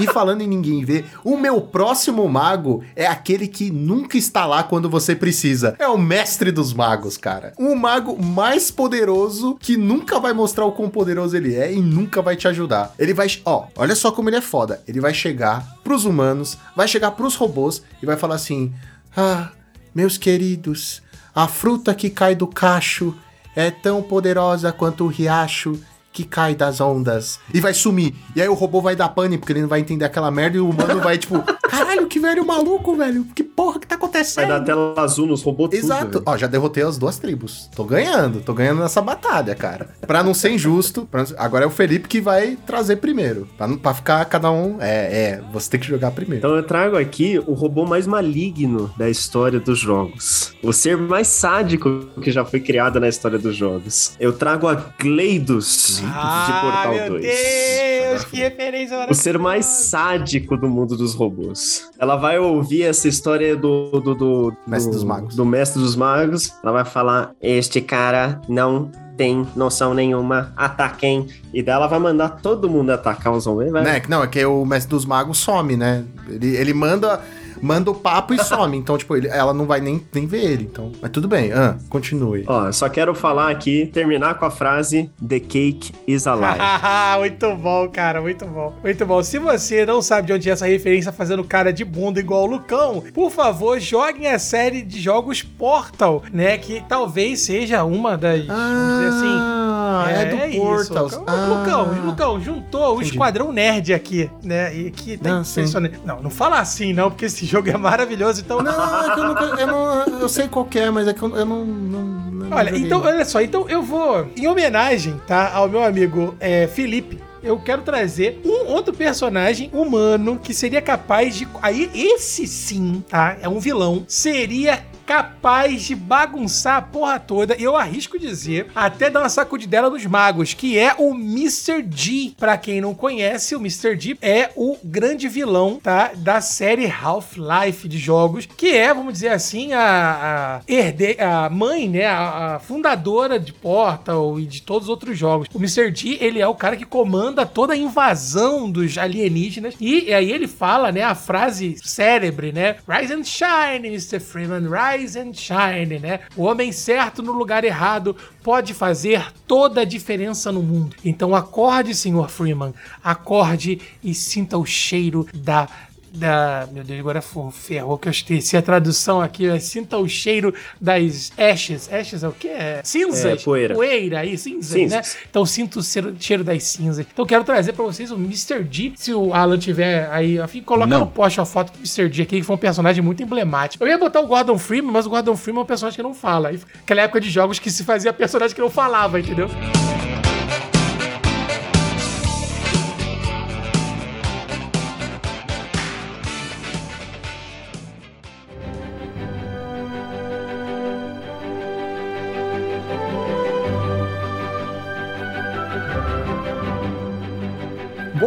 e 0.00 0.06
falando 0.06 0.42
em 0.42 0.48
ninguém 0.48 0.84
ver, 0.84 1.06
o 1.22 1.36
meu 1.36 1.60
próximo 1.60 2.28
mago 2.28 2.82
é 2.96 3.06
aquele 3.06 3.46
que 3.46 3.70
nunca 3.70 4.16
está 4.16 4.46
lá 4.46 4.62
quando 4.62 4.88
você 4.88 5.14
precisa. 5.14 5.76
É 5.78 5.88
o 5.88 5.98
mestre 5.98 6.50
dos 6.50 6.72
magos, 6.72 7.16
cara. 7.16 7.52
Um 7.58 7.74
mago 7.74 8.20
mais 8.22 8.70
poderoso 8.70 9.56
que 9.60 9.76
nunca 9.76 10.18
vai 10.18 10.32
mostrar 10.32 10.64
o 10.64 10.72
quão 10.72 10.88
poderoso 10.88 11.36
ele 11.36 11.54
é 11.54 11.72
e 11.72 11.80
nunca 11.80 12.22
vai 12.22 12.36
te 12.36 12.48
ajudar. 12.48 12.92
Ele 12.98 13.14
vai, 13.14 13.28
ó, 13.44 13.66
olha 13.76 13.94
só 13.94 14.10
como 14.10 14.28
ele 14.28 14.36
é 14.36 14.40
foda. 14.40 14.82
Ele 14.86 15.00
vai 15.00 15.14
chegar 15.14 15.76
pros 15.82 16.04
humanos, 16.04 16.58
vai 16.74 16.88
chegar 16.88 17.12
pros 17.12 17.34
robôs 17.34 17.82
e 18.02 18.06
vai 18.06 18.16
falar 18.16 18.36
assim: 18.36 18.72
"Ah, 19.16 19.50
meus 19.94 20.18
queridos, 20.18 21.02
a 21.34 21.46
fruta 21.46 21.94
que 21.94 22.10
cai 22.10 22.34
do 22.34 22.46
cacho 22.46 23.14
é 23.56 23.70
tão 23.70 24.02
poderosa 24.02 24.72
quanto 24.72 25.04
o 25.04 25.08
riacho 25.08 25.80
que 26.14 26.24
cai 26.24 26.54
das 26.54 26.80
ondas. 26.80 27.40
E 27.52 27.60
vai 27.60 27.74
sumir. 27.74 28.14
E 28.36 28.40
aí 28.40 28.48
o 28.48 28.54
robô 28.54 28.80
vai 28.80 28.94
dar 28.94 29.08
pane, 29.08 29.36
porque 29.36 29.52
ele 29.52 29.62
não 29.62 29.68
vai 29.68 29.80
entender 29.80 30.04
aquela 30.04 30.30
merda 30.30 30.56
e 30.56 30.60
o 30.60 30.70
humano 30.70 31.00
vai, 31.00 31.18
tipo, 31.18 31.42
caralho, 31.68 32.06
que 32.06 32.20
velho 32.20 32.46
maluco, 32.46 32.94
velho. 32.96 33.24
Que 33.34 33.42
porra 33.42 33.80
que 33.80 33.86
tá 33.86 33.96
Vai 33.96 34.08
acontecendo? 34.08 34.48
dar 34.48 34.60
tela 34.60 34.94
azul 35.00 35.26
nos 35.26 35.42
robôs 35.42 35.70
tudo, 35.70 35.78
Exato. 35.78 36.06
velho. 36.12 36.22
Ó, 36.24 36.36
já 36.36 36.46
derrotei 36.46 36.84
as 36.84 36.96
duas 36.98 37.18
tribos. 37.18 37.68
Tô 37.74 37.82
ganhando, 37.84 38.40
tô 38.40 38.54
ganhando 38.54 38.80
nessa 38.80 39.02
batalha, 39.02 39.54
cara. 39.56 39.90
Pra 40.06 40.22
não 40.22 40.32
ser 40.34 40.50
injusto, 40.52 41.04
pra 41.10 41.24
agora 41.36 41.64
é 41.64 41.66
o 41.66 41.70
Felipe 41.70 42.06
que 42.08 42.20
vai 42.20 42.56
trazer 42.64 42.96
primeiro. 42.96 43.48
Pra, 43.56 43.66
não- 43.66 43.76
pra 43.76 43.92
ficar 43.92 44.24
cada 44.26 44.52
um. 44.52 44.76
É, 44.80 45.40
é, 45.40 45.42
você 45.52 45.70
tem 45.70 45.80
que 45.80 45.86
jogar 45.88 46.12
primeiro. 46.12 46.38
Então 46.46 46.54
eu 46.56 46.62
trago 46.62 46.96
aqui 46.96 47.42
o 47.44 47.54
robô 47.54 47.84
mais 47.84 48.06
maligno 48.06 48.92
da 48.96 49.10
história 49.10 49.58
dos 49.58 49.80
jogos. 49.80 50.52
O 50.62 50.72
ser 50.72 50.96
mais 50.96 51.26
sádico 51.26 52.06
que 52.22 52.30
já 52.30 52.44
foi 52.44 52.60
criado 52.60 53.00
na 53.00 53.08
história 53.08 53.38
dos 53.38 53.56
jogos. 53.56 54.12
Eu 54.20 54.32
trago 54.32 54.68
a 54.68 54.74
Gleidos 54.98 56.02
de 56.06 56.60
Portal 56.60 56.84
Ah, 56.84 56.88
meu 56.94 57.08
2. 57.10 57.22
Deus, 57.22 58.24
que 58.24 58.36
referência 58.36 58.94
O 58.94 58.98
maravilhosa. 59.00 59.22
ser 59.22 59.38
mais 59.38 59.64
sádico 59.66 60.56
do 60.56 60.68
mundo 60.68 60.96
dos 60.96 61.14
robôs. 61.14 61.88
Ela 61.98 62.16
vai 62.16 62.38
ouvir 62.38 62.82
essa 62.84 63.08
história 63.08 63.56
do. 63.56 63.90
do, 64.00 64.14
do 64.14 64.56
Mestre 64.66 64.90
do- 64.90 64.94
dos 64.96 65.04
Magos. 65.04 65.34
Do 65.36 65.44
Mestre 65.44 65.80
dos 65.82 65.96
Magos. 65.96 66.52
Ela 66.62 66.72
vai 66.72 66.84
falar: 66.84 67.32
Este 67.40 67.80
cara 67.80 68.40
não 68.48 68.90
tem 69.16 69.46
noção 69.54 69.94
nenhuma. 69.94 70.52
Ataquem. 70.56 71.26
E 71.52 71.62
daí 71.62 71.74
ela 71.76 71.86
vai 71.86 71.98
mandar 72.00 72.28
todo 72.42 72.68
mundo 72.68 72.90
atacar 72.90 73.32
os 73.32 73.46
homens. 73.46 73.70
Vai. 73.72 73.82
Né? 73.84 74.00
que 74.00 74.10
Não, 74.10 74.22
é 74.22 74.26
que 74.26 74.44
o 74.44 74.64
mestre 74.64 74.90
dos 74.90 75.04
magos 75.04 75.38
some, 75.38 75.76
né? 75.76 76.04
Ele, 76.28 76.56
ele 76.56 76.74
manda, 76.74 77.20
manda 77.64 77.90
o 77.90 77.94
papo 77.94 78.34
e 78.34 78.38
some. 78.44 78.76
Então, 78.76 78.96
tipo, 78.98 79.16
ele- 79.16 79.28
ela 79.28 79.52
não 79.54 79.64
vai 79.66 79.80
nem, 79.80 80.02
nem 80.12 80.26
ver 80.26 80.44
ele. 80.44 80.64
Então, 80.64 80.92
mas 81.00 81.10
tudo 81.10 81.26
bem. 81.26 81.52
Ah, 81.52 81.76
continue. 81.88 82.44
Ó, 82.46 82.70
só 82.72 82.88
quero 82.88 83.14
falar 83.14 83.50
aqui, 83.50 83.86
terminar 83.92 84.34
com 84.34 84.44
a 84.44 84.50
frase: 84.50 85.10
The 85.26 85.40
cake 85.40 85.92
is 86.06 86.26
alive. 86.26 86.58
muito 87.18 87.54
bom, 87.56 87.88
cara, 87.88 88.20
muito 88.20 88.44
bom. 88.46 88.74
Muito 88.82 89.06
bom. 89.06 89.22
Se 89.22 89.38
você 89.38 89.86
não 89.86 90.02
sabe 90.02 90.26
de 90.28 90.32
onde 90.34 90.50
é 90.50 90.52
essa 90.52 90.66
referência 90.66 91.10
fazendo 91.12 91.42
cara 91.44 91.72
de 91.72 91.84
bunda 91.84 92.20
igual 92.20 92.42
o 92.44 92.46
Lucão, 92.46 93.02
por 93.14 93.30
favor, 93.30 93.78
joguem 93.80 94.26
a 94.28 94.38
série 94.38 94.82
de 94.82 95.00
jogos 95.00 95.42
Portal, 95.42 96.22
né? 96.32 96.58
Que 96.58 96.82
talvez 96.88 97.40
seja 97.40 97.84
uma 97.84 98.16
das. 98.18 98.46
vamos 98.46 98.94
dizer 98.98 99.08
assim. 99.08 99.38
Ah, 99.76 100.06
é, 100.08 100.24
do 100.26 100.56
Portals. 100.60 101.12
Lucão, 101.16 101.24
Ah. 101.26 101.46
Lucão, 101.46 102.04
Lucão, 102.06 102.40
juntou 102.40 102.90
o 102.90 102.94
Entendi. 102.96 103.10
esquadrão 103.12 103.52
nerd 103.52 103.92
aqui, 103.94 104.30
né? 104.42 104.74
E 104.74 104.90
que 104.90 105.16
tem 105.16 105.32
Ah, 105.32 105.44
sim. 105.44 105.60
impressionante. 105.60 106.00
Não, 106.04 106.22
não 106.22 106.30
fala 106.30 106.58
assim, 106.58 106.92
não, 106.92 107.10
porque 107.10 107.24
esse 107.26 107.46
jogo 107.54 107.70
é 107.70 107.76
maravilhoso. 107.76 108.40
Então, 108.40 108.60
Não, 108.62 108.72
é 108.72 109.14
que 109.14 109.20
eu, 109.20 109.24
nunca, 109.28 109.44
eu, 109.44 109.66
não, 109.66 110.20
eu 110.20 110.28
sei 110.28 110.48
qual 110.48 110.68
é, 110.74 110.90
mas 110.90 111.06
é 111.08 111.14
que 111.14 111.22
eu, 111.22 111.36
eu 111.36 111.46
não, 111.46 111.64
não, 111.64 112.02
não 112.02 112.56
Olha, 112.56 112.70
joguei. 112.70 112.86
então, 112.86 113.00
olha 113.02 113.24
só, 113.24 113.40
então 113.40 113.68
eu 113.68 113.82
vou, 113.82 114.26
em 114.36 114.46
homenagem, 114.46 115.20
tá, 115.26 115.52
ao 115.52 115.68
meu 115.68 115.82
amigo 115.82 116.34
é, 116.40 116.66
Felipe, 116.66 117.20
eu 117.42 117.58
quero 117.58 117.82
trazer 117.82 118.40
um 118.44 118.72
outro 118.72 118.92
personagem 118.94 119.70
humano 119.72 120.40
que 120.42 120.54
seria 120.54 120.80
capaz 120.80 121.36
de. 121.36 121.46
Aí, 121.60 121.90
esse 121.94 122.46
sim, 122.46 123.04
tá? 123.06 123.36
É 123.40 123.48
um 123.48 123.60
vilão. 123.60 124.04
Seria 124.08 124.82
capaz 125.04 125.82
de 125.82 125.94
bagunçar 125.94 126.76
a 126.76 126.82
porra 126.82 127.18
toda, 127.20 127.56
e 127.56 127.62
eu 127.62 127.76
arrisco 127.76 128.18
dizer, 128.18 128.66
até 128.74 129.10
dar 129.10 129.20
uma 129.20 129.28
sacudidela 129.28 129.90
nos 129.90 130.04
magos, 130.06 130.54
que 130.54 130.78
é 130.78 130.94
o 130.98 131.14
Mr. 131.14 131.84
G. 131.90 132.32
Pra 132.38 132.56
quem 132.56 132.80
não 132.80 132.94
conhece, 132.94 133.54
o 133.54 133.60
Mr. 133.60 133.98
G 133.98 134.16
é 134.20 134.50
o 134.56 134.76
grande 134.82 135.28
vilão, 135.28 135.78
tá? 135.82 136.12
Da 136.16 136.40
série 136.40 136.90
Half-Life 136.90 137.88
de 137.88 137.98
jogos, 137.98 138.46
que 138.46 138.68
é, 138.68 138.92
vamos 138.92 139.12
dizer 139.12 139.28
assim, 139.28 139.72
a, 139.72 140.60
a, 140.66 140.72
herde, 140.72 141.16
a 141.20 141.48
mãe, 141.50 141.88
né? 141.88 142.06
A, 142.06 142.56
a 142.56 142.58
fundadora 142.58 143.38
de 143.38 143.52
Portal 143.52 144.40
e 144.40 144.46
de 144.46 144.62
todos 144.62 144.84
os 144.84 144.90
outros 144.90 145.18
jogos. 145.18 145.48
O 145.52 145.58
Mr. 145.58 145.94
G, 145.94 146.18
ele 146.20 146.40
é 146.40 146.46
o 146.46 146.54
cara 146.54 146.76
que 146.76 146.84
comanda 146.84 147.44
toda 147.46 147.74
a 147.74 147.76
invasão 147.76 148.70
dos 148.70 148.96
alienígenas, 148.96 149.74
e, 149.80 150.12
aí 150.12 150.30
ele 150.30 150.48
fala, 150.48 150.90
né? 150.90 151.02
A 151.02 151.14
frase 151.14 151.76
célebre, 151.82 152.52
né? 152.52 152.76
Rise 152.88 153.12
and 153.12 153.24
shine, 153.24 153.88
Mr. 153.88 154.20
Freeman, 154.20 154.68
rise 154.68 154.93
Rise 154.94 155.18
and 155.18 155.32
Shine, 155.34 155.98
né? 155.98 156.20
O 156.36 156.44
homem 156.44 156.70
certo 156.70 157.22
no 157.22 157.32
lugar 157.32 157.64
errado 157.64 158.16
pode 158.42 158.72
fazer 158.72 159.32
toda 159.46 159.80
a 159.80 159.84
diferença 159.84 160.52
no 160.52 160.62
mundo. 160.62 160.94
Então 161.04 161.34
acorde, 161.34 161.94
Sr. 161.94 162.28
Freeman, 162.28 162.72
acorde 163.02 163.80
e 164.02 164.14
sinta 164.14 164.56
o 164.56 164.64
cheiro 164.64 165.26
da 165.34 165.68
da. 166.14 166.68
Meu 166.72 166.84
Deus, 166.84 167.00
agora 167.00 167.22
ferrou 167.52 167.98
que 167.98 168.08
eu 168.08 168.10
esqueci 168.10 168.56
a 168.56 168.62
tradução 168.62 169.20
aqui. 169.20 169.46
É, 169.48 169.58
sinta 169.58 169.98
o 169.98 170.08
cheiro 170.08 170.54
das 170.80 171.32
ashes. 171.36 171.92
Ashes 171.92 172.22
é 172.22 172.28
o 172.28 172.32
quê? 172.32 172.48
É 172.48 172.80
cinzas? 172.84 173.24
É, 173.24 173.36
poeira. 173.44 173.74
Poeira 173.74 174.20
aí, 174.20 174.38
cinzas, 174.38 174.66
Cinzas. 174.72 175.14
né? 175.14 175.20
Então 175.28 175.44
sinta 175.44 175.78
o 175.78 175.82
cheiro, 175.82 176.14
cheiro 176.18 176.44
das 176.44 176.62
cinzas. 176.64 177.06
Então 177.12 177.26
quero 177.26 177.44
trazer 177.44 177.72
pra 177.72 177.84
vocês 177.84 178.10
o 178.10 178.16
Mr. 178.16 178.62
D. 178.62 178.92
Se 178.96 179.12
o 179.12 179.34
Alan 179.34 179.58
tiver 179.58 180.08
aí, 180.10 180.38
afim, 180.38 180.62
coloca 180.62 180.86
Não. 180.86 181.00
no 181.00 181.06
post 181.06 181.40
a 181.40 181.44
foto 181.44 181.72
do 181.72 181.78
Mr. 181.78 182.08
D 182.08 182.22
aqui, 182.22 182.36
que 182.36 182.42
foi 182.42 182.54
um 182.56 182.58
personagem 182.58 183.02
muito 183.02 183.22
emblemático. 183.22 183.82
Eu 183.84 183.88
ia 183.88 183.98
botar 183.98 184.20
o 184.20 184.26
Gordon 184.26 184.58
Freeman, 184.58 184.92
mas 184.92 185.06
o 185.06 185.10
Gordon 185.10 185.36
Freeman 185.36 185.60
é 185.60 185.64
um 185.64 185.66
personagem 185.66 185.96
que 185.96 186.02
não 186.02 186.14
fala. 186.14 186.48
Aí, 186.48 186.60
Aquela 186.82 187.02
época 187.02 187.20
de 187.20 187.30
jogos 187.30 187.58
que 187.58 187.70
se 187.70 187.82
fazia 187.84 188.12
personagem 188.12 188.54
que 188.54 188.60
não 188.60 188.70
falava, 188.70 189.18
entendeu? 189.18 189.48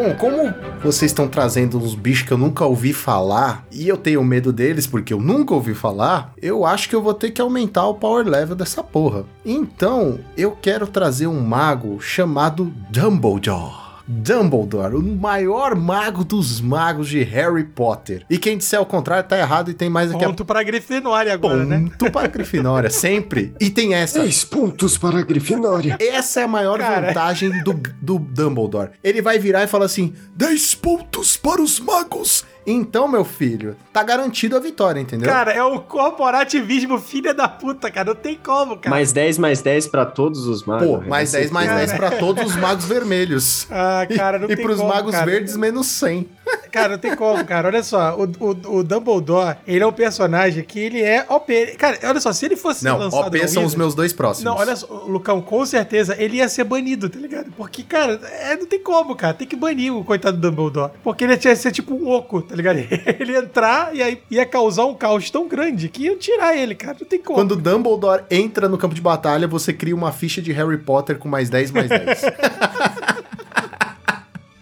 Bom, 0.08 0.16
como 0.16 0.54
vocês 0.82 1.12
estão 1.12 1.28
trazendo 1.28 1.78
uns 1.78 1.94
bichos 1.94 2.26
que 2.26 2.32
eu 2.32 2.38
nunca 2.38 2.66
ouvi 2.66 2.94
falar 2.94 3.66
e 3.70 3.90
eu 3.90 3.98
tenho 3.98 4.24
medo 4.24 4.54
deles 4.54 4.88
porque 4.88 5.14
eu 5.14 5.20
nunca 5.20 5.54
ouvi 5.54 5.74
falar, 5.74 6.34
eu 6.42 6.66
acho 6.66 6.88
que 6.88 6.96
eu 6.96 7.02
vou 7.02 7.14
ter 7.14 7.32
que 7.32 7.42
aumentar 7.42 7.86
o 7.88 7.96
power 7.96 8.26
level 8.26 8.56
dessa 8.56 8.82
porra. 8.82 9.26
Então, 9.46 10.20
eu 10.38 10.52
quero 10.52 10.88
trazer 10.88 11.28
um 11.28 11.42
mago 11.42 12.00
chamado 12.00 12.72
Dumbledore. 12.90 13.87
Dumbledore, 14.08 14.96
o 14.96 15.02
maior 15.02 15.76
mago 15.76 16.24
dos 16.24 16.62
magos 16.62 17.10
de 17.10 17.22
Harry 17.24 17.64
Potter. 17.64 18.26
E 18.30 18.38
quem 18.38 18.58
disser 18.58 18.82
o 18.82 18.86
contrário 18.86 19.28
tá 19.28 19.38
errado 19.38 19.70
e 19.70 19.74
tem 19.74 19.90
mais 19.90 20.12
aqui 20.12 20.24
a 20.24 20.28
Ponto 20.28 20.46
pra 20.46 20.64
Grifinória 20.64 21.34
agora, 21.34 21.66
né? 21.66 21.80
ponto 21.98 22.12
pra 22.12 22.26
Grifinória, 22.28 22.90
sempre. 22.90 23.54
E 23.60 23.70
tem 23.70 23.94
essa. 23.94 24.20
10 24.20 24.44
pontos 24.46 24.98
para 24.98 25.20
a 25.20 25.22
Grifinória. 25.22 25.98
Essa 26.00 26.42
é 26.42 26.44
a 26.44 26.48
maior 26.48 26.80
Cara. 26.80 27.08
vantagem 27.08 27.64
do, 27.64 27.74
do 28.02 28.20
Dumbledore. 28.20 28.92
Ele 29.04 29.22
vai 29.22 29.38
virar 29.40 29.64
e 29.64 29.68
falar 29.68 29.86
assim: 29.86 30.14
10 30.36 30.76
pontos 30.76 31.36
para 31.36 31.62
os 31.62 31.80
magos. 31.80 32.46
Então, 32.68 33.08
meu 33.08 33.24
filho, 33.24 33.78
tá 33.94 34.04
garantido 34.04 34.58
a 34.58 34.60
vitória, 34.60 35.00
entendeu? 35.00 35.30
Cara, 35.30 35.54
é 35.54 35.64
o 35.64 35.80
corporativismo 35.80 37.00
filha 37.00 37.34
da 37.34 37.48
puta, 37.48 37.90
cara. 37.90 38.10
Não 38.10 38.16
tem 38.16 38.36
como, 38.36 38.76
cara. 38.78 38.90
Mais 38.90 39.14
10, 39.14 39.38
mais 39.38 39.62
10 39.62 39.88
para 39.88 40.06
todos 40.06 40.46
os 40.46 40.64
magos. 40.66 40.86
Pô, 40.86 40.98
velho. 40.98 41.10
mais 41.10 41.32
Vai 41.32 41.40
10, 41.42 41.48
ser- 41.50 41.54
mais 41.54 41.68
Cara. 41.68 41.80
10 41.80 41.94
pra 41.94 42.12
todos 42.12 42.44
os 42.46 42.56
magos 42.58 42.86
vermelhos. 42.86 43.68
Ah, 43.80 44.06
cara, 44.16 44.38
não 44.40 44.50
e 44.50 44.56
tem 44.56 44.66
pros 44.66 44.78
como, 44.78 44.90
magos 44.90 45.12
cara. 45.12 45.26
verdes, 45.26 45.56
menos 45.56 45.88
100. 45.88 46.28
Cara, 46.72 46.90
não 46.90 46.98
tem 46.98 47.16
como, 47.16 47.44
cara. 47.46 47.68
Olha 47.70 47.82
só, 47.82 48.16
o, 48.16 48.24
o, 48.24 48.78
o 48.80 48.84
Dumbledore, 48.84 49.58
ele 49.66 49.84
é 49.84 49.88
um 49.88 49.92
personagem 49.92 50.64
que 50.64 50.80
ele 50.80 51.02
é 51.02 51.26
OP. 51.30 51.76
Cara, 51.78 51.98
olha 52.04 52.20
só, 52.20 52.32
se 52.34 52.46
ele 52.46 52.56
fosse 52.58 52.84
Não, 52.84 52.98
lançado 52.98 53.28
OP 53.28 53.38
na 53.42 53.48
são 53.48 53.64
os 53.64 53.74
Wizards- 53.74 53.76
meus 53.76 53.96
dois 53.96 54.14
próximos. 54.14 54.44
Não, 54.46 54.56
olha 54.58 54.76
só, 54.76 54.86
Lucão, 55.08 55.42
com 55.42 55.66
certeza 55.66 56.16
ele 56.20 56.38
ia 56.38 56.48
ser 56.50 56.66
banido, 56.66 57.10
tá 57.10 57.18
ligado? 57.20 57.52
Porque, 57.56 57.84
cara, 57.84 58.20
é, 58.42 58.56
não 58.58 58.66
tem 58.66 58.80
como, 58.80 59.16
cara. 59.16 59.34
Tem 59.34 59.48
que 59.48 59.56
banir 59.56 59.94
o 59.96 60.04
coitado 60.04 60.38
do 60.38 60.50
Dumbledore. 60.50 60.92
Porque 61.04 61.24
ele 61.24 61.34
ia 61.42 61.56
ser 61.56 61.72
tipo 61.72 61.96
um 61.96 62.10
oco, 62.10 62.42
tá 62.42 62.56
ligado? 62.58 62.78
Ele 63.20 63.32
ia 63.32 63.40
entrar 63.40 63.96
e 63.96 64.02
aí 64.04 64.22
ia 64.30 64.46
causar 64.46 64.86
um 64.86 64.94
caos 64.94 65.30
tão 65.30 65.48
grande 65.48 65.90
que 65.90 66.04
ia 66.04 66.16
tirar 66.18 66.56
ele, 66.56 66.76
cara. 66.76 66.98
Não 67.00 67.08
tem 67.08 67.20
como. 67.20 67.38
Quando 67.38 67.56
Dumbledore 67.56 68.24
entra 68.30 68.68
no 68.68 68.78
campo 68.78 68.94
de 68.94 69.02
batalha, 69.02 69.48
você 69.48 69.72
cria 69.72 69.96
uma 69.96 70.12
ficha 70.12 70.42
de 70.42 70.52
Harry 70.52 70.78
Potter 70.78 71.18
com 71.18 71.30
mais 71.30 71.50
10, 71.50 71.72
mais 71.72 71.90
10. 71.90 72.22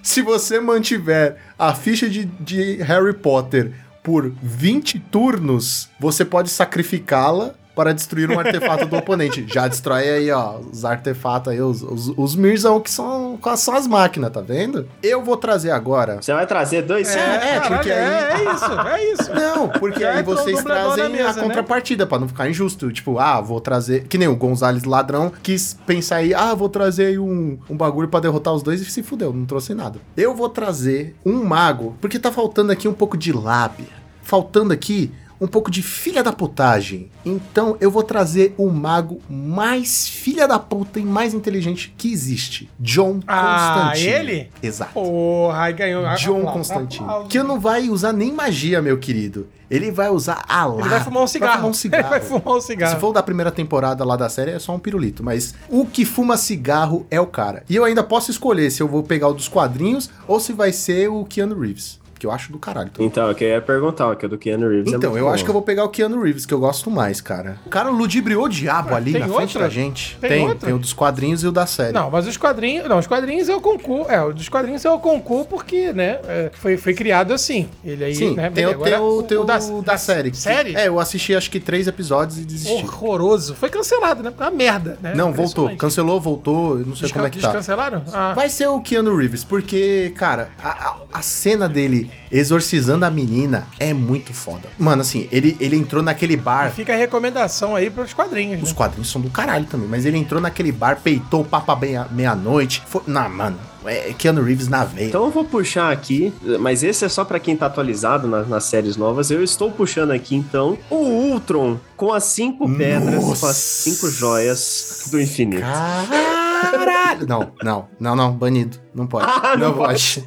Se 0.01 0.21
você 0.21 0.59
mantiver 0.59 1.37
a 1.57 1.73
ficha 1.73 2.07
de, 2.07 2.25
de 2.25 2.75
Harry 2.83 3.13
Potter 3.13 3.71
por 4.03 4.31
20 4.41 4.99
turnos, 4.99 5.89
você 5.99 6.23
pode 6.23 6.49
sacrificá-la 6.49 7.55
para 7.75 7.93
destruir 7.93 8.29
um 8.31 8.39
artefato 8.39 8.85
do 8.85 8.95
oponente. 8.95 9.45
Já 9.47 9.67
destrói 9.67 10.09
aí, 10.09 10.31
ó, 10.31 10.59
os 10.71 10.85
artefatos 10.85 11.51
aí, 11.51 11.61
os, 11.61 11.81
os, 11.83 12.13
os 12.15 12.35
Mirzão, 12.35 12.79
que 12.79 12.89
são, 12.89 13.37
são 13.57 13.75
as 13.75 13.85
máquinas, 13.87 14.31
tá 14.31 14.41
vendo? 14.41 14.87
Eu 15.03 15.21
vou 15.23 15.35
trazer 15.37 15.71
agora. 15.71 16.21
Você 16.21 16.33
vai 16.33 16.47
trazer 16.47 16.81
dois? 16.83 17.13
É, 17.15 17.59
porque 17.59 17.91
aí- 17.91 17.99
é, 17.99 18.31
é 18.33 18.53
isso, 18.53 18.79
é 18.87 19.11
isso. 19.13 19.33
Não, 19.33 19.67
porque 19.69 19.99
Já 19.99 20.11
aí 20.11 20.23
vocês 20.23 20.63
trazem 20.63 21.09
mesa, 21.09 21.29
a 21.29 21.33
né? 21.33 21.43
contrapartida, 21.43 22.05
pra 22.07 22.17
não 22.19 22.27
ficar 22.27 22.49
injusto. 22.49 22.91
Tipo, 22.91 23.19
ah, 23.19 23.41
vou 23.41 23.59
trazer. 23.59 24.05
Que 24.07 24.17
nem 24.17 24.27
o 24.27 24.35
Gonzales 24.35 24.83
ladrão 24.83 25.31
quis 25.43 25.77
pensar 25.85 26.17
aí, 26.17 26.33
ah, 26.33 26.53
vou 26.53 26.69
trazer 26.69 27.07
aí 27.07 27.19
um, 27.19 27.57
um 27.69 27.75
bagulho 27.75 28.07
pra 28.07 28.19
derrotar 28.19 28.53
os 28.53 28.63
dois 28.63 28.81
e 28.81 28.85
se 28.85 29.03
fudeu, 29.03 29.33
não 29.33 29.45
trouxe 29.45 29.73
nada. 29.73 29.99
Eu 30.15 30.33
vou 30.33 30.47
trazer 30.49 31.15
um 31.25 31.43
mago, 31.43 31.95
porque 31.99 32.17
tá 32.19 32.31
faltando 32.31 32.71
aqui 32.71 32.87
um 32.87 32.93
pouco 32.93 33.17
de 33.17 33.31
lábia. 33.33 33.87
Faltando 34.23 34.73
aqui 34.73 35.11
um 35.39 35.47
pouco 35.47 35.69
de 35.69 35.81
filha 35.81 36.23
da 36.23 36.31
putagem. 36.31 37.09
Então 37.25 37.75
eu 37.79 37.91
vou 37.91 38.03
trazer 38.03 38.53
o 38.57 38.69
mago 38.69 39.19
mais 39.29 40.07
filha 40.07 40.47
da 40.47 40.57
puta 40.59 40.99
e 40.99 41.03
mais 41.03 41.33
inteligente 41.33 41.93
que 41.97 42.11
existe. 42.11 42.69
John 42.79 43.19
Ah, 43.27 43.89
Constantine. 43.91 44.07
ele? 44.13 44.49
Exato. 44.61 44.93
Porra, 44.93 45.71
ganhou. 45.71 46.03
John 46.15 46.41
Constantine. 46.43 47.07
Que 47.29 47.41
não 47.43 47.59
vai 47.59 47.89
usar 47.89 48.13
nem 48.13 48.31
magia, 48.31 48.81
meu 48.81 48.97
querido. 48.97 49.47
Ele 49.69 49.91
vai 49.91 50.09
usar 50.09 50.43
a 50.47 50.65
lá. 50.65 50.79
Ele 50.81 50.89
vai 50.89 50.99
fumar 51.03 51.23
um 51.23 51.27
cigarro. 51.27 51.51
Vai 51.53 51.59
fumar 51.61 51.71
um 51.71 51.73
cigarro. 51.73 52.03
Ele 52.13 52.19
vai 52.19 52.21
fumar 52.21 52.57
um 52.57 52.61
cigarro. 52.61 52.93
Se 52.93 52.99
for 53.01 53.11
da 53.11 53.23
primeira 53.23 53.51
temporada 53.51 54.05
lá 54.05 54.15
da 54.15 54.29
série, 54.29 54.51
é 54.51 54.59
só 54.59 54.75
um 54.75 54.79
pirulito. 54.79 55.23
Mas 55.23 55.55
o 55.69 55.85
que 55.87 56.05
fuma 56.05 56.37
cigarro 56.37 57.05
é 57.09 57.19
o 57.19 57.25
cara. 57.25 57.63
E 57.67 57.75
eu 57.75 57.83
ainda 57.83 58.03
posso 58.03 58.29
escolher 58.29 58.69
se 58.69 58.81
eu 58.83 58.87
vou 58.87 59.01
pegar 59.01 59.27
o 59.27 59.33
dos 59.33 59.47
quadrinhos 59.47 60.09
ou 60.27 60.39
se 60.39 60.53
vai 60.53 60.71
ser 60.71 61.09
o 61.09 61.25
Keanu 61.25 61.59
Reeves. 61.59 61.99
Que 62.17 62.25
eu 62.25 62.31
acho 62.31 62.51
do 62.51 62.57
caralho. 62.57 62.89
também. 62.89 63.07
Então, 63.07 63.27
eu 63.27 63.35
queria 63.35 63.61
perguntar, 63.61 64.07
ó, 64.07 64.15
que 64.15 64.25
é 64.25 64.29
do 64.29 64.37
Keanu 64.37 64.69
Reeves. 64.69 64.93
é 64.93 64.95
Então, 64.95 65.09
muito 65.11 65.21
eu 65.21 65.27
bom. 65.27 65.33
acho 65.33 65.43
que 65.43 65.49
eu 65.49 65.53
vou 65.53 65.61
pegar 65.61 65.83
o 65.83 65.89
Keanu 65.89 66.21
Reeves, 66.21 66.45
que 66.45 66.53
eu 66.53 66.59
gosto 66.59 66.89
mais, 66.89 67.19
cara. 67.21 67.57
O 67.65 67.69
cara 67.69 67.89
ludibriou 67.89 68.45
o 68.45 68.49
diabo 68.49 68.95
ali 68.95 69.11
tem 69.11 69.21
na 69.21 69.27
frente 69.27 69.41
outra? 69.57 69.61
da 69.63 69.69
gente. 69.69 70.17
Tem 70.21 70.29
Tem, 70.29 70.47
outra? 70.47 70.65
tem 70.67 70.73
o 70.73 70.79
dos 70.79 70.93
quadrinhos 70.93 71.43
e 71.43 71.47
o 71.47 71.51
da 71.51 71.65
série. 71.65 71.91
Não, 71.93 72.09
mas 72.09 72.25
os 72.27 72.37
quadrinhos. 72.37 72.87
Não, 72.87 72.97
os 72.99 73.07
quadrinhos 73.07 73.49
é 73.49 73.55
o 73.55 73.59
concurso. 73.61 74.09
É, 74.09 74.21
o 74.23 74.33
dos 74.33 74.47
quadrinhos 74.49 74.83
é 74.85 74.89
o 74.91 74.99
concurso 74.99 75.47
porque, 75.49 75.91
né? 75.93 76.19
é, 76.27 76.51
foi, 76.53 76.77
foi 76.77 76.93
criado 76.93 77.33
assim. 77.33 77.67
Ele 77.83 78.03
aí, 78.03 78.15
Sim, 78.15 78.33
né? 78.35 78.49
tem, 78.49 78.65
o, 78.65 78.69
agora, 78.71 78.89
tem, 78.91 78.99
o, 78.99 79.23
tem 79.23 79.37
o 79.37 79.43
da, 79.81 79.97
série. 79.97 80.31
que- 80.31 80.37
Série? 80.37 80.75
É, 80.75 80.87
eu 80.87 80.99
assisti 80.99 81.35
acho 81.35 81.51
que 81.51 81.59
três 81.59 81.87
episódios 81.87 82.37
e 82.39 82.45
desisti. 82.45 82.73
Horroroso. 82.83 83.55
Foi 83.55 83.69
cancelado, 83.69 84.23
né? 84.23 84.31
Uma 84.37 84.51
merda, 84.51 84.97
né? 85.01 85.13
Não, 85.15 85.33
voltou. 85.33 85.75
Cancelou, 85.75 86.19
voltou. 86.21 86.79
Eu 86.79 86.85
não 86.85 86.95
sei 86.95 87.03
Descan- 87.03 87.19
como 87.19 87.27
é 87.27 87.29
que 87.29 87.39
tá. 87.39 87.47
Descancelaram? 87.47 88.03
Ah. 88.13 88.33
Vai 88.33 88.49
ser 88.49 88.67
o 88.67 88.79
Keanu 88.81 89.15
Reeves, 89.15 89.43
porque, 89.43 90.13
cara, 90.15 90.49
a, 90.63 90.69
a- 90.69 90.95
a 91.13 91.21
cena 91.21 91.67
dele 91.67 92.04
exorcizando 92.31 93.05
a 93.05 93.09
menina 93.11 93.67
é 93.79 93.93
muito 93.93 94.33
foda. 94.33 94.67
Mano, 94.77 95.01
assim, 95.01 95.27
ele, 95.31 95.55
ele 95.59 95.75
entrou 95.75 96.01
naquele 96.03 96.35
bar. 96.37 96.71
Fica 96.71 96.93
a 96.93 96.97
recomendação 96.97 97.75
aí 97.75 97.89
pros 97.89 98.13
quadrinhos. 98.13 98.61
Os 98.63 98.69
Né? 98.69 98.75
quadrinhos 98.75 99.09
são 99.11 99.21
do 99.21 99.29
caralho 99.29 99.65
também, 99.65 99.87
mas 99.87 100.05
ele 100.05 100.17
entrou 100.17 100.41
naquele 100.41 100.71
bar, 100.71 100.99
peitou 101.03 101.41
o 101.41 101.45
Papa 101.45 101.75
meia- 101.75 102.07
meia-noite. 102.11 102.83
Foi... 102.87 103.01
Não, 103.07 103.29
mano, 103.29 103.57
é 103.85 104.13
Keanu 104.17 104.41
Reeves 104.43 104.67
na 104.67 104.83
veia. 104.83 105.07
Então 105.07 105.25
eu 105.25 105.31
vou 105.31 105.45
puxar 105.45 105.91
aqui, 105.91 106.33
mas 106.59 106.83
esse 106.83 107.05
é 107.05 107.09
só 107.09 107.23
pra 107.23 107.39
quem 107.39 107.55
tá 107.55 107.67
atualizado 107.67 108.27
na- 108.27 108.43
nas 108.43 108.63
séries 108.65 108.97
novas. 108.97 109.29
Eu 109.31 109.43
estou 109.43 109.71
puxando 109.71 110.11
aqui 110.11 110.35
então 110.35 110.77
o 110.89 110.95
Ultron 110.95 111.77
com 111.95 112.11
as 112.11 112.23
cinco 112.25 112.67
pedras, 112.69 113.15
com 113.23 113.29
Nossa. 113.29 113.49
as 113.49 113.55
cinco 113.57 114.09
joias 114.09 115.07
do 115.11 115.21
infinito. 115.21 115.61
Caralho! 115.61 117.27
Não, 117.27 117.51
não, 117.63 117.87
não, 117.99 118.15
não, 118.15 118.31
banido. 118.33 118.77
Não 118.93 119.05
pode. 119.07 119.25
Ah, 119.29 119.55
não 119.57 119.69
não 119.69 119.73
pode. 119.77 120.23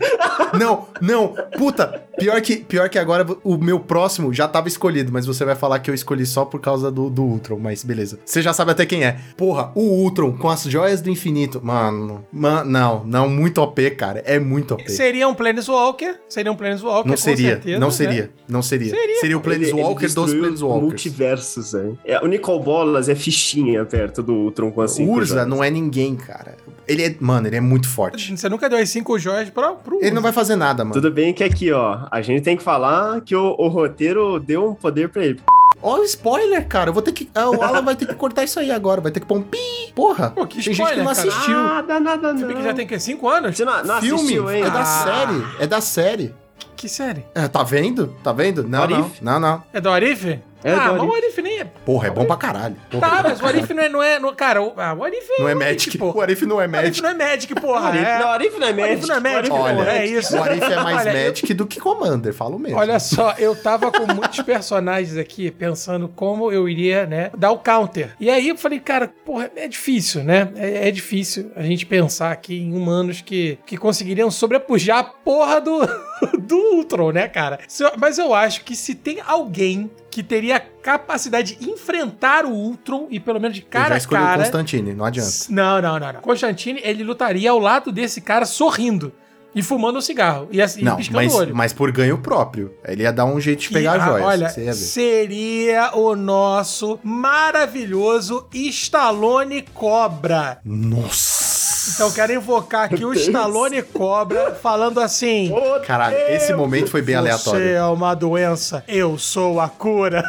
Não, 0.58 0.86
não, 1.00 1.34
puta, 1.56 2.02
pior 2.18 2.40
que, 2.40 2.56
pior 2.56 2.88
que 2.88 2.98
agora 2.98 3.26
o 3.44 3.56
meu 3.56 3.78
próximo 3.80 4.32
já 4.32 4.48
tava 4.48 4.68
escolhido, 4.68 5.12
mas 5.12 5.26
você 5.26 5.44
vai 5.44 5.54
falar 5.54 5.78
que 5.80 5.90
eu 5.90 5.94
escolhi 5.94 6.24
só 6.26 6.44
por 6.44 6.60
causa 6.60 6.90
do, 6.90 7.10
do 7.10 7.22
Ultron, 7.22 7.58
mas 7.58 7.84
beleza. 7.84 8.18
Você 8.24 8.40
já 8.42 8.52
sabe 8.52 8.70
até 8.72 8.86
quem 8.86 9.04
é. 9.04 9.18
Porra, 9.36 9.70
o 9.74 9.80
Ultron 9.80 10.32
com 10.32 10.48
as 10.48 10.62
joias 10.64 11.00
do 11.00 11.10
infinito. 11.10 11.60
Mano, 11.62 12.24
man, 12.32 12.64
não, 12.64 13.04
não, 13.04 13.28
muito 13.28 13.60
OP, 13.60 13.90
cara. 13.90 14.22
É 14.24 14.38
muito 14.38 14.74
OP. 14.74 14.90
Seria 14.90 15.28
um 15.28 15.34
Planeswalker, 15.34 16.18
seria 16.28 16.50
um 16.50 16.56
Planeswalker, 16.56 17.06
Não 17.06 17.14
com 17.16 17.20
seria, 17.22 17.50
certeza, 17.50 17.78
não 17.78 17.88
né? 17.88 17.92
seria, 17.92 18.30
não 18.48 18.62
seria. 18.62 18.90
Seria, 18.90 19.20
Seria 19.20 19.36
o 19.36 19.40
Planeswalker 19.40 20.06
dos 20.08 20.14
destruiu 20.14 20.42
Planeswalkers. 20.42 20.82
Multiversos, 20.84 21.74
é. 21.74 21.92
é. 22.04 22.20
O 22.20 22.26
Nicol 22.26 22.60
Bolas 22.62 23.08
é 23.08 23.14
fichinha 23.14 23.84
perto 23.84 24.22
do 24.22 24.32
Ultron 24.34 24.70
com 24.70 24.80
as 24.80 24.92
cinco 24.92 25.12
Urza 25.12 25.34
joias. 25.34 25.48
não 25.48 25.62
é 25.62 25.70
ninguém, 25.70 26.16
cara. 26.16 26.56
Ele 26.86 27.04
é, 27.04 27.14
mano, 27.20 27.46
ele 27.46 27.56
é 27.56 27.60
muito 27.60 27.86
forte. 27.88 28.34
Você 28.36 28.48
nunca 28.48 28.68
deu 28.68 28.78
as 28.78 28.88
cinco 28.88 29.18
joias 29.18 29.50
pra, 29.50 29.72
pro 29.72 29.98
Ele 30.00 30.10
não 30.10 30.22
vai 30.22 30.27
fazer 30.32 30.56
nada, 30.56 30.84
mano. 30.84 30.94
Tudo 30.94 31.10
bem 31.10 31.32
que 31.32 31.42
aqui, 31.44 31.72
ó, 31.72 32.00
a 32.10 32.20
gente 32.22 32.42
tem 32.42 32.56
que 32.56 32.62
falar 32.62 33.20
que 33.20 33.34
o, 33.34 33.54
o 33.58 33.68
roteiro 33.68 34.38
deu 34.40 34.70
um 34.70 34.74
poder 34.74 35.08
pra 35.08 35.24
ele. 35.24 35.40
Ó, 35.82 35.98
o 36.00 36.02
spoiler, 36.04 36.66
cara. 36.66 36.90
Eu 36.90 36.94
vou 36.94 37.02
ter 37.02 37.12
que. 37.12 37.30
ah, 37.34 37.50
o 37.50 37.62
Alan 37.62 37.82
vai 37.82 37.94
ter 37.94 38.06
que 38.06 38.14
cortar 38.14 38.42
isso 38.44 38.58
aí 38.58 38.70
agora. 38.72 39.00
Vai 39.00 39.12
ter 39.12 39.20
que 39.20 39.26
pôr 39.26 39.38
um 39.38 39.42
pi. 39.42 39.58
Porra. 39.94 40.30
Pô, 40.30 40.44
que 40.46 40.54
Tem 40.56 40.62
gente 40.64 40.76
que 40.76 40.82
spoiler, 40.82 41.04
não 41.04 41.14
cara. 41.14 41.28
assistiu. 41.28 41.54
Nada, 41.54 42.00
nada, 42.00 42.34
Filme 42.36 42.54
que 42.54 42.62
já 42.62 42.68
não. 42.70 42.74
tem 42.74 42.86
que 42.86 42.98
cinco 42.98 43.28
anos? 43.28 43.56
Você 43.56 43.64
não, 43.64 43.84
não 43.84 44.00
Filme. 44.00 44.14
assistiu, 44.22 44.50
hein? 44.50 44.62
É 44.64 44.70
da 44.70 44.80
Ah. 44.80 44.84
série. 44.84 45.44
É 45.60 45.66
da 45.68 45.80
série. 45.80 46.34
Que 46.76 46.88
série? 46.88 47.24
É, 47.34 47.46
tá 47.46 47.62
vendo? 47.62 48.08
Tá 48.24 48.32
vendo? 48.32 48.64
Não, 48.68 48.86
não. 48.88 49.10
Não, 49.22 49.38
não. 49.40 49.62
É 49.72 49.80
do 49.80 49.88
Arif? 49.90 50.38
É 50.64 50.72
ah, 50.72 50.88
do 50.88 50.98
mas 50.98 51.08
o 51.08 51.14
Arif. 51.14 51.40
Nem 51.42 51.60
é. 51.60 51.64
Porra, 51.64 52.08
é 52.08 52.10
bom 52.10 52.24
pra 52.24 52.36
caralho. 52.36 52.76
Porra, 52.90 53.08
Tá, 53.08 53.18
é 53.20 53.22
mas 53.22 53.40
o 53.40 53.46
Arif 53.46 53.72
não 53.72 53.82
é. 53.82 53.88
Não 53.88 54.02
é 54.02 54.18
não, 54.18 54.34
cara, 54.34 54.60
o, 54.62 54.72
ah, 54.76 54.92
o 54.94 55.04
Arif 55.04 55.26
é. 55.30 55.40
Não 55.42 55.48
é 55.48 55.54
o 55.54 55.58
Magic. 55.58 55.96
porra. 55.98 56.16
O 56.16 56.20
Arif 56.20 56.44
não 56.46 56.60
é 56.60 56.66
O 56.66 56.68
Arif 56.76 56.82
Magic. 56.82 57.02
não 57.02 57.10
é 57.10 57.14
Magic, 57.14 57.54
porra. 57.54 57.96
É. 57.96 58.18
não, 58.18 58.28
Arif 58.28 58.58
não 58.58 58.66
é 58.66 58.70
O 58.70 58.74
Arif 58.74 58.80
Magic. 58.80 59.08
não 59.08 59.16
é 59.16 59.20
Magic, 59.20 59.50
o 59.52 59.56
porra, 59.56 59.68
é 59.70 59.72
é 59.72 60.00
Magic. 60.00 60.14
isso. 60.18 60.36
O 60.36 60.42
Arif 60.42 60.64
é 60.72 60.76
mais 60.82 60.96
Olha, 61.06 61.10
eu- 61.18 61.28
Magic 61.28 61.54
do 61.54 61.66
que 61.66 61.80
Commander, 61.80 62.34
falo 62.34 62.58
mesmo. 62.58 62.76
Olha 62.78 62.98
só, 62.98 63.34
eu 63.38 63.54
tava 63.54 63.92
com 63.92 64.12
muitos 64.12 64.40
personagens 64.40 65.16
aqui 65.16 65.50
pensando 65.50 66.08
como 66.08 66.50
eu 66.50 66.68
iria, 66.68 67.06
né, 67.06 67.30
dar 67.36 67.52
o 67.52 67.58
counter. 67.58 68.14
E 68.18 68.28
aí 68.28 68.48
eu 68.48 68.56
falei, 68.56 68.80
cara, 68.80 69.12
porra, 69.24 69.50
é 69.54 69.68
difícil, 69.68 70.24
né? 70.24 70.48
É, 70.56 70.88
é 70.88 70.90
difícil 70.90 71.52
a 71.54 71.62
gente 71.62 71.86
pensar 71.86 72.32
aqui 72.32 72.58
em 72.60 72.76
humanos 72.76 73.20
que, 73.20 73.58
que 73.64 73.76
conseguiriam 73.76 74.30
sobrepujar 74.30 74.98
a 74.98 75.04
porra 75.04 75.60
do, 75.60 75.78
do 76.40 76.56
Ultron, 76.74 77.12
né, 77.12 77.28
cara? 77.28 77.60
Mas 77.96 78.18
eu 78.18 78.34
acho 78.34 78.64
que 78.64 78.74
se 78.74 78.94
tem 78.94 79.18
alguém 79.26 79.90
que 80.18 80.22
teria 80.24 80.58
capacidade 80.58 81.54
de 81.54 81.70
enfrentar 81.70 82.44
o 82.44 82.50
Ultron 82.50 83.06
e 83.08 83.20
pelo 83.20 83.38
menos 83.38 83.56
de 83.56 83.62
cara 83.62 83.96
já 83.96 84.04
a 84.04 84.08
cara. 84.08 84.42
Constantine, 84.42 84.92
não 84.92 85.04
adianta. 85.04 85.30
Não, 85.48 85.80
não, 85.80 86.00
não, 86.00 86.12
não. 86.14 86.20
Constantine, 86.20 86.80
ele 86.82 87.04
lutaria 87.04 87.52
ao 87.52 87.58
lado 87.60 87.92
desse 87.92 88.20
cara 88.20 88.44
sorrindo 88.44 89.12
e 89.54 89.62
fumando 89.62 89.98
um 89.98 90.00
cigarro 90.00 90.48
e, 90.50 90.60
assim, 90.60 90.82
Não, 90.82 90.96
piscando 90.96 91.18
mas, 91.18 91.32
o 91.32 91.36
olho. 91.36 91.54
mas 91.54 91.72
por 91.72 91.92
ganho 91.92 92.18
próprio. 92.18 92.74
Ele 92.84 93.04
ia 93.04 93.12
dar 93.12 93.26
um 93.26 93.40
jeito 93.40 93.60
de 93.60 93.70
pegar 93.70 93.92
ah, 93.92 93.96
as 93.96 94.04
joias. 94.04 94.26
Olha, 94.26 94.74
seria 94.74 95.96
o 95.96 96.16
nosso 96.16 96.98
maravilhoso 97.04 98.48
Stallone 98.52 99.62
Cobra. 99.72 100.58
Nossa. 100.64 101.57
Então 101.94 102.08
eu 102.08 102.12
quero 102.12 102.32
invocar 102.32 102.84
aqui 102.84 103.04
o 103.04 103.12
Stallone 103.14 103.82
Cobra 103.82 104.54
falando 104.54 105.00
assim: 105.00 105.52
Caralho, 105.86 106.16
esse 106.28 106.52
momento 106.52 106.90
foi 106.90 107.02
bem 107.02 107.14
Você 107.14 107.18
aleatório. 107.18 107.66
é 107.68 107.84
uma 107.84 108.14
doença, 108.14 108.84
eu 108.86 109.16
sou 109.18 109.60
a 109.60 109.68
cura. 109.68 110.22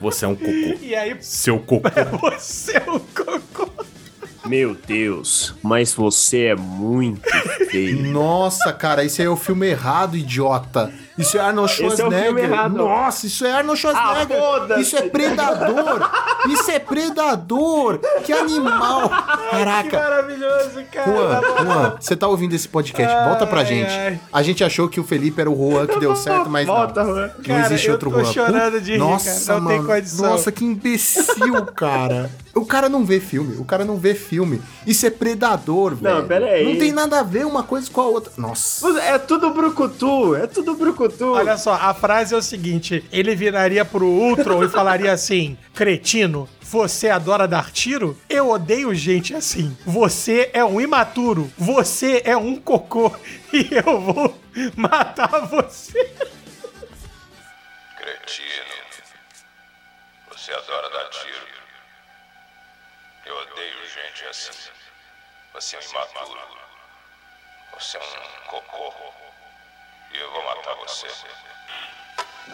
Você 0.00 0.24
é 0.24 0.28
um 0.28 0.34
cocô. 0.36 0.78
E 0.82 0.94
aí 0.94 1.16
Seu 1.20 1.58
cocô. 1.58 1.88
você 2.30 2.76
é 2.76 2.90
o 2.90 3.00
cocô. 3.00 3.68
Meu 4.46 4.74
Deus, 4.74 5.54
mas 5.62 5.92
você 5.92 6.46
é 6.46 6.54
muito 6.56 7.20
feio. 7.70 8.02
Nossa, 8.10 8.72
cara, 8.72 9.04
isso 9.04 9.20
aí 9.20 9.26
é 9.26 9.30
o 9.30 9.36
filme 9.36 9.66
errado, 9.68 10.16
idiota. 10.16 10.90
Isso 11.18 11.36
é 11.36 11.40
Arnold 11.40 11.70
é 11.72 11.74
Schwarzenegger. 11.74 12.44
errado. 12.44 12.76
Nossa, 12.76 13.26
isso 13.26 13.44
é 13.44 13.52
Arnold 13.52 13.80
Schwarzenegger. 13.80 14.38
Ah, 14.76 14.80
isso 14.80 14.96
é 14.96 15.02
predador. 15.02 16.10
Isso 16.48 16.70
é 16.70 16.78
predador. 16.78 17.98
Que 18.24 18.32
animal. 18.32 19.08
Que 19.08 19.50
Caraca. 19.50 19.98
maravilhoso, 19.98 20.84
cara. 20.92 21.10
Juan, 21.10 21.64
Juan, 21.64 21.96
você 22.00 22.16
tá 22.16 22.28
ouvindo 22.28 22.54
esse 22.54 22.68
podcast? 22.68 23.12
Volta 23.28 23.46
pra 23.46 23.60
Ai, 23.60 23.66
gente. 23.66 23.90
ai. 23.90 24.20
A 24.32 24.42
gente 24.42 24.62
achou 24.62 24.88
que 24.88 25.00
o 25.00 25.04
Felipe 25.04 25.40
era 25.40 25.50
o 25.50 25.56
Juan 25.56 25.86
que 25.86 25.98
deu 25.98 26.14
certo, 26.16 26.48
mas 26.48 26.66
Volta, 26.66 27.02
não. 27.02 27.14
Juan. 27.14 27.30
Não 27.36 27.44
Cara, 27.44 27.66
existe 27.66 27.86
eu 27.88 27.92
outro 27.94 28.10
tô 28.10 28.20
Juan. 28.22 28.32
chorando 28.32 28.80
de 28.80 28.92
rir, 28.92 28.98
Nossa, 28.98 29.46
cara, 29.46 29.60
não 29.60 29.68
tem 29.68 29.76
mano. 29.78 29.88
condição. 29.94 30.30
Nossa, 30.30 30.52
que 30.52 30.64
imbecil, 30.64 31.66
cara. 31.74 32.30
O 32.54 32.64
cara 32.66 32.88
não 32.88 33.04
vê 33.04 33.20
filme. 33.20 33.56
O 33.56 33.64
cara 33.64 33.84
não 33.84 33.96
vê 33.96 34.14
filme. 34.14 34.60
Isso 34.86 35.06
é 35.06 35.10
predador, 35.10 35.94
velho. 35.94 36.24
pera 36.26 36.46
aí. 36.46 36.64
Não 36.64 36.76
tem 36.78 36.90
nada 36.92 37.20
a 37.20 37.22
ver 37.22 37.46
uma 37.46 37.62
coisa 37.62 37.88
com 37.90 38.00
a 38.00 38.06
outra. 38.06 38.32
Nossa. 38.36 38.88
É 39.00 39.18
tudo 39.18 39.50
brucutu, 39.50 40.34
é 40.34 40.46
tudo 40.46 40.74
brucutu. 40.74 41.07
Olha 41.20 41.56
só, 41.56 41.74
a 41.74 41.92
frase 41.94 42.34
é 42.34 42.36
o 42.36 42.42
seguinte: 42.42 43.04
ele 43.12 43.34
viraria 43.34 43.84
pro 43.84 44.06
Ultron 44.06 44.64
e 44.64 44.68
falaria 44.68 45.12
assim: 45.12 45.56
cretino. 45.74 46.48
Você 46.70 47.08
adora 47.08 47.48
dar 47.48 47.70
tiro? 47.70 48.20
Eu 48.28 48.50
odeio 48.50 48.94
gente 48.94 49.34
assim. 49.34 49.74
Você 49.86 50.50
é 50.52 50.62
um 50.62 50.78
imaturo. 50.78 51.50
Você 51.56 52.20
é 52.24 52.36
um 52.36 52.56
cocô. 52.56 53.10
E 53.50 53.66
eu 53.74 53.98
vou 53.98 54.38
matar 54.76 55.46
você. 55.46 56.14
Cretino. 57.96 58.74
Você 60.30 60.52
adora 60.52 60.90
dar 60.90 61.08
tiro. 61.08 61.46
Eu 63.24 63.34
odeio 63.34 63.88
gente 63.94 64.24
assim. 64.26 64.70
Você 65.54 65.76
é 65.76 65.78
um 65.78 65.90
imaturo. 65.90 66.40
Você 67.78 67.96
é 67.96 68.00
um 68.00 68.50
cocô. 68.50 69.27
Eu 70.14 70.30
vou 70.32 70.44
matar 70.44 70.74
você. 70.86 71.06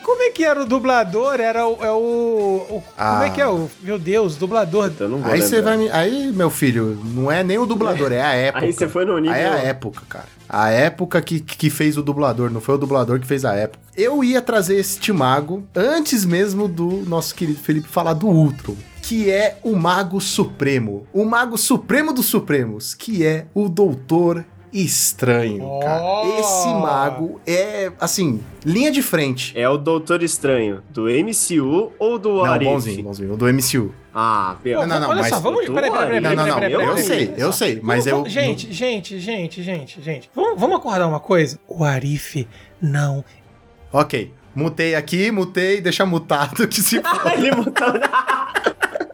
Como 0.02 0.22
é 0.22 0.30
que 0.30 0.44
era 0.44 0.60
o 0.62 0.66
dublador? 0.66 1.40
Era 1.40 1.66
o. 1.66 1.82
É 1.82 1.90
o, 1.90 1.96
o- 1.96 2.84
Como 2.96 3.22
é 3.22 3.30
que 3.30 3.40
é 3.40 3.46
o. 3.46 3.70
Meu 3.80 3.98
Deus, 3.98 4.36
dublador. 4.36 4.92
Eu 5.00 5.08
não 5.08 5.18
vou 5.18 5.32
Aí 5.32 5.40
você 5.40 5.62
vai 5.62 5.76
me. 5.78 5.90
Aí, 5.90 6.30
meu 6.32 6.50
filho, 6.50 7.00
não 7.04 7.30
é 7.32 7.42
nem 7.42 7.56
o 7.58 7.64
dublador, 7.64 8.12
é 8.12 8.20
a 8.20 8.32
época. 8.34 8.64
Aí 8.66 8.72
você 8.72 8.86
foi 8.88 9.04
no 9.06 9.16
nível- 9.18 9.34
Aí 9.34 9.42
é 9.42 9.48
a 9.48 9.56
época, 9.56 10.02
cara. 10.08 10.26
A 10.46 10.68
época 10.70 11.22
que, 11.22 11.40
que 11.40 11.70
fez 11.70 11.96
o 11.96 12.02
dublador, 12.02 12.50
não 12.50 12.60
foi 12.60 12.74
o 12.74 12.78
dublador 12.78 13.18
que 13.18 13.26
fez 13.26 13.44
a 13.46 13.54
época. 13.54 13.82
Eu 13.96 14.22
ia 14.22 14.42
trazer 14.42 14.76
este 14.78 15.10
mago 15.12 15.64
antes 15.74 16.24
mesmo 16.24 16.68
do 16.68 17.02
nosso 17.06 17.34
querido 17.34 17.58
Felipe 17.60 17.88
falar 17.88 18.12
do 18.12 18.26
Ultron. 18.26 18.76
Que 19.00 19.30
é 19.30 19.58
o 19.62 19.76
Mago 19.76 20.18
Supremo. 20.20 21.06
O 21.12 21.24
Mago 21.26 21.56
Supremo 21.58 22.12
dos 22.12 22.24
Supremos. 22.26 22.94
Que 22.94 23.24
é 23.24 23.46
o 23.54 23.68
Doutor 23.68 24.44
Estranho, 24.74 25.78
cara. 25.80 26.02
Oh! 26.02 26.40
Esse 26.40 26.66
mago 26.68 27.40
é, 27.46 27.92
assim, 28.00 28.40
linha 28.66 28.90
de 28.90 29.00
frente. 29.02 29.56
É 29.56 29.68
o 29.68 29.78
Doutor 29.78 30.20
Estranho 30.22 30.82
do 30.90 31.04
MCU 31.04 31.92
ou 31.96 32.18
do 32.18 32.38
Não, 32.38 32.44
Arif? 32.44 32.68
bonzinho, 32.70 33.02
bonzinho. 33.04 33.36
Do 33.36 33.46
MCU. 33.46 33.94
Ah, 34.12 34.54
Pô, 34.56 34.62
pera. 34.64 34.86
não, 34.86 35.00
não, 35.00 35.10
olha 35.10 35.20
mas 35.22 35.28
só, 35.28 35.38
vamos. 35.40 35.64
Peraí, 35.66 35.90
peraí, 35.90 35.90
peraí, 35.90 36.20
Não, 36.20 36.34
não, 36.34 36.46
não. 36.46 36.54
peraí, 36.60 36.72
peraí, 36.76 36.88
Eu 36.88 36.98
sei, 36.98 37.34
eu 37.36 37.52
sei. 37.52 37.80
Mas 37.82 38.06
eu. 38.06 38.26
Gente, 38.28 38.72
gente, 38.72 39.18
gente, 39.20 39.62
gente, 39.62 40.02
gente. 40.02 40.30
Vamos, 40.34 40.60
vamos 40.60 40.76
acordar 40.76 41.06
uma 41.06 41.20
coisa? 41.20 41.58
O 41.68 41.84
Arif 41.84 42.46
não 42.82 43.24
Ok. 43.92 44.32
Mutei 44.56 44.96
aqui, 44.96 45.30
mutei, 45.30 45.80
deixa 45.80 46.04
mutado 46.04 46.66
que 46.66 46.80
se 46.80 47.00
for. 47.00 47.32
Ele 47.38 47.50
botou... 47.52 47.86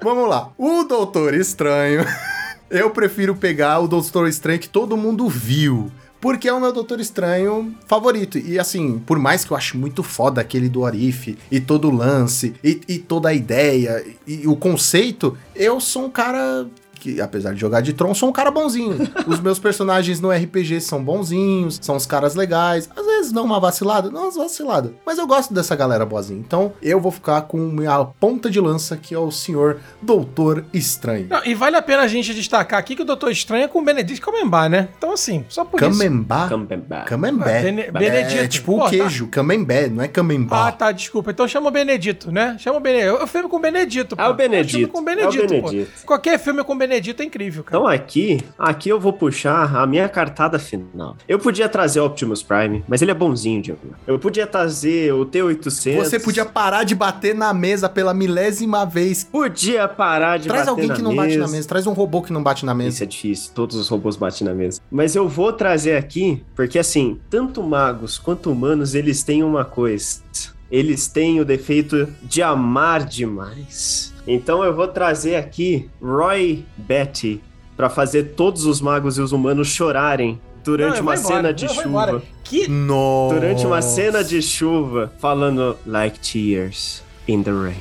Vamos 0.03 0.29
lá. 0.29 0.51
O 0.57 0.85
Doutor 0.85 1.35
Estranho. 1.35 2.05
Eu 2.71 2.91
prefiro 2.91 3.35
pegar 3.35 3.81
o 3.81 3.89
Doutor 3.89 4.29
Estranho 4.29 4.61
que 4.61 4.69
todo 4.69 4.97
mundo 4.97 5.29
viu. 5.29 5.91
Porque 6.21 6.49
é 6.49 6.53
o 6.53 6.61
meu 6.61 6.73
Doutor 6.73 7.01
Estranho 7.01 7.75
favorito. 7.87 8.39
E 8.39 8.59
assim, 8.59 8.99
por 9.01 9.19
mais 9.19 9.45
que 9.45 9.51
eu 9.51 9.57
ache 9.57 9.77
muito 9.77 10.03
foda 10.03 10.41
aquele 10.41 10.69
do 10.69 10.85
Arif 10.85 11.37
e 11.51 11.59
todo 11.59 11.89
o 11.89 11.95
lance 11.95 12.55
e, 12.63 12.81
e 12.87 12.99
toda 12.99 13.31
a 13.31 13.35
ideia 13.35 14.05
e, 14.27 14.43
e 14.43 14.47
o 14.47 14.55
conceito, 14.55 15.37
eu 15.57 15.81
sou 15.81 16.05
um 16.05 16.11
cara 16.11 16.67
que, 17.01 17.21
apesar 17.21 17.55
de 17.55 17.61
jogar 17.61 17.81
de 17.81 17.93
Tron, 17.93 18.15
sou 18.15 18.29
um 18.29 18.33
cara 18.33 18.51
bonzinho. 18.51 18.97
Os 19.27 19.41
meus 19.41 19.59
personagens 19.59 20.21
no 20.21 20.31
RPG 20.31 20.81
são 20.81 21.03
bonzinhos, 21.03 21.79
são 21.83 21.97
os 21.97 22.07
caras 22.07 22.35
legais. 22.35 22.89
Às 22.97 23.05
vezes 23.07 23.33
dão 23.33 23.45
uma 23.45 23.59
vacilada, 23.59 24.11
não 24.11 24.23
umas 24.25 24.37
vaciladas. 24.37 24.93
Mas 25.05 25.19
eu 25.19 25.27
gosto 25.27 25.53
dessa 25.55 25.75
galera 25.75 26.05
boazinha. 26.07 26.39
Então 26.39 26.73
eu 26.83 27.01
vou 27.01 27.11
ficar 27.11 27.43
com 27.43 27.57
minha 27.59 28.05
ponta 28.05 28.51
de 28.51 28.61
lança, 28.61 28.97
que 28.97 29.15
é 29.15 29.19
o 29.19 29.31
senhor 29.31 29.79
Doutor 30.03 30.65
Estranho. 30.73 31.27
Não, 31.31 31.45
e 31.45 31.55
vale 31.55 31.77
a 31.77 31.83
pena 31.83 32.03
a 32.03 32.07
gente 32.09 32.35
destacar 32.35 32.79
aqui 32.79 32.95
que 32.95 33.03
o 33.03 33.05
Doutor 33.05 33.31
Estranho 33.31 33.65
é 33.65 33.69
com 33.69 33.81
o 33.81 33.85
Benedict 33.85 34.21
Cumberbatch, 34.25 34.71
né? 34.71 34.89
Então, 34.99 35.13
assim, 35.13 35.45
só 35.49 35.65
por 35.65 35.81
isso. 35.81 35.91
Camembert? 35.91 36.49
Camembert. 36.49 37.05
Camembert. 37.07 37.63
Bene- 37.63 37.83
É 37.83 37.91
Benedito. 37.91 38.49
tipo 38.49 38.77
Pô, 38.77 38.87
o 38.87 38.91
queijo, 38.91 39.27
camembert, 39.29 39.91
não 39.91 40.03
é 40.03 40.07
Ah, 40.07 40.09
camembert. 40.09 40.77
tá, 40.77 40.93
desculpa. 40.93 41.31
Então 41.31 41.47
chama 41.49 41.69
o 41.69 41.71
Benedito, 41.71 42.31
né? 42.31 42.57
Chama 42.59 42.77
o 42.79 42.81
Benedito. 42.81 43.17
Eu 43.21 43.27
filme 43.27 43.49
com 43.49 43.57
o 43.57 43.61
Benedito, 43.61 44.17
pô. 44.17 44.23
É 44.23 44.29
o 44.29 44.35
Benedito, 44.35 44.77
Eu 44.77 44.79
filme 44.81 44.87
com 44.93 44.99
o 44.99 45.01
é 45.01 45.03
o 45.03 45.05
Benedito, 45.17 45.47
pô. 45.63 45.71
Benedito. 45.71 45.91
Qualquer 46.05 46.39
filme 46.39 46.63
com 46.65 46.73
o 46.73 46.77
Benedito 46.77 46.90
Benedito 46.91 47.23
é 47.23 47.25
incrível, 47.25 47.63
cara. 47.63 47.79
Então 47.79 47.89
aqui, 47.89 48.41
aqui 48.59 48.89
eu 48.89 48.99
vou 48.99 49.13
puxar 49.13 49.77
a 49.77 49.87
minha 49.87 50.09
cartada 50.09 50.59
final. 50.59 51.17
Eu 51.29 51.39
podia 51.39 51.69
trazer 51.69 52.01
o 52.01 52.05
Optimus 52.05 52.43
Prime, 52.43 52.85
mas 52.89 53.01
ele 53.01 53.13
é 53.13 53.15
bonzinho, 53.15 53.63
Diego. 53.63 53.95
Eu 54.09 54.19
podia 54.19 54.45
trazer 54.45 55.15
o 55.15 55.25
T800. 55.25 55.95
Você 55.99 56.19
podia 56.19 56.45
parar 56.45 56.83
de 56.83 56.97
bater 56.97 57.33
na 57.33 57.55
mesa 57.55 57.89
pela 57.89 58.13
milésima 58.13 58.85
vez. 58.85 59.23
Podia 59.23 59.87
parar 59.87 60.41
de 60.41 60.49
Traz 60.49 60.63
bater 60.63 60.71
alguém 60.71 60.89
na 60.89 60.97
que 60.97 61.03
não 61.03 61.15
bate 61.15 61.37
na 61.37 61.47
mesa. 61.47 61.69
Traz 61.69 61.87
um 61.87 61.93
robô 61.93 62.23
que 62.23 62.33
não 62.33 62.43
bate 62.43 62.67
na 62.67 62.75
mesa. 62.75 62.89
Isso 62.97 63.05
é 63.05 63.07
difícil, 63.07 63.53
todos 63.55 63.77
os 63.77 63.89
robôs 63.89 64.17
batem 64.17 64.45
na 64.45 64.53
mesa. 64.53 64.81
Mas 64.91 65.15
eu 65.15 65.29
vou 65.29 65.53
trazer 65.53 65.97
aqui, 65.97 66.43
porque 66.57 66.77
assim, 66.77 67.21
tanto 67.31 67.63
magos 67.63 68.19
quanto 68.19 68.51
humanos, 68.51 68.97
eles 68.97 69.23
têm 69.23 69.45
uma 69.45 69.65
coisa. 69.65 70.23
Eles 70.71 71.09
têm 71.09 71.41
o 71.41 71.45
defeito 71.45 72.07
de 72.23 72.43
amar 72.43 73.05
demais. 73.05 74.15
Então 74.27 74.63
eu 74.63 74.75
vou 74.75 74.87
trazer 74.87 75.37
aqui 75.37 75.91
Roy 76.01 76.65
Betty 76.77 77.41
pra 77.77 77.91
fazer 77.91 78.35
todos 78.37 78.67
os 78.67 78.81
magos 78.81 79.19
e 79.19 79.21
os 79.21 79.33
humanos 79.33 79.69
chorarem 79.69 80.41
durante 80.63 80.97
Não, 80.97 81.03
uma 81.03 81.17
embora, 81.17 81.35
cena 81.37 81.55
de 81.55 81.69
chuva. 81.69 82.23
Que 82.45 82.69
Nossa. 82.69 83.35
Durante 83.35 83.67
uma 83.67 83.83
cena 83.83 84.23
de 84.23 84.43
chuva, 84.43 85.13
falando 85.19 85.77
like 85.87 86.19
tears 86.21 87.03
in 87.27 87.43
the 87.43 87.51
rain. 87.51 87.81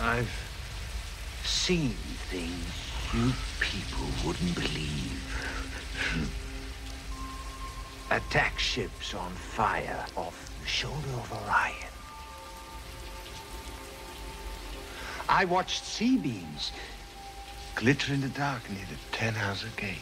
I've 0.00 0.28
seen 1.44 1.94
things 2.30 2.50
you 3.14 3.32
people 3.60 4.06
wouldn't 4.24 4.54
believe. 4.54 5.16
Attack 8.10 8.58
ships 8.58 9.14
on 9.14 9.30
fire 9.34 10.04
off 10.16 10.45
shoulder 10.66 11.08
of 11.14 11.32
Orion. 11.32 11.92
I 15.28 15.44
watched 15.44 15.84
sea 15.84 16.16
beams 16.16 16.72
glitter 17.74 18.14
in 18.14 18.20
the 18.20 18.28
dark 18.28 18.68
near 18.70 18.84
the 18.88 19.16
Ten 19.16 19.34
Hauser 19.34 19.68
Gate. 19.76 19.98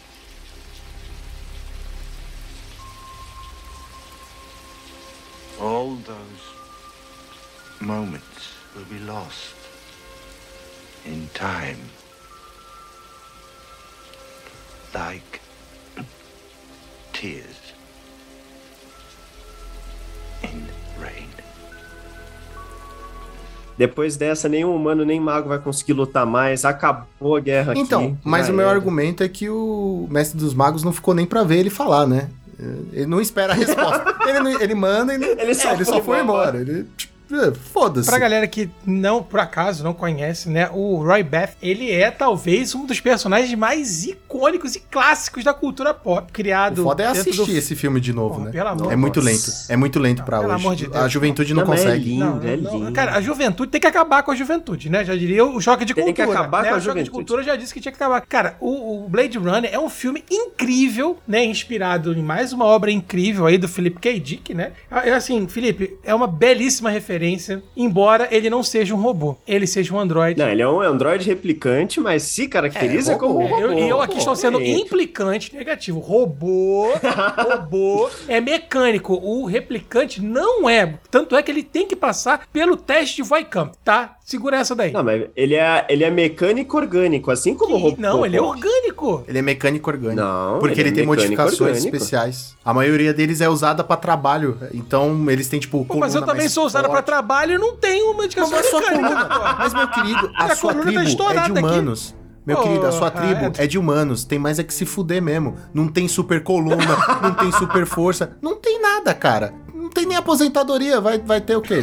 All 5.60 5.96
those 5.96 6.44
moments 7.80 8.52
will 8.74 8.84
be 8.84 8.98
lost 9.00 9.54
in 11.04 11.28
time. 11.34 11.78
Like 14.94 15.40
tears. 17.12 17.63
Depois 23.76 24.16
dessa, 24.16 24.48
nenhum 24.48 24.74
humano 24.74 25.04
nem 25.04 25.18
mago 25.18 25.48
vai 25.48 25.58
conseguir 25.58 25.94
lutar 25.94 26.24
mais. 26.24 26.64
Acabou 26.64 27.36
a 27.36 27.40
guerra 27.40 27.72
aqui. 27.72 27.80
Então, 27.80 28.16
mas 28.22 28.48
o 28.48 28.52
meu 28.52 28.66
era. 28.68 28.74
argumento 28.76 29.22
é 29.24 29.28
que 29.28 29.48
o 29.50 30.06
Mestre 30.10 30.38
dos 30.38 30.54
Magos 30.54 30.84
não 30.84 30.92
ficou 30.92 31.12
nem 31.12 31.26
pra 31.26 31.42
ver 31.42 31.58
ele 31.58 31.70
falar, 31.70 32.06
né? 32.06 32.28
Ele 32.92 33.06
não 33.06 33.20
espera 33.20 33.52
a 33.52 33.56
resposta. 33.56 34.14
ele, 34.28 34.38
não- 34.38 34.60
ele 34.60 34.74
manda 34.76 35.12
e 35.14 35.18
não- 35.18 35.26
Ele 35.28 35.54
só 35.56 35.70
é, 35.70 35.74
ele 35.74 35.84
só 35.84 36.00
foi 36.00 36.20
embora. 36.20 36.58
embora. 36.58 36.60
Ele, 36.60 36.86
tipo, 36.96 37.12
foda-se. 37.72 38.08
Pra 38.08 38.18
galera 38.18 38.46
que 38.46 38.68
não, 38.86 39.22
por 39.22 39.40
acaso, 39.40 39.82
não 39.82 39.92
conhece, 39.94 40.48
né? 40.48 40.68
O 40.72 40.96
Roy 41.04 41.22
Beth, 41.22 41.50
ele 41.62 41.90
é 41.90 42.10
talvez 42.10 42.74
um 42.74 42.86
dos 42.86 43.00
personagens 43.00 43.54
mais 43.58 44.04
icônicos 44.04 44.74
e 44.76 44.80
clássicos 44.80 45.42
da 45.44 45.54
cultura 45.54 45.92
pop, 45.94 46.28
O 46.28 46.32
criado. 46.32 46.82
foda 46.82 47.02
é 47.02 47.06
assistir 47.06 47.44
do- 47.46 47.56
esse 47.56 47.74
filme 47.74 48.00
de 48.00 48.12
novo, 48.12 48.34
Porra, 48.36 48.44
né? 48.46 48.50
pelo 48.52 48.68
amor 48.68 48.92
É 48.92 48.96
muito 48.96 49.20
de 49.20 49.26
lento. 49.26 49.44
Deus. 49.46 49.70
É 49.70 49.76
muito 49.76 49.98
lento 49.98 50.22
pra 50.24 50.38
pelo 50.40 50.52
hoje. 50.52 50.62
amor 50.64 50.76
de 50.76 50.84
Deus. 50.86 50.96
a 50.96 51.08
juventude 51.08 51.54
não, 51.54 51.62
Não, 51.62 51.68
mas 51.68 51.80
é 51.80 51.84
consegue. 51.84 52.04
lindo. 52.04 52.24
Não, 52.24 52.42
é 52.42 52.56
não, 52.56 52.78
lindo. 52.78 52.92
Cara, 52.92 53.12
a 53.16 53.20
juventude 53.20 53.70
tem 53.70 53.80
que 53.80 53.86
acabar 53.86 54.22
com 54.22 54.30
a 54.30 54.34
juventude, 54.34 54.88
né? 54.90 55.04
Já 55.04 55.14
diria 55.14 55.44
o 55.44 55.60
choque 55.60 55.84
de 55.84 55.94
Tem 55.94 56.04
cultura. 56.04 56.26
que 56.26 56.32
acabar 56.32 56.62
né? 56.62 56.68
com 56.68 56.74
a 56.74 56.78
o 56.78 56.80
choque 56.80 56.98
de 57.00 57.04
juventude. 57.06 57.10
cultura 57.10 57.42
já 57.42 57.56
disse 57.56 57.72
que 57.72 57.80
tinha 57.80 57.92
que 57.92 57.96
acabar. 57.96 58.20
Cara, 58.22 58.56
o, 58.60 59.04
o 59.04 59.08
Blade 59.08 59.38
Runner 59.38 59.70
é 59.72 59.78
um 59.78 59.88
filme 59.88 60.22
incrível, 60.30 61.18
né? 61.26 61.44
Inspirado 61.44 62.12
em 62.12 62.22
mais 62.22 62.52
uma 62.52 62.64
obra 62.64 62.90
incrível 62.90 63.46
aí 63.46 63.58
do 63.58 63.68
Philip 63.68 63.98
K. 63.98 64.18
Dick, 64.20 64.54
né? 64.54 64.72
É 64.90 65.12
assim, 65.12 65.46
Felipe, 65.48 65.96
é 66.04 66.14
uma 66.14 66.26
belíssima 66.26 66.90
referência, 66.90 67.13
embora 67.76 68.28
ele 68.30 68.48
não 68.50 68.62
seja 68.62 68.94
um 68.94 69.00
robô, 69.00 69.36
ele 69.46 69.66
seja 69.66 69.94
um 69.94 69.98
androide. 70.00 70.40
Não, 70.40 70.48
ele 70.48 70.62
é 70.62 70.68
um 70.68 70.80
androide 70.80 71.26
replicante, 71.28 72.00
mas 72.00 72.22
se 72.24 72.48
caracteriza 72.48 73.12
É, 73.12 73.16
como 73.16 73.38
um 73.38 73.42
robô. 73.42 73.54
robô. 73.56 73.60
Eu, 73.72 73.78
e 73.78 73.88
eu 73.88 74.00
aqui 74.00 74.18
estou 74.18 74.34
sendo 74.36 74.58
Gente, 74.58 74.82
implicante 74.82 75.54
negativo. 75.54 75.98
Robô, 76.00 76.88
robô 77.36 78.08
é 78.28 78.40
mecânico. 78.40 79.14
O 79.14 79.44
replicante 79.46 80.22
não 80.22 80.68
é. 80.68 80.94
Tanto 81.10 81.36
é 81.36 81.42
que 81.42 81.50
ele 81.50 81.62
tem 81.62 81.86
que 81.86 81.96
passar 81.96 82.46
pelo 82.52 82.76
teste 82.76 83.16
de 83.16 83.22
Voicamp, 83.22 83.72
tá? 83.84 84.16
Segura 84.24 84.56
essa 84.56 84.74
daí. 84.74 84.90
Não, 84.90 85.04
mas 85.04 85.26
ele 85.36 85.54
é, 85.54 85.84
ele 85.88 86.02
é 86.02 86.10
mecânico 86.10 86.76
orgânico, 86.78 87.30
assim 87.30 87.54
como 87.54 87.74
o 87.74 87.78
robô. 87.78 87.96
Não, 88.00 88.24
ele 88.24 88.36
é 88.36 88.42
orgânico. 88.42 89.22
Ele 89.28 89.38
é 89.38 89.42
mecânico 89.42 89.90
orgânico. 89.90 90.20
Não, 90.20 90.58
Porque 90.58 90.80
ele, 90.80 90.88
ele 90.88 90.90
é 90.90 90.98
tem 91.00 91.06
modificações 91.06 91.60
orgânico. 91.60 91.94
especiais. 91.96 92.54
A 92.64 92.72
maioria 92.72 93.12
deles 93.12 93.40
é 93.42 93.48
usada 93.48 93.84
pra 93.84 93.96
trabalho. 93.96 94.56
Então, 94.72 95.26
eles 95.30 95.46
têm, 95.48 95.60
tipo, 95.60 95.84
Pô, 95.84 95.98
mas 95.98 96.14
eu 96.14 96.22
também 96.22 96.48
sou 96.48 96.64
usado 96.64 96.84
pra 96.84 96.94
forte. 96.94 97.03
Trabalho 97.04 97.54
e 97.54 97.58
não 97.58 97.76
tenho 97.76 98.06
uma 98.06 98.14
Mas 98.16 98.26
indicação 98.26 98.56
é 98.56 98.60
a 98.60 98.64
sua 98.64 98.80
mecânica, 98.80 99.08
coluna. 99.26 99.56
Mas, 99.58 99.74
meu 99.74 99.88
querido, 99.88 100.30
a 100.36 100.44
Minha 100.44 100.56
sua 100.56 100.74
tá 100.74 100.80
tribo 100.80 100.98
é 100.98 101.02
de 101.02 101.08
estourada 101.10 101.40
aqui. 101.52 101.58
humanos. 101.60 102.14
Meu 102.46 102.56
Pô, 102.56 102.62
querido, 102.64 102.86
a 102.86 102.92
sua 102.92 103.10
tribo 103.10 103.52
é. 103.58 103.64
é 103.64 103.66
de 103.66 103.78
humanos. 103.78 104.24
Tem 104.24 104.38
mais 104.38 104.58
é 104.58 104.64
que 104.64 104.74
se 104.74 104.84
fuder 104.84 105.22
mesmo. 105.22 105.56
Não 105.72 105.88
tem 105.88 106.06
super 106.08 106.42
coluna, 106.42 106.96
não 107.22 107.32
tem 107.32 107.50
super 107.52 107.86
força. 107.86 108.36
Não 108.42 108.56
tem 108.56 108.80
nada, 108.82 109.14
cara. 109.14 109.54
Não 109.74 109.88
tem 109.88 110.04
nem 110.04 110.16
aposentadoria. 110.16 111.00
Vai, 111.00 111.18
vai 111.18 111.40
ter 111.40 111.56
o 111.56 111.62
quê? 111.62 111.80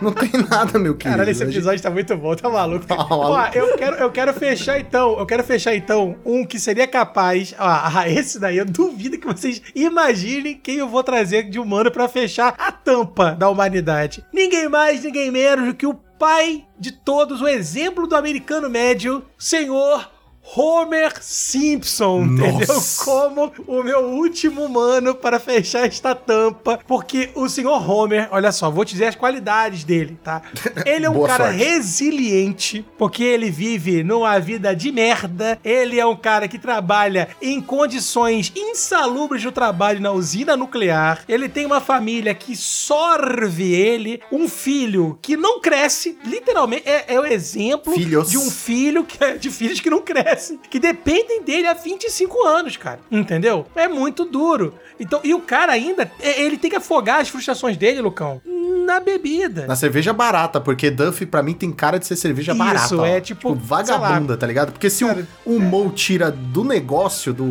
Não 0.00 0.12
tem 0.12 0.30
nada, 0.48 0.78
meu 0.78 0.94
querido. 0.94 1.16
Caralho, 1.16 1.30
esse 1.30 1.42
episódio 1.42 1.82
tá 1.82 1.90
muito 1.90 2.16
bom, 2.16 2.34
tá 2.34 2.48
maluco? 2.48 2.86
Tá 2.86 2.96
Ó, 2.96 3.32
maluco. 3.32 3.56
eu 3.56 3.76
quero, 3.76 3.96
eu 3.96 4.10
quero 4.10 4.32
fechar 4.34 4.78
então, 4.78 5.18
eu 5.18 5.26
quero 5.26 5.44
fechar 5.44 5.74
então 5.74 6.16
um 6.24 6.44
que 6.44 6.58
seria 6.58 6.86
capaz. 6.86 7.54
Ó, 7.58 7.64
ah, 7.64 8.08
esse 8.08 8.38
daí 8.38 8.58
eu 8.58 8.64
duvido 8.64 9.18
que 9.18 9.26
vocês 9.26 9.62
imaginem 9.74 10.58
quem 10.62 10.76
eu 10.76 10.88
vou 10.88 11.02
trazer 11.02 11.44
de 11.44 11.58
humano 11.58 11.90
pra 11.90 12.08
fechar 12.08 12.54
a 12.58 12.72
tampa 12.72 13.32
da 13.32 13.48
humanidade. 13.48 14.24
Ninguém 14.32 14.68
mais, 14.68 15.02
ninguém 15.04 15.30
menos 15.30 15.66
do 15.66 15.74
que 15.74 15.86
o 15.86 15.94
pai 16.18 16.64
de 16.78 16.92
todos, 16.92 17.40
o 17.40 17.48
exemplo 17.48 18.06
do 18.06 18.16
americano 18.16 18.70
médio, 18.70 19.24
senhor. 19.38 20.13
Homer 20.56 21.12
Simpson, 21.20 22.22
entendeu? 22.22 22.74
Nossa. 22.74 23.04
Como 23.04 23.52
o 23.66 23.82
meu 23.82 24.00
último 24.00 24.64
humano 24.64 25.14
para 25.14 25.40
fechar 25.40 25.86
esta 25.86 26.14
tampa. 26.14 26.78
Porque 26.86 27.30
o 27.34 27.48
senhor 27.48 27.88
Homer, 27.90 28.28
olha 28.30 28.52
só, 28.52 28.70
vou 28.70 28.84
te 28.84 28.92
dizer 28.92 29.06
as 29.06 29.14
qualidades 29.14 29.84
dele, 29.84 30.18
tá? 30.22 30.42
Ele 30.84 31.06
é 31.06 31.10
um 31.10 31.22
cara 31.26 31.46
sorte. 31.46 31.58
resiliente, 31.64 32.84
porque 32.98 33.22
ele 33.24 33.50
vive 33.50 34.02
numa 34.04 34.38
vida 34.38 34.74
de 34.74 34.92
merda. 34.92 35.58
Ele 35.64 35.98
é 35.98 36.06
um 36.06 36.16
cara 36.16 36.46
que 36.46 36.58
trabalha 36.58 37.28
em 37.40 37.60
condições 37.60 38.52
insalubres 38.54 39.42
do 39.42 39.50
trabalho 39.52 40.00
na 40.00 40.12
usina 40.12 40.56
nuclear. 40.56 41.24
Ele 41.28 41.48
tem 41.48 41.66
uma 41.66 41.80
família 41.80 42.34
que 42.34 42.54
sorve 42.56 43.72
ele, 43.72 44.20
um 44.30 44.48
filho 44.48 45.18
que 45.22 45.36
não 45.36 45.60
cresce, 45.60 46.18
literalmente 46.24 46.88
é, 46.88 47.14
é 47.14 47.20
o 47.20 47.26
exemplo 47.26 47.94
Filhos. 47.94 48.30
de 48.30 48.38
um 48.38 48.50
filho 48.50 49.04
que 49.04 49.22
é 49.22 49.36
de 49.36 49.50
filhos 49.50 49.80
que 49.80 49.90
não 49.90 50.00
crescem, 50.02 50.33
que 50.70 50.78
dependem 50.78 51.42
dele 51.42 51.66
há 51.66 51.72
25 51.74 52.42
anos, 52.44 52.76
cara. 52.76 53.00
Entendeu? 53.10 53.66
É 53.74 53.86
muito 53.88 54.24
duro. 54.24 54.74
Então, 54.98 55.20
e 55.24 55.34
o 55.34 55.40
cara 55.40 55.72
ainda, 55.72 56.10
é- 56.20 56.40
ele 56.42 56.56
tem 56.56 56.70
que 56.70 56.76
afogar 56.76 57.20
as 57.20 57.28
frustrações 57.28 57.76
dele, 57.76 58.00
Lucão, 58.00 58.40
na 58.86 59.00
bebida. 59.00 59.66
Na 59.66 59.76
cerveja 59.76 60.12
barata, 60.12 60.60
porque 60.60 60.90
Duff 60.90 61.24
pra 61.26 61.42
mim 61.42 61.52
tem 61.54 61.70
cara 61.72 61.98
de 61.98 62.06
ser 62.06 62.16
cerveja 62.16 62.52
Isso, 62.52 62.58
barata. 62.58 62.96
ó. 62.96 63.04
é 63.04 63.20
tipo, 63.20 63.54
vagabunda, 63.54 64.36
tá 64.36 64.46
ligado? 64.46 64.72
Porque 64.72 64.88
se 64.90 65.04
o, 65.04 65.26
o 65.44 65.58
Mo 65.60 65.90
tira 65.90 66.30
do 66.30 66.64
negócio, 66.64 67.32
do, 67.32 67.46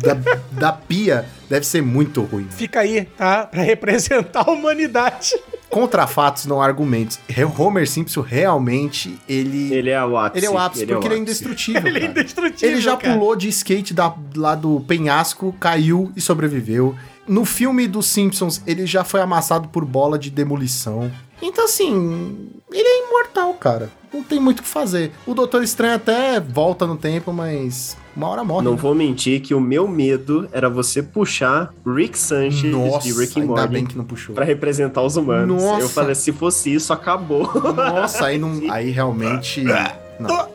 da, 0.00 0.16
da 0.52 0.72
pia, 0.72 1.26
deve 1.48 1.64
ser 1.66 1.82
muito 1.82 2.22
ruim. 2.22 2.46
Fica 2.50 2.80
aí, 2.80 3.04
tá? 3.16 3.46
Pra 3.46 3.62
representar 3.62 4.44
a 4.46 4.50
humanidade. 4.50 5.34
Contra 5.70 6.06
fatos, 6.06 6.46
não 6.46 6.62
argumentos. 6.62 7.18
Homer 7.58 7.86
Simpson 7.88 8.22
realmente, 8.22 9.18
ele. 9.28 9.72
Ele 9.72 9.90
é 9.90 10.02
o 10.02 10.16
ápice. 10.16 10.38
Ele 10.38 10.46
é 10.46 10.50
o 10.50 10.58
ápice, 10.58 10.86
porque 10.86 11.06
ele 11.06 11.14
é 11.14 11.18
o 11.18 11.20
ápice. 11.20 11.20
indestrutível. 11.22 11.82
Ele 11.86 11.96
é 11.98 12.00
cara. 12.00 12.10
indestrutível, 12.12 12.68
Ele 12.70 12.80
já 12.80 12.96
cara. 12.96 13.14
pulou 13.14 13.36
de 13.36 13.48
skate 13.48 13.92
da- 13.94 14.14
lá 14.34 14.54
do 14.54 14.80
penhasco, 14.80 15.54
caiu 15.60 16.10
e 16.16 16.20
sobreviveu. 16.20 16.94
No 17.28 17.44
filme 17.44 17.86
dos 17.86 18.06
Simpsons, 18.06 18.62
ele 18.66 18.86
já 18.86 19.04
foi 19.04 19.20
amassado 19.20 19.68
por 19.68 19.84
bola 19.84 20.18
de 20.18 20.30
demolição. 20.30 21.10
Então, 21.40 21.66
assim, 21.66 22.50
ele 22.72 22.88
é 22.88 23.06
imortal, 23.06 23.54
cara. 23.54 23.90
Não 24.12 24.22
tem 24.22 24.40
muito 24.40 24.60
o 24.60 24.62
que 24.62 24.68
fazer. 24.68 25.12
O 25.26 25.34
Doutor 25.34 25.62
Estranho 25.62 25.94
até 25.94 26.40
volta 26.40 26.86
no 26.86 26.96
tempo, 26.96 27.32
mas 27.32 27.96
uma 28.16 28.28
hora 28.28 28.42
morre. 28.42 28.64
Não 28.64 28.72
né? 28.72 28.78
vou 28.78 28.94
mentir 28.94 29.40
que 29.40 29.54
o 29.54 29.60
meu 29.60 29.86
medo 29.86 30.48
era 30.50 30.68
você 30.68 31.02
puxar 31.02 31.72
Rick 31.86 32.18
Sanchez 32.18 32.72
Nossa, 32.72 33.06
de 33.06 33.12
Rick 33.12 33.38
and 33.38 33.42
ainda 33.42 33.54
Morty 33.54 33.72
bem 33.72 33.86
que 33.86 33.96
não 33.96 34.04
puxou. 34.04 34.34
pra 34.34 34.44
representar 34.44 35.02
os 35.02 35.16
humanos. 35.16 35.62
Nossa. 35.62 35.82
Eu 35.82 35.88
falei, 35.88 36.14
se 36.14 36.32
fosse 36.32 36.72
isso, 36.72 36.92
acabou. 36.92 37.48
Nossa, 37.74 38.26
aí, 38.26 38.38
não, 38.38 38.60
aí 38.72 38.90
realmente. 38.90 39.62
Não. 40.18 40.48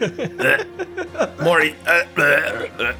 Mori. 1.42 1.76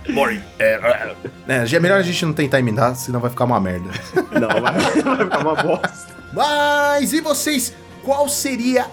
Mori. 0.09 0.43
É, 0.59 1.67
já 1.67 1.77
é 1.77 1.81
melhor 1.81 1.99
a 1.99 2.03
gente 2.03 2.25
não 2.25 2.33
tentar 2.33 2.59
emendar, 2.59 2.95
senão 2.95 3.21
vai 3.21 3.31
ficar 3.31 3.45
uma 3.45 3.61
merda. 3.61 3.91
Não, 4.33 4.61
vai, 4.61 4.73
vai 5.03 5.17
ficar 5.25 5.39
uma 5.39 5.55
bosta. 5.55 6.15
Mas 6.33 7.13
e 7.13 7.21
vocês? 7.21 7.75
Qual 8.03 8.29
seria 8.29 8.85
a 8.85 8.89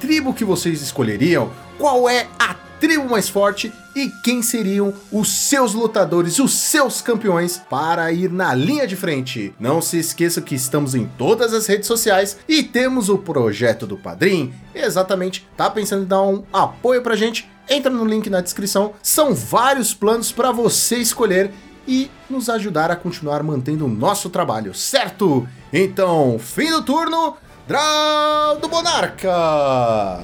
tribo 0.00 0.32
que 0.32 0.44
vocês 0.44 0.80
escolheriam? 0.82 1.50
Qual 1.78 2.08
é 2.08 2.26
a 2.38 2.54
tribo 2.80 3.08
mais 3.08 3.28
forte 3.28 3.72
e 3.94 4.08
quem 4.22 4.42
seriam 4.42 4.94
os 5.10 5.28
seus 5.28 5.74
lutadores, 5.74 6.38
os 6.38 6.52
seus 6.52 7.00
campeões 7.00 7.60
para 7.68 8.10
ir 8.12 8.30
na 8.30 8.54
linha 8.54 8.86
de 8.86 8.96
frente. 8.96 9.54
Não 9.58 9.82
se 9.82 9.98
esqueça 9.98 10.40
que 10.40 10.54
estamos 10.54 10.94
em 10.94 11.06
todas 11.18 11.52
as 11.52 11.66
redes 11.66 11.86
sociais 11.86 12.38
e 12.48 12.62
temos 12.62 13.08
o 13.08 13.18
projeto 13.18 13.86
do 13.86 13.96
Padrim. 13.96 14.52
Exatamente, 14.74 15.46
tá 15.56 15.68
pensando 15.68 16.04
em 16.04 16.08
dar 16.08 16.22
um 16.22 16.44
apoio 16.52 17.02
pra 17.02 17.16
gente? 17.16 17.50
Entra 17.68 17.90
no 17.90 18.04
link 18.04 18.30
na 18.30 18.40
descrição. 18.40 18.92
São 19.02 19.34
vários 19.34 19.92
planos 19.92 20.32
para 20.32 20.52
você 20.52 20.96
escolher 20.96 21.50
e 21.86 22.10
nos 22.28 22.48
ajudar 22.48 22.90
a 22.90 22.96
continuar 22.96 23.42
mantendo 23.42 23.86
o 23.86 23.88
nosso 23.88 24.30
trabalho, 24.30 24.74
certo? 24.74 25.48
Então, 25.72 26.38
fim 26.38 26.70
do 26.70 26.82
turno, 26.82 27.36
Draw 27.66 28.58
do 28.60 28.68
Monarca! 28.68 30.22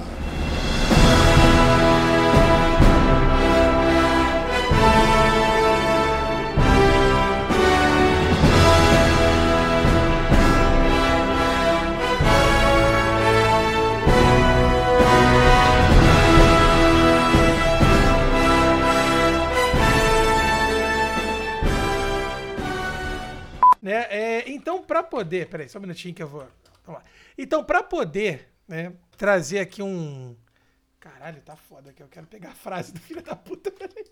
Né? 23.84 24.06
É, 24.08 24.50
então, 24.50 24.82
para 24.82 25.02
poder. 25.02 25.46
Peraí, 25.46 25.68
só 25.68 25.76
um 25.78 25.82
minutinho 25.82 26.14
que 26.14 26.22
eu 26.22 26.26
vou. 26.26 26.48
Vamos 26.86 27.02
lá. 27.02 27.06
Então, 27.36 27.62
para 27.62 27.82
poder 27.82 28.48
né, 28.66 28.94
trazer 29.18 29.58
aqui 29.58 29.82
um. 29.82 30.34
Caralho, 30.98 31.42
tá 31.42 31.54
foda 31.54 31.92
que 31.92 32.02
eu 32.02 32.08
quero 32.08 32.26
pegar 32.26 32.48
a 32.48 32.54
frase 32.54 32.94
do 32.94 33.00
filho 33.00 33.22
da 33.22 33.36
puta. 33.36 33.70
Peraí. 33.70 34.06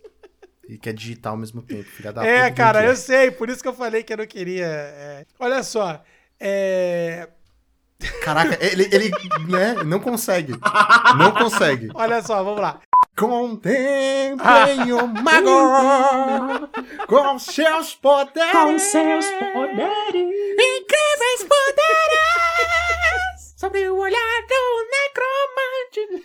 E 0.69 0.77
quer 0.77 0.93
digitar 0.93 1.33
ao 1.33 1.39
mesmo 1.39 1.63
tempo, 1.63 1.85
filha 1.85 2.13
da 2.13 2.23
É, 2.23 2.51
puta, 2.51 2.55
cara, 2.55 2.79
entendi. 2.81 2.93
eu 2.93 2.97
sei, 2.97 3.31
por 3.31 3.49
isso 3.49 3.63
que 3.63 3.69
eu 3.69 3.73
falei 3.73 4.03
que 4.03 4.13
eu 4.13 4.19
não 4.19 4.27
queria. 4.27 4.67
é. 4.67 5.27
Olha 5.39 5.63
só. 5.63 6.05
É. 6.39 7.31
Caraca, 8.23 8.59
ele, 8.63 8.91
ele 8.93 9.11
né, 9.49 9.83
não 9.87 10.01
consegue. 10.01 10.53
Não 11.17 11.33
consegue. 11.33 11.89
Olha 11.95 12.21
só, 12.21 12.45
vamos 12.45 12.61
lá. 12.61 12.79
Contemplem 13.17 14.93
o 14.93 15.07
mago 15.07 16.69
com 17.07 17.39
seus 17.39 17.95
poderes. 17.95 18.53
Com 18.53 18.79
seus 18.79 19.27
poderes. 19.27 20.15
Incríveis 20.15 21.45
poderes. 21.47 22.73
Sobre 23.57 23.89
o 23.91 23.97
olhar 23.99 24.43
do 24.49 24.87
necromante. 24.91 26.25